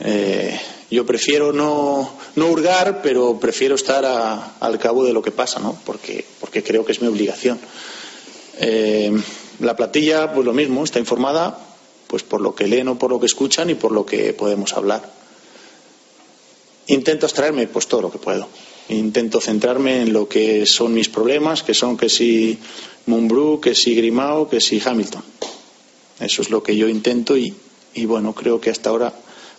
Eh, 0.00 0.58
yo 0.90 1.06
prefiero 1.06 1.52
no, 1.52 2.12
no, 2.36 2.46
hurgar, 2.48 3.00
pero 3.02 3.38
prefiero 3.40 3.74
estar 3.74 4.04
a, 4.04 4.56
al 4.60 4.78
cabo 4.78 5.04
de 5.04 5.12
lo 5.12 5.22
que 5.22 5.30
pasa, 5.30 5.58
¿no? 5.58 5.78
Porque, 5.84 6.24
porque 6.40 6.62
creo 6.62 6.84
que 6.84 6.92
es 6.92 7.00
mi 7.00 7.08
obligación. 7.08 7.58
Eh, 8.58 9.12
la 9.60 9.74
platilla, 9.74 10.32
pues 10.32 10.44
lo 10.44 10.52
mismo, 10.52 10.84
está 10.84 10.98
informada 10.98 11.58
pues 12.06 12.22
por 12.22 12.40
lo 12.40 12.54
que 12.54 12.68
leen 12.68 12.88
o 12.88 12.98
por 12.98 13.10
lo 13.10 13.18
que 13.18 13.26
escuchan 13.26 13.70
y 13.70 13.74
por 13.74 13.92
lo 13.92 14.06
que 14.06 14.32
podemos 14.32 14.72
hablar. 14.74 15.10
Intento 16.86 17.26
extraerme 17.26 17.66
pues 17.66 17.88
todo 17.88 18.02
lo 18.02 18.12
que 18.12 18.18
puedo. 18.18 18.48
Intento 18.88 19.40
centrarme 19.40 20.02
en 20.02 20.12
lo 20.12 20.28
que 20.28 20.66
son 20.66 20.94
mis 20.94 21.08
problemas, 21.08 21.64
que 21.64 21.74
son 21.74 21.96
que 21.96 22.08
si 22.08 22.58
Mumbrú, 23.06 23.60
que 23.60 23.74
si 23.74 23.96
Grimao, 23.96 24.48
que 24.48 24.60
si 24.60 24.80
Hamilton. 24.84 25.24
Eso 26.20 26.42
es 26.42 26.50
lo 26.50 26.62
que 26.62 26.76
yo 26.76 26.88
intento 26.88 27.36
y, 27.36 27.54
y 27.94 28.04
bueno, 28.04 28.32
creo 28.34 28.60
que 28.60 28.70
hasta 28.70 28.90
ahora 28.90 29.12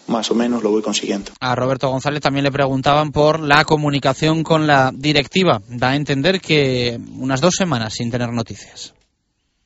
más 0.07 0.31
o 0.31 0.35
menos 0.35 0.63
lo 0.63 0.71
voy 0.71 0.81
consiguiendo. 0.81 1.31
A 1.39 1.55
Roberto 1.55 1.89
González 1.89 2.21
también 2.21 2.43
le 2.43 2.51
preguntaban 2.51 3.11
por 3.11 3.39
la 3.39 3.65
comunicación 3.65 4.43
con 4.43 4.67
la 4.67 4.91
directiva. 4.93 5.61
Da 5.67 5.89
a 5.89 5.95
entender 5.95 6.41
que 6.41 6.99
unas 7.17 7.41
dos 7.41 7.55
semanas 7.55 7.93
sin 7.93 8.09
tener 8.11 8.31
noticias. 8.31 8.93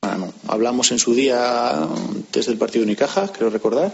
Bueno, 0.02 0.32
hablamos 0.48 0.90
en 0.90 0.98
su 0.98 1.14
día 1.14 1.86
desde 2.32 2.52
el 2.52 2.58
partido 2.58 2.80
de 2.80 2.86
Unicaja, 2.86 3.28
creo 3.32 3.50
recordar, 3.50 3.92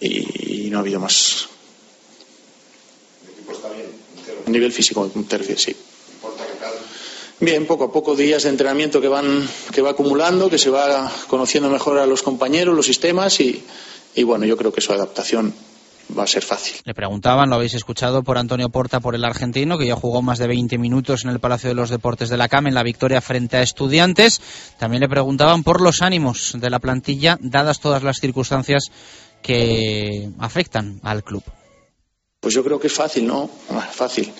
y 0.00 0.68
no 0.70 0.78
ha 0.78 0.80
habido 0.80 1.00
más. 1.00 1.48
¿El 3.24 3.32
equipo 3.32 3.52
está 3.52 3.68
bien? 3.70 3.86
A 4.46 4.50
nivel 4.50 4.72
físico, 4.72 5.10
te 5.28 5.38
refieres, 5.38 5.62
sí. 5.62 5.76
Bien, 7.38 7.66
poco 7.66 7.84
a 7.84 7.92
poco 7.92 8.16
días 8.16 8.44
de 8.44 8.48
entrenamiento 8.48 8.98
que 8.98 9.08
van 9.08 9.46
que 9.70 9.82
va 9.82 9.90
acumulando, 9.90 10.48
que 10.48 10.58
se 10.58 10.70
va 10.70 11.12
conociendo 11.28 11.68
mejor 11.68 11.98
a 11.98 12.06
los 12.06 12.22
compañeros, 12.22 12.74
los 12.74 12.86
sistemas 12.86 13.40
y, 13.40 13.62
y 14.16 14.22
bueno, 14.24 14.46
yo 14.46 14.56
creo 14.56 14.72
que 14.72 14.80
su 14.80 14.92
adaptación 14.92 15.54
va 16.16 16.24
a 16.24 16.26
ser 16.26 16.42
fácil. 16.42 16.76
Le 16.84 16.94
preguntaban, 16.94 17.50
lo 17.50 17.56
habéis 17.56 17.74
escuchado, 17.74 18.22
por 18.22 18.38
Antonio 18.38 18.70
Porta, 18.70 19.00
por 19.00 19.14
el 19.14 19.24
argentino, 19.24 19.76
que 19.78 19.86
ya 19.86 19.94
jugó 19.94 20.22
más 20.22 20.38
de 20.38 20.46
20 20.46 20.78
minutos 20.78 21.24
en 21.24 21.30
el 21.30 21.38
Palacio 21.38 21.68
de 21.68 21.74
los 21.74 21.90
Deportes 21.90 22.30
de 22.30 22.36
la 22.36 22.48
CAM 22.48 22.68
en 22.68 22.74
la 22.74 22.82
victoria 22.82 23.20
frente 23.20 23.58
a 23.58 23.62
Estudiantes. 23.62 24.40
También 24.78 25.02
le 25.02 25.08
preguntaban 25.08 25.62
por 25.62 25.82
los 25.82 26.00
ánimos 26.00 26.56
de 26.58 26.70
la 26.70 26.78
plantilla, 26.78 27.38
dadas 27.40 27.80
todas 27.80 28.02
las 28.02 28.18
circunstancias 28.18 28.90
que 29.42 30.30
afectan 30.38 30.98
al 31.02 31.22
club. 31.22 31.42
Pues 32.40 32.54
yo 32.54 32.64
creo 32.64 32.80
que 32.80 32.86
es 32.86 32.92
fácil, 32.92 33.26
¿no? 33.26 33.50
Ah, 33.70 33.80
fácil. 33.80 34.32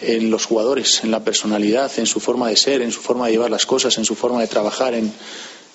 En 0.00 0.30
los 0.30 0.46
jugadores, 0.46 1.04
en 1.04 1.10
la 1.10 1.22
personalidad, 1.22 1.92
en 1.98 2.06
su 2.06 2.18
forma 2.18 2.48
de 2.48 2.56
ser, 2.56 2.80
en 2.80 2.92
su 2.92 3.02
forma 3.02 3.26
de 3.26 3.32
llevar 3.32 3.50
las 3.50 3.66
cosas, 3.66 3.98
en 3.98 4.06
su 4.06 4.14
forma 4.14 4.40
de 4.40 4.46
trabajar, 4.46 4.94
en, 4.94 5.12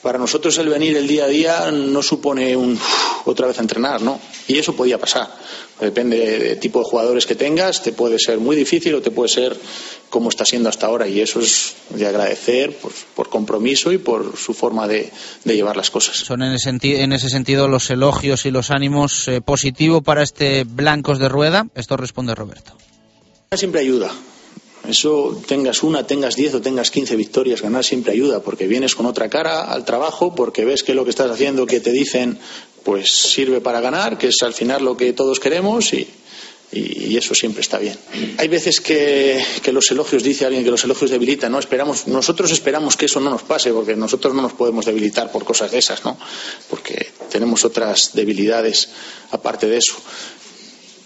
para 0.02 0.18
nosotros 0.18 0.58
el 0.58 0.70
venir 0.70 0.98
el 0.98 1.08
día 1.08 1.26
a 1.26 1.28
día 1.28 1.72
no 1.72 2.02
supone 2.02 2.56
un 2.56 2.78
otra 3.26 3.48
vez 3.48 3.58
a 3.60 3.62
entrenar, 3.62 4.02
¿no? 4.02 4.20
Y 4.48 4.58
eso 4.58 4.76
podía 4.76 4.98
pasar. 4.98 5.30
Depende 5.80 6.40
del 6.40 6.60
tipo 6.60 6.80
de 6.80 6.86
jugadores 6.86 7.26
que 7.26 7.36
tengas, 7.36 7.82
te 7.82 7.92
puede 7.92 8.20
ser 8.20 8.40
muy 8.40 8.56
difícil 8.56 8.96
o 8.96 9.02
te 9.02 9.12
puede 9.12 9.30
ser 9.30 9.58
como 10.10 10.30
está 10.30 10.46
siendo 10.46 10.70
hasta 10.70 10.88
ahora. 10.88 11.08
Y 11.08 11.22
eso 11.22 11.40
es 11.40 11.74
de 11.90 12.06
agradecer 12.06 12.78
por, 12.78 12.92
por 13.16 13.30
compromiso 13.30 13.92
y 13.92 13.98
por 13.98 14.38
su 14.38 14.54
forma 14.54 14.88
de, 14.88 15.12
de, 15.44 15.56
llevar 15.56 15.78
las 15.78 15.90
cosas. 15.90 16.18
Son 16.18 16.42
en 16.42 16.54
ese, 16.54 16.70
en 16.70 17.14
ese 17.14 17.30
sentido 17.30 17.68
los 17.68 17.90
elogios 17.90 18.46
y 18.46 18.52
los 18.52 18.72
ánimos 18.72 19.28
eh, 19.28 19.42
positivos 19.42 20.04
para 20.04 20.24
este 20.24 20.66
Blancos 20.66 21.20
de 21.20 21.30
Rueda. 21.30 21.68
Esto 21.76 21.98
responde 21.98 22.36
Roberto. 22.36 22.74
Siempre 23.56 23.82
ayuda. 23.82 24.12
Eso 24.88 25.40
tengas 25.48 25.84
una, 25.84 26.08
tengas 26.08 26.36
diez 26.36 26.54
o 26.56 26.62
tengas 26.62 26.90
quince 26.90 27.16
victorias, 27.16 27.62
ganar 27.62 27.84
siempre 27.84 28.14
ayuda, 28.14 28.42
porque 28.42 28.68
vienes 28.68 28.96
con 28.96 29.06
otra 29.06 29.30
cara 29.30 29.72
al 29.72 29.86
trabajo, 29.86 30.34
porque 30.34 30.66
ves 30.66 30.84
que 30.84 30.96
lo 30.96 31.04
que 31.04 31.12
estás 31.12 31.30
haciendo, 31.30 31.68
que 31.68 31.80
te 31.80 31.92
dicen, 31.92 32.40
pues 32.84 33.12
sirve 33.12 33.62
para 33.62 33.80
ganar, 33.80 34.18
que 34.18 34.28
es 34.28 34.38
al 34.42 34.54
final 34.54 34.84
lo 34.84 34.98
que 34.98 35.14
todos 35.14 35.40
queremos 35.40 35.94
y, 35.94 36.08
eso 36.74 37.36
siempre 37.36 37.62
está 37.62 37.78
bien. 37.78 37.98
Hay 38.38 38.48
veces 38.48 38.80
que, 38.80 39.44
que, 39.62 39.74
los 39.74 39.92
elogios, 39.92 40.24
dice 40.24 40.46
alguien 40.46 40.64
que 40.64 40.72
los 40.72 40.84
elogios 40.86 41.12
debilitan, 41.12 41.52
¿no? 41.52 41.60
Esperamos, 41.60 42.08
nosotros 42.08 42.50
esperamos 42.52 42.96
que 42.96 43.06
eso 43.06 43.20
no 43.20 43.30
nos 43.30 43.44
pase, 43.44 43.72
porque 43.74 43.96
nosotros 43.96 44.34
no 44.34 44.42
nos 44.42 44.54
podemos 44.54 44.86
debilitar 44.86 45.32
por 45.32 45.44
cosas 45.44 45.70
de 45.70 45.80
esas, 45.80 46.04
¿no? 46.06 46.18
Porque 46.70 47.12
tenemos 47.30 47.66
otras 47.66 48.12
debilidades 48.14 48.90
aparte 49.32 49.68
de 49.68 49.78
eso 49.78 49.96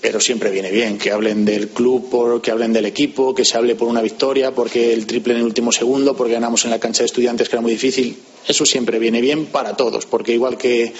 pero 0.05 0.19
siempre 0.19 0.51
viene 0.51 0.69
bien 0.69 0.99
que 0.99 1.09
hablen 1.09 1.45
del 1.45 1.69
club, 1.69 2.11
por, 2.11 2.39
que 2.39 2.51
hablen 2.51 2.71
del 2.71 2.85
equipo, 2.85 3.33
que 3.33 3.43
se 3.43 3.57
hable 3.57 3.73
por 3.73 3.87
una 3.87 4.03
victoria, 4.03 4.51
porque 4.51 4.93
el 4.93 5.07
triple 5.07 5.33
en 5.33 5.39
el 5.39 5.45
último 5.47 5.71
segundo, 5.71 6.15
porque 6.15 6.33
ganamos 6.33 6.63
en 6.63 6.69
la 6.69 6.77
cancha 6.77 6.99
de 6.99 7.07
estudiantes 7.07 7.49
que 7.49 7.55
era 7.55 7.63
muy 7.63 7.71
difícil. 7.71 8.15
Eso 8.47 8.65
siempre 8.65 8.99
viene 8.99 9.21
bien 9.21 9.47
para 9.47 9.75
todos, 9.75 10.05
porque 10.05 10.33
igual 10.33 10.57
que, 10.57 10.93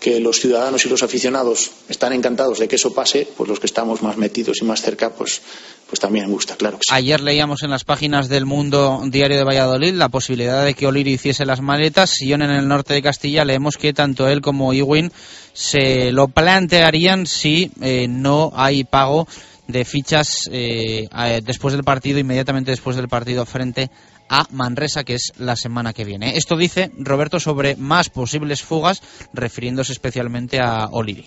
que 0.00 0.18
los 0.18 0.40
ciudadanos 0.40 0.84
y 0.86 0.88
los 0.88 1.02
aficionados 1.02 1.70
están 1.88 2.12
encantados 2.12 2.58
de 2.58 2.66
que 2.66 2.76
eso 2.76 2.92
pase, 2.92 3.28
pues 3.36 3.48
los 3.48 3.60
que 3.60 3.66
estamos 3.66 4.02
más 4.02 4.16
metidos 4.16 4.60
y 4.62 4.64
más 4.64 4.80
cerca, 4.80 5.10
pues, 5.10 5.42
pues 5.86 6.00
también 6.00 6.30
gusta, 6.30 6.56
claro. 6.56 6.78
Ayer 6.90 7.20
leíamos 7.20 7.62
en 7.62 7.70
las 7.70 7.84
páginas 7.84 8.28
del 8.28 8.46
Mundo 8.46 9.02
Diario 9.06 9.36
de 9.36 9.44
Valladolid 9.44 9.92
la 9.92 10.08
posibilidad 10.08 10.64
de 10.64 10.74
que 10.74 10.86
Oliri 10.86 11.12
hiciese 11.12 11.44
las 11.44 11.60
maletas. 11.60 12.20
Y 12.22 12.32
en 12.32 12.42
el 12.42 12.66
norte 12.66 12.94
de 12.94 13.02
Castilla 13.02 13.44
leemos 13.44 13.76
que 13.76 13.92
tanto 13.92 14.26
él 14.26 14.40
como 14.40 14.72
Iwin 14.72 15.12
se 15.52 16.12
lo 16.12 16.28
plantearían 16.28 17.26
si 17.26 17.70
eh, 17.82 18.06
no 18.08 18.52
hay 18.54 18.84
pago 18.84 19.28
de 19.68 19.84
fichas 19.84 20.48
eh, 20.50 21.08
después 21.44 21.74
del 21.74 21.84
partido, 21.84 22.18
inmediatamente 22.18 22.70
después 22.70 22.96
del 22.96 23.08
partido 23.08 23.44
frente 23.46 23.90
a 24.30 24.46
Manresa, 24.50 25.04
que 25.04 25.14
es 25.14 25.32
la 25.38 25.56
semana 25.56 25.92
que 25.92 26.04
viene. 26.04 26.36
Esto 26.38 26.56
dice 26.56 26.92
Roberto 26.96 27.40
sobre 27.40 27.76
más 27.76 28.08
posibles 28.08 28.62
fugas, 28.62 29.02
refiriéndose 29.34 29.92
especialmente 29.92 30.60
a 30.60 30.86
Oliri. 30.86 31.26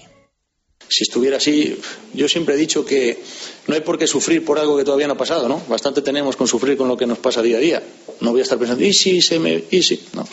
Si 0.88 1.04
estuviera 1.04 1.38
así, 1.38 1.80
yo 2.14 2.28
siempre 2.28 2.56
he 2.56 2.58
dicho 2.58 2.86
que 2.86 3.22
no 3.68 3.76
hay 3.76 3.82
por 3.82 3.98
qué 3.98 4.08
sufrir 4.08 4.44
por 4.46 4.58
algo 4.58 4.78
que 4.78 4.84
todavía 4.84 5.08
no 5.08 5.14
ha 5.14 5.18
pasado, 5.18 5.48
¿no? 5.48 5.62
Bastante 5.68 6.02
tenemos 6.02 6.36
con 6.36 6.48
sufrir 6.48 6.78
con 6.78 6.88
lo 6.88 6.98
que 6.98 7.06
nos 7.06 7.18
pasa 7.18 7.42
día 7.42 7.58
a 7.58 7.60
día. 7.60 7.84
No 8.22 8.32
voy 8.32 8.40
a 8.40 8.44
estar 8.44 8.58
pensando, 8.58 8.84
¿y 8.84 8.94
si 8.94 9.22
se 9.22 9.40
me.? 9.40 9.64
¿y 9.70 9.84
si? 9.84 10.02
No. 10.14 10.26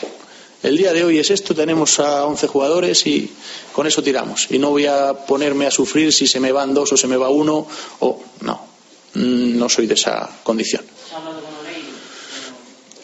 El 0.63 0.77
día 0.77 0.93
de 0.93 1.05
hoy 1.05 1.19
es 1.19 1.31
esto, 1.31 1.55
tenemos 1.55 1.99
a 1.99 2.27
11 2.27 2.47
jugadores 2.47 3.07
y 3.07 3.31
con 3.73 3.87
eso 3.87 4.03
tiramos. 4.03 4.49
Y 4.51 4.59
no 4.59 4.71
voy 4.71 4.87
a 4.87 5.15
ponerme 5.15 5.67
a 5.67 5.71
sufrir 5.71 6.13
si 6.13 6.27
se 6.27 6.39
me 6.39 6.53
van 6.53 6.75
dos 6.75 6.93
o 6.93 6.97
se 6.97 7.07
me 7.07 7.17
va 7.17 7.31
uno 7.31 7.67
o. 8.01 8.23
No. 8.43 8.69
No 9.15 9.69
soy 9.69 9.87
de 9.87 9.95
esa 9.95 10.29
condición. 10.45 10.85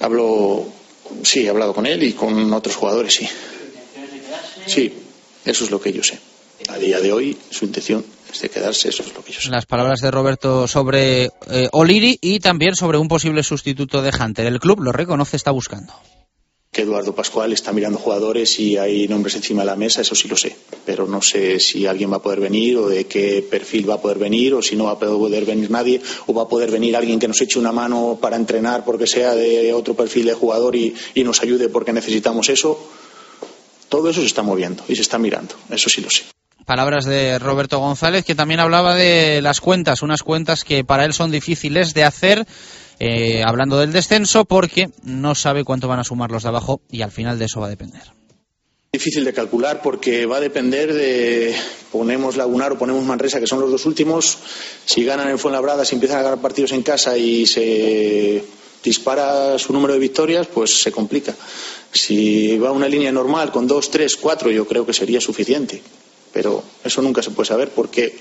Hablo, 0.01 0.67
sí, 1.23 1.47
he 1.47 1.49
hablado 1.49 1.75
con 1.75 1.87
él 1.87 2.03
y 2.03 2.13
con 2.13 2.53
otros 2.53 2.77
jugadores, 2.77 3.15
sí. 3.15 3.29
Sí, 4.67 4.93
eso 5.45 5.65
es 5.65 5.71
lo 5.71 5.81
que 5.81 5.93
yo 5.93 6.03
sé. 6.03 6.19
A 6.69 6.79
día 6.79 7.01
de 7.01 7.13
hoy, 7.13 7.37
su 7.51 7.65
intención 7.65 8.05
es 8.33 8.41
de 8.41 8.49
quedarse, 8.49 8.89
eso 8.89 9.03
es 9.03 9.15
lo 9.15 9.23
que 9.23 9.33
yo 9.33 9.41
sé. 9.41 9.51
Las 9.51 9.67
palabras 9.67 10.01
de 10.01 10.11
Roberto 10.11 10.67
sobre 10.67 11.25
eh, 11.51 11.69
Oliri 11.73 12.19
y 12.21 12.41
también 12.41 12.75
sobre 12.75 12.99
un 12.99 13.09
posible 13.09 13.43
sustituto 13.43 14.03
de 14.03 14.13
Hunter. 14.19 14.47
El 14.47 14.59
club 14.59 14.81
lo 14.81 14.93
reconoce, 14.93 15.37
está 15.37 15.51
buscando 15.51 15.93
que 16.77 16.83
Eduardo 16.83 17.15
Pascual 17.15 17.55
está 17.55 17.73
mirando 17.73 17.97
jugadores 17.97 18.61
y 18.61 18.77
hay 18.77 19.09
nombres 19.09 19.35
encima 19.35 19.63
de 19.63 19.67
la 19.67 19.77
mesa, 19.77 20.03
eso 20.03 20.15
sí 20.15 20.29
lo 20.29 20.37
sé. 20.37 20.55
Pero 20.85 21.07
no 21.07 21.23
sé 21.23 21.59
si 21.59 21.87
alguien 21.87 22.13
va 22.13 22.17
a 22.17 22.23
poder 22.23 22.39
venir 22.39 22.77
o 22.77 22.87
de 22.87 23.07
qué 23.07 23.43
perfil 23.51 23.89
va 23.89 23.95
a 23.95 24.01
poder 24.03 24.19
venir 24.19 24.53
o 24.53 24.61
si 24.61 24.77
no 24.77 24.85
va 24.85 24.91
a 24.91 24.99
poder 24.99 25.47
venir 25.47 25.71
nadie 25.71 26.03
o 26.27 26.35
va 26.35 26.43
a 26.43 26.49
poder 26.49 26.71
venir 26.71 26.95
alguien 26.95 27.19
que 27.19 27.29
nos 27.29 27.41
eche 27.41 27.59
una 27.59 27.73
mano 27.73 28.19
para 28.21 28.37
entrenar 28.37 28.85
porque 28.85 29.07
sea 29.07 29.35
de 29.35 29.73
otro 29.73 29.95
perfil 29.95 30.27
de 30.27 30.35
jugador 30.35 30.77
y, 30.77 30.95
y 31.15 31.25
nos 31.25 31.41
ayude 31.41 31.71
porque 31.71 31.95
necesitamos 31.95 32.51
eso. 32.51 32.79
Todo 33.89 34.11
eso 34.11 34.21
se 34.21 34.27
está 34.27 34.43
moviendo 34.43 34.85
y 34.87 34.97
se 34.97 35.03
está 35.03 35.17
mirando, 35.17 35.55
eso 35.71 35.89
sí 35.89 36.03
lo 36.03 36.11
sé. 36.11 36.25
Palabras 36.67 37.07
de 37.07 37.39
Roberto 37.39 37.79
González, 37.79 38.23
que 38.27 38.35
también 38.35 38.61
hablaba 38.61 38.95
de 38.95 39.41
las 39.41 39.63
cuentas, 39.63 40.03
unas 40.03 40.23
cuentas 40.23 40.63
que 40.63 40.85
para 40.85 41.07
él 41.07 41.15
son 41.15 41.31
difíciles 41.31 41.95
de 41.95 42.05
hacer 42.05 42.47
eh, 42.99 43.43
hablando 43.45 43.79
del 43.79 43.93
descenso, 43.93 44.45
porque 44.45 44.91
no 45.03 45.35
sabe 45.35 45.65
cuánto 45.65 45.89
van 45.89 46.01
a 46.01 46.05
sumar 46.05 46.31
los 46.31 46.43
de 46.43 46.49
abajo 46.49 46.81
y 46.91 47.03
al 47.03 47.11
final 47.11 47.39
de 47.39 47.45
eso 47.47 47.61
va 47.61 47.67
a 47.67 47.71
depender. 47.71 48.03
Difícil 48.93 49.25
de 49.25 49.35
calcular 49.35 49.83
porque 49.83 50.25
va 50.25 50.39
a 50.39 50.41
depender 50.41 50.93
de 50.93 51.55
ponemos 51.93 52.37
Lagunar 52.37 52.73
o 52.73 52.79
ponemos 52.79 53.05
Manresa, 53.05 53.41
que 53.41 53.47
son 53.47 53.61
los 53.61 53.71
dos 53.71 53.85
últimos. 53.85 54.39
Si 54.85 55.05
ganan 55.05 55.29
en 55.29 55.39
Fuenlabrada, 55.39 55.85
si 55.85 55.95
empiezan 55.95 56.21
a 56.21 56.23
ganar 56.23 56.41
partidos 56.41 56.73
en 56.73 56.83
casa 56.83 57.19
y 57.19 57.47
se 57.47 58.43
dispara 58.83 59.59
su 59.59 59.73
número 59.73 59.93
de 59.93 60.01
victorias, 60.01 60.47
pues 60.47 60.81
se 60.81 60.93
complica. 60.93 61.35
Si 61.93 62.57
va 62.57 62.73
una 62.73 62.89
línea 62.89 63.13
normal 63.13 63.53
con 63.53 63.67
dos, 63.67 63.91
tres, 63.91 64.17
cuatro, 64.17 64.51
yo 64.51 64.67
creo 64.67 64.87
que 64.87 64.93
sería 64.93 65.21
suficiente 65.21 65.83
pero 66.37 66.63
eso 66.85 67.01
nunca 67.01 67.23
se 67.23 67.31
puede 67.31 67.49
saber 67.49 67.71
porque 67.71 68.15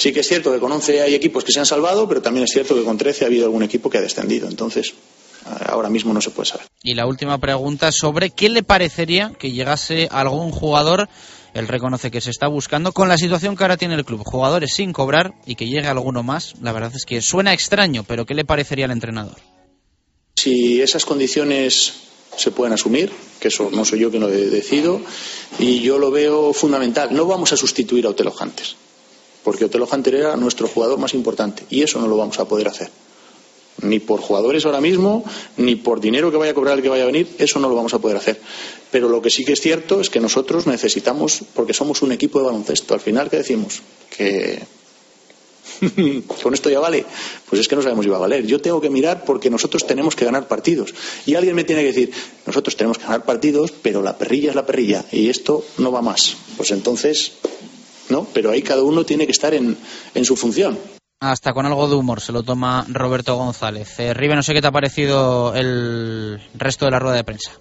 sí 0.00 0.14
que 0.14 0.20
es 0.20 0.28
cierto 0.28 0.50
que 0.50 0.58
con 0.58 0.72
11 0.72 1.02
hay 1.02 1.14
equipos 1.14 1.44
que 1.44 1.52
se 1.52 1.60
han 1.60 1.66
salvado, 1.66 2.08
pero 2.08 2.22
también 2.22 2.44
es 2.44 2.50
cierto 2.50 2.74
que 2.74 2.82
con 2.82 2.96
13 2.96 3.24
ha 3.24 3.26
habido 3.28 3.44
algún 3.44 3.62
equipo 3.62 3.90
que 3.90 3.98
ha 3.98 4.00
descendido. 4.00 4.48
Entonces, 4.48 4.94
ahora 5.66 5.90
mismo 5.90 6.14
no 6.14 6.22
se 6.22 6.30
puede 6.30 6.46
saber. 6.46 6.66
Y 6.82 6.94
la 6.94 7.06
última 7.06 7.38
pregunta 7.38 7.92
sobre 7.92 8.30
qué 8.30 8.48
le 8.48 8.62
parecería 8.62 9.32
que 9.38 9.52
llegase 9.52 10.08
algún 10.10 10.52
jugador, 10.52 11.10
él 11.52 11.68
reconoce 11.68 12.10
que 12.10 12.22
se 12.22 12.30
está 12.30 12.46
buscando, 12.46 12.92
con 12.92 13.08
la 13.08 13.18
situación 13.18 13.56
que 13.56 13.64
ahora 13.64 13.76
tiene 13.76 13.94
el 13.94 14.06
club, 14.06 14.22
jugadores 14.24 14.72
sin 14.72 14.94
cobrar 14.94 15.34
y 15.44 15.54
que 15.54 15.66
llegue 15.66 15.86
alguno 15.86 16.22
más. 16.22 16.54
La 16.62 16.72
verdad 16.72 16.92
es 16.94 17.04
que 17.04 17.20
suena 17.20 17.52
extraño, 17.52 18.02
pero 18.08 18.24
¿qué 18.24 18.34
le 18.34 18.46
parecería 18.46 18.86
al 18.86 18.92
entrenador? 18.92 19.36
Si 20.36 20.80
esas 20.80 21.04
condiciones 21.04 21.92
se 22.38 22.52
pueden 22.52 22.72
asumir, 22.72 23.12
que 23.38 23.48
eso 23.48 23.68
no 23.70 23.84
soy 23.84 24.00
yo 24.00 24.10
quien 24.10 24.22
lo 24.22 24.28
decido, 24.28 25.02
y 25.58 25.80
yo 25.80 25.98
lo 25.98 26.10
veo 26.10 26.54
fundamental. 26.54 27.12
No 27.12 27.26
vamos 27.26 27.52
a 27.52 27.58
sustituir 27.58 28.06
a 28.06 28.10
Otelo 28.10 28.32
Hunter, 28.40 28.66
porque 29.42 29.64
Otelo 29.64 29.88
Hunter 29.90 30.14
era 30.14 30.36
nuestro 30.36 30.68
jugador 30.68 30.98
más 30.98 31.14
importante, 31.14 31.64
y 31.70 31.82
eso 31.82 32.00
no 32.00 32.08
lo 32.08 32.16
vamos 32.16 32.38
a 32.38 32.46
poder 32.46 32.68
hacer. 32.68 32.90
Ni 33.82 33.98
por 33.98 34.20
jugadores 34.20 34.66
ahora 34.66 34.80
mismo, 34.80 35.24
ni 35.56 35.76
por 35.76 36.00
dinero 36.00 36.30
que 36.30 36.36
vaya 36.36 36.52
a 36.52 36.54
cobrar 36.54 36.76
el 36.76 36.82
que 36.82 36.88
vaya 36.88 37.04
a 37.04 37.06
venir, 37.06 37.28
eso 37.38 37.58
no 37.60 37.68
lo 37.68 37.74
vamos 37.74 37.94
a 37.94 37.98
poder 37.98 38.16
hacer. 38.16 38.40
Pero 38.90 39.08
lo 39.08 39.22
que 39.22 39.30
sí 39.30 39.44
que 39.44 39.54
es 39.54 39.60
cierto 39.60 40.00
es 40.00 40.10
que 40.10 40.20
nosotros 40.20 40.66
necesitamos, 40.66 41.42
porque 41.54 41.72
somos 41.72 42.02
un 42.02 42.12
equipo 42.12 42.40
de 42.40 42.46
baloncesto, 42.46 42.92
al 42.92 43.00
final, 43.00 43.30
¿qué 43.30 43.38
decimos? 43.38 43.80
Que 44.10 44.60
con 46.42 46.54
esto 46.54 46.70
ya 46.70 46.80
vale. 46.80 47.04
Pues 47.48 47.60
es 47.60 47.68
que 47.68 47.76
no 47.76 47.82
sabemos 47.82 48.04
si 48.04 48.10
va 48.10 48.16
a 48.16 48.20
valer. 48.20 48.46
Yo 48.46 48.60
tengo 48.60 48.80
que 48.80 48.90
mirar 48.90 49.24
porque 49.24 49.50
nosotros 49.50 49.86
tenemos 49.86 50.14
que 50.14 50.24
ganar 50.24 50.48
partidos. 50.48 50.94
Y 51.26 51.34
alguien 51.34 51.54
me 51.54 51.64
tiene 51.64 51.82
que 51.82 51.88
decir, 51.88 52.12
nosotros 52.46 52.76
tenemos 52.76 52.98
que 52.98 53.04
ganar 53.04 53.24
partidos, 53.24 53.72
pero 53.82 54.02
la 54.02 54.16
perrilla 54.18 54.50
es 54.50 54.56
la 54.56 54.66
perrilla 54.66 55.04
y 55.10 55.28
esto 55.28 55.64
no 55.78 55.92
va 55.92 56.02
más. 56.02 56.36
Pues 56.56 56.70
entonces, 56.70 57.32
¿no? 58.10 58.26
Pero 58.32 58.50
ahí 58.50 58.62
cada 58.62 58.82
uno 58.82 59.04
tiene 59.04 59.26
que 59.26 59.32
estar 59.32 59.54
en, 59.54 59.76
en 60.14 60.24
su 60.24 60.36
función. 60.36 60.78
Hasta 61.20 61.52
con 61.52 61.66
algo 61.66 61.88
de 61.88 61.96
humor 61.96 62.20
se 62.20 62.32
lo 62.32 62.42
toma 62.42 62.86
Roberto 62.88 63.36
González. 63.36 64.00
Eh, 64.00 64.14
Ribe, 64.14 64.34
no 64.34 64.42
sé 64.42 64.54
qué 64.54 64.60
te 64.60 64.68
ha 64.68 64.72
parecido 64.72 65.54
el 65.54 66.40
resto 66.54 66.86
de 66.86 66.90
la 66.90 66.98
rueda 66.98 67.16
de 67.16 67.24
prensa. 67.24 67.52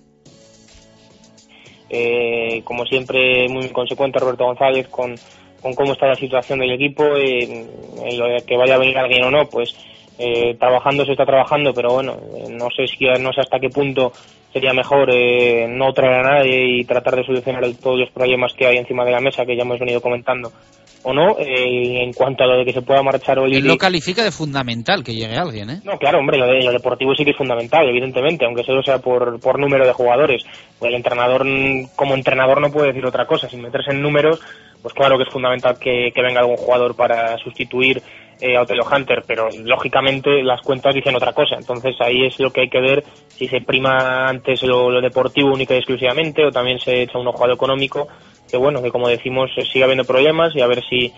Eh, 1.89 2.61
como 2.63 2.85
siempre, 2.85 3.49
muy 3.49 3.69
consecuente 3.69 4.19
Roberto 4.19 4.45
González 4.45 4.87
con 4.87 5.15
con 5.61 5.73
cómo 5.73 5.93
está 5.93 6.07
la 6.07 6.15
situación 6.15 6.59
del 6.59 6.71
equipo, 6.71 7.03
en 7.15 8.17
lo 8.17 8.27
de 8.27 8.43
que 8.45 8.57
vaya 8.57 8.75
a 8.75 8.79
venir 8.79 8.97
alguien 8.97 9.23
o 9.25 9.31
no, 9.31 9.45
pues 9.49 9.75
eh, 10.17 10.55
trabajando 10.59 11.05
se 11.05 11.11
está 11.11 11.25
trabajando, 11.25 11.73
pero 11.73 11.93
bueno, 11.93 12.17
eh, 12.35 12.47
no 12.49 12.67
sé 12.75 12.87
si 12.87 13.05
no 13.19 13.33
sé 13.33 13.41
hasta 13.41 13.59
qué 13.59 13.69
punto 13.69 14.11
sería 14.51 14.73
mejor 14.73 15.09
eh, 15.13 15.67
no 15.69 15.93
traer 15.93 16.25
a 16.25 16.37
nadie 16.37 16.79
y 16.79 16.83
tratar 16.85 17.15
de 17.15 17.25
solucionar 17.25 17.63
todos 17.81 17.99
los 17.99 18.09
problemas 18.11 18.53
que 18.53 18.65
hay 18.65 18.77
encima 18.77 19.05
de 19.05 19.11
la 19.11 19.21
mesa 19.21 19.45
que 19.45 19.55
ya 19.55 19.63
hemos 19.63 19.79
venido 19.79 20.01
comentando 20.01 20.51
o 21.03 21.13
no, 21.13 21.37
eh, 21.39 22.03
en 22.03 22.11
cuanto 22.13 22.43
a 22.43 22.47
lo 22.47 22.57
de 22.57 22.65
que 22.65 22.73
se 22.73 22.81
pueda 22.81 23.01
marchar. 23.01 23.37
Él 23.39 23.65
lo 23.65 23.77
califica 23.77 24.23
de 24.23 24.31
fundamental 24.31 25.03
que 25.03 25.13
llegue 25.13 25.37
alguien, 25.37 25.69
¿eh? 25.69 25.79
No, 25.83 25.97
claro, 25.97 26.19
hombre, 26.19 26.37
lo, 26.37 26.45
de, 26.45 26.61
lo 26.61 26.71
deportivo 26.71 27.15
sí 27.15 27.23
que 27.23 27.31
es 27.31 27.37
fundamental, 27.37 27.87
evidentemente, 27.87 28.45
aunque 28.45 28.63
solo 28.63 28.83
sea 28.83 28.99
por, 28.99 29.39
por 29.39 29.59
número 29.59 29.85
de 29.85 29.93
jugadores. 29.93 30.43
Pues 30.77 30.89
el 30.89 30.95
entrenador, 30.95 31.45
como 31.95 32.15
entrenador, 32.15 32.59
no 32.59 32.71
puede 32.71 32.87
decir 32.87 33.05
otra 33.05 33.25
cosa. 33.25 33.47
Sin 33.47 33.61
meterse 33.61 33.91
en 33.91 34.01
números, 34.01 34.41
pues 34.81 34.93
claro 34.93 35.17
que 35.17 35.23
es 35.23 35.29
fundamental 35.29 35.79
que, 35.79 36.11
que 36.13 36.21
venga 36.21 36.41
algún 36.41 36.57
jugador 36.57 36.95
para 36.95 37.37
sustituir 37.37 38.01
eh, 38.41 38.55
a 38.55 38.61
Otelo 38.61 38.85
Hunter, 38.85 39.23
pero 39.27 39.49
lógicamente 39.63 40.41
las 40.43 40.61
cuentas 40.61 40.95
dicen 40.95 41.15
otra 41.15 41.33
cosa. 41.33 41.55
Entonces 41.57 41.95
ahí 41.99 42.25
es 42.25 42.39
lo 42.39 42.51
que 42.51 42.61
hay 42.61 42.69
que 42.69 42.81
ver 42.81 43.03
si 43.27 43.47
se 43.47 43.61
prima 43.61 44.27
antes 44.27 44.63
lo, 44.63 44.89
lo 44.89 45.01
deportivo 45.01 45.51
única 45.51 45.73
y 45.73 45.77
exclusivamente 45.77 46.45
o 46.45 46.51
también 46.51 46.79
se 46.79 47.03
echa 47.03 47.17
un 47.17 47.27
ojo 47.27 47.43
a 47.43 47.47
lo 47.47 47.53
económico 47.53 48.07
que 48.49 48.57
bueno, 48.57 48.81
que 48.81 48.91
como 48.91 49.07
decimos 49.07 49.49
eh, 49.55 49.63
sigue 49.65 49.83
habiendo 49.83 50.03
problemas 50.03 50.55
y 50.55 50.61
a 50.61 50.67
ver 50.67 50.83
si, 50.89 51.13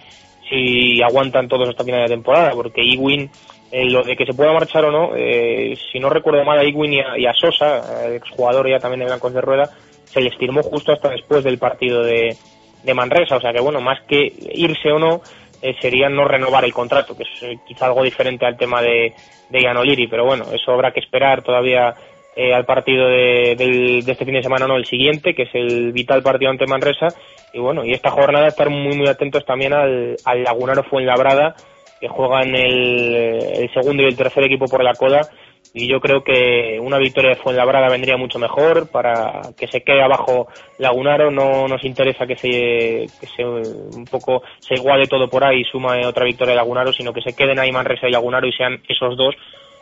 si 0.50 1.02
aguantan 1.02 1.48
todos 1.48 1.70
esta 1.70 1.84
final 1.84 2.02
de 2.02 2.16
temporada, 2.16 2.52
porque 2.52 2.82
Ewin, 2.82 3.30
eh, 3.72 3.86
lo 3.86 4.04
de 4.04 4.16
que 4.16 4.26
se 4.26 4.34
pueda 4.34 4.54
marchar 4.54 4.86
o 4.86 4.92
no, 4.92 5.16
eh, 5.16 5.76
si 5.92 6.00
no 6.00 6.10
recuerdo 6.10 6.44
mal 6.44 6.60
a 6.60 6.64
Ewin 6.64 6.94
y 6.94 7.00
a, 7.00 7.18
y 7.18 7.26
a 7.26 7.34
Sosa, 7.34 8.06
el 8.06 8.16
exjugador 8.16 8.70
ya 8.70 8.80
también 8.80 9.00
de 9.00 9.06
Blancos 9.06 9.34
de 9.34 9.42
Rueda, 9.42 9.70
se 10.06 10.22
les 10.22 10.36
firmó 10.36 10.62
justo 10.62 10.92
hasta 10.92 11.10
después 11.10 11.44
del 11.44 11.58
partido 11.58 12.04
de, 12.04 12.36
de 12.84 12.94
Manresa, 12.94 13.38
o 13.38 13.42
sea 13.42 13.54
que 13.54 13.62
bueno, 13.62 13.80
más 13.80 14.02
que 14.08 14.32
irse 14.54 14.92
o 14.92 15.00
no, 15.00 15.22
eh, 15.62 15.76
sería 15.82 16.10
no 16.10 16.26
renovar 16.26 16.66
el 16.66 16.74
contrato, 16.74 17.16
que 17.16 17.24
es 17.24 17.30
eh, 17.44 17.58
quizá 17.66 17.86
algo 17.86 18.04
diferente 18.04 18.46
al 18.46 18.58
tema 18.58 18.82
de, 18.82 19.14
de 19.50 19.62
Ian 19.62 19.78
O'Leary, 19.78 20.08
pero 20.08 20.26
bueno, 20.26 20.46
eso 20.54 20.72
habrá 20.72 20.92
que 20.92 21.00
esperar 21.02 21.44
todavía 21.44 21.94
eh, 22.36 22.54
al 22.54 22.66
partido 22.66 23.08
de, 23.08 23.56
del- 23.58 24.04
de 24.06 24.12
este 24.12 24.26
fin 24.26 24.34
de 24.36 24.44
semana, 24.44 24.68
no 24.68 24.76
el 24.78 24.86
siguiente, 24.86 25.34
que 25.36 25.44
es 25.44 25.50
el 25.54 25.92
vital 25.92 26.24
partido 26.24 26.50
ante 26.52 26.66
Manresa. 26.68 27.08
Y 27.54 27.60
bueno, 27.60 27.84
y 27.84 27.92
esta 27.92 28.10
jornada 28.12 28.48
estar 28.48 28.70
muy, 28.70 28.96
muy 28.96 29.08
atentos 29.08 29.44
también 29.46 29.74
al, 29.74 30.16
al 30.24 30.44
Lagunaro 30.44 30.84
Fuenlabrada, 30.84 31.56
que 32.00 32.08
juegan 32.08 32.56
el, 32.56 33.14
el 33.60 33.74
segundo 33.74 34.02
y 34.04 34.08
el 34.08 34.16
tercer 34.16 34.44
equipo 34.46 34.66
por 34.68 34.84
la 34.84 34.94
coda. 34.96 35.28
Y 35.74 35.90
yo 35.90 36.02
creo 36.02 36.22
que 36.24 36.78
una 36.82 36.98
victoria 36.98 37.32
de 37.32 37.42
Fuenlabrada 37.42 37.90
vendría 37.90 38.18
mucho 38.18 38.40
mejor 38.40 38.90
para 38.92 39.42
que 39.58 39.68
se 39.68 39.82
quede 39.82 40.04
abajo 40.04 40.48
Lagunaro. 40.80 41.32
No 41.32 41.68
nos 41.68 41.84
interesa 41.86 42.26
que 42.28 42.36
se, 42.36 43.08
que 43.20 43.28
se 43.28 43.46
un 43.46 44.06
poco 44.06 44.44
se 44.60 44.76
iguale 44.76 45.08
todo 45.08 45.30
por 45.30 45.46
ahí 45.46 45.62
y 45.62 45.64
suma 45.64 45.96
otra 46.06 46.26
victoria 46.26 46.52
de 46.52 46.58
Lagunaro, 46.58 46.92
sino 46.92 47.14
que 47.14 47.22
se 47.22 47.34
queden 47.34 47.60
ahí 47.60 47.72
Manresa 47.72 48.08
y 48.08 48.12
Lagunaro 48.12 48.48
y 48.48 48.52
sean 48.52 48.82
esos 48.90 49.16
dos 49.16 49.36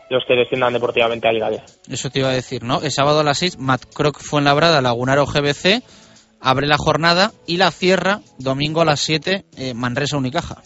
los 0.09 0.23
que 0.25 0.35
desciendan 0.35 0.73
deportivamente 0.73 1.27
a 1.27 1.31
Liga 1.31 1.49
D. 1.49 1.61
Eso 1.89 2.09
te 2.09 2.19
iba 2.19 2.29
a 2.29 2.33
decir, 2.33 2.63
¿no? 2.63 2.81
El 2.81 2.91
sábado 2.91 3.19
a 3.19 3.23
las 3.23 3.37
6, 3.39 3.57
Matt 3.59 3.85
Croc 3.93 4.19
Fuenlabrada, 4.19 4.81
Lagunaro 4.81 5.25
GBC, 5.25 5.83
abre 6.41 6.67
la 6.67 6.77
jornada 6.77 7.31
y 7.45 7.57
la 7.57 7.71
cierra 7.71 8.21
domingo 8.37 8.81
a 8.81 8.85
las 8.85 9.01
7, 9.01 9.45
eh, 9.57 9.73
Manresa 9.73 10.17
Unicaja. 10.17 10.63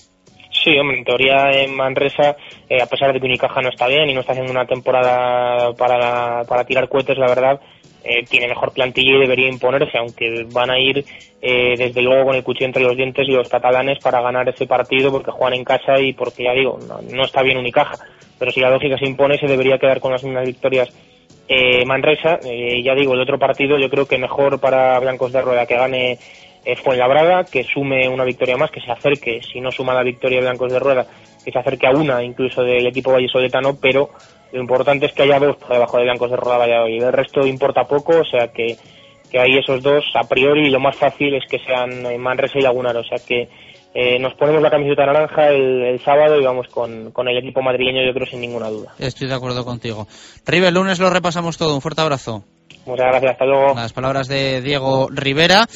Sí, 0.63 0.77
hombre, 0.77 0.97
en 0.97 1.03
teoría 1.03 1.51
en 1.51 1.75
Manresa, 1.75 2.37
eh, 2.69 2.81
a 2.81 2.85
pesar 2.85 3.11
de 3.11 3.19
que 3.19 3.25
Unicaja 3.25 3.61
no 3.61 3.69
está 3.69 3.87
bien 3.87 4.09
y 4.09 4.13
no 4.13 4.21
está 4.21 4.31
haciendo 4.31 4.51
una 4.51 4.65
temporada 4.65 5.73
para, 5.73 6.45
para 6.45 6.63
tirar 6.63 6.87
cohetes, 6.87 7.17
la 7.17 7.27
verdad, 7.27 7.59
eh, 8.05 8.23
tiene 8.29 8.47
mejor 8.47 8.71
plantilla 8.71 9.17
y 9.17 9.19
debería 9.19 9.49
imponerse, 9.49 9.97
aunque 9.97 10.45
van 10.53 10.69
a 10.69 10.79
ir 10.79 11.03
eh, 11.41 11.75
desde 11.77 12.01
luego 12.01 12.27
con 12.27 12.35
el 12.35 12.43
cuchillo 12.43 12.67
entre 12.67 12.83
los 12.83 12.95
dientes 12.95 13.27
los 13.27 13.49
catalanes 13.49 13.99
para 13.99 14.21
ganar 14.21 14.47
ese 14.47 14.65
partido 14.65 15.11
porque 15.11 15.31
juegan 15.31 15.57
en 15.59 15.65
casa 15.65 15.99
y 15.99 16.13
porque, 16.13 16.43
ya 16.43 16.53
digo, 16.53 16.79
no, 16.87 17.01
no 17.01 17.25
está 17.25 17.41
bien 17.41 17.57
Unicaja. 17.57 17.95
Pero 18.39 18.51
si 18.51 18.61
la 18.61 18.69
lógica 18.69 18.97
se 18.97 19.05
impone, 19.05 19.37
se 19.37 19.47
debería 19.47 19.77
quedar 19.77 19.99
con 19.99 20.13
las 20.13 20.23
mismas 20.23 20.45
victorias 20.45 20.89
eh, 21.47 21.85
Manresa. 21.85 22.39
Eh, 22.43 22.81
ya 22.83 22.95
digo, 22.95 23.13
el 23.13 23.21
otro 23.21 23.37
partido 23.37 23.77
yo 23.77 23.89
creo 23.89 24.05
que 24.05 24.17
mejor 24.17 24.59
para 24.59 24.97
Blancos 24.99 25.31
de 25.33 25.41
Rueda 25.41 25.65
que 25.65 25.75
gane 25.75 26.17
eh, 26.65 26.75
Fuenlabrada, 26.75 27.43
que 27.43 27.63
sume 27.63 28.07
una 28.07 28.23
victoria 28.23 28.57
más, 28.57 28.71
que 28.71 28.81
se 28.81 28.91
acerque, 28.91 29.41
si 29.41 29.59
no 29.59 29.71
suma 29.71 29.93
la 29.93 30.03
victoria 30.03 30.39
Blancos 30.41 30.71
de 30.71 30.79
Rueda, 30.79 31.05
que 31.43 31.51
se 31.51 31.59
acerque 31.59 31.87
a 31.87 31.91
una 31.91 32.23
incluso 32.23 32.63
del 32.63 32.87
equipo 32.87 33.11
vallisoletano, 33.11 33.75
pero 33.79 34.09
lo 34.51 34.61
importante 34.61 35.07
es 35.07 35.13
que 35.13 35.23
haya 35.23 35.39
dos 35.39 35.57
por 35.57 35.69
debajo 35.69 35.97
de 35.97 36.03
Blancos 36.03 36.31
de 36.31 36.37
Rueda 36.37 36.57
Valladolid. 36.57 37.03
El 37.03 37.13
resto 37.13 37.45
importa 37.45 37.83
poco, 37.83 38.19
o 38.19 38.25
sea 38.25 38.47
que, 38.49 38.77
que 39.29 39.39
hay 39.39 39.57
esos 39.57 39.81
dos 39.81 40.05
a 40.15 40.27
priori 40.27 40.69
lo 40.69 40.79
más 40.79 40.95
fácil 40.95 41.33
es 41.35 41.43
que 41.49 41.59
sean 41.59 42.21
Manresa 42.21 42.59
y 42.59 42.61
Lagunaro, 42.61 43.01
o 43.01 43.03
sea 43.03 43.17
que 43.17 43.49
eh, 43.95 44.17
nos 44.19 44.33
ponemos 44.35 44.61
la 44.61 44.71
camiseta 44.71 45.05
naranja 45.05 45.49
el, 45.49 45.99
sábado 46.03 46.39
y 46.39 46.43
vamos 46.43 46.67
con, 46.67 47.11
con 47.11 47.27
el 47.27 47.37
equipo 47.37 47.61
madrileño 47.61 48.05
yo 48.05 48.13
creo 48.13 48.25
sin 48.25 48.41
ninguna 48.41 48.69
duda. 48.69 48.93
Estoy 48.97 49.27
de 49.27 49.35
acuerdo 49.35 49.65
contigo. 49.65 50.07
River, 50.45 50.73
lunes 50.73 50.99
lo 50.99 51.09
repasamos 51.09 51.57
todo. 51.57 51.75
Un 51.75 51.81
fuerte 51.81 52.01
abrazo. 52.01 52.43
Muchas 52.85 53.07
gracias, 53.07 53.31
hasta 53.31 53.45
luego. 53.45 53.73
Las 53.75 53.93
palabras 53.93 54.27
de 54.27 54.61
Diego 54.61 55.07
Rivera. 55.09 55.67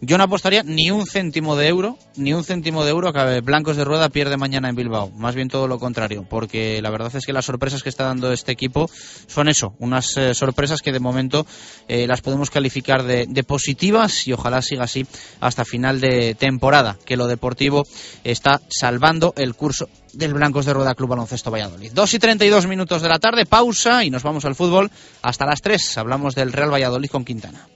Yo 0.00 0.18
no 0.18 0.24
apostaría 0.24 0.62
ni 0.62 0.90
un 0.90 1.06
céntimo 1.06 1.56
de 1.56 1.68
euro, 1.68 1.96
ni 2.16 2.34
un 2.34 2.44
céntimo 2.44 2.84
de 2.84 2.90
euro 2.90 3.12
que 3.12 3.40
Blancos 3.40 3.76
de 3.76 3.84
Rueda 3.84 4.08
pierde 4.08 4.36
mañana 4.36 4.68
en 4.68 4.74
Bilbao. 4.74 5.10
Más 5.16 5.34
bien 5.34 5.48
todo 5.48 5.68
lo 5.68 5.78
contrario, 5.78 6.26
porque 6.28 6.82
la 6.82 6.90
verdad 6.90 7.14
es 7.14 7.24
que 7.24 7.32
las 7.32 7.44
sorpresas 7.46 7.82
que 7.82 7.88
está 7.88 8.04
dando 8.04 8.32
este 8.32 8.52
equipo 8.52 8.90
son 9.26 9.48
eso, 9.48 9.74
unas 9.78 10.16
eh, 10.16 10.34
sorpresas 10.34 10.82
que 10.82 10.92
de 10.92 11.00
momento 11.00 11.46
eh, 11.88 12.06
las 12.06 12.20
podemos 12.20 12.50
calificar 12.50 13.04
de, 13.04 13.26
de 13.28 13.44
positivas 13.44 14.26
y 14.26 14.32
ojalá 14.32 14.60
siga 14.60 14.84
así 14.84 15.06
hasta 15.40 15.64
final 15.64 16.00
de 16.00 16.34
temporada, 16.34 16.96
que 17.06 17.16
lo 17.16 17.26
deportivo 17.26 17.84
está 18.24 18.60
salvando 18.68 19.32
el 19.36 19.54
curso 19.54 19.88
del 20.16 20.34
Blancos 20.34 20.66
de 20.66 20.72
Rueda 20.72 20.94
Club 20.94 21.10
Baloncesto 21.10 21.50
Valladolid. 21.50 21.92
2 21.92 22.14
y 22.14 22.18
32 22.18 22.66
minutos 22.66 23.02
de 23.02 23.08
la 23.08 23.18
tarde, 23.18 23.46
pausa 23.46 24.04
y 24.04 24.10
nos 24.10 24.22
vamos 24.22 24.44
al 24.44 24.54
fútbol 24.54 24.90
hasta 25.22 25.46
las 25.46 25.62
3. 25.62 25.98
Hablamos 25.98 26.34
del 26.34 26.52
Real 26.52 26.72
Valladolid 26.72 27.10
con 27.10 27.24
Quintana. 27.24 27.66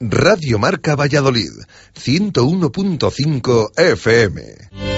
Radio 0.00 0.58
Marca 0.58 0.94
Valladolid, 0.94 1.50
101.5 1.94 3.72
FM. 3.76 4.97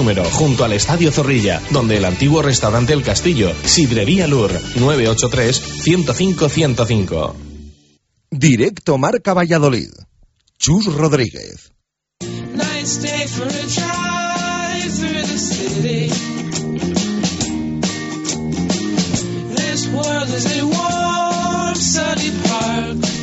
número, 0.00 0.24
junto 0.24 0.64
al 0.64 0.72
Estadio 0.72 1.12
Zorrilla, 1.12 1.60
donde 1.72 1.98
el 1.98 2.06
antiguo 2.06 2.40
restaurante 2.40 2.94
El 2.94 3.02
Castillo, 3.02 3.52
Sidrería 3.64 4.26
Lur, 4.26 4.50
983-105-105. 4.76 7.34
Directo 8.30 8.96
Marca 8.96 9.34
Valladolid. 9.34 9.90
Chus 10.58 10.86
Rodríguez. 10.86 11.72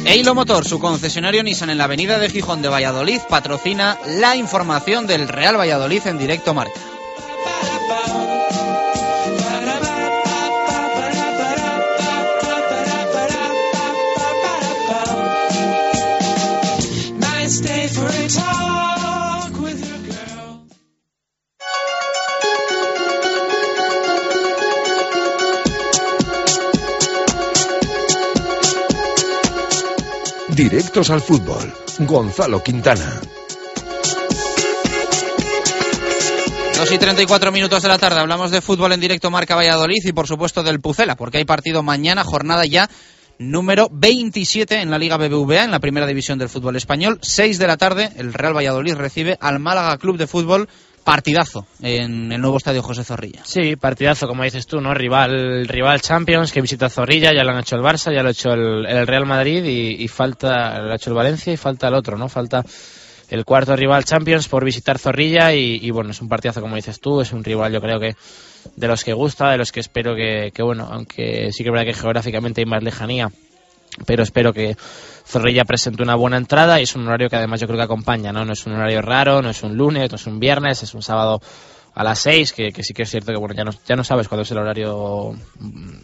Eilo 0.07 0.33
Motor, 0.33 0.65
su 0.65 0.79
concesionario 0.79 1.43
Nissan 1.43 1.69
en 1.69 1.77
la 1.77 1.83
avenida 1.83 2.17
de 2.17 2.29
Gijón 2.29 2.61
de 2.61 2.69
Valladolid, 2.69 3.19
patrocina 3.29 3.97
la 4.05 4.37
información 4.37 5.05
del 5.05 5.27
Real 5.27 5.59
Valladolid 5.59 6.07
en 6.07 6.17
directo 6.17 6.53
marca. 6.53 6.79
Directos 30.57 31.11
al 31.11 31.21
fútbol. 31.21 31.71
Gonzalo 31.99 32.63
Quintana. 32.63 33.21
2 36.77 36.91
y 36.91 36.97
34 36.97 37.51
minutos 37.51 37.83
de 37.83 37.87
la 37.87 37.99
tarde. 37.99 38.21
Hablamos 38.21 38.49
de 38.49 38.61
fútbol 38.61 38.91
en 38.93 38.99
directo 38.99 39.29
Marca 39.29 39.53
Valladolid 39.53 40.03
y 40.03 40.13
por 40.13 40.25
supuesto 40.25 40.63
del 40.63 40.79
Pucela, 40.79 41.15
porque 41.15 41.37
hay 41.37 41.45
partido 41.45 41.83
mañana, 41.83 42.23
jornada 42.23 42.65
ya 42.65 42.89
número 43.37 43.87
27 43.91 44.81
en 44.81 44.89
la 44.89 44.97
Liga 44.97 45.17
BBVA, 45.17 45.65
en 45.65 45.69
la 45.69 45.79
primera 45.79 46.07
división 46.07 46.39
del 46.39 46.49
fútbol 46.49 46.75
español. 46.75 47.19
6 47.21 47.59
de 47.59 47.67
la 47.67 47.77
tarde, 47.77 48.09
el 48.17 48.33
Real 48.33 48.57
Valladolid 48.57 48.95
recibe 48.95 49.37
al 49.39 49.59
Málaga 49.59 49.95
Club 49.99 50.17
de 50.17 50.25
Fútbol. 50.25 50.69
Partidazo 51.07 51.65
en 51.81 52.33
el 52.33 52.41
nuevo 52.41 52.57
estadio 52.57 52.83
José 52.83 53.05
Zorrilla. 53.05 53.39
Sí, 53.45 53.77
partidazo, 53.77 54.27
como 54.27 54.43
dices 54.43 54.67
tú, 54.67 54.81
¿no? 54.81 54.93
Rival, 54.93 55.65
rival 55.65 56.01
Champions 56.01 56.51
que 56.51 56.59
visita 56.59 56.89
Zorrilla, 56.89 57.31
ya 57.33 57.45
lo 57.45 57.51
han 57.51 57.59
hecho 57.59 57.77
el 57.77 57.81
Barça, 57.81 58.13
ya 58.13 58.21
lo 58.21 58.27
ha 58.27 58.31
hecho 58.31 58.49
el, 58.49 59.07
Real 59.07 59.25
Madrid 59.25 59.63
y, 59.63 60.05
falta, 60.09 60.81
lo 60.81 60.91
ha 60.91 60.95
hecho 60.95 61.11
el 61.11 61.15
Valencia 61.15 61.53
y 61.53 61.55
falta 61.55 61.87
el 61.87 61.93
otro, 61.93 62.17
¿no? 62.17 62.27
Falta 62.27 62.61
el 63.29 63.45
cuarto 63.45 63.73
rival 63.73 64.03
Champions 64.03 64.49
por 64.49 64.65
visitar 64.65 64.99
Zorrilla 64.99 65.53
y, 65.53 65.79
y, 65.81 65.91
bueno, 65.91 66.11
es 66.11 66.21
un 66.21 66.27
partidazo 66.27 66.59
como 66.59 66.75
dices 66.75 66.99
tú, 66.99 67.21
es 67.21 67.31
un 67.31 67.41
rival 67.41 67.71
yo 67.71 67.79
creo 67.79 68.01
que 68.01 68.17
de 68.75 68.87
los 68.89 69.05
que 69.05 69.13
gusta, 69.13 69.51
de 69.51 69.59
los 69.59 69.71
que 69.71 69.79
espero 69.79 70.13
que, 70.13 70.51
que 70.53 70.61
bueno, 70.61 70.89
aunque 70.91 71.53
sí 71.53 71.63
que 71.63 71.69
es 71.69 71.73
verdad 71.73 71.85
que 71.85 71.93
geográficamente 71.93 72.59
hay 72.59 72.65
más 72.65 72.83
lejanía, 72.83 73.31
pero 74.05 74.23
espero 74.23 74.51
que 74.51 74.75
Zorrilla 75.27 75.65
presente 75.65 76.01
una 76.01 76.15
buena 76.15 76.37
entrada 76.37 76.79
y 76.79 76.83
es 76.83 76.95
un 76.95 77.05
horario 77.05 77.29
que 77.29 77.35
además 77.35 77.59
yo 77.59 77.67
creo 77.67 77.77
que 77.77 77.83
acompaña, 77.83 78.31
¿no? 78.31 78.45
No 78.45 78.53
es 78.53 78.65
un 78.65 78.73
horario 78.73 79.01
raro, 79.01 79.41
no 79.41 79.49
es 79.49 79.61
un 79.61 79.75
lunes, 79.75 80.09
no 80.09 80.15
es 80.15 80.25
un 80.25 80.39
viernes, 80.39 80.83
es 80.83 80.93
un 80.93 81.01
sábado 81.01 81.41
a 81.93 82.03
las 82.03 82.19
6, 82.19 82.53
que, 82.53 82.71
sí 82.83 82.93
que 82.93 83.03
es 83.03 83.09
cierto 83.09 83.33
que 83.33 83.37
bueno, 83.37 83.53
ya 83.55 83.65
no, 83.65 83.71
ya 83.85 83.95
no 83.95 84.03
sabes 84.03 84.27
cuándo 84.29 84.43
es 84.43 84.51
el 84.51 84.59
horario 84.59 85.35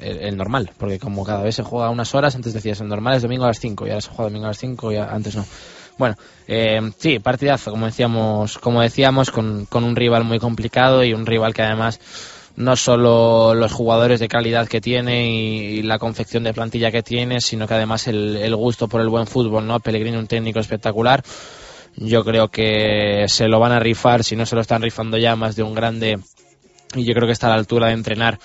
el, 0.02 0.18
el, 0.20 0.36
normal, 0.36 0.72
porque 0.78 1.00
como 1.00 1.24
cada 1.24 1.44
vez 1.44 1.56
se 1.56 1.64
juega 1.64 1.90
unas 1.90 2.14
horas, 2.16 2.36
antes 2.36 2.54
decías 2.54 2.82
el 2.82 2.90
normal 2.90 3.16
es 3.16 3.22
domingo 3.22 3.46
a 3.46 3.48
las 3.48 3.60
5 3.60 3.88
y 3.88 3.90
ahora 3.92 4.02
se 4.02 4.10
juega 4.10 4.24
domingo 4.24 4.46
a 4.46 4.50
las 4.50 4.58
5 4.58 4.92
y 4.92 4.98
antes 4.98 5.36
no. 5.36 5.46
Bueno, 5.98 6.16
eh, 6.48 6.82
sí, 6.98 7.20
partidazo, 7.20 7.72
como 7.72 7.86
decíamos, 7.86 8.58
como 8.58 8.82
decíamos 8.82 9.32
con 9.32 9.68
un 9.72 9.96
rival 9.96 10.24
muy 10.24 10.40
complicado 10.40 11.04
y 11.04 11.14
un 11.14 11.26
rival 11.26 11.54
que 11.54 11.62
además 11.62 12.00
no 12.56 12.76
solo 12.76 13.56
los 13.56 13.72
jugadores 13.72 14.20
de 14.20 14.28
calidad 14.28 14.68
que 14.68 14.82
tiene 14.82 15.28
y, 15.28 15.82
la 15.82 16.00
confección 16.00 16.44
de 16.44 16.54
plantilla 16.54 16.92
que 16.92 17.04
tiene, 17.04 17.42
sino 17.42 17.68
que 17.68 17.74
además 17.74 18.08
el, 18.08 18.38
el 18.38 18.56
gusto 18.56 18.88
por 18.88 19.02
el 19.02 19.10
buen 19.10 19.28
fútbol, 19.28 19.66
¿no? 19.66 19.80
Pellegrini, 19.80 20.18
un 20.18 20.28
técnico 20.28 20.60
espectacular. 20.60 21.24
Yo 21.96 22.24
creo 22.24 22.50
que 22.50 23.26
se 23.28 23.48
lo 23.48 23.60
van 23.60 23.72
a 23.72 23.80
rifar, 23.80 24.24
si 24.24 24.36
no 24.36 24.46
se 24.46 24.56
lo 24.56 24.62
están 24.62 24.82
rifando 24.82 25.18
ya, 25.18 25.36
más 25.36 25.56
de 25.56 25.64
un 25.64 25.76
grande. 25.76 26.20
Y 26.96 27.04
yo 27.06 27.14
creo 27.14 27.28
que 27.28 27.34
está 27.34 27.48
a 27.48 27.52
la 27.52 27.56
altura 27.56 27.88
de 27.88 27.94
entrenar 27.94 28.40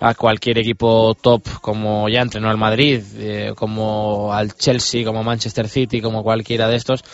a 0.00 0.14
cualquier 0.14 0.58
equipo 0.58 1.14
top, 1.14 1.42
como 1.60 2.08
ya 2.08 2.20
entrenó 2.20 2.50
al 2.50 2.58
Madrid, 2.58 3.02
eh, 3.16 3.52
como 3.54 4.32
al 4.32 4.54
Chelsea, 4.54 5.04
como 5.04 5.22
Manchester 5.22 5.68
City, 5.68 6.00
como 6.00 6.22
cualquiera 6.22 6.68
de 6.68 6.76
estos 6.76 7.04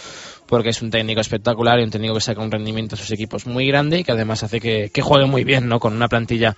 porque 0.50 0.70
es 0.70 0.82
un 0.82 0.90
técnico 0.90 1.20
espectacular 1.20 1.78
y 1.78 1.84
un 1.84 1.90
técnico 1.90 2.14
que 2.14 2.20
saca 2.20 2.42
un 2.42 2.50
rendimiento 2.50 2.96
a 2.96 2.98
sus 2.98 3.12
equipos 3.12 3.46
muy 3.46 3.68
grande 3.68 4.00
y 4.00 4.04
que 4.04 4.10
además 4.10 4.42
hace 4.42 4.60
que, 4.60 4.90
juegue 5.00 5.26
muy 5.26 5.44
bien, 5.44 5.68
¿no? 5.68 5.78
Con 5.78 5.94
una 5.94 6.08
plantilla 6.08 6.56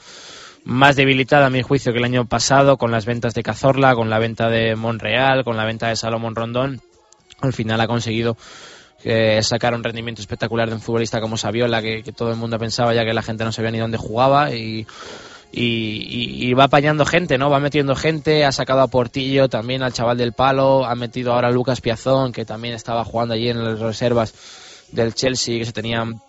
más 0.64 0.96
debilitada 0.96 1.46
a 1.46 1.50
mi 1.50 1.60
juicio 1.60 1.92
que 1.92 1.98
el 1.98 2.04
año 2.06 2.24
pasado, 2.24 2.78
con 2.78 2.90
las 2.90 3.04
ventas 3.04 3.34
de 3.34 3.42
Cazorla, 3.42 3.94
con 3.94 4.08
la 4.08 4.18
venta 4.18 4.48
de 4.48 4.76
Monreal, 4.76 5.44
con 5.44 5.58
la 5.58 5.66
venta 5.66 5.88
de 5.88 5.96
Salomón 5.96 6.34
Rondón. 6.34 6.80
Al 7.42 7.52
final 7.52 7.82
ha 7.82 7.86
conseguido 7.86 8.38
eh, 9.04 9.42
sacar 9.42 9.74
un 9.74 9.84
rendimiento 9.84 10.22
espectacular 10.22 10.70
de 10.70 10.76
un 10.76 10.80
futbolista 10.80 11.20
como 11.20 11.36
Saviola, 11.36 11.82
que, 11.82 12.02
que 12.02 12.12
todo 12.12 12.30
el 12.30 12.36
mundo 12.36 12.58
pensaba 12.58 12.94
ya 12.94 13.04
que 13.04 13.12
la 13.12 13.22
gente 13.22 13.44
no 13.44 13.52
sabía 13.52 13.72
ni 13.72 13.78
dónde 13.78 13.98
jugaba 13.98 14.54
y 14.54 14.86
y, 15.52 16.52
va 16.54 16.64
apañando 16.64 17.04
gente, 17.04 17.36
¿no? 17.36 17.50
Va 17.50 17.60
metiendo 17.60 17.94
gente, 17.94 18.44
ha 18.44 18.52
sacado 18.52 18.80
a 18.80 18.88
Portillo 18.88 19.48
también 19.48 19.82
al 19.82 19.92
chaval 19.92 20.16
del 20.16 20.32
palo, 20.32 20.84
ha 20.84 20.94
metido 20.94 21.32
ahora 21.32 21.48
a 21.48 21.50
Lucas 21.50 21.80
Piazón, 21.80 22.32
que 22.32 22.44
también 22.44 22.74
estaba 22.74 23.04
jugando 23.04 23.34
allí 23.34 23.48
en 23.48 23.62
las 23.62 23.78
reservas 23.78 24.34
del 24.90 25.14
Chelsea, 25.14 25.58
que 25.58 25.66
se 25.66 25.72
tenían 25.72 26.20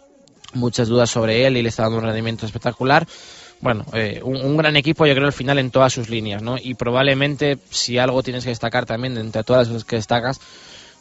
muchas 0.54 0.88
dudas 0.88 1.10
sobre 1.10 1.46
él 1.46 1.58
y 1.58 1.64
le 1.64 1.70
está 1.70 1.84
dando 1.84 2.00
un 2.00 2.04
rendimiento 2.04 2.46
espectacular. 2.46 3.08
Bueno, 3.62 3.86
eh, 3.94 4.20
un, 4.24 4.36
un, 4.36 4.58
gran 4.58 4.76
equipo, 4.76 5.06
yo 5.06 5.14
creo, 5.14 5.26
al 5.26 5.34
final 5.34 5.58
en 5.58 5.72
todas 5.72 5.94
sus 5.94 6.10
líneas, 6.10 6.42
¿no? 6.42 6.58
Y 6.62 6.74
probablemente, 6.74 7.58
si 7.70 7.98
algo 7.98 8.22
tienes 8.22 8.44
que 8.44 8.50
destacar 8.50 8.86
también, 8.86 9.18
entre 9.18 9.44
todas 9.46 9.70
las 9.70 9.86
que 9.86 9.96
destacas, 9.96 10.42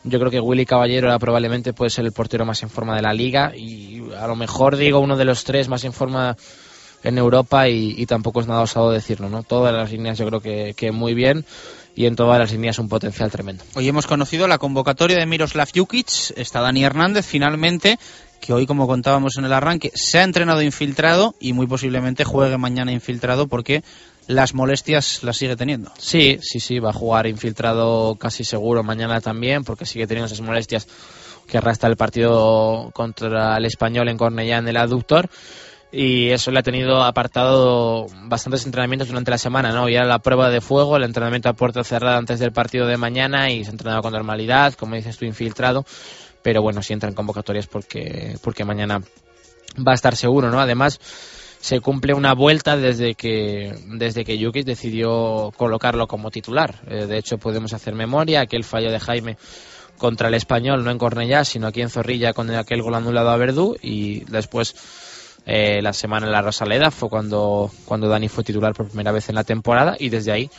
yo 0.05 0.19
creo 0.19 0.31
que 0.31 0.41
Willy 0.41 0.67
Caballero 0.67 1.09
era 1.09 1.19
probablemente 1.19 1.73
puede 1.73 1.91
ser 1.91 2.05
el 2.05 2.13
portero 2.13 2.45
más 2.45 2.63
en 2.63 2.71
forma 2.71 2.97
de 2.97 3.03
la 3.03 3.13
liga 3.13 3.53
y 3.57 4.03
a 4.19 4.27
lo 4.27 4.35
mejor 4.35 4.77
digo 4.77 4.99
uno 4.99 5.17
de 5.17 5.25
los 5.25 5.45
tres 5.45 5.69
más 5.69 5.85
en 5.85 5.93
forma 5.93 6.37
en 7.03 7.19
Europa 7.19 7.69
y, 7.69 7.95
y, 7.97 8.07
tampoco 8.07 8.41
es 8.41 8.47
nada 8.47 8.63
osado 8.63 8.91
decirlo, 8.91 9.29
¿no? 9.29 9.43
Todas 9.43 9.75
las 9.75 9.91
líneas 9.91 10.19
yo 10.19 10.27
creo 10.27 10.41
que, 10.41 10.75
que, 10.77 10.93
muy 10.93 11.15
bien 11.15 11.45
y 11.95 12.07
en 12.07 12.17
todas 12.17 12.39
las 12.39 12.53
líneas 12.53 12.79
un 12.79 12.89
potencial 12.89 13.31
tremendo. 13.31 13.65
Hoy 13.75 13.89
hemos 13.89 14.07
conocido 14.07 14.49
la 14.49 14.59
convocatoria 14.59 15.19
de 15.19 15.27
Miroslav 15.27 15.69
Jukic, 15.75 16.09
está 16.37 16.61
Dani 16.61 16.85
Hernández 16.85 17.27
finalmente, 17.27 17.99
que 18.41 18.53
hoy 18.53 18.67
como 18.67 18.87
contábamos 18.87 19.37
en 19.37 19.45
el 19.45 19.53
arranque 19.53 19.93
se 19.95 20.19
ha 20.19 20.23
entrenado 20.23 20.63
infiltrado 20.63 21.35
y 21.41 21.53
muy 21.53 21.67
posiblemente 21.67 22.25
juegue 22.25 22.57
mañana 22.57 22.93
infiltrado 22.93 23.47
porque 23.47 23.83
las 24.27 24.55
molestias 24.55 25.23
las 25.23 25.37
sigue 25.37 25.57
teniendo. 25.57 25.93
Sí, 25.99 26.39
sí, 26.41 26.61
sí, 26.61 26.79
va 26.79 26.91
a 26.91 26.95
jugar 26.95 27.27
infiltrado 27.27 28.15
casi 28.17 28.45
seguro 28.45 28.83
mañana 28.83 29.21
también 29.21 29.65
porque 29.65 29.85
sigue 29.85 30.07
teniendo 30.07 30.27
esas 30.27 30.41
molestias 30.41 30.87
que 31.47 31.59
arrastra 31.59 31.89
el 31.89 31.97
partido 31.97 32.91
contra 32.95 33.57
el 33.57 33.65
español 33.65 34.09
en 34.09 34.17
Cornellá 34.17 34.59
en 34.59 34.69
el 34.69 34.77
aductor 34.77 35.29
y 35.93 36.31
eso 36.31 36.51
le 36.51 36.59
ha 36.59 36.63
tenido 36.63 37.03
apartado 37.03 38.07
bastantes 38.25 38.65
entrenamientos 38.65 39.09
durante 39.09 39.31
la 39.31 39.37
semana, 39.37 39.73
¿no? 39.73 39.91
Ya 39.91 40.05
la 40.05 40.21
prueba 40.21 40.49
de 40.49 40.63
fuego, 40.63 40.97
el 40.97 41.05
entrenamiento 41.05 41.51
a 41.51 41.53
puerta 41.53 41.85
cerrada 41.85 42.17
antes 42.17 42.41
del 42.41 42.51
partido 42.51 42.87
de 42.87 42.97
mañana 42.97 43.51
y 43.51 43.63
se 43.63 43.71
ha 43.71 43.73
entrenado 43.73 44.01
con 44.01 44.15
normalidad, 44.15 44.73
como 44.73 44.97
dices 44.97 45.19
tú, 45.19 45.27
infiltrado, 45.27 45.85
pero 46.43 46.63
bueno, 46.63 46.83
si 46.83 46.95
entra 46.95 47.11
en 47.11 47.15
convocatorias 47.15 47.67
porque, 47.67 48.39
porque 48.43 48.65
mañana 48.65 49.03
va 49.87 49.93
a 49.93 49.95
estar 49.95 50.17
seguro, 50.17 50.51
¿no? 50.51 50.61
Además, 50.61 50.99
se 51.61 51.81
cumple 51.81 52.15
una 52.15 52.33
vuelta 52.33 52.79
desde 52.79 53.15
que, 53.15 53.75
desde 53.87 54.25
que 54.25 54.43
Jukic 54.43 54.65
decidió 54.65 55.53
colocarlo 55.59 56.07
como 56.07 56.31
titular. 56.31 56.81
Eh, 56.89 57.07
de 57.07 57.19
hecho, 57.19 57.37
podemos 57.37 57.75
hacer 57.75 57.95
memoria, 57.95 58.41
aquel 58.41 58.65
fallo 58.65 58.91
de 58.91 58.99
Jaime 58.99 59.37
contra 59.99 60.29
el 60.29 60.35
español, 60.35 60.83
no 60.85 60.91
en 60.91 60.99
Cornellá, 60.99 61.45
sino 61.45 61.69
aquí 61.69 61.83
en 61.83 61.91
Zorrilla 61.91 62.33
con 62.33 62.51
aquel 62.51 62.83
gol 62.83 62.95
anulado 62.95 63.31
a 63.31 63.37
Verdú 63.37 63.77
y 63.81 64.25
después 64.25 64.75
eh, 65.47 65.81
la 65.83 65.93
semana 65.93 66.27
en 66.27 66.33
la 66.33 66.43
Rosaleda 66.43 66.91
fue 66.91 67.09
cuando, 67.09 67.71
cuando 67.85 68.09
Dani 68.09 68.29
fue 68.29 68.45
titular 68.45 68.75
por 68.75 68.89
primera 68.89 69.13
vez 69.13 69.29
en 69.29 69.35
la 69.35 69.45
temporada 69.45 69.97
y 69.99 70.09
desde 70.09 70.33
ahí 70.33 70.51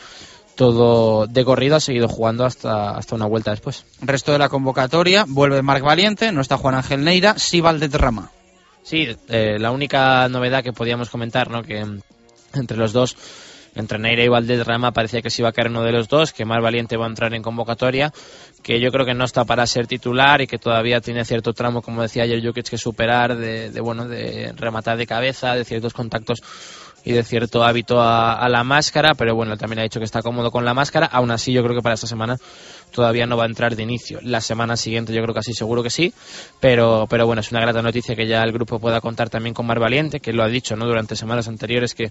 todo 0.54 1.26
de 1.26 1.44
corrido 1.44 1.76
ha 1.76 1.80
seguido 1.80 2.08
jugando 2.08 2.44
hasta, 2.44 2.90
hasta 2.90 3.14
una 3.14 3.26
vuelta 3.26 3.50
después. 3.50 3.84
Resto 4.00 4.32
de 4.32 4.38
la 4.38 4.48
convocatoria, 4.48 5.24
vuelve 5.26 5.62
Marc 5.62 5.82
Valiente, 5.82 6.32
no 6.32 6.40
está 6.40 6.58
Juan 6.58 6.76
Ángel 6.76 7.04
Neira, 7.04 7.38
sí 7.38 7.60
Valderrama. 7.60 8.30
Sí, 8.82 9.08
eh, 9.28 9.56
la 9.58 9.70
única 9.70 10.28
novedad 10.28 10.62
que 10.62 10.72
podíamos 10.72 11.08
comentar, 11.10 11.50
¿no? 11.50 11.62
que 11.62 11.84
entre 12.52 12.76
los 12.76 12.92
dos 12.92 13.16
entre 13.74 13.98
Neira 13.98 14.22
y 14.22 14.28
Valderrama 14.28 14.92
parecía 14.92 15.22
que 15.22 15.30
se 15.30 15.42
iba 15.42 15.48
a 15.48 15.52
caer 15.52 15.68
uno 15.68 15.82
de 15.82 15.92
los 15.92 16.08
dos, 16.08 16.32
que 16.32 16.44
Mar 16.44 16.62
Valiente 16.62 16.96
va 16.96 17.06
a 17.06 17.08
entrar 17.08 17.34
en 17.34 17.42
convocatoria, 17.42 18.12
que 18.62 18.80
yo 18.80 18.90
creo 18.90 19.04
que 19.04 19.14
no 19.14 19.24
está 19.24 19.44
para 19.44 19.66
ser 19.66 19.86
titular 19.86 20.40
y 20.40 20.46
que 20.46 20.58
todavía 20.58 21.00
tiene 21.00 21.24
cierto 21.24 21.52
tramo, 21.52 21.82
como 21.82 22.02
decía 22.02 22.22
ayer 22.22 22.44
Jokic, 22.44 22.68
que 22.68 22.78
superar 22.78 23.36
de, 23.36 23.70
de, 23.70 23.80
bueno, 23.80 24.06
de 24.06 24.52
rematar 24.56 24.96
de 24.96 25.06
cabeza, 25.06 25.54
de 25.54 25.64
ciertos 25.64 25.92
contactos 25.92 26.40
y 27.04 27.12
de 27.12 27.22
cierto 27.22 27.62
hábito 27.62 28.00
a, 28.00 28.32
a, 28.32 28.48
la 28.48 28.64
máscara, 28.64 29.14
pero 29.14 29.34
bueno, 29.34 29.58
también 29.58 29.80
ha 29.80 29.82
dicho 29.82 30.00
que 30.00 30.06
está 30.06 30.22
cómodo 30.22 30.50
con 30.50 30.64
la 30.64 30.72
máscara, 30.72 31.06
aún 31.06 31.30
así 31.30 31.52
yo 31.52 31.62
creo 31.62 31.76
que 31.76 31.82
para 31.82 31.94
esta 31.94 32.06
semana 32.06 32.38
todavía 32.92 33.26
no 33.26 33.36
va 33.36 33.44
a 33.44 33.46
entrar 33.46 33.76
de 33.76 33.82
inicio. 33.82 34.20
La 34.22 34.40
semana 34.40 34.76
siguiente 34.76 35.12
yo 35.12 35.20
creo 35.22 35.34
que 35.34 35.40
así 35.40 35.52
seguro 35.52 35.82
que 35.82 35.90
sí, 35.90 36.14
pero, 36.60 37.06
pero 37.10 37.26
bueno, 37.26 37.40
es 37.40 37.50
una 37.50 37.60
grata 37.60 37.82
noticia 37.82 38.16
que 38.16 38.26
ya 38.26 38.42
el 38.42 38.52
grupo 38.52 38.78
pueda 38.78 39.02
contar 39.02 39.28
también 39.28 39.52
con 39.52 39.66
Mar 39.66 39.80
Valiente, 39.80 40.20
que 40.20 40.32
lo 40.32 40.42
ha 40.42 40.48
dicho 40.48 40.76
¿no? 40.76 40.86
durante 40.86 41.14
semanas 41.14 41.46
anteriores 41.46 41.94
que 41.94 42.10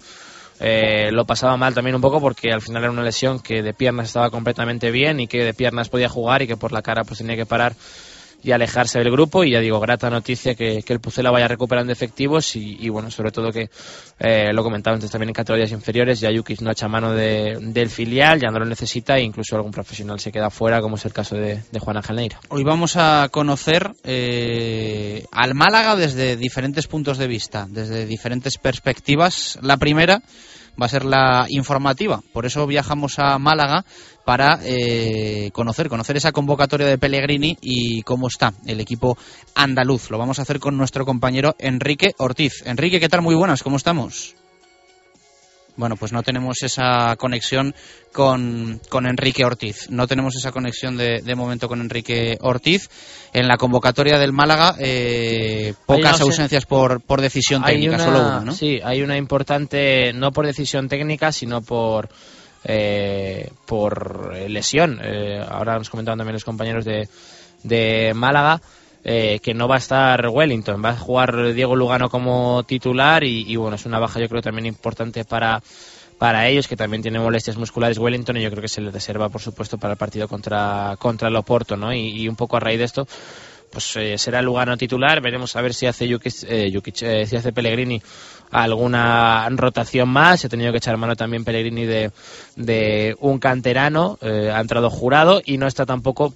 eh, 0.60 1.10
lo 1.10 1.24
pasaba 1.24 1.56
mal 1.56 1.74
también 1.74 1.96
un 1.96 2.02
poco 2.02 2.20
porque 2.20 2.52
al 2.52 2.62
final 2.62 2.82
era 2.82 2.92
una 2.92 3.02
lesión 3.02 3.40
que 3.40 3.62
de 3.62 3.74
piernas 3.74 4.06
estaba 4.06 4.30
completamente 4.30 4.90
bien 4.90 5.20
y 5.20 5.26
que 5.26 5.44
de 5.44 5.54
piernas 5.54 5.88
podía 5.88 6.08
jugar 6.08 6.42
y 6.42 6.46
que 6.46 6.56
por 6.56 6.72
la 6.72 6.82
cara 6.82 7.04
pues 7.04 7.18
tenía 7.18 7.36
que 7.36 7.46
parar 7.46 7.74
y 8.44 8.52
alejarse 8.52 8.98
del 8.98 9.10
grupo 9.10 9.42
y 9.42 9.52
ya 9.52 9.60
digo, 9.60 9.80
grata 9.80 10.10
noticia 10.10 10.54
que, 10.54 10.82
que 10.82 10.92
el 10.92 11.00
Pucela 11.00 11.30
vaya 11.30 11.48
recuperando 11.48 11.92
efectivos 11.92 12.54
y, 12.56 12.88
bueno, 12.90 13.10
sobre 13.10 13.32
todo 13.32 13.50
que 13.50 13.70
eh, 14.18 14.52
lo 14.52 14.62
comentaba 14.62 14.94
antes 14.94 15.10
también 15.10 15.30
en 15.30 15.34
categorías 15.34 15.72
inferiores, 15.72 16.20
ya 16.20 16.30
Yukis 16.30 16.60
no 16.60 16.70
echa 16.70 16.86
mano 16.86 17.12
de, 17.12 17.58
del 17.60 17.88
filial, 17.88 18.38
ya 18.38 18.50
no 18.50 18.58
lo 18.58 18.66
necesita 18.66 19.16
e 19.16 19.22
incluso 19.22 19.56
algún 19.56 19.72
profesional 19.72 20.20
se 20.20 20.30
queda 20.30 20.50
fuera 20.50 20.82
como 20.82 20.96
es 20.96 21.04
el 21.06 21.12
caso 21.14 21.36
de, 21.36 21.62
de 21.72 21.80
Juan 21.80 21.96
Ángel 21.96 22.16
Neira. 22.16 22.38
Hoy 22.50 22.64
vamos 22.64 22.96
a 22.96 23.28
conocer 23.30 23.92
eh, 24.04 25.24
al 25.32 25.54
Málaga 25.54 25.96
desde 25.96 26.36
diferentes 26.36 26.86
puntos 26.86 27.16
de 27.16 27.26
vista, 27.26 27.66
desde 27.70 28.04
diferentes 28.04 28.58
perspectivas. 28.58 29.58
La 29.62 29.78
primera 29.78 30.20
va 30.80 30.86
a 30.86 30.88
ser 30.88 31.04
la 31.04 31.46
informativa. 31.48 32.20
Por 32.32 32.46
eso 32.46 32.66
viajamos 32.66 33.18
a 33.18 33.38
Málaga 33.38 33.84
para 34.24 34.58
eh, 34.62 35.50
conocer, 35.52 35.88
conocer 35.88 36.16
esa 36.16 36.32
convocatoria 36.32 36.86
de 36.86 36.98
Pellegrini 36.98 37.58
y 37.60 38.02
cómo 38.02 38.28
está 38.28 38.54
el 38.66 38.80
equipo 38.80 39.16
andaluz. 39.54 40.10
Lo 40.10 40.18
vamos 40.18 40.38
a 40.38 40.42
hacer 40.42 40.60
con 40.60 40.76
nuestro 40.76 41.04
compañero 41.04 41.54
Enrique 41.58 42.14
Ortiz. 42.18 42.62
Enrique, 42.66 43.00
¿qué 43.00 43.08
tal? 43.08 43.22
Muy 43.22 43.34
buenas, 43.34 43.62
¿cómo 43.62 43.76
estamos? 43.76 44.34
Bueno, 45.76 45.96
pues 45.96 46.12
no 46.12 46.22
tenemos 46.22 46.62
esa 46.62 47.16
conexión 47.16 47.74
con, 48.12 48.80
con 48.88 49.06
Enrique 49.06 49.44
Ortiz. 49.44 49.90
No 49.90 50.06
tenemos 50.06 50.36
esa 50.36 50.52
conexión 50.52 50.96
de, 50.96 51.20
de 51.20 51.34
momento 51.34 51.66
con 51.66 51.80
Enrique 51.80 52.38
Ortiz. 52.40 52.88
En 53.32 53.48
la 53.48 53.56
convocatoria 53.56 54.16
del 54.18 54.32
Málaga, 54.32 54.76
eh, 54.78 55.74
pocas 55.84 56.20
ausencias 56.20 56.64
por, 56.66 57.00
por 57.00 57.20
decisión 57.20 57.62
Hay 57.64 57.74
técnica, 57.74 57.96
una- 57.96 58.04
solo 58.04 58.20
una, 58.20 58.40
¿no? 58.40 58.52
Sí, 58.52 58.78
hay 58.84 59.02
una 59.02 59.16
importante, 59.16 60.12
no 60.12 60.30
por 60.30 60.46
decisión 60.46 60.88
técnica, 60.88 61.32
sino 61.32 61.60
por 61.60 62.08
eh, 62.64 63.50
por 63.66 64.36
lesión. 64.48 65.00
Eh, 65.02 65.44
ahora 65.46 65.76
nos 65.76 65.90
comentaban 65.90 66.18
también 66.18 66.34
los 66.34 66.44
compañeros 66.44 66.84
de, 66.84 67.08
de 67.64 68.12
Málaga 68.14 68.60
eh, 69.04 69.38
que 69.42 69.54
no 69.54 69.68
va 69.68 69.76
a 69.76 69.78
estar 69.78 70.28
Wellington, 70.28 70.82
va 70.84 70.90
a 70.90 70.96
jugar 70.96 71.52
Diego 71.52 71.76
Lugano 71.76 72.08
como 72.08 72.64
titular 72.64 73.22
y, 73.24 73.54
bueno, 73.56 73.76
es 73.76 73.86
una 73.86 73.98
baja 73.98 74.20
yo 74.20 74.28
creo 74.28 74.42
también 74.42 74.66
importante 74.66 75.24
para 75.24 75.62
para 76.18 76.46
ellos 76.46 76.68
que 76.68 76.76
también 76.76 77.02
tienen 77.02 77.22
molestias 77.22 77.56
musculares 77.56 77.98
Wellington 77.98 78.36
y 78.36 78.42
yo 78.42 78.50
creo 78.50 78.62
que 78.62 78.68
se 78.68 78.80
les 78.80 78.94
reserva 78.94 79.28
por 79.28 79.40
supuesto 79.40 79.78
para 79.78 79.94
el 79.94 79.98
partido 79.98 80.28
contra 80.28 80.96
contra 80.98 81.28
el 81.28 81.36
Oporto, 81.36 81.76
¿no? 81.76 81.92
Y, 81.92 82.28
un 82.28 82.36
poco 82.36 82.56
a 82.56 82.60
raíz 82.60 82.78
de 82.78 82.84
esto 82.84 83.06
pues 83.70 83.96
eh, 83.96 84.16
será 84.16 84.40
Lugano 84.40 84.76
titular, 84.76 85.20
veremos 85.20 85.56
a 85.56 85.60
ver 85.60 85.74
si 85.74 85.86
hace 85.86 86.04
eh, 86.04 86.70
Jukic, 86.72 87.02
eh, 87.02 87.26
si 87.26 87.36
hace 87.36 87.52
Pellegrini 87.52 88.00
alguna 88.54 89.48
rotación 89.50 90.08
más, 90.08 90.44
ha 90.44 90.48
tenido 90.48 90.70
que 90.70 90.78
echar 90.78 90.96
mano 90.96 91.16
también 91.16 91.44
Pellegrini 91.44 91.84
de, 91.84 92.12
de 92.56 93.16
un 93.18 93.38
canterano, 93.40 94.16
eh, 94.22 94.50
ha 94.54 94.60
entrado 94.60 94.90
jurado 94.90 95.42
y 95.44 95.58
no 95.58 95.66
está 95.66 95.84
tampoco 95.84 96.34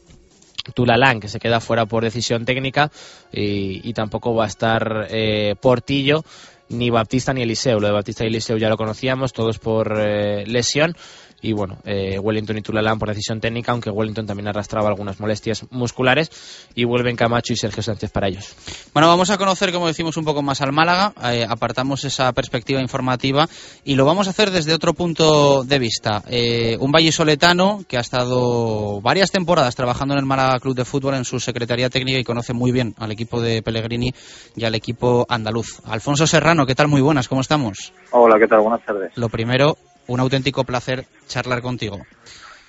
Tulalán, 0.75 1.21
que 1.21 1.29
se 1.29 1.39
queda 1.39 1.61
fuera 1.61 1.87
por 1.87 2.05
decisión 2.05 2.45
técnica, 2.45 2.91
y, 3.33 3.89
y 3.89 3.93
tampoco 3.93 4.35
va 4.35 4.45
a 4.45 4.49
estar 4.49 5.07
eh, 5.11 5.55
Portillo, 5.61 6.25
ni 6.69 6.91
Baptista 6.91 7.33
ni 7.33 7.43
Eliseo. 7.43 7.81
Lo 7.81 7.87
de 7.87 7.93
Baptista 7.93 8.25
y 8.25 8.29
Eliseo 8.29 8.57
ya 8.57 8.69
lo 8.69 8.77
conocíamos, 8.77 9.33
todos 9.33 9.59
por 9.59 9.99
eh, 9.99 10.45
lesión. 10.47 10.97
Y 11.41 11.53
bueno, 11.53 11.79
eh, 11.85 12.19
Wellington 12.19 12.59
y 12.59 12.63
Tulalán 12.63 12.99
por 12.99 13.09
decisión 13.09 13.41
técnica, 13.41 13.73
aunque 13.73 13.91
Wellington 13.91 14.27
también 14.27 14.49
arrastraba 14.49 14.89
algunas 14.89 15.21
molestias 15.21 15.67
musculares. 15.71 16.31
Y 16.75 16.85
vuelven 16.85 17.17
Camacho 17.17 17.53
y 17.53 17.57
Sergio 17.57 17.83
Sánchez 17.83 18.11
para 18.11 18.29
ellos. 18.29 18.55
Bueno, 18.93 19.09
vamos 19.09 19.31
a 19.31 19.39
conocer, 19.39 19.73
como 19.73 19.87
decimos, 19.87 20.17
un 20.17 20.25
poco 20.25 20.43
más 20.43 20.61
al 20.61 20.73
Málaga, 20.73 21.13
eh, 21.33 21.47
apartamos 21.49 22.05
esa 22.05 22.33
perspectiva 22.33 22.81
informativa 22.81 23.49
y 23.85 23.95
lo 23.95 24.05
vamos 24.05 24.27
a 24.27 24.31
hacer 24.31 24.51
desde 24.51 24.75
otro 24.75 24.95
punto 24.95 25.65
de 25.65 25.79
vista. 25.79 26.23
Eh, 26.29 26.77
un 26.81 26.91
vallisoletano 26.91 27.85
que 27.89 27.97
ha 27.97 28.01
estado 28.01 29.01
varias 29.01 29.31
temporadas 29.31 29.77
trabajando 29.77 30.15
en 30.15 30.21
el 30.21 30.27
Málaga 30.27 30.59
Club 30.59 30.75
de 30.75 30.85
Fútbol 30.85 31.15
en 31.15 31.25
su 31.25 31.41
secretaría 31.41 31.91
técnica 31.91 32.19
y 32.19 32.25
conoce 32.25 32.53
muy 32.53 32.73
bien 32.73 32.95
al 32.99 33.13
equipo 33.13 33.41
de 33.41 33.63
Pellegrini 33.63 34.13
y 34.57 34.65
al 34.65 34.75
equipo 34.75 35.27
andaluz. 35.29 35.81
Alfonso 35.85 36.27
Serrano, 36.27 36.67
¿qué 36.67 36.75
tal? 36.75 36.89
Muy 36.89 37.01
buenas, 37.01 37.29
¿cómo 37.29 37.41
estamos? 37.41 37.93
Hola, 38.11 38.39
¿qué 38.39 38.47
tal? 38.47 38.61
Buenas 38.61 38.85
tardes. 38.85 39.13
Lo 39.17 39.29
primero, 39.29 39.77
un 40.09 40.21
auténtico 40.21 40.65
placer 40.65 41.05
charlar 41.27 41.63
contigo. 41.63 41.99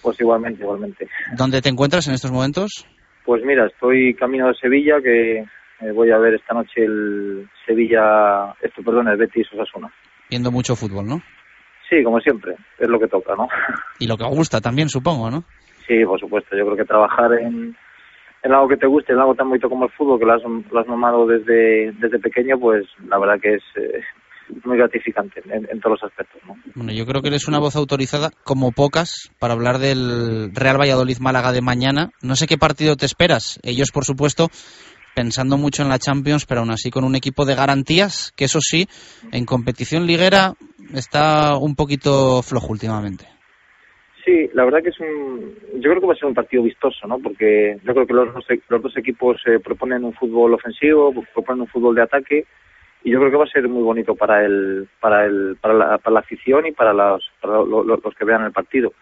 Pues 0.01 0.19
igualmente, 0.19 0.61
igualmente. 0.61 1.07
¿Dónde 1.35 1.61
te 1.61 1.69
encuentras 1.69 2.07
en 2.07 2.13
estos 2.13 2.31
momentos? 2.31 2.85
Pues 3.25 3.43
mira, 3.43 3.65
estoy 3.65 4.13
camino 4.15 4.47
de 4.47 4.53
Sevilla, 4.55 5.01
que 5.01 5.39
eh, 5.39 5.91
voy 5.93 6.11
a 6.11 6.17
ver 6.17 6.35
esta 6.35 6.53
noche 6.53 6.83
el 6.83 7.49
Sevilla, 7.65 8.53
esto, 8.61 8.81
perdón, 8.83 9.07
el 9.07 9.17
Betis 9.17 9.47
Osasuna. 9.53 9.91
Viendo 10.29 10.51
mucho 10.51 10.75
fútbol, 10.75 11.05
¿no? 11.05 11.21
Sí, 11.89 12.03
como 12.03 12.19
siempre, 12.19 12.55
es 12.77 12.87
lo 12.87 12.99
que 12.99 13.07
toca, 13.07 13.35
¿no? 13.35 13.47
Y 13.99 14.07
lo 14.07 14.15
que 14.15 14.25
gusta 14.25 14.61
también, 14.61 14.89
supongo, 14.89 15.31
¿no? 15.31 15.43
Sí, 15.87 16.05
por 16.05 16.19
supuesto. 16.19 16.55
Yo 16.55 16.65
creo 16.65 16.77
que 16.77 16.85
trabajar 16.85 17.33
en, 17.33 17.75
en 18.43 18.53
algo 18.53 18.67
que 18.67 18.77
te 18.77 18.85
guste, 18.85 19.13
en 19.13 19.19
algo 19.19 19.33
tan 19.33 19.49
bonito 19.49 19.69
como 19.69 19.85
el 19.85 19.91
fútbol, 19.91 20.19
que 20.19 20.25
lo 20.25 20.33
has, 20.33 20.43
lo 20.43 20.79
has 20.79 20.87
mamado 20.87 21.25
desde, 21.25 21.91
desde 21.93 22.19
pequeño, 22.19 22.59
pues 22.59 22.85
la 23.07 23.17
verdad 23.17 23.39
que 23.41 23.55
es 23.55 23.63
eh, 23.75 24.01
muy 24.65 24.77
gratificante 24.77 25.41
en, 25.45 25.67
en 25.69 25.79
todos 25.79 25.99
los 26.01 26.11
aspectos, 26.11 26.41
¿no? 26.47 26.55
Bueno, 26.75 26.91
yo 26.93 27.05
creo 27.05 27.21
que 27.21 27.29
eres 27.29 27.47
una 27.47 27.59
voz 27.59 27.75
autorizada, 27.75 28.31
como 28.43 28.71
pocas, 28.71 29.31
para 29.39 29.53
hablar 29.53 29.79
del 29.79 30.51
Real 30.53 30.79
Valladolid-Málaga 30.79 31.51
de 31.51 31.61
mañana. 31.61 32.11
No 32.21 32.35
sé 32.35 32.47
qué 32.47 32.57
partido 32.57 32.95
te 32.95 33.05
esperas. 33.05 33.59
Ellos, 33.63 33.91
por 33.91 34.05
supuesto, 34.05 34.49
pensando 35.15 35.57
mucho 35.57 35.83
en 35.83 35.89
la 35.89 35.99
Champions, 35.99 36.45
pero 36.45 36.61
aún 36.61 36.71
así 36.71 36.89
con 36.89 37.03
un 37.03 37.15
equipo 37.15 37.45
de 37.45 37.55
garantías, 37.55 38.31
que 38.35 38.45
eso 38.45 38.59
sí, 38.61 38.87
en 39.31 39.45
competición 39.45 40.05
liguera 40.05 40.53
está 40.93 41.57
un 41.57 41.75
poquito 41.75 42.41
flojo 42.41 42.71
últimamente. 42.71 43.25
Sí, 44.25 44.49
la 44.53 44.65
verdad 44.65 44.79
que 44.83 44.89
es 44.89 44.99
un. 44.99 45.55
Yo 45.75 45.89
creo 45.89 46.01
que 46.01 46.07
va 46.07 46.13
a 46.13 46.17
ser 46.17 46.27
un 46.27 46.35
partido 46.35 46.61
vistoso, 46.63 47.07
¿no? 47.07 47.19
Porque 47.19 47.77
yo 47.83 47.93
creo 47.93 48.05
que 48.05 48.13
los 48.13 48.33
dos, 48.33 48.45
los 48.67 48.81
dos 48.81 48.97
equipos 48.97 49.41
eh, 49.45 49.59
proponen 49.63 50.03
un 50.03 50.13
fútbol 50.13 50.53
ofensivo, 50.53 51.13
proponen 51.33 51.61
un 51.61 51.67
fútbol 51.67 51.95
de 51.95 52.03
ataque, 52.03 52.45
y 53.03 53.11
yo 53.11 53.19
creo 53.19 53.31
que 53.31 53.37
va 53.37 53.43
a 53.45 53.47
ser 53.47 53.67
muy 53.67 53.83
bonito 53.83 54.15
para 54.15 54.43
el, 54.45 54.87
para 54.99 55.25
el, 55.25 55.57
para 55.61 55.73
la, 55.73 55.97
para 55.97 56.13
la 56.15 56.19
afición 56.19 56.65
y 56.65 56.71
para 56.71 56.93
los, 56.93 57.31
para 57.41 57.53
lo- 57.53 57.83
los 57.83 58.15
que 58.17 58.25
vean 58.25 58.43
el 58.43 58.51
partido. 58.51 58.93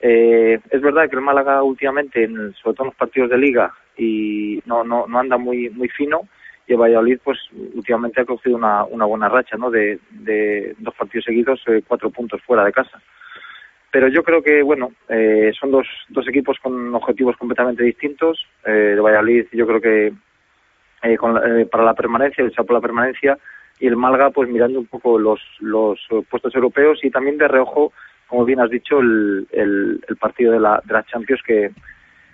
Eh, 0.00 0.58
es 0.70 0.80
verdad 0.82 1.08
que 1.08 1.16
el 1.16 1.22
Málaga 1.22 1.62
últimamente, 1.62 2.24
en, 2.24 2.52
sobre 2.54 2.74
todo 2.76 2.84
en 2.84 2.88
los 2.90 2.96
partidos 2.96 3.30
de 3.30 3.38
liga, 3.38 3.72
y 3.96 4.60
no, 4.66 4.84
no, 4.84 5.06
no 5.06 5.18
anda 5.18 5.38
muy, 5.38 5.70
muy 5.70 5.88
fino, 5.88 6.28
y 6.66 6.72
el 6.72 6.78
Valladolid, 6.80 7.18
pues 7.24 7.38
últimamente 7.74 8.20
ha 8.20 8.24
cogido 8.24 8.56
una, 8.56 8.84
una 8.84 9.04
buena 9.04 9.28
racha, 9.28 9.56
¿no? 9.56 9.70
De, 9.70 9.98
de 10.10 10.74
dos 10.78 10.94
partidos 10.94 11.24
seguidos, 11.24 11.62
eh, 11.68 11.82
cuatro 11.86 12.10
puntos 12.10 12.42
fuera 12.42 12.64
de 12.64 12.72
casa 12.72 13.00
pero 13.92 14.08
yo 14.08 14.22
creo 14.24 14.42
que 14.42 14.62
bueno 14.62 14.90
eh, 15.08 15.52
son 15.58 15.70
dos, 15.70 15.86
dos 16.08 16.26
equipos 16.28 16.58
con 16.60 16.94
objetivos 16.94 17.36
completamente 17.38 17.84
distintos 17.84 18.44
eh, 18.66 18.90
el 18.94 19.00
Valladolid 19.00 19.46
yo 19.52 19.66
creo 19.66 19.80
que 19.80 20.12
eh, 21.02 21.16
con 21.16 21.36
eh, 21.36 21.66
para 21.66 21.84
la 21.84 21.94
permanencia 21.94 22.44
luchar 22.44 22.64
por 22.64 22.74
la 22.74 22.80
permanencia 22.80 23.38
y 23.78 23.86
el 23.86 23.96
Malga 23.96 24.30
pues 24.30 24.48
mirando 24.48 24.78
un 24.78 24.86
poco 24.86 25.18
los 25.18 25.40
los 25.60 25.98
eh, 26.10 26.22
puestos 26.30 26.54
europeos 26.54 26.98
y 27.04 27.10
también 27.10 27.38
de 27.38 27.48
reojo 27.48 27.92
como 28.26 28.44
bien 28.44 28.60
has 28.60 28.70
dicho 28.70 28.98
el, 29.00 29.46
el, 29.52 30.00
el 30.08 30.16
partido 30.16 30.52
de 30.52 30.60
la 30.60 30.80
de 30.84 30.92
la 30.94 31.02
Champions 31.04 31.42
que 31.46 31.70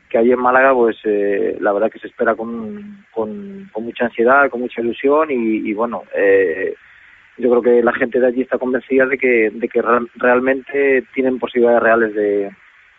que 0.09 0.19
allí 0.19 0.31
en 0.31 0.39
Málaga 0.41 0.75
pues 0.75 0.97
eh, 1.05 1.57
la 1.61 1.73
verdad 1.73 1.91
que 1.91 1.99
se 1.99 2.07
espera 2.07 2.35
con, 2.35 3.05
con, 3.13 3.71
mucha 3.81 4.05
ansiedad 4.05 4.51
con 4.51 4.61
mucha 4.61 4.81
ilusión 4.83 5.31
y, 5.31 5.69
y 5.69 5.73
bueno 5.75 6.03
eh, 6.15 6.75
yo 7.39 7.49
creo 7.49 7.63
que 7.63 7.83
la 7.83 7.95
gente 7.95 8.21
de 8.21 8.27
allí 8.27 8.43
está 8.43 8.59
convencida 8.59 9.07
de 9.07 9.17
que, 9.17 9.51
de 9.51 9.69
que 9.69 9.81
real- 9.81 10.11
realmente 10.17 11.03
tienen 11.15 11.39
posibilidades 11.39 11.83
reales 11.83 12.15
de, 12.15 12.51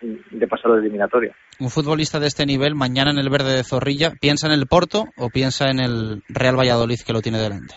de 0.02 0.48
pasar 0.48 0.72
a 0.72 0.73
la 0.76 0.80
eliminatoria. 0.81 1.34
Un 1.60 1.70
futbolista 1.70 2.20
de 2.20 2.28
este 2.28 2.46
nivel, 2.46 2.76
mañana 2.76 3.12
en 3.12 3.18
el 3.18 3.30
verde 3.30 3.56
de 3.56 3.64
Zorrilla, 3.64 4.12
¿piensa 4.20 4.48
en 4.48 4.54
el 4.54 4.68
Porto 4.68 5.06
o 5.18 5.30
piensa 5.30 5.70
en 5.70 5.80
el 5.80 6.24
Real 6.30 6.58
Valladolid 6.58 6.98
que 7.06 7.14
lo 7.14 7.22
tiene 7.22 7.38
delante? 7.38 7.76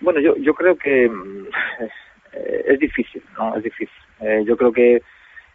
Bueno, 0.00 0.20
yo, 0.20 0.36
yo 0.36 0.54
creo 0.54 0.76
que 0.76 1.08
mm, 1.08 1.46
es 2.66 2.78
difícil, 2.78 3.22
¿no? 3.38 3.56
Es 3.56 3.62
difícil. 3.62 3.96
Eh, 4.20 4.42
yo 4.44 4.56
creo 4.56 4.72
que, 4.72 5.02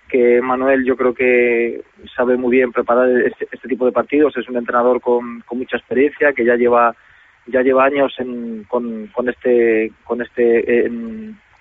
que 0.08 0.42
Manuel, 0.42 0.84
yo 0.86 0.96
creo 0.96 1.14
que 1.14 1.82
sabe 2.16 2.38
muy 2.38 2.58
bien 2.58 2.72
preparar 2.72 3.10
este, 3.10 3.48
este 3.52 3.68
tipo 3.68 3.86
de 3.86 3.92
partidos. 3.92 4.36
Es 4.38 4.48
un 4.48 4.58
entrenador 4.58 5.02
con, 5.02 5.42
con 5.42 5.58
mucha 5.58 5.78
experiencia 5.78 6.34
que 6.34 6.46
ya 6.46 6.56
lleva 6.56 6.96
ya 7.48 7.62
lleva 7.62 7.86
años 7.86 8.14
en, 8.20 8.64
con, 8.66 9.08
con 9.08 9.30
este 9.30 9.92
con 10.04 10.22
este 10.22 10.92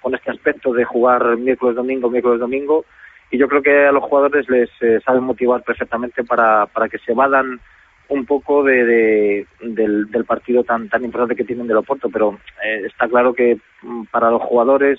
con 0.01 0.15
este 0.15 0.31
aspecto 0.31 0.73
de 0.73 0.85
jugar 0.85 1.37
miércoles 1.37 1.77
domingo 1.77 2.11
miércoles 2.11 2.41
domingo 2.41 2.85
y 3.31 3.39
yo 3.39 3.49
creo 3.49 3.63
que 3.63 3.87
a 3.87 3.93
los 3.93 4.05
jugadores 4.05 4.49
les 4.49 4.71
eh, 4.81 5.01
saben 5.05 5.25
motivar 5.25 5.63
perfectamente 5.63 6.25
para, 6.25 6.67
para 6.67 6.89
que 6.89 6.99
se 6.99 7.13
vadan 7.15 7.61
un 8.09 8.25
poco 8.25 8.63
de, 8.65 8.85
de- 8.85 9.47
del, 9.61 10.25
partido 10.27 10.65
tan 10.65 10.89
tan 10.89 11.05
importante 11.05 11.37
que 11.37 11.45
tienen 11.45 11.67
del 11.67 11.77
Oporto, 11.77 12.09
pero 12.11 12.39
eh, 12.65 12.87
está 12.87 13.07
claro 13.09 13.35
que 13.35 13.59
mm, 13.83 14.05
para 14.11 14.31
los 14.31 14.41
jugadores 14.43 14.99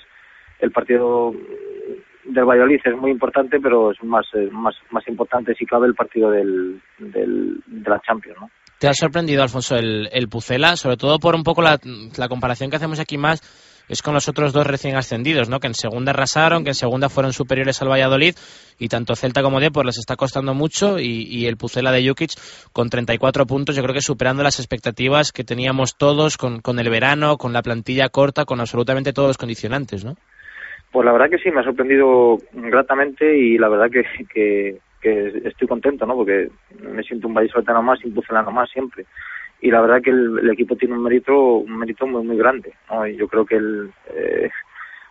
el 0.60 0.70
partido 0.70 1.32
del 2.24 2.44
Valladolid 2.44 2.80
es 2.84 2.96
muy 2.96 3.10
importante, 3.10 3.58
pero 3.60 3.90
es 3.90 4.02
más 4.04 4.26
eh, 4.34 4.48
más 4.52 4.76
más 4.90 5.06
importante 5.08 5.54
si 5.54 5.66
cabe 5.66 5.86
el 5.88 5.94
partido 5.94 6.30
del, 6.30 6.80
del 6.98 7.60
de 7.66 7.90
la 7.90 8.00
Champions, 8.00 8.38
¿no? 8.40 8.50
¿Te 8.78 8.88
ha 8.88 8.94
sorprendido, 8.94 9.42
Alfonso, 9.42 9.76
el, 9.76 10.08
el 10.10 10.28
Pucela? 10.28 10.74
Sobre 10.76 10.96
todo 10.96 11.18
por 11.18 11.34
un 11.34 11.42
poco 11.42 11.60
la 11.60 11.78
comparación 12.30 12.70
que 12.70 12.76
hacemos 12.76 12.98
aquí 12.98 13.18
más 13.18 13.42
es 13.90 14.02
con 14.02 14.14
los 14.14 14.28
otros 14.28 14.52
dos 14.52 14.66
recién 14.66 14.96
ascendidos, 14.96 15.50
¿no? 15.50 15.58
Que 15.58 15.66
en 15.66 15.74
segunda 15.74 16.12
arrasaron, 16.12 16.62
que 16.62 16.70
en 16.70 16.74
segunda 16.74 17.08
fueron 17.08 17.32
superiores 17.32 17.82
al 17.82 17.90
Valladolid 17.90 18.34
y 18.78 18.88
tanto 18.88 19.16
Celta 19.16 19.42
como 19.42 19.58
Depor 19.58 19.84
les 19.84 19.98
está 19.98 20.14
costando 20.14 20.54
mucho 20.54 20.98
y, 20.98 21.46
el 21.46 21.56
Pucela 21.56 21.90
de 21.90 22.08
Jukic 22.08 22.30
con 22.72 22.88
34 22.88 23.46
puntos, 23.46 23.74
yo 23.74 23.82
creo 23.82 23.94
que 23.94 24.00
superando 24.00 24.44
las 24.44 24.60
expectativas 24.60 25.32
que 25.32 25.42
teníamos 25.42 25.98
todos 25.98 26.36
con, 26.36 26.60
con 26.60 26.78
el 26.78 26.88
verano, 26.88 27.36
con 27.36 27.52
la 27.52 27.62
plantilla 27.62 28.08
corta, 28.08 28.44
con 28.44 28.60
absolutamente 28.60 29.12
todos 29.12 29.30
los 29.30 29.38
condicionantes, 29.38 30.04
¿no? 30.04 30.14
Pues 30.92 31.04
la 31.04 31.12
verdad 31.12 31.30
que 31.30 31.38
sí, 31.38 31.50
me 31.50 31.60
ha 31.60 31.64
sorprendido 31.64 32.38
gratamente 32.52 33.36
y 33.36 33.58
la 33.58 33.68
verdad 33.68 33.90
que, 33.90 34.04
que, 34.32 34.78
que 35.00 35.48
estoy 35.48 35.66
contento, 35.66 36.06
¿no? 36.06 36.14
Porque 36.14 36.48
me 36.80 37.02
siento 37.02 37.26
un 37.26 37.34
vallisoletano 37.34 37.82
más 37.82 37.98
y 38.04 38.08
un 38.08 38.14
pucelano 38.14 38.52
más 38.52 38.70
siempre. 38.70 39.04
Y 39.60 39.70
la 39.70 39.80
verdad 39.80 40.02
que 40.02 40.10
el, 40.10 40.50
equipo 40.50 40.76
tiene 40.76 40.94
un 40.94 41.02
mérito 41.02 41.56
un 41.56 41.78
mérito 41.78 42.06
muy 42.06 42.24
muy 42.24 42.36
grande, 42.36 42.72
¿no? 42.90 43.06
Y 43.06 43.16
yo 43.16 43.28
creo 43.28 43.44
que 43.44 43.56
el, 43.56 43.90
eh, 44.14 44.50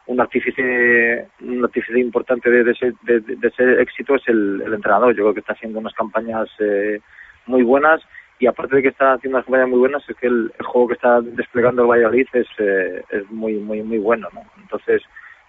un 0.08 0.20
artífice 0.20 1.28
un 1.42 1.64
artífice 1.64 2.00
importante 2.00 2.50
de, 2.50 2.64
de 2.64 2.72
ese, 2.72 2.94
de, 3.04 3.48
ese 3.48 3.82
éxito 3.82 4.16
es 4.16 4.28
el, 4.28 4.62
el 4.66 4.74
entrenador. 4.74 5.16
Yo 5.16 5.24
creo 5.24 5.34
que 5.34 5.42
está 5.42 5.54
haciendo 5.54 5.80
unas 5.80 5.94
campañas 5.94 6.50
eh, 6.60 7.00
muy 7.46 7.64
buenas 7.64 8.02
y 8.40 8.48
aparte 8.48 8.78
de 8.78 8.82
que 8.82 8.88
está 8.88 9.14
haciendo 9.14 9.38
unas 9.38 9.46
campañas 9.46 9.70
muy 9.70 9.80
buenas 9.80 10.10
es 10.10 10.16
que 10.18 10.28
el, 10.28 10.52
el 10.58 10.66
juego 10.66 10.88
que 10.88 10.94
está 10.96 11.22
desplegando 11.22 11.84
el 11.84 11.90
Valladolid 11.90 12.28
es, 12.34 12.48
eh, 12.58 13.04
es 13.12 13.30
muy 13.30 13.54
muy 13.56 13.84
muy 13.84 14.00
bueno, 14.00 14.30
¿no? 14.34 14.42
Entonces 14.62 15.04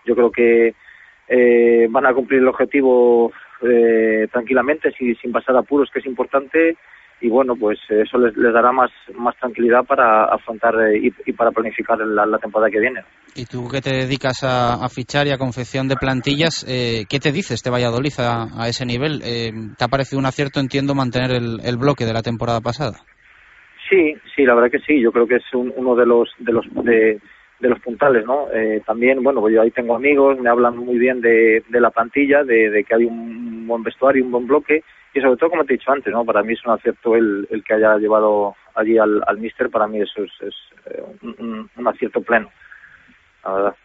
yo 0.05 0.15
creo 0.15 0.31
que 0.31 0.75
eh, 1.29 1.87
van 1.89 2.07
a 2.07 2.13
cumplir 2.13 2.41
el 2.41 2.49
objetivo 2.49 3.33
eh, 3.63 4.27
tranquilamente, 4.33 4.91
sin, 4.93 5.17
sin 5.17 5.31
pasar 5.31 5.57
apuros, 5.57 5.91
que 5.91 6.01
es 6.01 6.07
importante, 6.07 6.77
y 7.21 7.29
bueno, 7.29 7.55
pues 7.57 7.79
eso 7.89 8.19
les, 8.19 8.37
les 8.37 8.53
dará 8.53 8.73
más, 8.73 8.91
más 9.15 9.37
tranquilidad 9.37 9.85
para 9.85 10.25
afrontar 10.25 10.75
eh, 10.89 10.99
y, 10.99 11.31
y 11.31 11.33
para 11.33 11.51
planificar 11.51 11.99
la, 11.99 12.25
la 12.27 12.39
temporada 12.39 12.71
que 12.71 12.81
viene. 12.81 13.01
Y 13.35 13.45
tú 13.47 13.69
que 13.69 13.81
te 13.81 13.95
dedicas 13.95 14.43
a, 14.43 14.75
a 14.85 14.89
fichar 14.89 15.27
y 15.27 15.31
a 15.31 15.39
confección 15.39 15.87
de 15.89 15.97
plantillas, 15.97 16.65
eh, 16.69 17.05
¿qué 17.09 17.19
te 17.21 17.31
dice 17.33 17.55
este 17.55 17.71
Valladolid 17.71 18.13
a, 18.19 18.49
a 18.61 18.69
ese 18.69 18.85
nivel? 18.87 19.21
Eh, 19.25 19.53
¿Te 19.79 19.85
ha 19.85 19.89
parecido 19.89 20.19
un 20.19 20.27
acierto, 20.27 20.59
entiendo, 20.61 20.95
mantener 20.95 21.31
el, 21.33 21.61
el 21.65 21.77
bloque 21.77 22.05
de 22.07 22.13
la 22.13 22.23
temporada 22.23 22.61
pasada? 22.61 22.99
Sí, 23.89 24.15
sí, 24.35 24.45
la 24.45 24.55
verdad 24.55 24.71
que 24.71 24.79
sí. 24.81 25.01
Yo 25.01 25.13
creo 25.13 25.27
que 25.27 25.37
es 25.37 25.55
un- 25.55 25.73
uno 25.77 25.95
de 25.97 26.07
los 26.07 26.29
de 26.39 26.53
los 26.53 26.65
de, 26.85 27.21
de 27.61 27.69
los 27.69 27.81
puntales, 27.81 28.25
¿no? 28.25 28.47
Eh, 28.53 28.81
también, 28.87 29.23
bueno, 29.23 29.41
pues 29.41 29.55
yo 29.55 29.63
ahí 29.63 29.71
tengo 29.71 29.95
amigos, 29.97 30.39
me 30.39 30.49
hablan 30.49 30.77
muy 30.77 30.99
bien 30.99 31.21
de, 31.21 31.63
de 31.69 31.81
la 31.81 31.91
plantilla, 31.91 32.43
de, 32.45 32.71
de 32.71 32.85
que 32.85 32.95
hay 32.95 33.05
un 33.05 33.67
buen 33.67 33.83
vestuario, 33.83 34.25
un 34.25 34.31
buen 34.33 34.47
bloque 34.47 34.83
y 35.15 35.21
sobre 35.21 35.37
todo, 35.37 35.51
como 35.51 35.65
te 35.65 35.75
he 35.75 35.77
dicho 35.77 35.91
antes, 35.93 36.13
¿no? 36.13 36.25
Para 36.25 36.43
mí 36.43 36.53
es 36.53 36.65
un 36.65 36.73
acierto 36.73 37.17
el, 37.17 37.47
el 37.51 37.65
que 37.65 37.75
haya 37.75 37.97
llevado 37.99 38.55
allí 38.75 38.99
al, 38.99 39.23
al 39.27 39.39
míster. 39.39 39.69
Para 39.71 39.87
mí 39.87 40.01
eso 40.01 40.23
es, 40.23 40.33
es 40.41 40.55
eh, 40.87 41.03
un, 41.23 41.69
un- 41.77 41.89
acierto 41.89 42.21
pleno, 42.23 42.51
la 43.45 43.53
verdad. 43.53 43.77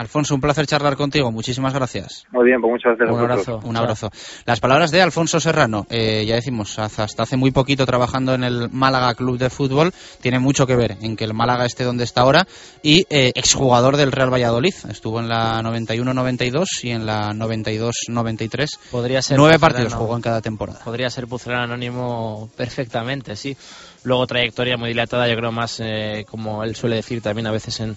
Alfonso, 0.00 0.34
un 0.34 0.40
placer 0.40 0.66
charlar 0.66 0.96
contigo. 0.96 1.30
Muchísimas 1.30 1.74
gracias. 1.74 2.24
Muy 2.30 2.46
bien, 2.46 2.60
pues 2.60 2.70
muchas 2.72 2.96
gracias. 2.96 3.08
a 3.08 3.12
Un 3.12 3.20
vosotros. 3.28 3.48
abrazo. 3.48 3.68
Un 3.68 3.76
abrazo. 3.76 4.10
Las 4.46 4.58
palabras 4.60 4.90
de 4.90 5.02
Alfonso 5.02 5.40
Serrano, 5.40 5.86
eh, 5.90 6.24
ya 6.26 6.36
decimos, 6.36 6.78
hasta 6.78 7.04
hasta 7.04 7.22
hace 7.24 7.36
muy 7.36 7.50
poquito 7.50 7.84
trabajando 7.84 8.32
en 8.34 8.42
el 8.44 8.70
Málaga 8.70 9.14
Club 9.14 9.36
de 9.38 9.50
Fútbol, 9.50 9.92
tiene 10.22 10.38
mucho 10.38 10.66
que 10.66 10.74
ver 10.74 10.96
en 11.02 11.16
que 11.16 11.24
el 11.24 11.34
Málaga 11.34 11.66
esté 11.66 11.84
donde 11.84 12.04
está 12.04 12.22
ahora 12.22 12.46
y 12.82 13.04
eh, 13.10 13.32
exjugador 13.34 13.96
del 13.98 14.10
Real 14.12 14.32
Valladolid. 14.32 14.72
Estuvo 14.88 15.20
en 15.20 15.28
la 15.28 15.60
91-92 15.62 16.64
y 16.84 16.90
en 16.90 17.04
la 17.04 17.32
92-93. 17.34 18.66
Podría 18.90 19.22
ser 19.22 19.36
Nueve 19.36 19.54
Pucelano. 19.54 19.74
partidos 19.74 19.94
jugó 19.94 20.16
en 20.16 20.22
cada 20.22 20.40
temporada. 20.40 20.80
Podría 20.84 21.10
ser 21.10 21.26
Pucelano 21.26 21.64
anónimo 21.64 22.50
perfectamente, 22.56 23.36
sí. 23.36 23.56
Luego 24.04 24.26
trayectoria 24.26 24.76
muy 24.78 24.88
dilatada, 24.88 25.28
yo 25.28 25.36
creo 25.36 25.52
más, 25.52 25.78
eh, 25.80 26.24
como 26.28 26.64
él 26.64 26.74
suele 26.74 26.96
decir 26.96 27.20
también 27.20 27.46
a 27.46 27.50
veces 27.52 27.80
en, 27.80 27.96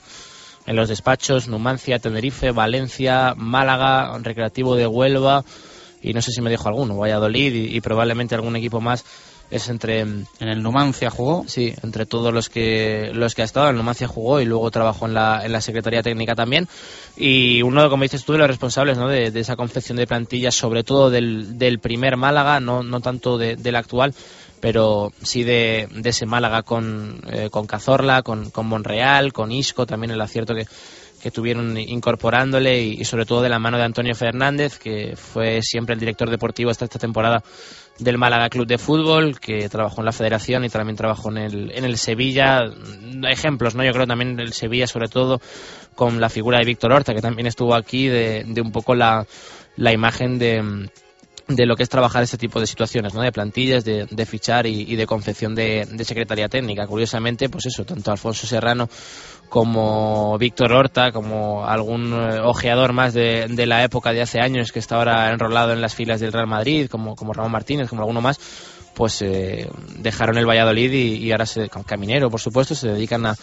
en 0.65 0.75
los 0.75 0.89
despachos, 0.89 1.47
Numancia, 1.47 1.99
Tenerife, 1.99 2.51
Valencia, 2.51 3.33
Málaga, 3.37 4.17
Recreativo 4.21 4.75
de 4.75 4.87
Huelva 4.87 5.43
y 6.01 6.13
no 6.13 6.21
sé 6.21 6.31
si 6.31 6.41
me 6.41 6.49
dijo 6.49 6.67
alguno, 6.67 6.97
Valladolid 6.97 7.53
y, 7.53 7.75
y 7.77 7.81
probablemente 7.81 8.35
algún 8.35 8.55
equipo 8.55 8.81
más. 8.81 9.05
Es 9.51 9.69
entre... 9.69 9.99
En 9.99 10.25
el 10.39 10.63
Numancia 10.63 11.11
jugó. 11.11 11.43
Sí, 11.47 11.75
entre 11.83 12.05
todos 12.07 12.33
los 12.33 12.49
que 12.49 13.11
los 13.13 13.35
que 13.35 13.43
ha 13.43 13.45
estado. 13.45 13.69
En 13.69 13.75
Numancia 13.75 14.07
jugó 14.07 14.41
y 14.41 14.45
luego 14.45 14.71
trabajó 14.71 15.05
en 15.05 15.13
la, 15.13 15.45
en 15.45 15.51
la 15.51 15.61
Secretaría 15.61 16.01
Técnica 16.01 16.33
también. 16.33 16.67
Y 17.15 17.61
uno, 17.61 17.87
como 17.89 18.01
dices 18.03 18.25
tú, 18.25 18.31
de 18.31 18.39
los 18.39 18.47
responsables 18.47 18.97
¿no? 18.97 19.07
de, 19.07 19.29
de 19.29 19.39
esa 19.39 19.55
confección 19.55 19.97
de 19.97 20.07
plantillas, 20.07 20.55
sobre 20.55 20.83
todo 20.83 21.11
del, 21.11 21.57
del 21.59 21.77
primer 21.79 22.17
Málaga, 22.17 22.59
no, 22.59 22.81
no 22.81 22.99
tanto 22.99 23.37
de- 23.37 23.55
del 23.55 23.75
actual, 23.75 24.15
pero 24.63 25.11
sí 25.21 25.43
de, 25.43 25.89
ese 26.05 26.25
Málaga 26.25 26.63
con, 26.63 27.19
eh, 27.29 27.49
con 27.51 27.67
Cazorla, 27.67 28.21
con, 28.21 28.49
con 28.49 28.65
Monreal, 28.65 29.33
con 29.33 29.51
Isco, 29.51 29.85
también 29.85 30.11
el 30.11 30.21
acierto 30.21 30.55
que, 30.55 30.65
que 31.21 31.31
tuvieron 31.31 31.77
incorporándole 31.77 32.81
y, 32.81 33.01
y 33.01 33.03
sobre 33.03 33.25
todo 33.25 33.41
de 33.41 33.49
la 33.49 33.59
mano 33.59 33.77
de 33.77 33.83
Antonio 33.83 34.15
Fernández, 34.15 34.79
que 34.79 35.17
fue 35.17 35.61
siempre 35.61 35.95
el 35.95 35.99
director 35.99 36.29
deportivo 36.29 36.71
hasta 36.71 36.85
esta 36.85 36.97
temporada 36.97 37.43
del 37.99 38.17
Málaga 38.17 38.47
Club 38.47 38.65
de 38.65 38.77
Fútbol, 38.77 39.37
que 39.37 39.67
trabajó 39.67 39.99
en 39.99 40.05
la 40.05 40.13
Federación 40.13 40.63
y 40.63 40.69
también 40.69 40.95
trabajó 40.95 41.29
en 41.29 41.39
el, 41.39 41.71
en 41.75 41.83
el 41.83 41.97
Sevilla. 41.97 42.61
Ejemplos, 43.29 43.75
¿no? 43.75 43.83
Yo 43.83 43.91
creo 43.91 44.07
también 44.07 44.39
el 44.39 44.53
Sevilla, 44.53 44.87
sobre 44.87 45.09
todo 45.09 45.41
con 45.93 46.21
la 46.21 46.29
figura 46.29 46.59
de 46.59 46.65
Víctor 46.65 46.93
Horta, 46.93 47.13
que 47.13 47.21
también 47.21 47.47
estuvo 47.47 47.75
aquí, 47.75 48.07
de, 48.07 48.45
de 48.47 48.61
un 48.61 48.71
poco 48.71 48.95
la, 48.95 49.27
la 49.75 49.91
imagen 49.91 50.39
de 50.39 50.87
de 51.47 51.65
lo 51.65 51.75
que 51.75 51.83
es 51.83 51.89
trabajar 51.89 52.23
este 52.23 52.37
tipo 52.37 52.59
de 52.59 52.67
situaciones, 52.67 53.13
¿no? 53.13 53.21
De 53.21 53.31
plantillas, 53.31 53.83
de, 53.83 54.07
de 54.09 54.25
fichar 54.25 54.65
y, 54.65 54.81
y 54.81 54.95
de 54.95 55.05
confección 55.05 55.53
de, 55.53 55.85
de 55.91 56.05
secretaría 56.05 56.47
técnica. 56.47 56.87
Curiosamente, 56.87 57.49
pues 57.49 57.65
eso, 57.65 57.83
tanto 57.83 58.11
Alfonso 58.11 58.47
Serrano 58.47 58.87
como 59.49 60.37
Víctor 60.37 60.71
Horta, 60.71 61.11
como 61.11 61.65
algún 61.65 62.13
eh, 62.13 62.39
ojeador 62.41 62.93
más 62.93 63.13
de, 63.13 63.47
de 63.49 63.65
la 63.65 63.83
época 63.83 64.13
de 64.13 64.21
hace 64.21 64.39
años 64.39 64.71
que 64.71 64.79
está 64.79 64.95
ahora 64.95 65.29
enrolado 65.31 65.73
en 65.73 65.81
las 65.81 65.93
filas 65.93 66.19
del 66.21 66.31
Real 66.31 66.47
Madrid, 66.47 66.87
como, 66.89 67.15
como 67.15 67.33
Ramón 67.33 67.51
Martínez, 67.51 67.89
como 67.89 68.01
alguno 68.01 68.21
más, 68.21 68.39
pues 68.95 69.21
eh, 69.21 69.69
dejaron 69.97 70.37
el 70.37 70.47
Valladolid 70.47 70.91
y, 70.91 71.15
y 71.17 71.31
ahora 71.31 71.45
se, 71.45 71.69
Caminero, 71.69 72.29
por 72.29 72.39
supuesto, 72.39 72.73
se 72.73 72.87
dedican 72.87 73.25
a, 73.25 73.35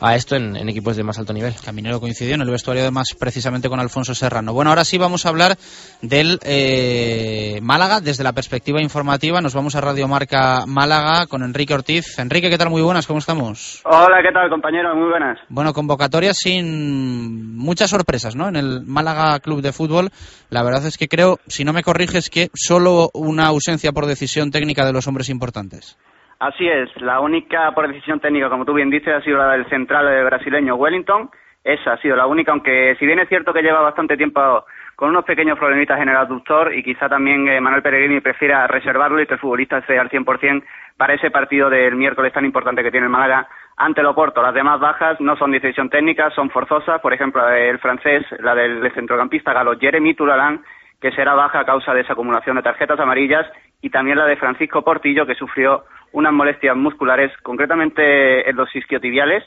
a 0.00 0.14
esto 0.16 0.36
en, 0.36 0.56
en 0.56 0.68
equipos 0.68 0.96
de 0.96 1.04
más 1.04 1.18
alto 1.18 1.32
nivel. 1.32 1.54
Caminero 1.64 2.00
coincidió 2.00 2.34
en 2.34 2.40
el 2.40 2.50
vestuario 2.50 2.82
además 2.82 3.08
precisamente 3.18 3.68
con 3.68 3.80
Alfonso 3.80 4.14
Serrano. 4.14 4.52
Bueno, 4.52 4.70
ahora 4.70 4.84
sí 4.84 4.98
vamos 4.98 5.26
a 5.26 5.28
hablar 5.28 5.56
del 6.02 6.38
eh, 6.44 7.58
Málaga 7.62 8.00
desde 8.00 8.24
la 8.24 8.32
perspectiva 8.32 8.80
informativa. 8.82 9.40
Nos 9.40 9.54
vamos 9.54 9.74
a 9.74 9.80
Radio 9.80 10.08
Marca 10.08 10.64
Málaga 10.66 11.26
con 11.26 11.42
Enrique 11.42 11.74
Ortiz. 11.74 12.18
Enrique, 12.18 12.50
¿qué 12.50 12.58
tal? 12.58 12.70
Muy 12.70 12.82
buenas, 12.82 13.06
¿cómo 13.06 13.18
estamos? 13.18 13.82
Hola, 13.84 14.22
¿qué 14.22 14.32
tal, 14.32 14.48
compañero? 14.50 14.94
Muy 14.94 15.08
buenas. 15.08 15.38
Bueno, 15.48 15.72
convocatoria 15.72 16.32
sin 16.34 17.56
muchas 17.56 17.90
sorpresas, 17.90 18.36
¿no? 18.36 18.48
En 18.48 18.56
el 18.56 18.82
Málaga 18.84 19.38
Club 19.40 19.62
de 19.62 19.72
Fútbol, 19.72 20.10
la 20.50 20.62
verdad 20.62 20.86
es 20.86 20.98
que 20.98 21.08
creo, 21.08 21.38
si 21.46 21.64
no 21.64 21.72
me 21.72 21.82
corriges, 21.82 22.30
que 22.30 22.50
solo 22.54 23.10
una 23.14 23.46
ausencia 23.46 23.92
por 23.92 24.06
decisión 24.06 24.50
técnica 24.50 24.84
de 24.84 24.92
los 24.92 25.06
hombres 25.06 25.28
importantes. 25.28 25.96
Así 26.38 26.68
es, 26.68 26.90
la 27.00 27.20
única 27.20 27.72
por 27.72 27.88
decisión 27.88 28.20
técnica, 28.20 28.48
como 28.48 28.64
tú 28.64 28.74
bien 28.74 28.90
dices, 28.90 29.14
ha 29.14 29.20
sido 29.22 29.38
la 29.38 29.52
del 29.52 29.68
central 29.68 30.24
brasileño 30.24 30.74
Wellington. 30.74 31.30
Esa 31.62 31.94
ha 31.94 31.98
sido 31.98 32.16
la 32.16 32.26
única, 32.26 32.52
aunque 32.52 32.94
si 32.98 33.06
bien 33.06 33.18
es 33.18 33.28
cierto 33.28 33.52
que 33.52 33.62
lleva 33.62 33.80
bastante 33.80 34.16
tiempo 34.16 34.64
con 34.96 35.10
unos 35.10 35.24
pequeños 35.24 35.58
problemitas 35.58 36.00
en 36.00 36.08
el 36.08 36.16
aductor 36.16 36.74
y 36.74 36.82
quizá 36.82 37.08
también 37.08 37.48
eh, 37.48 37.60
Manuel 37.60 37.82
Peregrini 37.82 38.20
prefiera 38.20 38.66
reservarlo 38.66 39.20
y 39.20 39.26
que 39.26 39.34
el 39.34 39.40
futbolista 39.40 39.78
esté 39.78 39.98
al 39.98 40.10
100% 40.10 40.62
para 40.96 41.14
ese 41.14 41.30
partido 41.30 41.68
del 41.68 41.96
miércoles 41.96 42.32
tan 42.32 42.44
importante 42.44 42.82
que 42.82 42.90
tiene 42.90 43.06
el 43.06 43.12
Málaga 43.12 43.48
ante 43.76 44.00
el 44.00 44.06
Oporto. 44.06 44.42
Las 44.42 44.54
demás 44.54 44.78
bajas 44.78 45.20
no 45.20 45.36
son 45.36 45.50
decisión 45.50 45.90
técnica, 45.90 46.30
son 46.30 46.50
forzosas. 46.50 47.00
Por 47.00 47.12
ejemplo, 47.12 47.42
la 47.42 47.50
del 47.50 47.78
francés, 47.78 48.24
la 48.40 48.54
del 48.54 48.92
centrocampista 48.92 49.52
galo 49.52 49.78
Jeremy 49.78 50.14
Tulalán, 50.14 50.62
que 51.00 51.10
será 51.12 51.34
baja 51.34 51.60
a 51.60 51.64
causa 51.64 51.92
de 51.92 52.02
esa 52.02 52.12
acumulación 52.12 52.56
de 52.56 52.62
tarjetas 52.62 53.00
amarillas, 53.00 53.46
y 53.82 53.90
también 53.90 54.16
la 54.16 54.26
de 54.26 54.36
Francisco 54.36 54.82
Portillo, 54.82 55.26
que 55.26 55.34
sufrió 55.34 55.84
unas 56.14 56.32
molestias 56.32 56.76
musculares, 56.76 57.30
concretamente 57.42 58.48
en 58.48 58.56
los 58.56 58.74
isquiotibiales, 58.74 59.44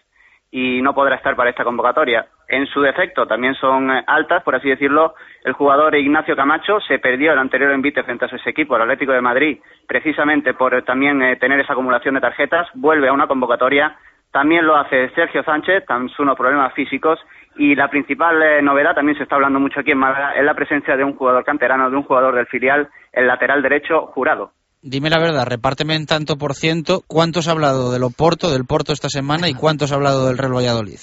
y 0.51 0.81
no 0.81 0.93
podrá 0.93 1.15
estar 1.15 1.35
para 1.35 1.49
esta 1.49 1.63
convocatoria. 1.63 2.27
En 2.47 2.67
su 2.67 2.81
defecto 2.81 3.25
también 3.25 3.55
son 3.55 3.89
eh, 3.89 4.03
altas, 4.05 4.43
por 4.43 4.55
así 4.55 4.69
decirlo, 4.69 5.15
el 5.43 5.53
jugador 5.53 5.95
Ignacio 5.95 6.35
Camacho 6.35 6.79
se 6.81 6.99
perdió 6.99 7.33
el 7.33 7.39
anterior 7.39 7.71
envite 7.71 8.03
frente 8.03 8.25
a 8.25 8.29
su 8.29 8.37
equipo, 8.45 8.75
el 8.75 8.81
Atlético 8.83 9.13
de 9.13 9.21
Madrid, 9.21 9.59
precisamente 9.87 10.53
por 10.53 10.73
eh, 10.73 10.81
también 10.83 11.21
eh, 11.21 11.37
tener 11.37 11.59
esa 11.59 11.73
acumulación 11.73 12.15
de 12.15 12.21
tarjetas, 12.21 12.67
vuelve 12.73 13.07
a 13.07 13.13
una 13.13 13.27
convocatoria. 13.27 13.97
También 14.31 14.65
lo 14.65 14.75
hace 14.75 15.09
Sergio 15.15 15.43
Sánchez, 15.43 15.85
tan 15.85 16.09
unos 16.19 16.37
problemas 16.37 16.73
físicos. 16.73 17.19
Y 17.55 17.75
la 17.75 17.89
principal 17.89 18.63
novedad, 18.63 18.93
también 18.93 19.17
se 19.17 19.23
está 19.23 19.35
hablando 19.35 19.59
mucho 19.59 19.79
aquí 19.79 19.91
en 19.91 19.97
Málaga, 19.97 20.33
es 20.33 20.43
la 20.43 20.53
presencia 20.53 20.95
de 20.95 21.03
un 21.03 21.15
jugador 21.15 21.43
canterano, 21.43 21.89
de 21.89 21.95
un 21.95 22.03
jugador 22.03 22.35
del 22.35 22.45
filial, 22.45 22.89
el 23.13 23.25
lateral 23.25 23.63
derecho, 23.63 24.07
jurado. 24.07 24.51
Dime 24.81 25.09
la 25.09 25.19
verdad, 25.19 25.45
repárteme 25.47 25.95
en 25.95 26.05
tanto 26.05 26.37
por 26.37 26.53
ciento, 26.53 27.01
¿cuántos 27.07 27.47
ha 27.47 27.51
hablado 27.51 27.91
del 27.91 28.03
Oporto, 28.03 28.51
del 28.51 28.65
Porto 28.65 28.93
esta 28.93 29.09
semana 29.09 29.49
y 29.49 29.53
cuántos 29.53 29.91
ha 29.91 29.95
hablado 29.95 30.27
del 30.27 30.37
Real 30.37 30.55
Valladolid? 30.55 30.99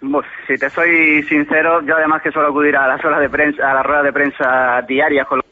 Pues, 0.00 0.26
si 0.46 0.54
te 0.54 0.70
soy 0.70 1.22
sincero, 1.24 1.82
yo 1.82 1.96
además 1.96 2.22
que 2.22 2.30
suelo 2.30 2.48
acudir 2.48 2.76
a 2.76 2.86
las 2.86 3.04
horas 3.04 3.20
de 3.20 3.30
prensa, 3.30 3.70
a 3.70 3.74
las 3.74 3.86
ruedas 3.86 4.04
de 4.04 4.12
prensa 4.12 4.82
diarias 4.86 5.26
con 5.26 5.38
los 5.38 5.46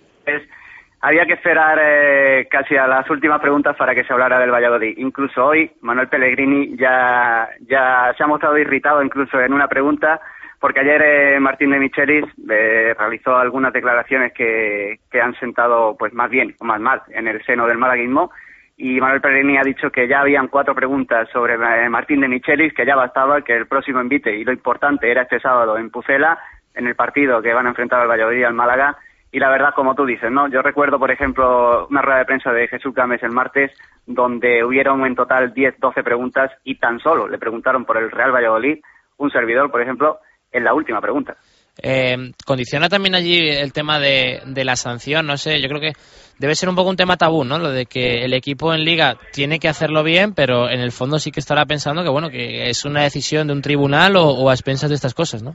había 1.04 1.26
que 1.26 1.32
esperar 1.32 1.78
eh, 1.82 2.46
casi 2.48 2.76
a 2.76 2.86
las 2.86 3.10
últimas 3.10 3.40
preguntas 3.40 3.76
para 3.76 3.92
que 3.92 4.04
se 4.04 4.12
hablara 4.12 4.38
del 4.38 4.52
Valladolid. 4.52 4.96
Incluso 4.98 5.44
hoy, 5.44 5.72
Manuel 5.80 6.08
Pellegrini 6.08 6.76
ya, 6.76 7.48
ya 7.68 8.14
se 8.16 8.22
ha 8.22 8.26
mostrado 8.28 8.56
irritado 8.56 9.02
incluso 9.02 9.40
en 9.40 9.52
una 9.52 9.66
pregunta, 9.66 10.20
porque 10.62 10.78
ayer 10.78 11.02
eh, 11.02 11.40
Martín 11.40 11.70
de 11.70 11.80
Michelis 11.80 12.24
eh, 12.48 12.94
realizó 12.96 13.36
algunas 13.36 13.72
declaraciones 13.72 14.32
que, 14.32 15.00
han 15.20 15.34
sentado 15.34 15.96
pues 15.98 16.14
más 16.14 16.30
bien 16.30 16.54
o 16.60 16.64
más 16.64 16.80
mal 16.80 17.02
en 17.08 17.26
el 17.26 17.44
seno 17.44 17.66
del 17.66 17.78
malaguismo 17.78 18.30
y 18.76 19.00
Manuel 19.00 19.20
Pellegrini 19.20 19.58
ha 19.58 19.64
dicho 19.64 19.90
que 19.90 20.06
ya 20.06 20.20
habían 20.20 20.46
cuatro 20.46 20.72
preguntas 20.72 21.28
sobre 21.32 21.54
eh, 21.54 21.88
Martín 21.88 22.20
de 22.20 22.28
Michelis, 22.28 22.72
que 22.74 22.86
ya 22.86 22.94
bastaba, 22.94 23.42
que 23.42 23.56
el 23.56 23.66
próximo 23.66 24.00
invite 24.00 24.36
y 24.36 24.44
lo 24.44 24.52
importante 24.52 25.10
era 25.10 25.22
este 25.22 25.40
sábado 25.40 25.76
en 25.76 25.90
Pucela, 25.90 26.38
en 26.74 26.86
el 26.86 26.94
partido 26.94 27.42
que 27.42 27.52
van 27.52 27.66
a 27.66 27.70
enfrentar 27.70 28.00
al 28.00 28.08
Valladolid 28.08 28.38
y 28.38 28.44
al 28.44 28.54
Málaga. 28.54 28.96
Y 29.32 29.40
la 29.40 29.50
verdad, 29.50 29.74
como 29.74 29.96
tú 29.96 30.06
dices, 30.06 30.30
¿no? 30.30 30.46
Yo 30.46 30.62
recuerdo, 30.62 30.96
por 31.00 31.10
ejemplo, 31.10 31.88
una 31.90 32.02
rueda 32.02 32.18
de 32.18 32.24
prensa 32.24 32.52
de 32.52 32.68
Jesús 32.68 32.94
Gámez 32.94 33.20
el 33.24 33.32
martes, 33.32 33.72
donde 34.06 34.62
hubieron 34.62 35.04
en 35.06 35.16
total 35.16 35.52
10, 35.52 35.80
12 35.80 36.04
preguntas 36.04 36.52
y 36.62 36.76
tan 36.76 37.00
solo 37.00 37.26
le 37.26 37.38
preguntaron 37.38 37.84
por 37.84 37.96
el 37.96 38.12
Real 38.12 38.32
Valladolid, 38.32 38.78
un 39.16 39.30
servidor, 39.30 39.68
por 39.72 39.82
ejemplo, 39.82 40.20
en 40.52 40.64
la 40.64 40.74
última 40.74 41.00
pregunta. 41.00 41.36
Eh, 41.82 42.32
condiciona 42.44 42.88
también 42.88 43.14
allí 43.14 43.48
el 43.48 43.72
tema 43.72 43.98
de, 43.98 44.42
de 44.44 44.64
la 44.64 44.76
sanción, 44.76 45.26
no 45.26 45.38
sé, 45.38 45.60
yo 45.62 45.68
creo 45.68 45.80
que 45.80 45.92
debe 46.38 46.54
ser 46.54 46.68
un 46.68 46.76
poco 46.76 46.90
un 46.90 46.96
tema 46.96 47.16
tabú, 47.16 47.44
¿no? 47.44 47.58
Lo 47.58 47.70
de 47.70 47.86
que 47.86 48.24
el 48.24 48.34
equipo 48.34 48.74
en 48.74 48.84
liga 48.84 49.14
tiene 49.32 49.58
que 49.58 49.68
hacerlo 49.68 50.02
bien, 50.02 50.34
pero 50.34 50.68
en 50.68 50.80
el 50.80 50.92
fondo 50.92 51.18
sí 51.18 51.30
que 51.30 51.40
estará 51.40 51.64
pensando 51.64 52.02
que, 52.02 52.10
bueno, 52.10 52.28
que 52.28 52.68
es 52.68 52.84
una 52.84 53.02
decisión 53.02 53.46
de 53.46 53.54
un 53.54 53.62
tribunal 53.62 54.16
o, 54.16 54.24
o 54.24 54.50
a 54.50 54.52
expensas 54.52 54.90
de 54.90 54.96
estas 54.96 55.14
cosas, 55.14 55.42
¿no? 55.42 55.54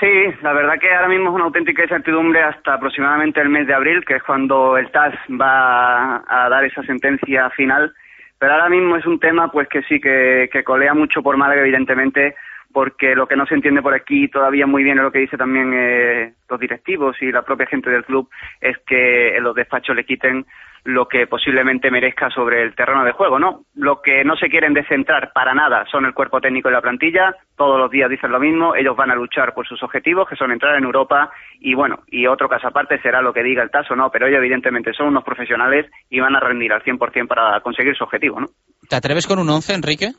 Sí, 0.00 0.08
la 0.40 0.54
verdad 0.54 0.78
que 0.80 0.90
ahora 0.90 1.08
mismo 1.08 1.28
es 1.28 1.34
una 1.34 1.44
auténtica 1.44 1.82
incertidumbre 1.82 2.42
hasta 2.42 2.72
aproximadamente 2.72 3.38
el 3.42 3.50
mes 3.50 3.66
de 3.66 3.74
abril, 3.74 4.02
que 4.06 4.16
es 4.16 4.22
cuando 4.22 4.78
el 4.78 4.90
TAS 4.90 5.12
va 5.38 6.24
a 6.26 6.48
dar 6.48 6.64
esa 6.64 6.82
sentencia 6.84 7.50
final. 7.50 7.92
Pero 8.38 8.54
ahora 8.54 8.70
mismo 8.70 8.96
es 8.96 9.04
un 9.04 9.20
tema 9.20 9.52
pues 9.52 9.68
que 9.68 9.82
sí, 9.82 10.00
que, 10.00 10.48
que 10.50 10.64
colea 10.64 10.94
mucho 10.94 11.22
por 11.22 11.36
Málaga, 11.36 11.60
evidentemente, 11.60 12.34
porque 12.72 13.14
lo 13.14 13.26
que 13.26 13.36
no 13.36 13.46
se 13.46 13.54
entiende 13.54 13.82
por 13.82 13.94
aquí 13.94 14.28
todavía 14.28 14.66
muy 14.66 14.82
bien 14.82 14.98
es 14.98 15.04
lo 15.04 15.12
que 15.12 15.20
dice 15.20 15.36
también 15.36 15.72
eh, 15.74 16.34
los 16.48 16.60
directivos 16.60 17.16
y 17.20 17.32
la 17.32 17.42
propia 17.42 17.66
gente 17.66 17.90
del 17.90 18.04
club, 18.04 18.28
es 18.60 18.76
que 18.86 19.36
los 19.40 19.54
despachos 19.54 19.96
le 19.96 20.04
quiten 20.04 20.46
lo 20.84 21.06
que 21.08 21.26
posiblemente 21.26 21.90
merezca 21.90 22.30
sobre 22.30 22.62
el 22.62 22.74
terreno 22.74 23.04
de 23.04 23.12
juego, 23.12 23.38
¿no? 23.38 23.64
Lo 23.74 24.00
que 24.00 24.24
no 24.24 24.36
se 24.36 24.48
quieren 24.48 24.72
descentrar 24.72 25.30
para 25.34 25.52
nada 25.52 25.84
son 25.90 26.06
el 26.06 26.14
cuerpo 26.14 26.40
técnico 26.40 26.70
y 26.70 26.72
la 26.72 26.80
plantilla, 26.80 27.36
todos 27.56 27.78
los 27.78 27.90
días 27.90 28.08
dicen 28.08 28.32
lo 28.32 28.40
mismo, 28.40 28.74
ellos 28.74 28.96
van 28.96 29.10
a 29.10 29.14
luchar 29.14 29.52
por 29.52 29.66
sus 29.66 29.82
objetivos, 29.82 30.28
que 30.28 30.36
son 30.36 30.52
entrar 30.52 30.76
en 30.76 30.84
Europa, 30.84 31.30
y 31.60 31.74
bueno, 31.74 32.00
y 32.06 32.26
otro 32.26 32.48
caso 32.48 32.68
aparte 32.68 33.00
será 33.02 33.20
lo 33.20 33.32
que 33.32 33.42
diga 33.42 33.62
el 33.62 33.70
TASO, 33.70 33.94
¿no? 33.94 34.10
Pero 34.10 34.26
ellos 34.26 34.38
evidentemente 34.38 34.92
son 34.94 35.08
unos 35.08 35.24
profesionales 35.24 35.86
y 36.08 36.18
van 36.20 36.34
a 36.34 36.40
rendir 36.40 36.72
al 36.72 36.82
100% 36.82 37.26
para 37.26 37.60
conseguir 37.60 37.94
su 37.94 38.04
objetivo, 38.04 38.40
¿no? 38.40 38.46
¿Te 38.88 38.96
atreves 38.96 39.26
con 39.26 39.38
un 39.38 39.50
11, 39.50 39.74
Enrique? 39.74 40.12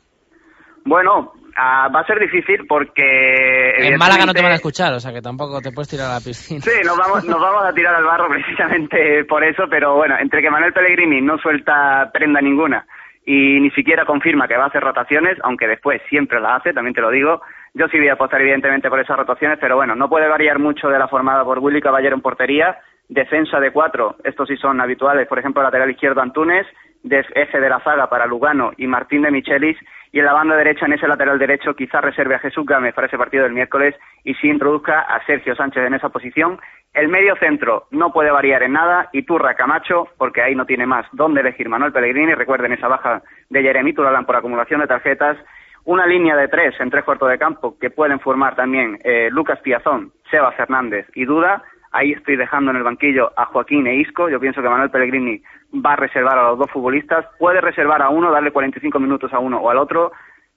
Bueno, 0.84 1.32
ah, 1.56 1.88
va 1.94 2.00
a 2.00 2.06
ser 2.06 2.18
difícil 2.18 2.66
porque... 2.66 3.74
En 3.78 3.98
Málaga 3.98 4.26
no 4.26 4.32
te 4.32 4.42
van 4.42 4.52
a 4.52 4.56
escuchar, 4.56 4.92
o 4.94 5.00
sea 5.00 5.12
que 5.12 5.22
tampoco 5.22 5.60
te 5.60 5.72
puedes 5.72 5.88
tirar 5.88 6.10
a 6.10 6.14
la 6.14 6.20
piscina. 6.20 6.60
Sí, 6.60 6.80
nos 6.84 6.96
vamos, 6.96 7.24
nos 7.24 7.40
vamos 7.40 7.64
a 7.64 7.72
tirar 7.72 7.94
al 7.94 8.04
barro 8.04 8.28
precisamente 8.30 9.24
por 9.24 9.44
eso, 9.44 9.64
pero 9.70 9.94
bueno, 9.96 10.16
entre 10.20 10.42
que 10.42 10.50
Manuel 10.50 10.72
Pellegrini 10.72 11.20
no 11.20 11.38
suelta 11.38 12.10
prenda 12.12 12.40
ninguna 12.40 12.86
y 13.24 13.60
ni 13.60 13.70
siquiera 13.70 14.04
confirma 14.04 14.48
que 14.48 14.56
va 14.56 14.64
a 14.64 14.68
hacer 14.68 14.82
rotaciones, 14.82 15.38
aunque 15.42 15.68
después 15.68 16.02
siempre 16.08 16.40
la 16.40 16.56
hace, 16.56 16.72
también 16.72 16.94
te 16.94 17.00
lo 17.00 17.10
digo, 17.10 17.40
yo 17.74 17.86
sí 17.88 17.98
voy 17.98 18.08
a 18.08 18.14
apostar 18.14 18.40
evidentemente 18.40 18.90
por 18.90 19.00
esas 19.00 19.16
rotaciones, 19.16 19.58
pero 19.60 19.76
bueno, 19.76 19.94
no 19.94 20.08
puede 20.08 20.28
variar 20.28 20.58
mucho 20.58 20.88
de 20.88 20.98
la 20.98 21.08
formada 21.08 21.44
por 21.44 21.60
Willy 21.60 21.80
Caballero 21.80 22.16
en 22.16 22.20
portería, 22.20 22.78
defensa 23.08 23.60
de 23.60 23.70
cuatro, 23.70 24.16
estos 24.24 24.48
sí 24.48 24.56
son 24.56 24.80
habituales, 24.80 25.28
por 25.28 25.38
ejemplo, 25.38 25.62
lateral 25.62 25.90
izquierdo 25.90 26.20
Antunes, 26.20 26.66
eje 27.04 27.60
de 27.60 27.68
la 27.68 27.80
zaga 27.80 28.08
para 28.08 28.26
Lugano 28.26 28.72
y 28.76 28.86
Martín 28.86 29.22
de 29.22 29.30
Michelis, 29.30 29.76
y 30.12 30.18
en 30.18 30.26
la 30.26 30.34
banda 30.34 30.56
derecha, 30.56 30.84
en 30.84 30.92
ese 30.92 31.08
lateral 31.08 31.38
derecho, 31.38 31.74
quizá 31.74 32.02
reserve 32.02 32.34
a 32.34 32.38
Jesús 32.38 32.66
Gámez 32.66 32.94
para 32.94 33.06
ese 33.06 33.16
partido 33.16 33.44
del 33.44 33.54
miércoles 33.54 33.94
y 34.24 34.34
sí 34.34 34.48
introduzca 34.48 35.00
a 35.00 35.24
Sergio 35.24 35.56
Sánchez 35.56 35.86
en 35.86 35.94
esa 35.94 36.10
posición. 36.10 36.60
El 36.92 37.08
medio 37.08 37.34
centro 37.36 37.86
no 37.90 38.12
puede 38.12 38.30
variar 38.30 38.62
en 38.62 38.74
nada 38.74 39.08
y 39.14 39.22
Turra 39.22 39.54
Camacho, 39.54 40.08
porque 40.18 40.42
ahí 40.42 40.54
no 40.54 40.66
tiene 40.66 40.84
más 40.84 41.06
dónde 41.12 41.40
elegir 41.40 41.70
Manuel 41.70 41.92
Pellegrini. 41.92 42.34
Recuerden 42.34 42.72
esa 42.72 42.88
baja 42.88 43.22
de 43.48 43.62
Jeremy 43.62 43.94
Turalán 43.94 44.26
por 44.26 44.36
acumulación 44.36 44.82
de 44.82 44.86
tarjetas. 44.86 45.38
Una 45.84 46.06
línea 46.06 46.36
de 46.36 46.48
tres 46.48 46.78
en 46.78 46.90
tres 46.90 47.04
cuartos 47.04 47.30
de 47.30 47.38
campo 47.38 47.78
que 47.80 47.88
pueden 47.88 48.20
formar 48.20 48.54
también 48.54 48.98
eh, 49.04 49.30
Lucas 49.32 49.60
Piazón, 49.60 50.12
Seba 50.30 50.52
Fernández 50.52 51.06
y 51.14 51.24
Duda. 51.24 51.62
Ahí 51.92 52.12
estoy 52.12 52.36
dejando 52.36 52.70
en 52.70 52.78
el 52.78 52.82
banquillo 52.82 53.32
a 53.36 53.46
Joaquín 53.46 53.86
e 53.86 53.96
Isco. 53.96 54.28
Yo 54.28 54.40
pienso 54.40 54.62
que 54.62 54.68
Manuel 54.68 54.90
Pellegrini 54.90 55.42
va 55.74 55.92
a 55.92 55.96
reservar 55.96 56.38
a 56.38 56.48
los 56.48 56.58
dos 56.58 56.70
futbolistas. 56.70 57.26
Puede 57.38 57.60
reservar 57.60 58.00
a 58.00 58.08
uno, 58.08 58.30
darle 58.30 58.50
45 58.50 58.98
minutos 58.98 59.32
a 59.32 59.38
uno 59.38 59.58
o 59.58 59.68
al 59.68 59.78
otro. 59.78 60.12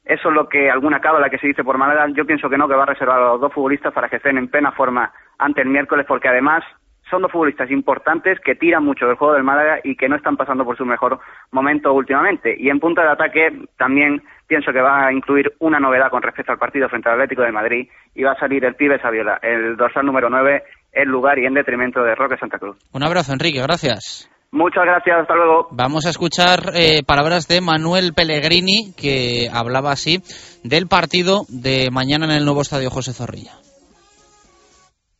Eso 0.05 0.29
es 0.29 0.35
lo 0.35 0.47
que 0.47 0.69
alguna 0.69 1.01
cábala 1.01 1.29
que 1.29 1.37
se 1.37 1.47
dice 1.47 1.63
por 1.63 1.77
Málaga. 1.77 2.07
Yo 2.13 2.25
pienso 2.25 2.49
que 2.49 2.57
no, 2.57 2.67
que 2.69 2.75
va 2.75 2.83
a 2.83 2.87
reservar 2.87 3.19
a 3.19 3.27
los 3.27 3.41
dos 3.41 3.53
futbolistas 3.53 3.93
para 3.93 4.07
que 4.07 4.17
estén 4.17 4.37
en 4.37 4.47
plena 4.47 4.71
forma 4.71 5.11
ante 5.37 5.61
el 5.61 5.67
miércoles, 5.67 6.05
porque 6.07 6.29
además 6.29 6.63
son 7.09 7.21
dos 7.21 7.31
futbolistas 7.31 7.69
importantes 7.71 8.39
que 8.39 8.55
tiran 8.55 8.83
mucho 8.83 9.05
del 9.05 9.15
juego 9.15 9.33
del 9.33 9.43
Málaga 9.43 9.79
y 9.83 9.95
que 9.95 10.09
no 10.09 10.15
están 10.15 10.37
pasando 10.37 10.65
por 10.65 10.77
su 10.77 10.85
mejor 10.85 11.19
momento 11.51 11.93
últimamente. 11.93 12.55
Y 12.57 12.69
en 12.69 12.79
punta 12.79 13.03
de 13.03 13.11
ataque 13.11 13.67
también 13.77 14.23
pienso 14.47 14.71
que 14.71 14.81
va 14.81 15.07
a 15.07 15.13
incluir 15.13 15.53
una 15.59 15.79
novedad 15.79 16.09
con 16.09 16.21
respecto 16.21 16.51
al 16.51 16.57
partido 16.57 16.89
frente 16.89 17.09
al 17.09 17.15
Atlético 17.15 17.43
de 17.43 17.51
Madrid 17.51 17.87
y 18.13 18.23
va 18.23 18.31
a 18.31 18.39
salir 18.39 18.63
el 18.65 18.75
pibe 18.75 18.99
Saviola, 18.99 19.39
el 19.41 19.75
dorsal 19.77 20.05
número 20.05 20.29
9, 20.29 20.63
en 20.93 21.09
lugar 21.09 21.37
y 21.39 21.45
en 21.45 21.53
detrimento 21.53 22.01
de 22.03 22.15
Roque 22.15 22.37
Santa 22.37 22.57
Cruz. 22.57 22.77
Un 22.93 23.03
abrazo, 23.03 23.33
Enrique, 23.33 23.61
gracias. 23.61 24.29
Muchas 24.51 24.85
gracias, 24.85 25.19
hasta 25.19 25.35
luego. 25.35 25.67
Vamos 25.71 26.05
a 26.05 26.09
escuchar 26.09 26.71
eh, 26.75 27.03
palabras 27.05 27.47
de 27.47 27.59
Manuel 27.59 28.13
Pellegrini, 28.15 28.93
que 28.95 29.49
hablaba 29.53 29.91
así 29.91 30.19
del 30.63 30.87
partido 30.87 31.41
de 31.49 31.89
mañana 31.91 32.25
en 32.25 32.31
el 32.31 32.45
nuevo 32.45 32.61
estadio 32.61 32.89
José 32.89 33.11
Zorrilla. 33.11 33.51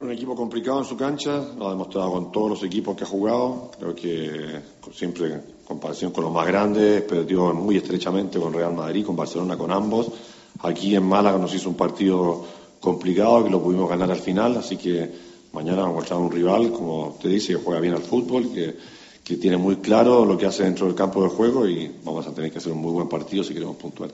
Un 0.06 0.12
equipo 0.12 0.36
complicado 0.36 0.78
en 0.78 0.86
su 0.86 0.96
cancha, 0.96 1.44
lo 1.58 1.66
ha 1.66 1.72
demostrado 1.72 2.12
con 2.12 2.32
todos 2.32 2.52
los 2.52 2.64
equipos 2.64 2.96
que 2.96 3.06
ha 3.06 3.08
jugado. 3.08 3.72
Creo 3.80 3.96
que 3.96 4.62
siempre 4.94 5.34
en 5.34 5.44
comparación 5.66 6.12
con 6.12 6.26
los 6.26 6.32
más 6.32 6.46
grandes, 6.46 7.02
perdió 7.02 7.52
muy 7.56 7.78
estrechamente 7.78 8.40
con 8.40 8.54
Real 8.54 8.76
Madrid, 8.76 9.04
con 9.04 9.16
Barcelona, 9.16 9.58
con 9.58 9.72
ambos. 9.72 10.12
Aquí 10.60 10.96
en 10.96 11.02
Málaga 11.08 11.40
nos 11.40 11.56
hizo 11.56 11.70
un 11.70 11.76
partido 11.76 12.46
complicado 12.80 13.46
que 13.46 13.50
lo 13.50 13.64
pudimos 13.64 13.90
ganar 13.90 14.12
al 14.12 14.20
final, 14.20 14.56
así 14.58 14.78
que 14.78 15.10
mañana 15.54 15.82
vamos 15.82 15.96
a 15.96 15.96
encontrar 15.96 16.20
un 16.20 16.32
rival, 16.32 16.72
como 16.72 17.18
te 17.20 17.28
dice, 17.28 17.54
que 17.54 17.64
juega 17.64 17.82
bien 17.82 17.96
al 17.96 18.04
fútbol, 18.04 18.54
que, 18.54 18.76
que 19.24 19.38
tiene 19.38 19.58
muy 19.58 19.78
claro 19.78 20.24
lo 20.24 20.38
que 20.38 20.46
hace 20.46 20.66
dentro 20.66 20.86
del 20.86 20.94
campo 20.94 21.24
de 21.24 21.30
juego 21.30 21.68
y 21.68 21.92
vamos 22.04 22.28
a 22.28 22.32
tener 22.32 22.52
que 22.52 22.60
hacer 22.60 22.74
un 22.74 22.78
muy 22.80 22.92
buen 22.92 23.10
partido 23.10 23.44
si 23.44 23.56
queremos 23.56 23.78
puntuar. 23.78 24.12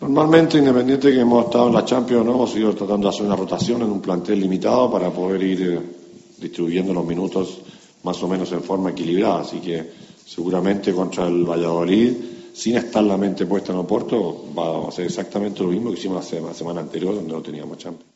Normalmente, 0.00 0.58
independiente 0.58 1.10
que 1.10 1.20
hemos 1.20 1.46
estado 1.46 1.66
en 1.66 1.74
la 1.74 1.84
Champions, 1.84 2.24
¿no? 2.24 2.34
hemos 2.34 2.54
ido 2.54 2.72
tratando 2.72 3.08
de 3.08 3.14
hacer 3.14 3.26
una 3.26 3.34
rotación 3.34 3.82
en 3.82 3.90
un 3.90 4.00
plantel 4.00 4.40
limitado 4.40 4.88
para 4.92 5.10
poder 5.10 5.42
ir 5.42 5.62
eh, 5.62 5.80
distribuyendo 6.38 6.94
los 6.94 7.04
minutos 7.04 7.60
más 8.04 8.22
o 8.22 8.28
menos 8.28 8.52
en 8.52 8.62
forma 8.62 8.90
equilibrada. 8.90 9.40
Así 9.40 9.58
que 9.58 9.90
seguramente 10.24 10.94
contra 10.94 11.26
el 11.26 11.44
Valladolid, 11.44 12.12
sin 12.52 12.76
estar 12.76 13.02
la 13.02 13.16
mente 13.16 13.44
puesta 13.44 13.72
en 13.72 13.78
Oporto, 13.78 14.44
va 14.56 14.88
a 14.88 14.92
ser 14.92 15.06
exactamente 15.06 15.64
lo 15.64 15.70
mismo 15.70 15.90
que 15.90 15.98
hicimos 15.98 16.18
la 16.18 16.30
semana, 16.30 16.54
semana 16.54 16.80
anterior, 16.80 17.16
donde 17.16 17.32
no 17.32 17.42
teníamos 17.42 17.78
Champions. 17.78 18.12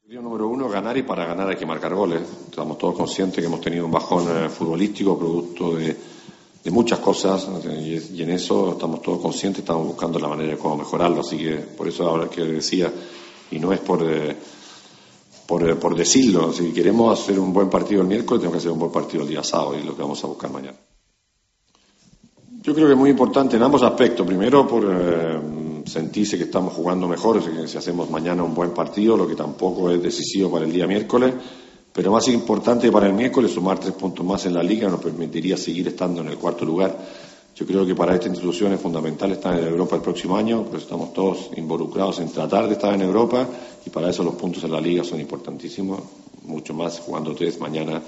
Objetivo 0.00 0.22
número 0.22 0.46
uno, 0.46 0.68
ganar 0.68 0.96
y 0.96 1.02
para 1.02 1.26
ganar 1.26 1.48
hay 1.48 1.56
que 1.56 1.66
marcar 1.66 1.92
goles. 1.96 2.22
Estamos 2.48 2.78
todos 2.78 2.96
conscientes 2.96 3.40
que 3.40 3.46
hemos 3.46 3.60
tenido 3.60 3.84
un 3.84 3.90
bajón 3.90 4.28
eh, 4.28 4.48
futbolístico 4.48 5.18
producto 5.18 5.74
de, 5.74 5.96
de 6.68 6.74
muchas 6.74 6.98
cosas 6.98 7.48
y, 7.64 8.22
en 8.22 8.28
eso 8.28 8.72
estamos 8.72 9.00
todos 9.00 9.20
conscientes, 9.20 9.60
estamos 9.60 9.86
buscando 9.86 10.18
la 10.18 10.28
manera 10.28 10.50
de 10.50 10.58
cómo 10.58 10.76
mejorarlo. 10.76 11.20
Así 11.20 11.38
que 11.38 11.54
por 11.54 11.88
eso 11.88 12.06
ahora 12.06 12.28
que 12.28 12.42
decía, 12.42 12.92
y 13.50 13.58
no 13.58 13.72
es 13.72 13.80
por, 13.80 14.02
eh, 14.02 14.36
por, 15.46 15.66
eh, 15.66 15.76
por 15.76 15.96
decirlo, 15.96 16.52
si 16.52 16.70
queremos 16.74 17.18
hacer 17.18 17.38
un 17.38 17.54
buen 17.54 17.70
partido 17.70 18.02
el 18.02 18.06
miércoles, 18.06 18.42
tenemos 18.42 18.56
que 18.56 18.58
hacer 18.58 18.70
un 18.70 18.80
buen 18.80 18.92
partido 18.92 19.22
el 19.22 19.30
día 19.30 19.42
sábado 19.42 19.78
y 19.78 19.82
lo 19.82 19.96
que 19.96 20.02
vamos 20.02 20.22
a 20.22 20.26
buscar 20.26 20.52
mañana. 20.52 20.76
Yo 22.60 22.74
creo 22.74 22.86
que 22.86 22.92
es 22.92 22.98
muy 22.98 23.08
importante 23.08 23.56
en 23.56 23.62
ambos 23.62 23.82
aspectos. 23.82 24.26
Primero, 24.26 24.68
por 24.68 24.84
eh, 24.90 25.40
sentirse 25.86 26.36
que 26.36 26.44
estamos 26.44 26.74
jugando 26.74 27.08
mejor, 27.08 27.42
si 27.66 27.78
hacemos 27.78 28.10
mañana 28.10 28.42
un 28.42 28.54
buen 28.54 28.74
partido, 28.74 29.16
lo 29.16 29.26
que 29.26 29.36
tampoco 29.36 29.88
es 29.90 30.02
decisivo 30.02 30.50
para 30.50 30.66
el 30.66 30.72
día 30.72 30.86
miércoles. 30.86 31.32
Pero 31.98 32.12
más 32.12 32.28
importante 32.28 32.92
para 32.92 33.08
el 33.08 33.12
miércoles, 33.12 33.50
sumar 33.50 33.80
tres 33.80 33.92
puntos 33.92 34.24
más 34.24 34.46
en 34.46 34.54
la 34.54 34.62
liga 34.62 34.88
nos 34.88 35.00
permitiría 35.00 35.56
seguir 35.56 35.88
estando 35.88 36.20
en 36.20 36.28
el 36.28 36.36
cuarto 36.38 36.64
lugar. 36.64 36.96
Yo 37.56 37.66
creo 37.66 37.84
que 37.84 37.96
para 37.96 38.14
esta 38.14 38.28
institución 38.28 38.72
es 38.72 38.80
fundamental 38.80 39.32
estar 39.32 39.58
en 39.58 39.66
Europa 39.66 39.96
el 39.96 40.02
próximo 40.02 40.36
año, 40.36 40.62
pues 40.62 40.84
estamos 40.84 41.12
todos 41.12 41.50
involucrados 41.56 42.20
en 42.20 42.30
tratar 42.30 42.68
de 42.68 42.74
estar 42.74 42.94
en 42.94 43.02
Europa 43.02 43.48
y 43.84 43.90
para 43.90 44.10
eso 44.10 44.22
los 44.22 44.36
puntos 44.36 44.62
en 44.62 44.70
la 44.70 44.80
liga 44.80 45.02
son 45.02 45.18
importantísimos, 45.18 46.00
mucho 46.44 46.72
más 46.72 47.00
jugando 47.00 47.34
tres 47.34 47.58
mañana 47.58 48.00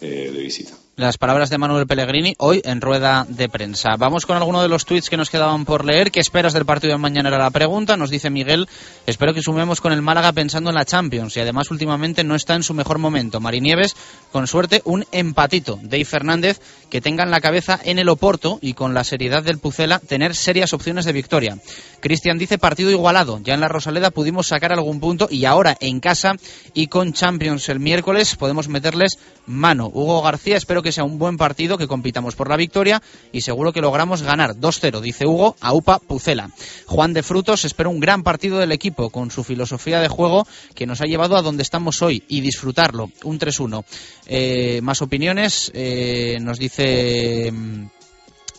eh, 0.00 0.30
de 0.32 0.40
visita. 0.40 0.74
Las 0.94 1.16
palabras 1.16 1.48
de 1.48 1.56
Manuel 1.56 1.86
Pellegrini 1.86 2.34
hoy 2.36 2.60
en 2.66 2.82
rueda 2.82 3.24
de 3.26 3.48
prensa. 3.48 3.96
Vamos 3.96 4.26
con 4.26 4.36
alguno 4.36 4.60
de 4.60 4.68
los 4.68 4.84
tweets 4.84 5.08
que 5.08 5.16
nos 5.16 5.30
quedaban 5.30 5.64
por 5.64 5.86
leer. 5.86 6.10
¿Qué 6.10 6.20
esperas 6.20 6.52
del 6.52 6.66
partido 6.66 6.92
de 6.92 6.98
mañana? 6.98 7.30
Era 7.30 7.38
la 7.38 7.50
pregunta. 7.50 7.96
Nos 7.96 8.10
dice 8.10 8.28
Miguel, 8.28 8.68
espero 9.06 9.32
que 9.32 9.40
sumemos 9.40 9.80
con 9.80 9.94
el 9.94 10.02
Málaga 10.02 10.34
pensando 10.34 10.68
en 10.68 10.76
la 10.76 10.84
Champions 10.84 11.34
y 11.34 11.40
además 11.40 11.70
últimamente 11.70 12.24
no 12.24 12.34
está 12.34 12.56
en 12.56 12.62
su 12.62 12.74
mejor 12.74 12.98
momento. 12.98 13.40
Marinieves, 13.40 13.96
con 14.32 14.46
suerte, 14.46 14.82
un 14.84 15.06
empatito. 15.12 15.78
Dave 15.82 16.04
Fernández, 16.04 16.60
que 16.90 17.00
tenga 17.00 17.24
en 17.24 17.30
la 17.30 17.40
cabeza 17.40 17.80
en 17.82 17.98
el 17.98 18.10
Oporto 18.10 18.58
y 18.60 18.74
con 18.74 18.92
la 18.92 19.02
seriedad 19.02 19.42
del 19.42 19.56
Pucela 19.56 19.98
tener 19.98 20.36
serias 20.36 20.74
opciones 20.74 21.06
de 21.06 21.12
victoria. 21.14 21.56
Cristian 22.00 22.36
dice 22.36 22.58
partido 22.58 22.90
igualado. 22.90 23.40
Ya 23.42 23.54
en 23.54 23.60
la 23.60 23.68
Rosaleda 23.68 24.10
pudimos 24.10 24.48
sacar 24.48 24.74
algún 24.74 25.00
punto 25.00 25.26
y 25.30 25.46
ahora 25.46 25.74
en 25.80 26.00
casa 26.00 26.34
y 26.74 26.88
con 26.88 27.14
Champions 27.14 27.70
el 27.70 27.80
miércoles 27.80 28.36
podemos 28.36 28.68
meterles 28.68 29.18
mano. 29.46 29.86
Hugo 29.86 30.20
García, 30.20 30.58
espero 30.58 30.81
que 30.82 30.92
sea 30.92 31.04
un 31.04 31.18
buen 31.18 31.36
partido, 31.36 31.78
que 31.78 31.86
compitamos 31.86 32.34
por 32.34 32.48
la 32.48 32.56
victoria 32.56 33.02
y 33.32 33.42
seguro 33.42 33.72
que 33.72 33.80
logramos 33.80 34.22
ganar 34.22 34.56
2-0, 34.56 35.00
dice 35.00 35.26
Hugo, 35.26 35.56
a 35.60 35.72
UPA 35.72 35.98
Pucela. 35.98 36.50
Juan 36.86 37.12
de 37.12 37.22
Frutos, 37.22 37.64
espero 37.64 37.90
un 37.90 38.00
gran 38.00 38.22
partido 38.22 38.58
del 38.58 38.72
equipo 38.72 39.10
con 39.10 39.30
su 39.30 39.44
filosofía 39.44 40.00
de 40.00 40.08
juego 40.08 40.46
que 40.74 40.86
nos 40.86 41.00
ha 41.00 41.06
llevado 41.06 41.36
a 41.36 41.42
donde 41.42 41.62
estamos 41.62 42.02
hoy 42.02 42.22
y 42.28 42.40
disfrutarlo. 42.40 43.10
Un 43.24 43.38
3-1. 43.38 43.84
Eh, 44.26 44.80
más 44.82 45.02
opiniones, 45.02 45.70
eh, 45.74 46.38
nos 46.40 46.58
dice... 46.58 47.50
mm, 47.52 47.86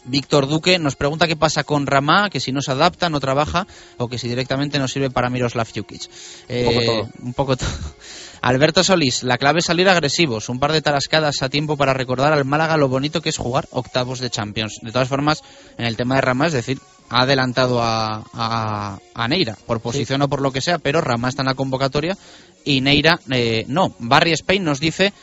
Víctor 0.05 0.47
Duque 0.47 0.79
nos 0.79 0.95
pregunta 0.95 1.27
qué 1.27 1.35
pasa 1.35 1.63
con 1.63 1.87
Ramá, 1.87 2.29
que 2.29 2.39
si 2.39 2.51
no 2.51 2.61
se 2.61 2.71
adapta, 2.71 3.09
no 3.09 3.19
trabaja, 3.19 3.67
o 3.97 4.07
que 4.07 4.17
si 4.17 4.27
directamente 4.27 4.79
no 4.79 4.87
sirve 4.87 5.09
para 5.09 5.29
Miroslav 5.29 5.67
Jukic. 5.73 6.09
Eh, 6.49 6.65
poco 6.65 6.85
todo. 6.85 7.09
un 7.21 7.33
poco 7.33 7.57
todo. 7.57 7.69
Alberto 8.43 8.83
Solís, 8.83 9.23
la 9.23 9.37
clave 9.37 9.59
es 9.59 9.65
salir 9.67 9.87
agresivos, 9.87 10.49
un 10.49 10.59
par 10.59 10.73
de 10.73 10.81
tarascadas 10.81 11.41
a 11.41 11.47
tiempo 11.47 11.77
para 11.77 11.93
recordar 11.93 12.33
al 12.33 12.43
Málaga 12.43 12.75
lo 12.75 12.89
bonito 12.89 13.21
que 13.21 13.29
es 13.29 13.37
jugar 13.37 13.69
octavos 13.71 14.19
de 14.19 14.29
Champions. 14.29 14.79
De 14.81 14.91
todas 14.91 15.07
formas, 15.07 15.41
en 15.77 15.85
el 15.85 15.95
tema 15.95 16.15
de 16.15 16.21
Ramá, 16.21 16.47
es 16.47 16.53
decir, 16.53 16.77
ha 17.07 17.21
adelantado 17.21 17.81
a, 17.81 18.21
a, 18.33 18.99
a 19.13 19.27
Neira, 19.29 19.57
por 19.65 19.79
posición 19.79 20.23
o 20.23 20.27
por 20.27 20.41
lo 20.41 20.51
que 20.51 20.59
sea, 20.59 20.77
pero 20.77 20.99
Rama 20.99 21.29
está 21.29 21.41
en 21.41 21.47
la 21.47 21.53
convocatoria 21.53 22.17
y 22.65 22.81
Neira 22.81 23.17
eh, 23.31 23.63
no. 23.69 23.95
Barry 23.99 24.33
Spain 24.33 24.65
nos 24.65 24.81
dice 24.81 25.13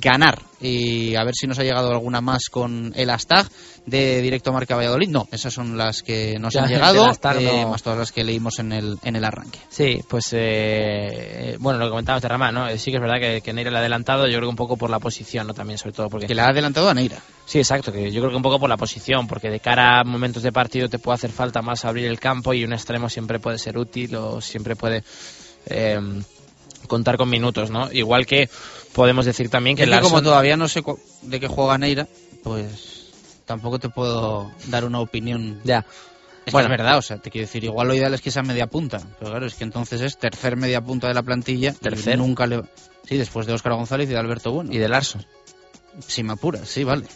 ganar. 0.00 0.42
Y 0.60 1.14
a 1.14 1.24
ver 1.24 1.34
si 1.34 1.46
nos 1.46 1.58
ha 1.58 1.62
llegado 1.62 1.90
alguna 1.90 2.20
más 2.20 2.48
con 2.50 2.92
el 2.96 3.08
hashtag 3.10 3.48
de 3.86 4.20
Directo 4.20 4.52
Marca 4.52 4.76
Valladolid. 4.76 5.08
No, 5.08 5.28
esas 5.30 5.54
son 5.54 5.78
las 5.78 6.02
que 6.02 6.38
nos 6.38 6.52
Ya, 6.52 6.62
han 6.64 6.68
llegado, 6.68 7.06
eh, 7.10 7.62
no. 7.62 7.70
más 7.70 7.82
todas 7.82 7.98
las 7.98 8.12
que 8.12 8.24
leímos 8.24 8.58
en 8.58 8.72
el, 8.72 8.98
en 9.02 9.16
el 9.16 9.24
arranque. 9.24 9.60
Sí, 9.68 10.02
pues 10.08 10.28
eh, 10.32 11.56
bueno, 11.60 11.78
lo 11.78 11.86
que 11.86 11.90
comentabas 11.90 12.22
de 12.22 12.28
Rama, 12.28 12.50
¿no? 12.52 12.68
Eh, 12.68 12.78
Sí 12.78 12.90
que 12.90 12.96
es 12.96 13.02
verdad 13.02 13.20
que, 13.20 13.40
que 13.40 13.52
Neira 13.52 13.70
le 13.70 13.76
ha 13.76 13.80
adelantado, 13.80 14.26
yo 14.26 14.32
creo 14.38 14.42
que 14.42 14.50
un 14.50 14.56
poco 14.56 14.76
por 14.76 14.90
la 14.90 14.98
posición, 14.98 15.46
¿no? 15.46 15.54
También, 15.54 15.78
sobre 15.78 15.92
todo 15.92 16.08
porque... 16.10 16.26
Que 16.26 16.34
le 16.34 16.42
ha 16.42 16.48
adelantado 16.48 16.88
a 16.90 16.94
Neira. 16.94 17.18
Sí, 17.46 17.58
exacto, 17.58 17.92
que 17.92 18.10
yo 18.10 18.20
creo 18.20 18.30
que 18.30 18.36
un 18.36 18.42
poco 18.42 18.58
por 18.58 18.68
la 18.68 18.76
posición, 18.76 19.26
porque 19.26 19.48
de 19.48 19.60
cara 19.60 20.00
a 20.00 20.04
momentos 20.04 20.42
de 20.42 20.52
partido 20.52 20.88
te 20.88 20.98
puede 20.98 21.14
hacer 21.14 21.30
falta 21.30 21.62
más 21.62 21.84
abrir 21.84 22.06
el 22.06 22.20
campo 22.20 22.52
y 22.52 22.64
un 22.64 22.72
extremo 22.72 23.08
siempre 23.08 23.38
puede 23.38 23.58
ser 23.58 23.78
útil 23.78 24.14
o 24.16 24.40
siempre 24.40 24.76
puede 24.76 25.02
eh, 25.66 25.98
contar 26.86 27.16
con 27.16 27.28
minutos, 27.30 27.70
¿no? 27.70 27.90
Igual 27.92 28.26
que 28.26 28.48
podemos 28.94 29.24
decir 29.26 29.48
también 29.48 29.76
que 29.76 29.86
Larsson- 29.86 30.02
como 30.02 30.22
todavía 30.22 30.56
no 30.56 30.68
sé 30.68 30.82
de 31.22 31.40
qué 31.40 31.46
juega 31.48 31.78
Neira, 31.78 32.06
pues 32.42 33.06
tampoco 33.44 33.78
te 33.78 33.88
puedo 33.88 34.50
dar 34.66 34.84
una 34.84 35.00
opinión. 35.00 35.60
Ya. 35.64 35.84
Es 36.46 36.52
Bueno. 36.52 36.68
que 36.68 36.74
es 36.74 36.78
verdad, 36.78 36.98
o 36.98 37.02
sea, 37.02 37.18
te 37.18 37.30
quiero 37.30 37.46
decir, 37.46 37.64
igual 37.64 37.88
lo 37.88 37.94
ideal 37.94 38.14
es 38.14 38.22
que 38.22 38.30
sea 38.30 38.42
media 38.42 38.66
punta, 38.66 39.00
pero 39.18 39.30
claro, 39.32 39.46
es 39.46 39.54
que 39.54 39.64
entonces 39.64 40.00
es 40.00 40.16
tercer 40.16 40.56
media 40.56 40.80
punta 40.80 41.06
de 41.08 41.14
la 41.14 41.22
plantilla. 41.22 41.70
y 41.70 41.82
Tercer. 41.82 42.16
Nunca 42.18 42.46
le... 42.46 42.62
Sí, 43.06 43.16
después 43.18 43.46
de 43.46 43.52
Óscar 43.52 43.74
González 43.74 44.08
y 44.08 44.12
de 44.12 44.18
Alberto 44.18 44.50
Bueno. 44.52 44.72
Y 44.72 44.78
de 44.78 44.88
Larson. 44.88 45.24
Si 46.06 46.22
me 46.22 46.32
apuras, 46.34 46.68
sí, 46.68 46.84
vale. 46.84 47.06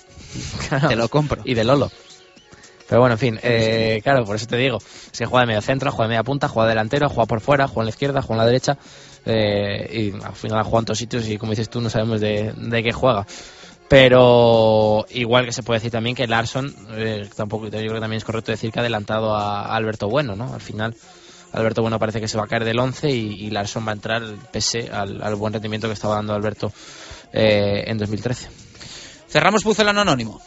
Te 0.88 0.96
lo 0.96 1.08
compro. 1.08 1.40
Y 1.44 1.54
de 1.54 1.64
Lolo. 1.64 1.90
Pero 2.88 3.00
bueno, 3.00 3.14
en 3.14 3.18
fin, 3.18 3.40
eh, 3.42 4.00
claro, 4.02 4.24
por 4.24 4.36
eso 4.36 4.46
te 4.46 4.56
digo. 4.58 4.76
Que 5.16 5.24
juega 5.24 5.42
de 5.42 5.46
medio 5.46 5.62
centro, 5.62 5.90
juega 5.92 6.08
de 6.08 6.08
media 6.10 6.24
punta, 6.24 6.48
juega 6.48 6.68
delantero, 6.68 7.08
juega 7.08 7.24
por 7.26 7.40
fuera, 7.40 7.66
juega 7.66 7.82
en 7.82 7.86
la 7.86 7.90
izquierda, 7.90 8.20
juega 8.22 8.42
en 8.42 8.46
la 8.46 8.50
derecha. 8.52 8.76
Eh, 9.24 10.12
y 10.12 10.24
al 10.24 10.34
final 10.34 10.62
juega 10.64 10.78
en 10.80 10.84
todos 10.86 10.98
sitios 10.98 11.28
y 11.28 11.38
como 11.38 11.52
dices 11.52 11.70
tú, 11.70 11.80
no 11.80 11.90
sabemos 11.90 12.20
de, 12.20 12.52
de 12.56 12.82
qué 12.82 12.92
juega. 12.92 13.26
Pero 13.92 15.04
igual 15.10 15.44
que 15.44 15.52
se 15.52 15.62
puede 15.62 15.78
decir 15.78 15.92
también 15.92 16.16
que 16.16 16.26
Larson, 16.26 16.74
eh, 16.92 17.28
tampoco, 17.36 17.64
yo 17.66 17.70
creo 17.70 17.92
que 17.92 18.00
también 18.00 18.16
es 18.16 18.24
correcto 18.24 18.50
decir 18.50 18.72
que 18.72 18.78
ha 18.78 18.82
adelantado 18.82 19.34
a, 19.34 19.76
Alberto 19.76 20.08
Bueno, 20.08 20.34
¿no? 20.34 20.54
Al 20.54 20.62
final, 20.62 20.96
Alberto 21.52 21.82
Bueno 21.82 21.98
parece 21.98 22.18
que 22.18 22.26
se 22.26 22.38
va 22.38 22.44
a 22.44 22.46
caer 22.46 22.64
del 22.64 22.78
11 22.78 23.10
y, 23.10 23.50
Larson 23.50 23.86
va 23.86 23.90
a 23.90 23.94
entrar 23.94 24.22
pese 24.50 24.88
al, 24.90 25.34
buen 25.34 25.52
rendimiento 25.52 25.88
que 25.88 25.92
estaba 25.92 26.14
dando 26.14 26.32
Alberto 26.32 26.72
eh, 27.34 27.84
en 27.86 27.98
2013. 27.98 28.48
Cerramos 29.28 29.62
Pucelano 29.62 30.00
Anónimo. 30.00 30.40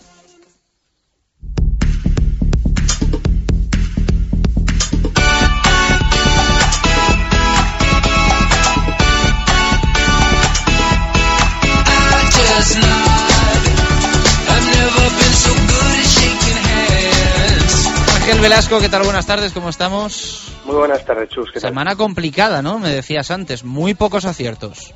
Ángel 18.15 18.39
Velasco, 18.41 18.79
¿qué 18.79 18.89
tal? 18.89 19.03
Buenas 19.03 19.27
tardes, 19.27 19.53
¿cómo 19.53 19.69
estamos? 19.69 20.51
Muy 20.65 20.75
buenas 20.75 21.05
tardes, 21.05 21.29
Chus. 21.29 21.51
¿qué 21.51 21.59
tal? 21.59 21.69
Semana 21.69 21.95
complicada, 21.95 22.63
¿no? 22.63 22.79
Me 22.79 22.89
decías 22.89 23.29
antes, 23.29 23.63
muy 23.63 23.93
pocos 23.93 24.25
aciertos. 24.25 24.95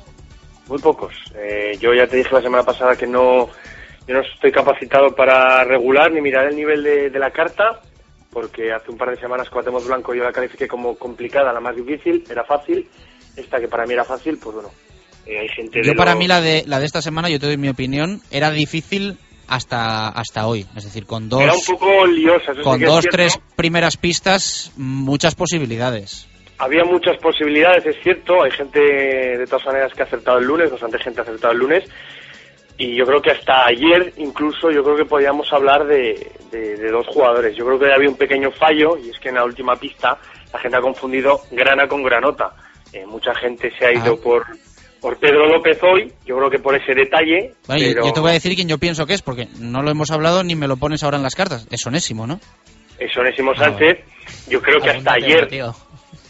Muy 0.66 0.78
pocos. 0.80 1.14
Eh, 1.36 1.78
yo 1.80 1.94
ya 1.94 2.08
te 2.08 2.16
dije 2.16 2.34
la 2.34 2.42
semana 2.42 2.64
pasada 2.64 2.96
que 2.96 3.06
no, 3.06 3.48
yo 4.06 4.14
no 4.14 4.20
estoy 4.20 4.50
capacitado 4.50 5.14
para 5.14 5.62
regular 5.62 6.10
ni 6.10 6.20
mirar 6.20 6.46
el 6.46 6.56
nivel 6.56 6.82
de, 6.82 7.10
de 7.10 7.18
la 7.20 7.30
carta, 7.30 7.80
porque 8.32 8.72
hace 8.72 8.90
un 8.90 8.98
par 8.98 9.10
de 9.10 9.20
semanas 9.20 9.48
Cuauhtémoc 9.48 9.86
Blanco 9.86 10.12
yo 10.12 10.24
la 10.24 10.32
califiqué 10.32 10.66
como 10.66 10.96
complicada, 10.96 11.52
la 11.52 11.60
más 11.60 11.76
difícil, 11.76 12.24
era 12.28 12.42
fácil. 12.42 12.88
Esta 13.36 13.60
que 13.60 13.68
para 13.68 13.86
mí 13.86 13.92
era 13.92 14.04
fácil, 14.04 14.38
pues 14.42 14.54
bueno, 14.56 14.70
eh, 15.26 15.38
hay 15.40 15.48
gente 15.48 15.80
Yo 15.82 15.90
de 15.92 15.96
para 15.96 16.12
lo- 16.14 16.18
mí 16.18 16.26
la 16.28 16.40
de 16.40 16.64
la 16.66 16.78
de 16.80 16.86
esta 16.86 17.02
semana, 17.02 17.28
yo 17.28 17.38
te 17.40 17.46
doy 17.46 17.56
mi 17.56 17.68
opinión, 17.68 18.20
era 18.30 18.50
difícil 18.50 19.16
hasta 19.48 20.08
hasta 20.08 20.46
hoy, 20.46 20.66
es 20.76 20.84
decir, 20.84 21.06
con 21.06 21.28
dos 21.28 21.42
Era 21.42 21.54
un 21.54 21.64
poco 21.66 22.06
liosa, 22.06 22.52
eso 22.52 22.54
sí 22.56 22.60
con 22.62 22.80
dos 22.80 23.04
tres 23.10 23.38
primeras 23.56 23.96
pistas, 23.96 24.72
muchas 24.76 25.34
posibilidades. 25.34 26.26
Había 26.58 26.84
muchas 26.84 27.16
posibilidades, 27.18 27.86
es 27.86 27.96
cierto. 28.02 28.42
Hay 28.42 28.50
gente, 28.50 28.78
de 28.80 29.46
todas 29.46 29.64
maneras, 29.66 29.92
que 29.94 30.02
ha 30.02 30.04
acertado 30.04 30.38
el 30.38 30.44
lunes, 30.44 30.70
bastante 30.70 30.98
gente 30.98 31.20
ha 31.20 31.22
acertado 31.22 31.52
el 31.54 31.58
lunes. 31.58 31.84
Y 32.76 32.96
yo 32.96 33.04
creo 33.06 33.20
que 33.22 33.30
hasta 33.30 33.66
ayer, 33.66 34.12
incluso, 34.18 34.70
yo 34.70 34.82
creo 34.84 34.96
que 34.96 35.04
podíamos 35.06 35.50
hablar 35.52 35.86
de, 35.86 36.30
de- 36.50 36.76
de 36.76 36.90
dos 36.90 37.06
jugadores. 37.08 37.56
Yo 37.56 37.64
creo 37.64 37.78
que 37.78 37.92
había 37.92 38.08
un 38.10 38.16
pequeño 38.16 38.50
fallo, 38.52 38.98
y 38.98 39.08
es 39.10 39.18
que 39.18 39.30
en 39.30 39.36
la 39.36 39.44
última 39.44 39.76
pista 39.76 40.18
la 40.52 40.58
gente 40.60 40.76
ha 40.76 40.80
confundido 40.82 41.40
grana 41.50 41.88
con 41.88 42.02
granota. 42.02 42.52
Eh, 42.92 43.06
mucha 43.06 43.34
gente 43.34 43.70
se 43.78 43.86
ha 43.86 43.92
ido 43.92 44.14
Ah. 44.18 44.22
por, 44.22 44.46
por 45.00 45.16
Pedro 45.18 45.46
López 45.48 45.78
hoy, 45.82 46.12
yo 46.26 46.36
creo 46.36 46.50
que 46.50 46.58
por 46.58 46.74
ese 46.74 46.94
detalle. 46.94 47.48
Yo- 47.48 47.54
pero 47.66 48.06
Yo 48.06 48.12
te 48.12 48.20
voy 48.20 48.30
a 48.30 48.34
decir 48.34 48.54
quién 48.54 48.68
yo 48.68 48.78
pienso 48.78 49.06
que 49.06 49.14
es, 49.14 49.22
porque 49.22 49.48
no 49.58 49.82
lo 49.82 49.90
hemos 49.90 50.10
hablado 50.10 50.44
ni 50.44 50.54
me 50.56 50.68
lo 50.68 50.76
pones 50.76 51.02
ahora 51.02 51.16
en 51.16 51.22
las 51.22 51.34
cartas. 51.34 51.66
Es 51.70 51.86
Onésimo, 51.86 52.26
¿no? 52.26 52.40
es 52.98 53.16
Onésimo 53.16 53.52
Ah, 53.52 53.58
Sánchez. 53.64 53.98
Yo 54.48 54.60
creo 54.60 54.78
que 54.80 54.90
hasta 54.90 55.14
ayer, 55.14 55.48
tío. 55.48 55.74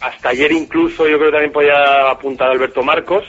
hasta 0.00 0.28
ayer 0.28 0.52
incluso 0.52 1.08
yo 1.08 1.16
creo 1.18 1.30
que 1.30 1.32
también 1.32 1.52
podía 1.52 2.08
apuntar 2.10 2.48
a 2.48 2.52
Alberto 2.52 2.80
Marcos 2.82 3.24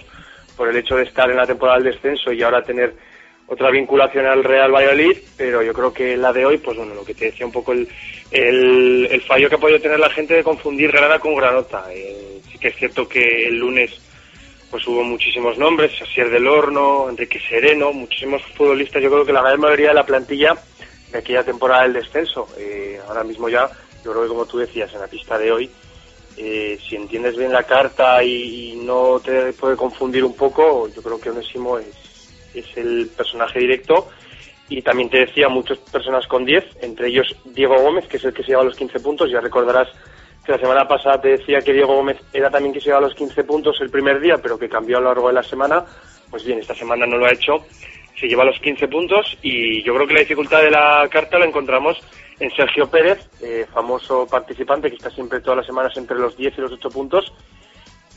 por 0.55 0.69
el 0.69 0.77
hecho 0.77 0.95
de 0.95 1.03
estar 1.03 1.27
en 1.31 1.37
la 1.37 1.47
temporada 1.47 1.79
del 1.79 1.91
descenso 1.93 2.31
y 2.31 2.43
ahora 2.43 2.61
tener 2.61 2.93
otra 3.47 3.71
vinculación 3.71 4.27
al 4.27 4.43
Real 4.43 4.71
Valladolid, 4.71 5.17
pero 5.37 5.63
yo 5.63 5.73
creo 5.73 5.91
que 5.91 6.15
la 6.15 6.31
de 6.31 6.45
hoy, 6.45 6.59
pues 6.59 6.77
bueno, 6.77 6.93
lo 6.93 7.03
que 7.03 7.15
te 7.15 7.25
decía 7.25 7.45
un 7.45 7.51
poco 7.51 7.71
el, 7.73 7.87
el, 8.31 9.07
el 9.11 9.21
fallo 9.23 9.49
que 9.49 9.55
ha 9.55 9.59
podido 9.59 9.79
tener 9.81 9.99
la 9.99 10.09
gente 10.11 10.35
de 10.35 10.43
confundir 10.43 10.91
Granada 10.91 11.17
con 11.19 11.35
Granota. 11.35 11.85
Eh, 11.91 12.39
sí 12.51 12.57
que 12.59 12.67
es 12.69 12.75
cierto 12.75 13.07
que 13.09 13.47
el 13.47 13.57
lunes 13.57 13.91
pues 14.71 14.87
hubo 14.87 15.03
muchísimos 15.03 15.57
nombres, 15.57 16.01
Asier 16.01 16.29
del 16.29 16.47
Horno, 16.47 17.09
Enrique 17.09 17.41
Sereno, 17.47 17.91
muchísimos 17.91 18.41
futbolistas, 18.55 19.03
yo 19.03 19.11
creo 19.11 19.25
que 19.25 19.33
la 19.33 19.41
gran 19.41 19.59
mayoría 19.59 19.89
de 19.89 19.95
la 19.95 20.05
plantilla 20.05 20.55
de 21.11 21.19
aquella 21.19 21.43
temporada 21.43 21.83
del 21.83 21.93
descenso. 21.93 22.47
Eh, 22.57 22.99
ahora 23.05 23.25
mismo 23.25 23.49
ya, 23.49 23.69
yo 24.03 24.11
creo 24.11 24.23
que 24.23 24.29
como 24.29 24.45
tú 24.45 24.59
decías 24.59 24.91
en 24.93 25.01
la 25.01 25.07
pista 25.07 25.37
de 25.37 25.51
hoy, 25.51 25.69
eh, 26.37 26.79
si 26.87 26.95
entiendes 26.95 27.35
bien 27.35 27.51
la 27.51 27.63
carta 27.63 28.23
y, 28.23 28.79
no 28.81 29.19
te 29.19 29.53
puede 29.53 29.75
confundir 29.75 30.23
un 30.23 30.35
poco, 30.35 30.87
yo 30.87 31.03
creo 31.03 31.19
que 31.19 31.29
Onésimo 31.29 31.77
es, 31.77 31.87
es 32.53 32.65
el 32.77 33.11
personaje 33.15 33.59
directo. 33.59 34.07
Y 34.69 34.81
también 34.81 35.09
te 35.09 35.19
decía 35.19 35.49
muchas 35.49 35.77
personas 35.79 36.25
con 36.27 36.45
10, 36.45 36.63
entre 36.81 37.09
ellos 37.09 37.35
Diego 37.43 37.75
Gómez, 37.77 38.07
que 38.07 38.15
es 38.15 38.23
el 38.23 38.33
que 38.33 38.41
se 38.41 38.49
lleva 38.49 38.63
los 38.63 38.77
15 38.77 39.01
puntos. 39.01 39.29
Ya 39.29 39.41
recordarás 39.41 39.89
que 40.45 40.51
la 40.51 40.57
semana 40.57 40.87
pasada 40.87 41.21
te 41.21 41.29
decía 41.29 41.61
que 41.61 41.73
Diego 41.73 41.95
Gómez 41.95 42.17
era 42.33 42.49
también 42.49 42.73
que 42.73 42.79
se 42.79 42.87
lleva 42.87 43.01
los 43.01 43.15
15 43.15 43.43
puntos 43.43 43.79
el 43.81 43.89
primer 43.89 44.19
día, 44.19 44.37
pero 44.41 44.57
que 44.57 44.69
cambió 44.69 44.97
a 44.97 45.01
lo 45.01 45.07
largo 45.07 45.27
de 45.27 45.33
la 45.33 45.43
semana. 45.43 45.85
Pues 46.29 46.43
bien, 46.45 46.59
esta 46.59 46.73
semana 46.73 47.05
no 47.05 47.17
lo 47.17 47.25
ha 47.25 47.33
hecho. 47.33 47.65
Se 48.19 48.27
lleva 48.27 48.43
los 48.43 48.59
15 48.59 48.87
puntos 48.87 49.37
y 49.41 49.83
yo 49.83 49.93
creo 49.95 50.07
que 50.07 50.13
la 50.13 50.19
dificultad 50.21 50.61
de 50.61 50.71
la 50.71 51.07
carta 51.09 51.37
la 51.37 51.45
encontramos 51.45 51.99
en 52.39 52.49
Sergio 52.51 52.89
Pérez, 52.89 53.29
eh, 53.41 53.67
famoso 53.71 54.25
participante 54.25 54.89
que 54.89 54.95
está 54.95 55.11
siempre 55.11 55.41
todas 55.41 55.57
las 55.57 55.65
semanas 55.65 55.95
entre 55.95 56.17
los 56.17 56.35
10 56.35 56.57
y 56.57 56.61
los 56.61 56.71
8 56.71 56.89
puntos, 56.89 57.33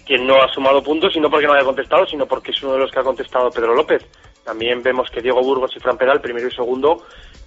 quien 0.07 0.27
no 0.27 0.43
ha 0.43 0.49
sumado 0.49 0.83
puntos 0.83 1.15
y 1.15 1.21
no 1.21 1.31
porque 1.31 1.47
no 1.47 1.53
haya 1.53 1.65
contestado, 1.65 2.07
sino 2.07 2.27
porque 2.27 2.51
es 2.51 2.63
uno 2.63 2.75
de 2.75 2.79
los 2.81 2.91
que 2.91 3.01
ha 3.01 3.05
contestado 3.05 3.51
Pedro 3.51 3.75
López. 3.75 4.03
También 4.45 4.83
vemos 4.83 5.11
que 5.11 5.23
Diego 5.23 5.43
Burgos 5.43 5.73
y 5.75 5.81
Fran 5.81 5.97
Peral, 5.97 6.21
primero 6.21 6.49
y 6.49 6.55
segundo, 6.55 7.03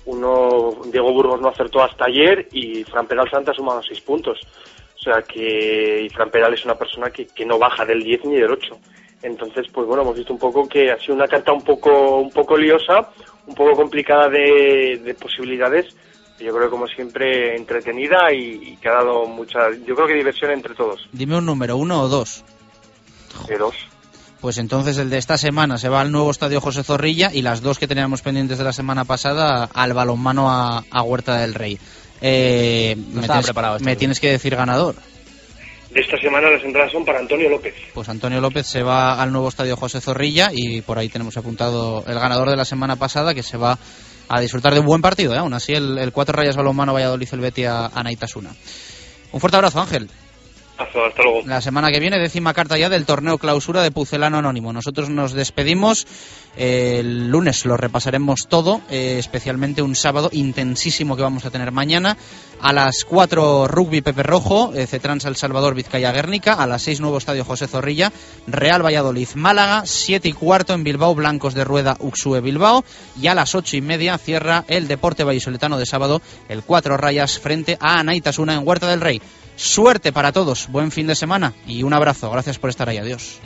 uno 0.05 0.81
Diego 0.85 1.13
Burgos 1.13 1.39
no 1.39 1.49
acertó 1.49 1.83
hasta 1.83 2.05
ayer 2.05 2.47
y 2.51 2.83
Fran 2.85 3.07
Peral 3.07 3.29
Santa 3.29 3.51
ha 3.51 3.55
sumado 3.55 3.81
6 3.83 4.01
puntos. 4.01 4.39
O 4.95 4.99
sea 4.99 5.21
que 5.21 6.01
y 6.03 6.09
Fran 6.09 6.31
Peral 6.31 6.53
es 6.53 6.65
una 6.65 6.75
persona 6.75 7.11
que, 7.11 7.27
que 7.27 7.45
no 7.45 7.59
baja 7.59 7.85
del 7.85 8.01
10 8.03 8.25
ni 8.25 8.35
del 8.35 8.51
8. 8.51 8.77
Entonces, 9.21 9.67
pues 9.71 9.87
bueno, 9.87 10.03
hemos 10.03 10.15
visto 10.15 10.33
un 10.33 10.39
poco 10.39 10.67
que 10.67 10.91
ha 10.91 10.99
sido 10.99 11.15
una 11.15 11.27
carta 11.27 11.51
un 11.51 11.63
poco, 11.63 12.17
un 12.17 12.31
poco 12.31 12.57
liosa, 12.57 13.09
un 13.45 13.55
poco 13.55 13.75
complicada 13.75 14.29
de, 14.29 15.01
de 15.03 15.13
posibilidades. 15.13 15.95
Yo 16.39 16.53
creo 16.53 16.65
que 16.65 16.69
como 16.69 16.87
siempre 16.87 17.55
entretenida 17.55 18.31
y, 18.31 18.73
y 18.73 18.77
que 18.77 18.89
ha 18.89 18.93
dado 18.93 19.25
mucha, 19.25 19.71
yo 19.85 19.95
creo 19.95 20.07
que 20.07 20.13
diversión 20.13 20.51
entre 20.51 20.75
todos. 20.75 21.07
Dime 21.11 21.37
un 21.37 21.45
número, 21.45 21.77
uno 21.77 22.01
o 22.01 22.07
dos. 22.07 22.43
De 23.47 23.57
dos. 23.57 23.75
Pues 24.41 24.59
entonces 24.59 24.97
el 24.99 25.09
de 25.09 25.17
esta 25.17 25.37
semana 25.37 25.77
se 25.77 25.89
va 25.89 26.01
al 26.01 26.11
nuevo 26.11 26.29
estadio 26.29 26.61
José 26.61 26.83
Zorrilla 26.83 27.31
y 27.33 27.41
las 27.41 27.61
dos 27.61 27.79
que 27.79 27.87
teníamos 27.87 28.21
pendientes 28.21 28.57
de 28.59 28.63
la 28.63 28.73
semana 28.73 29.03
pasada 29.03 29.67
al 29.73 29.93
balonmano 29.93 30.51
a, 30.51 30.83
a 30.91 31.01
Huerta 31.03 31.37
del 31.39 31.55
Rey. 31.55 31.79
Eh, 32.21 32.95
me 32.97 33.21
estaba 33.21 33.39
tienes, 33.39 33.45
preparado 33.47 33.75
este 33.77 33.85
me 33.85 33.91
día. 33.91 33.99
tienes 33.99 34.19
que 34.19 34.31
decir 34.31 34.55
ganador. 34.55 34.95
De 35.91 36.01
esta 36.01 36.17
semana 36.17 36.51
las 36.51 36.63
entradas 36.63 36.91
son 36.91 37.03
para 37.03 37.19
Antonio 37.19 37.49
López. 37.49 37.73
Pues 37.93 38.09
Antonio 38.09 38.39
López 38.39 38.67
se 38.67 38.83
va 38.83 39.19
al 39.21 39.31
nuevo 39.31 39.49
estadio 39.49 39.75
José 39.75 40.01
Zorrilla 40.01 40.51
y 40.53 40.81
por 40.81 40.99
ahí 40.99 41.09
tenemos 41.09 41.35
apuntado 41.37 42.03
el 42.05 42.19
ganador 42.19 42.49
de 42.49 42.57
la 42.57 42.65
semana 42.65 42.95
pasada 42.95 43.33
que 43.33 43.41
se 43.41 43.57
va 43.57 43.77
a 44.29 44.39
disfrutar 44.41 44.73
de 44.73 44.81
un 44.81 44.85
buen 44.85 45.01
partido. 45.01 45.33
¿eh? 45.33 45.37
Aún 45.37 45.53
así, 45.55 45.73
el, 45.73 45.97
el 45.97 46.11
Cuatro 46.11 46.33
Rayas 46.35 46.55
Balonmano 46.57 46.93
Valladolid 46.93 47.29
el 47.31 47.39
Betis 47.39 47.67
a, 47.67 47.87
a 47.87 48.03
Naitasuna. 48.03 48.51
Un 49.31 49.39
fuerte 49.39 49.57
abrazo, 49.57 49.79
Ángel. 49.81 50.09
La 51.45 51.61
semana 51.61 51.91
que 51.91 51.99
viene, 51.99 52.19
décima 52.19 52.53
carta 52.53 52.77
ya 52.77 52.89
del 52.89 53.05
torneo 53.05 53.37
clausura 53.37 53.81
de 53.81 53.91
Pucelano 53.91 54.37
Anónimo. 54.37 54.71
Nosotros 54.73 55.09
nos 55.09 55.33
despedimos. 55.33 56.05
El 56.55 57.29
lunes 57.29 57.65
lo 57.65 57.77
repasaremos 57.77 58.47
todo, 58.47 58.81
eh, 58.89 59.17
especialmente 59.19 59.81
un 59.81 59.95
sábado 59.95 60.29
intensísimo 60.31 61.15
que 61.15 61.21
vamos 61.21 61.45
a 61.45 61.51
tener 61.51 61.71
mañana. 61.71 62.17
A 62.61 62.73
las 62.73 63.05
4 63.05 63.67
Rugby 63.67 64.01
Pepe 64.01 64.23
Rojo, 64.23 64.73
eh, 64.73 64.87
Cetrans 64.87 65.25
El 65.25 65.35
Salvador 65.35 65.75
Vizcaya 65.75 66.11
Guernica. 66.11 66.53
A 66.53 66.67
las 66.67 66.81
6 66.83 67.01
Nuevo 67.01 67.17
Estadio 67.17 67.45
José 67.45 67.67
Zorrilla, 67.67 68.11
Real 68.47 68.83
Valladolid 68.83 69.29
Málaga. 69.35 69.83
7 69.85 70.29
y 70.29 70.33
cuarto 70.33 70.73
en 70.73 70.83
Bilbao 70.83 71.15
Blancos 71.15 71.53
de 71.53 71.63
Rueda 71.63 71.97
Uxue 71.99 72.41
Bilbao. 72.41 72.83
Y 73.19 73.27
a 73.27 73.35
las 73.35 73.55
8 73.55 73.77
y 73.77 73.81
media 73.81 74.17
cierra 74.17 74.63
el 74.67 74.87
Deporte 74.87 75.23
Vallisoletano 75.23 75.77
de 75.77 75.85
sábado, 75.85 76.21
el 76.49 76.63
4 76.63 76.97
Rayas 76.97 77.39
frente 77.39 77.77
a 77.79 77.99
Anaitasuna 77.99 78.55
en 78.55 78.67
Huerta 78.67 78.87
del 78.89 79.01
Rey. 79.01 79.21
Suerte 79.57 80.13
para 80.13 80.31
todos, 80.31 80.67
buen 80.69 80.91
fin 80.91 81.07
de 81.07 81.15
semana 81.15 81.53
y 81.65 81.81
un 81.83 81.93
abrazo. 81.93 82.29
Gracias 82.31 82.59
por 82.59 82.69
estar 82.69 82.87
ahí. 82.87 82.99
Adiós. 82.99 83.39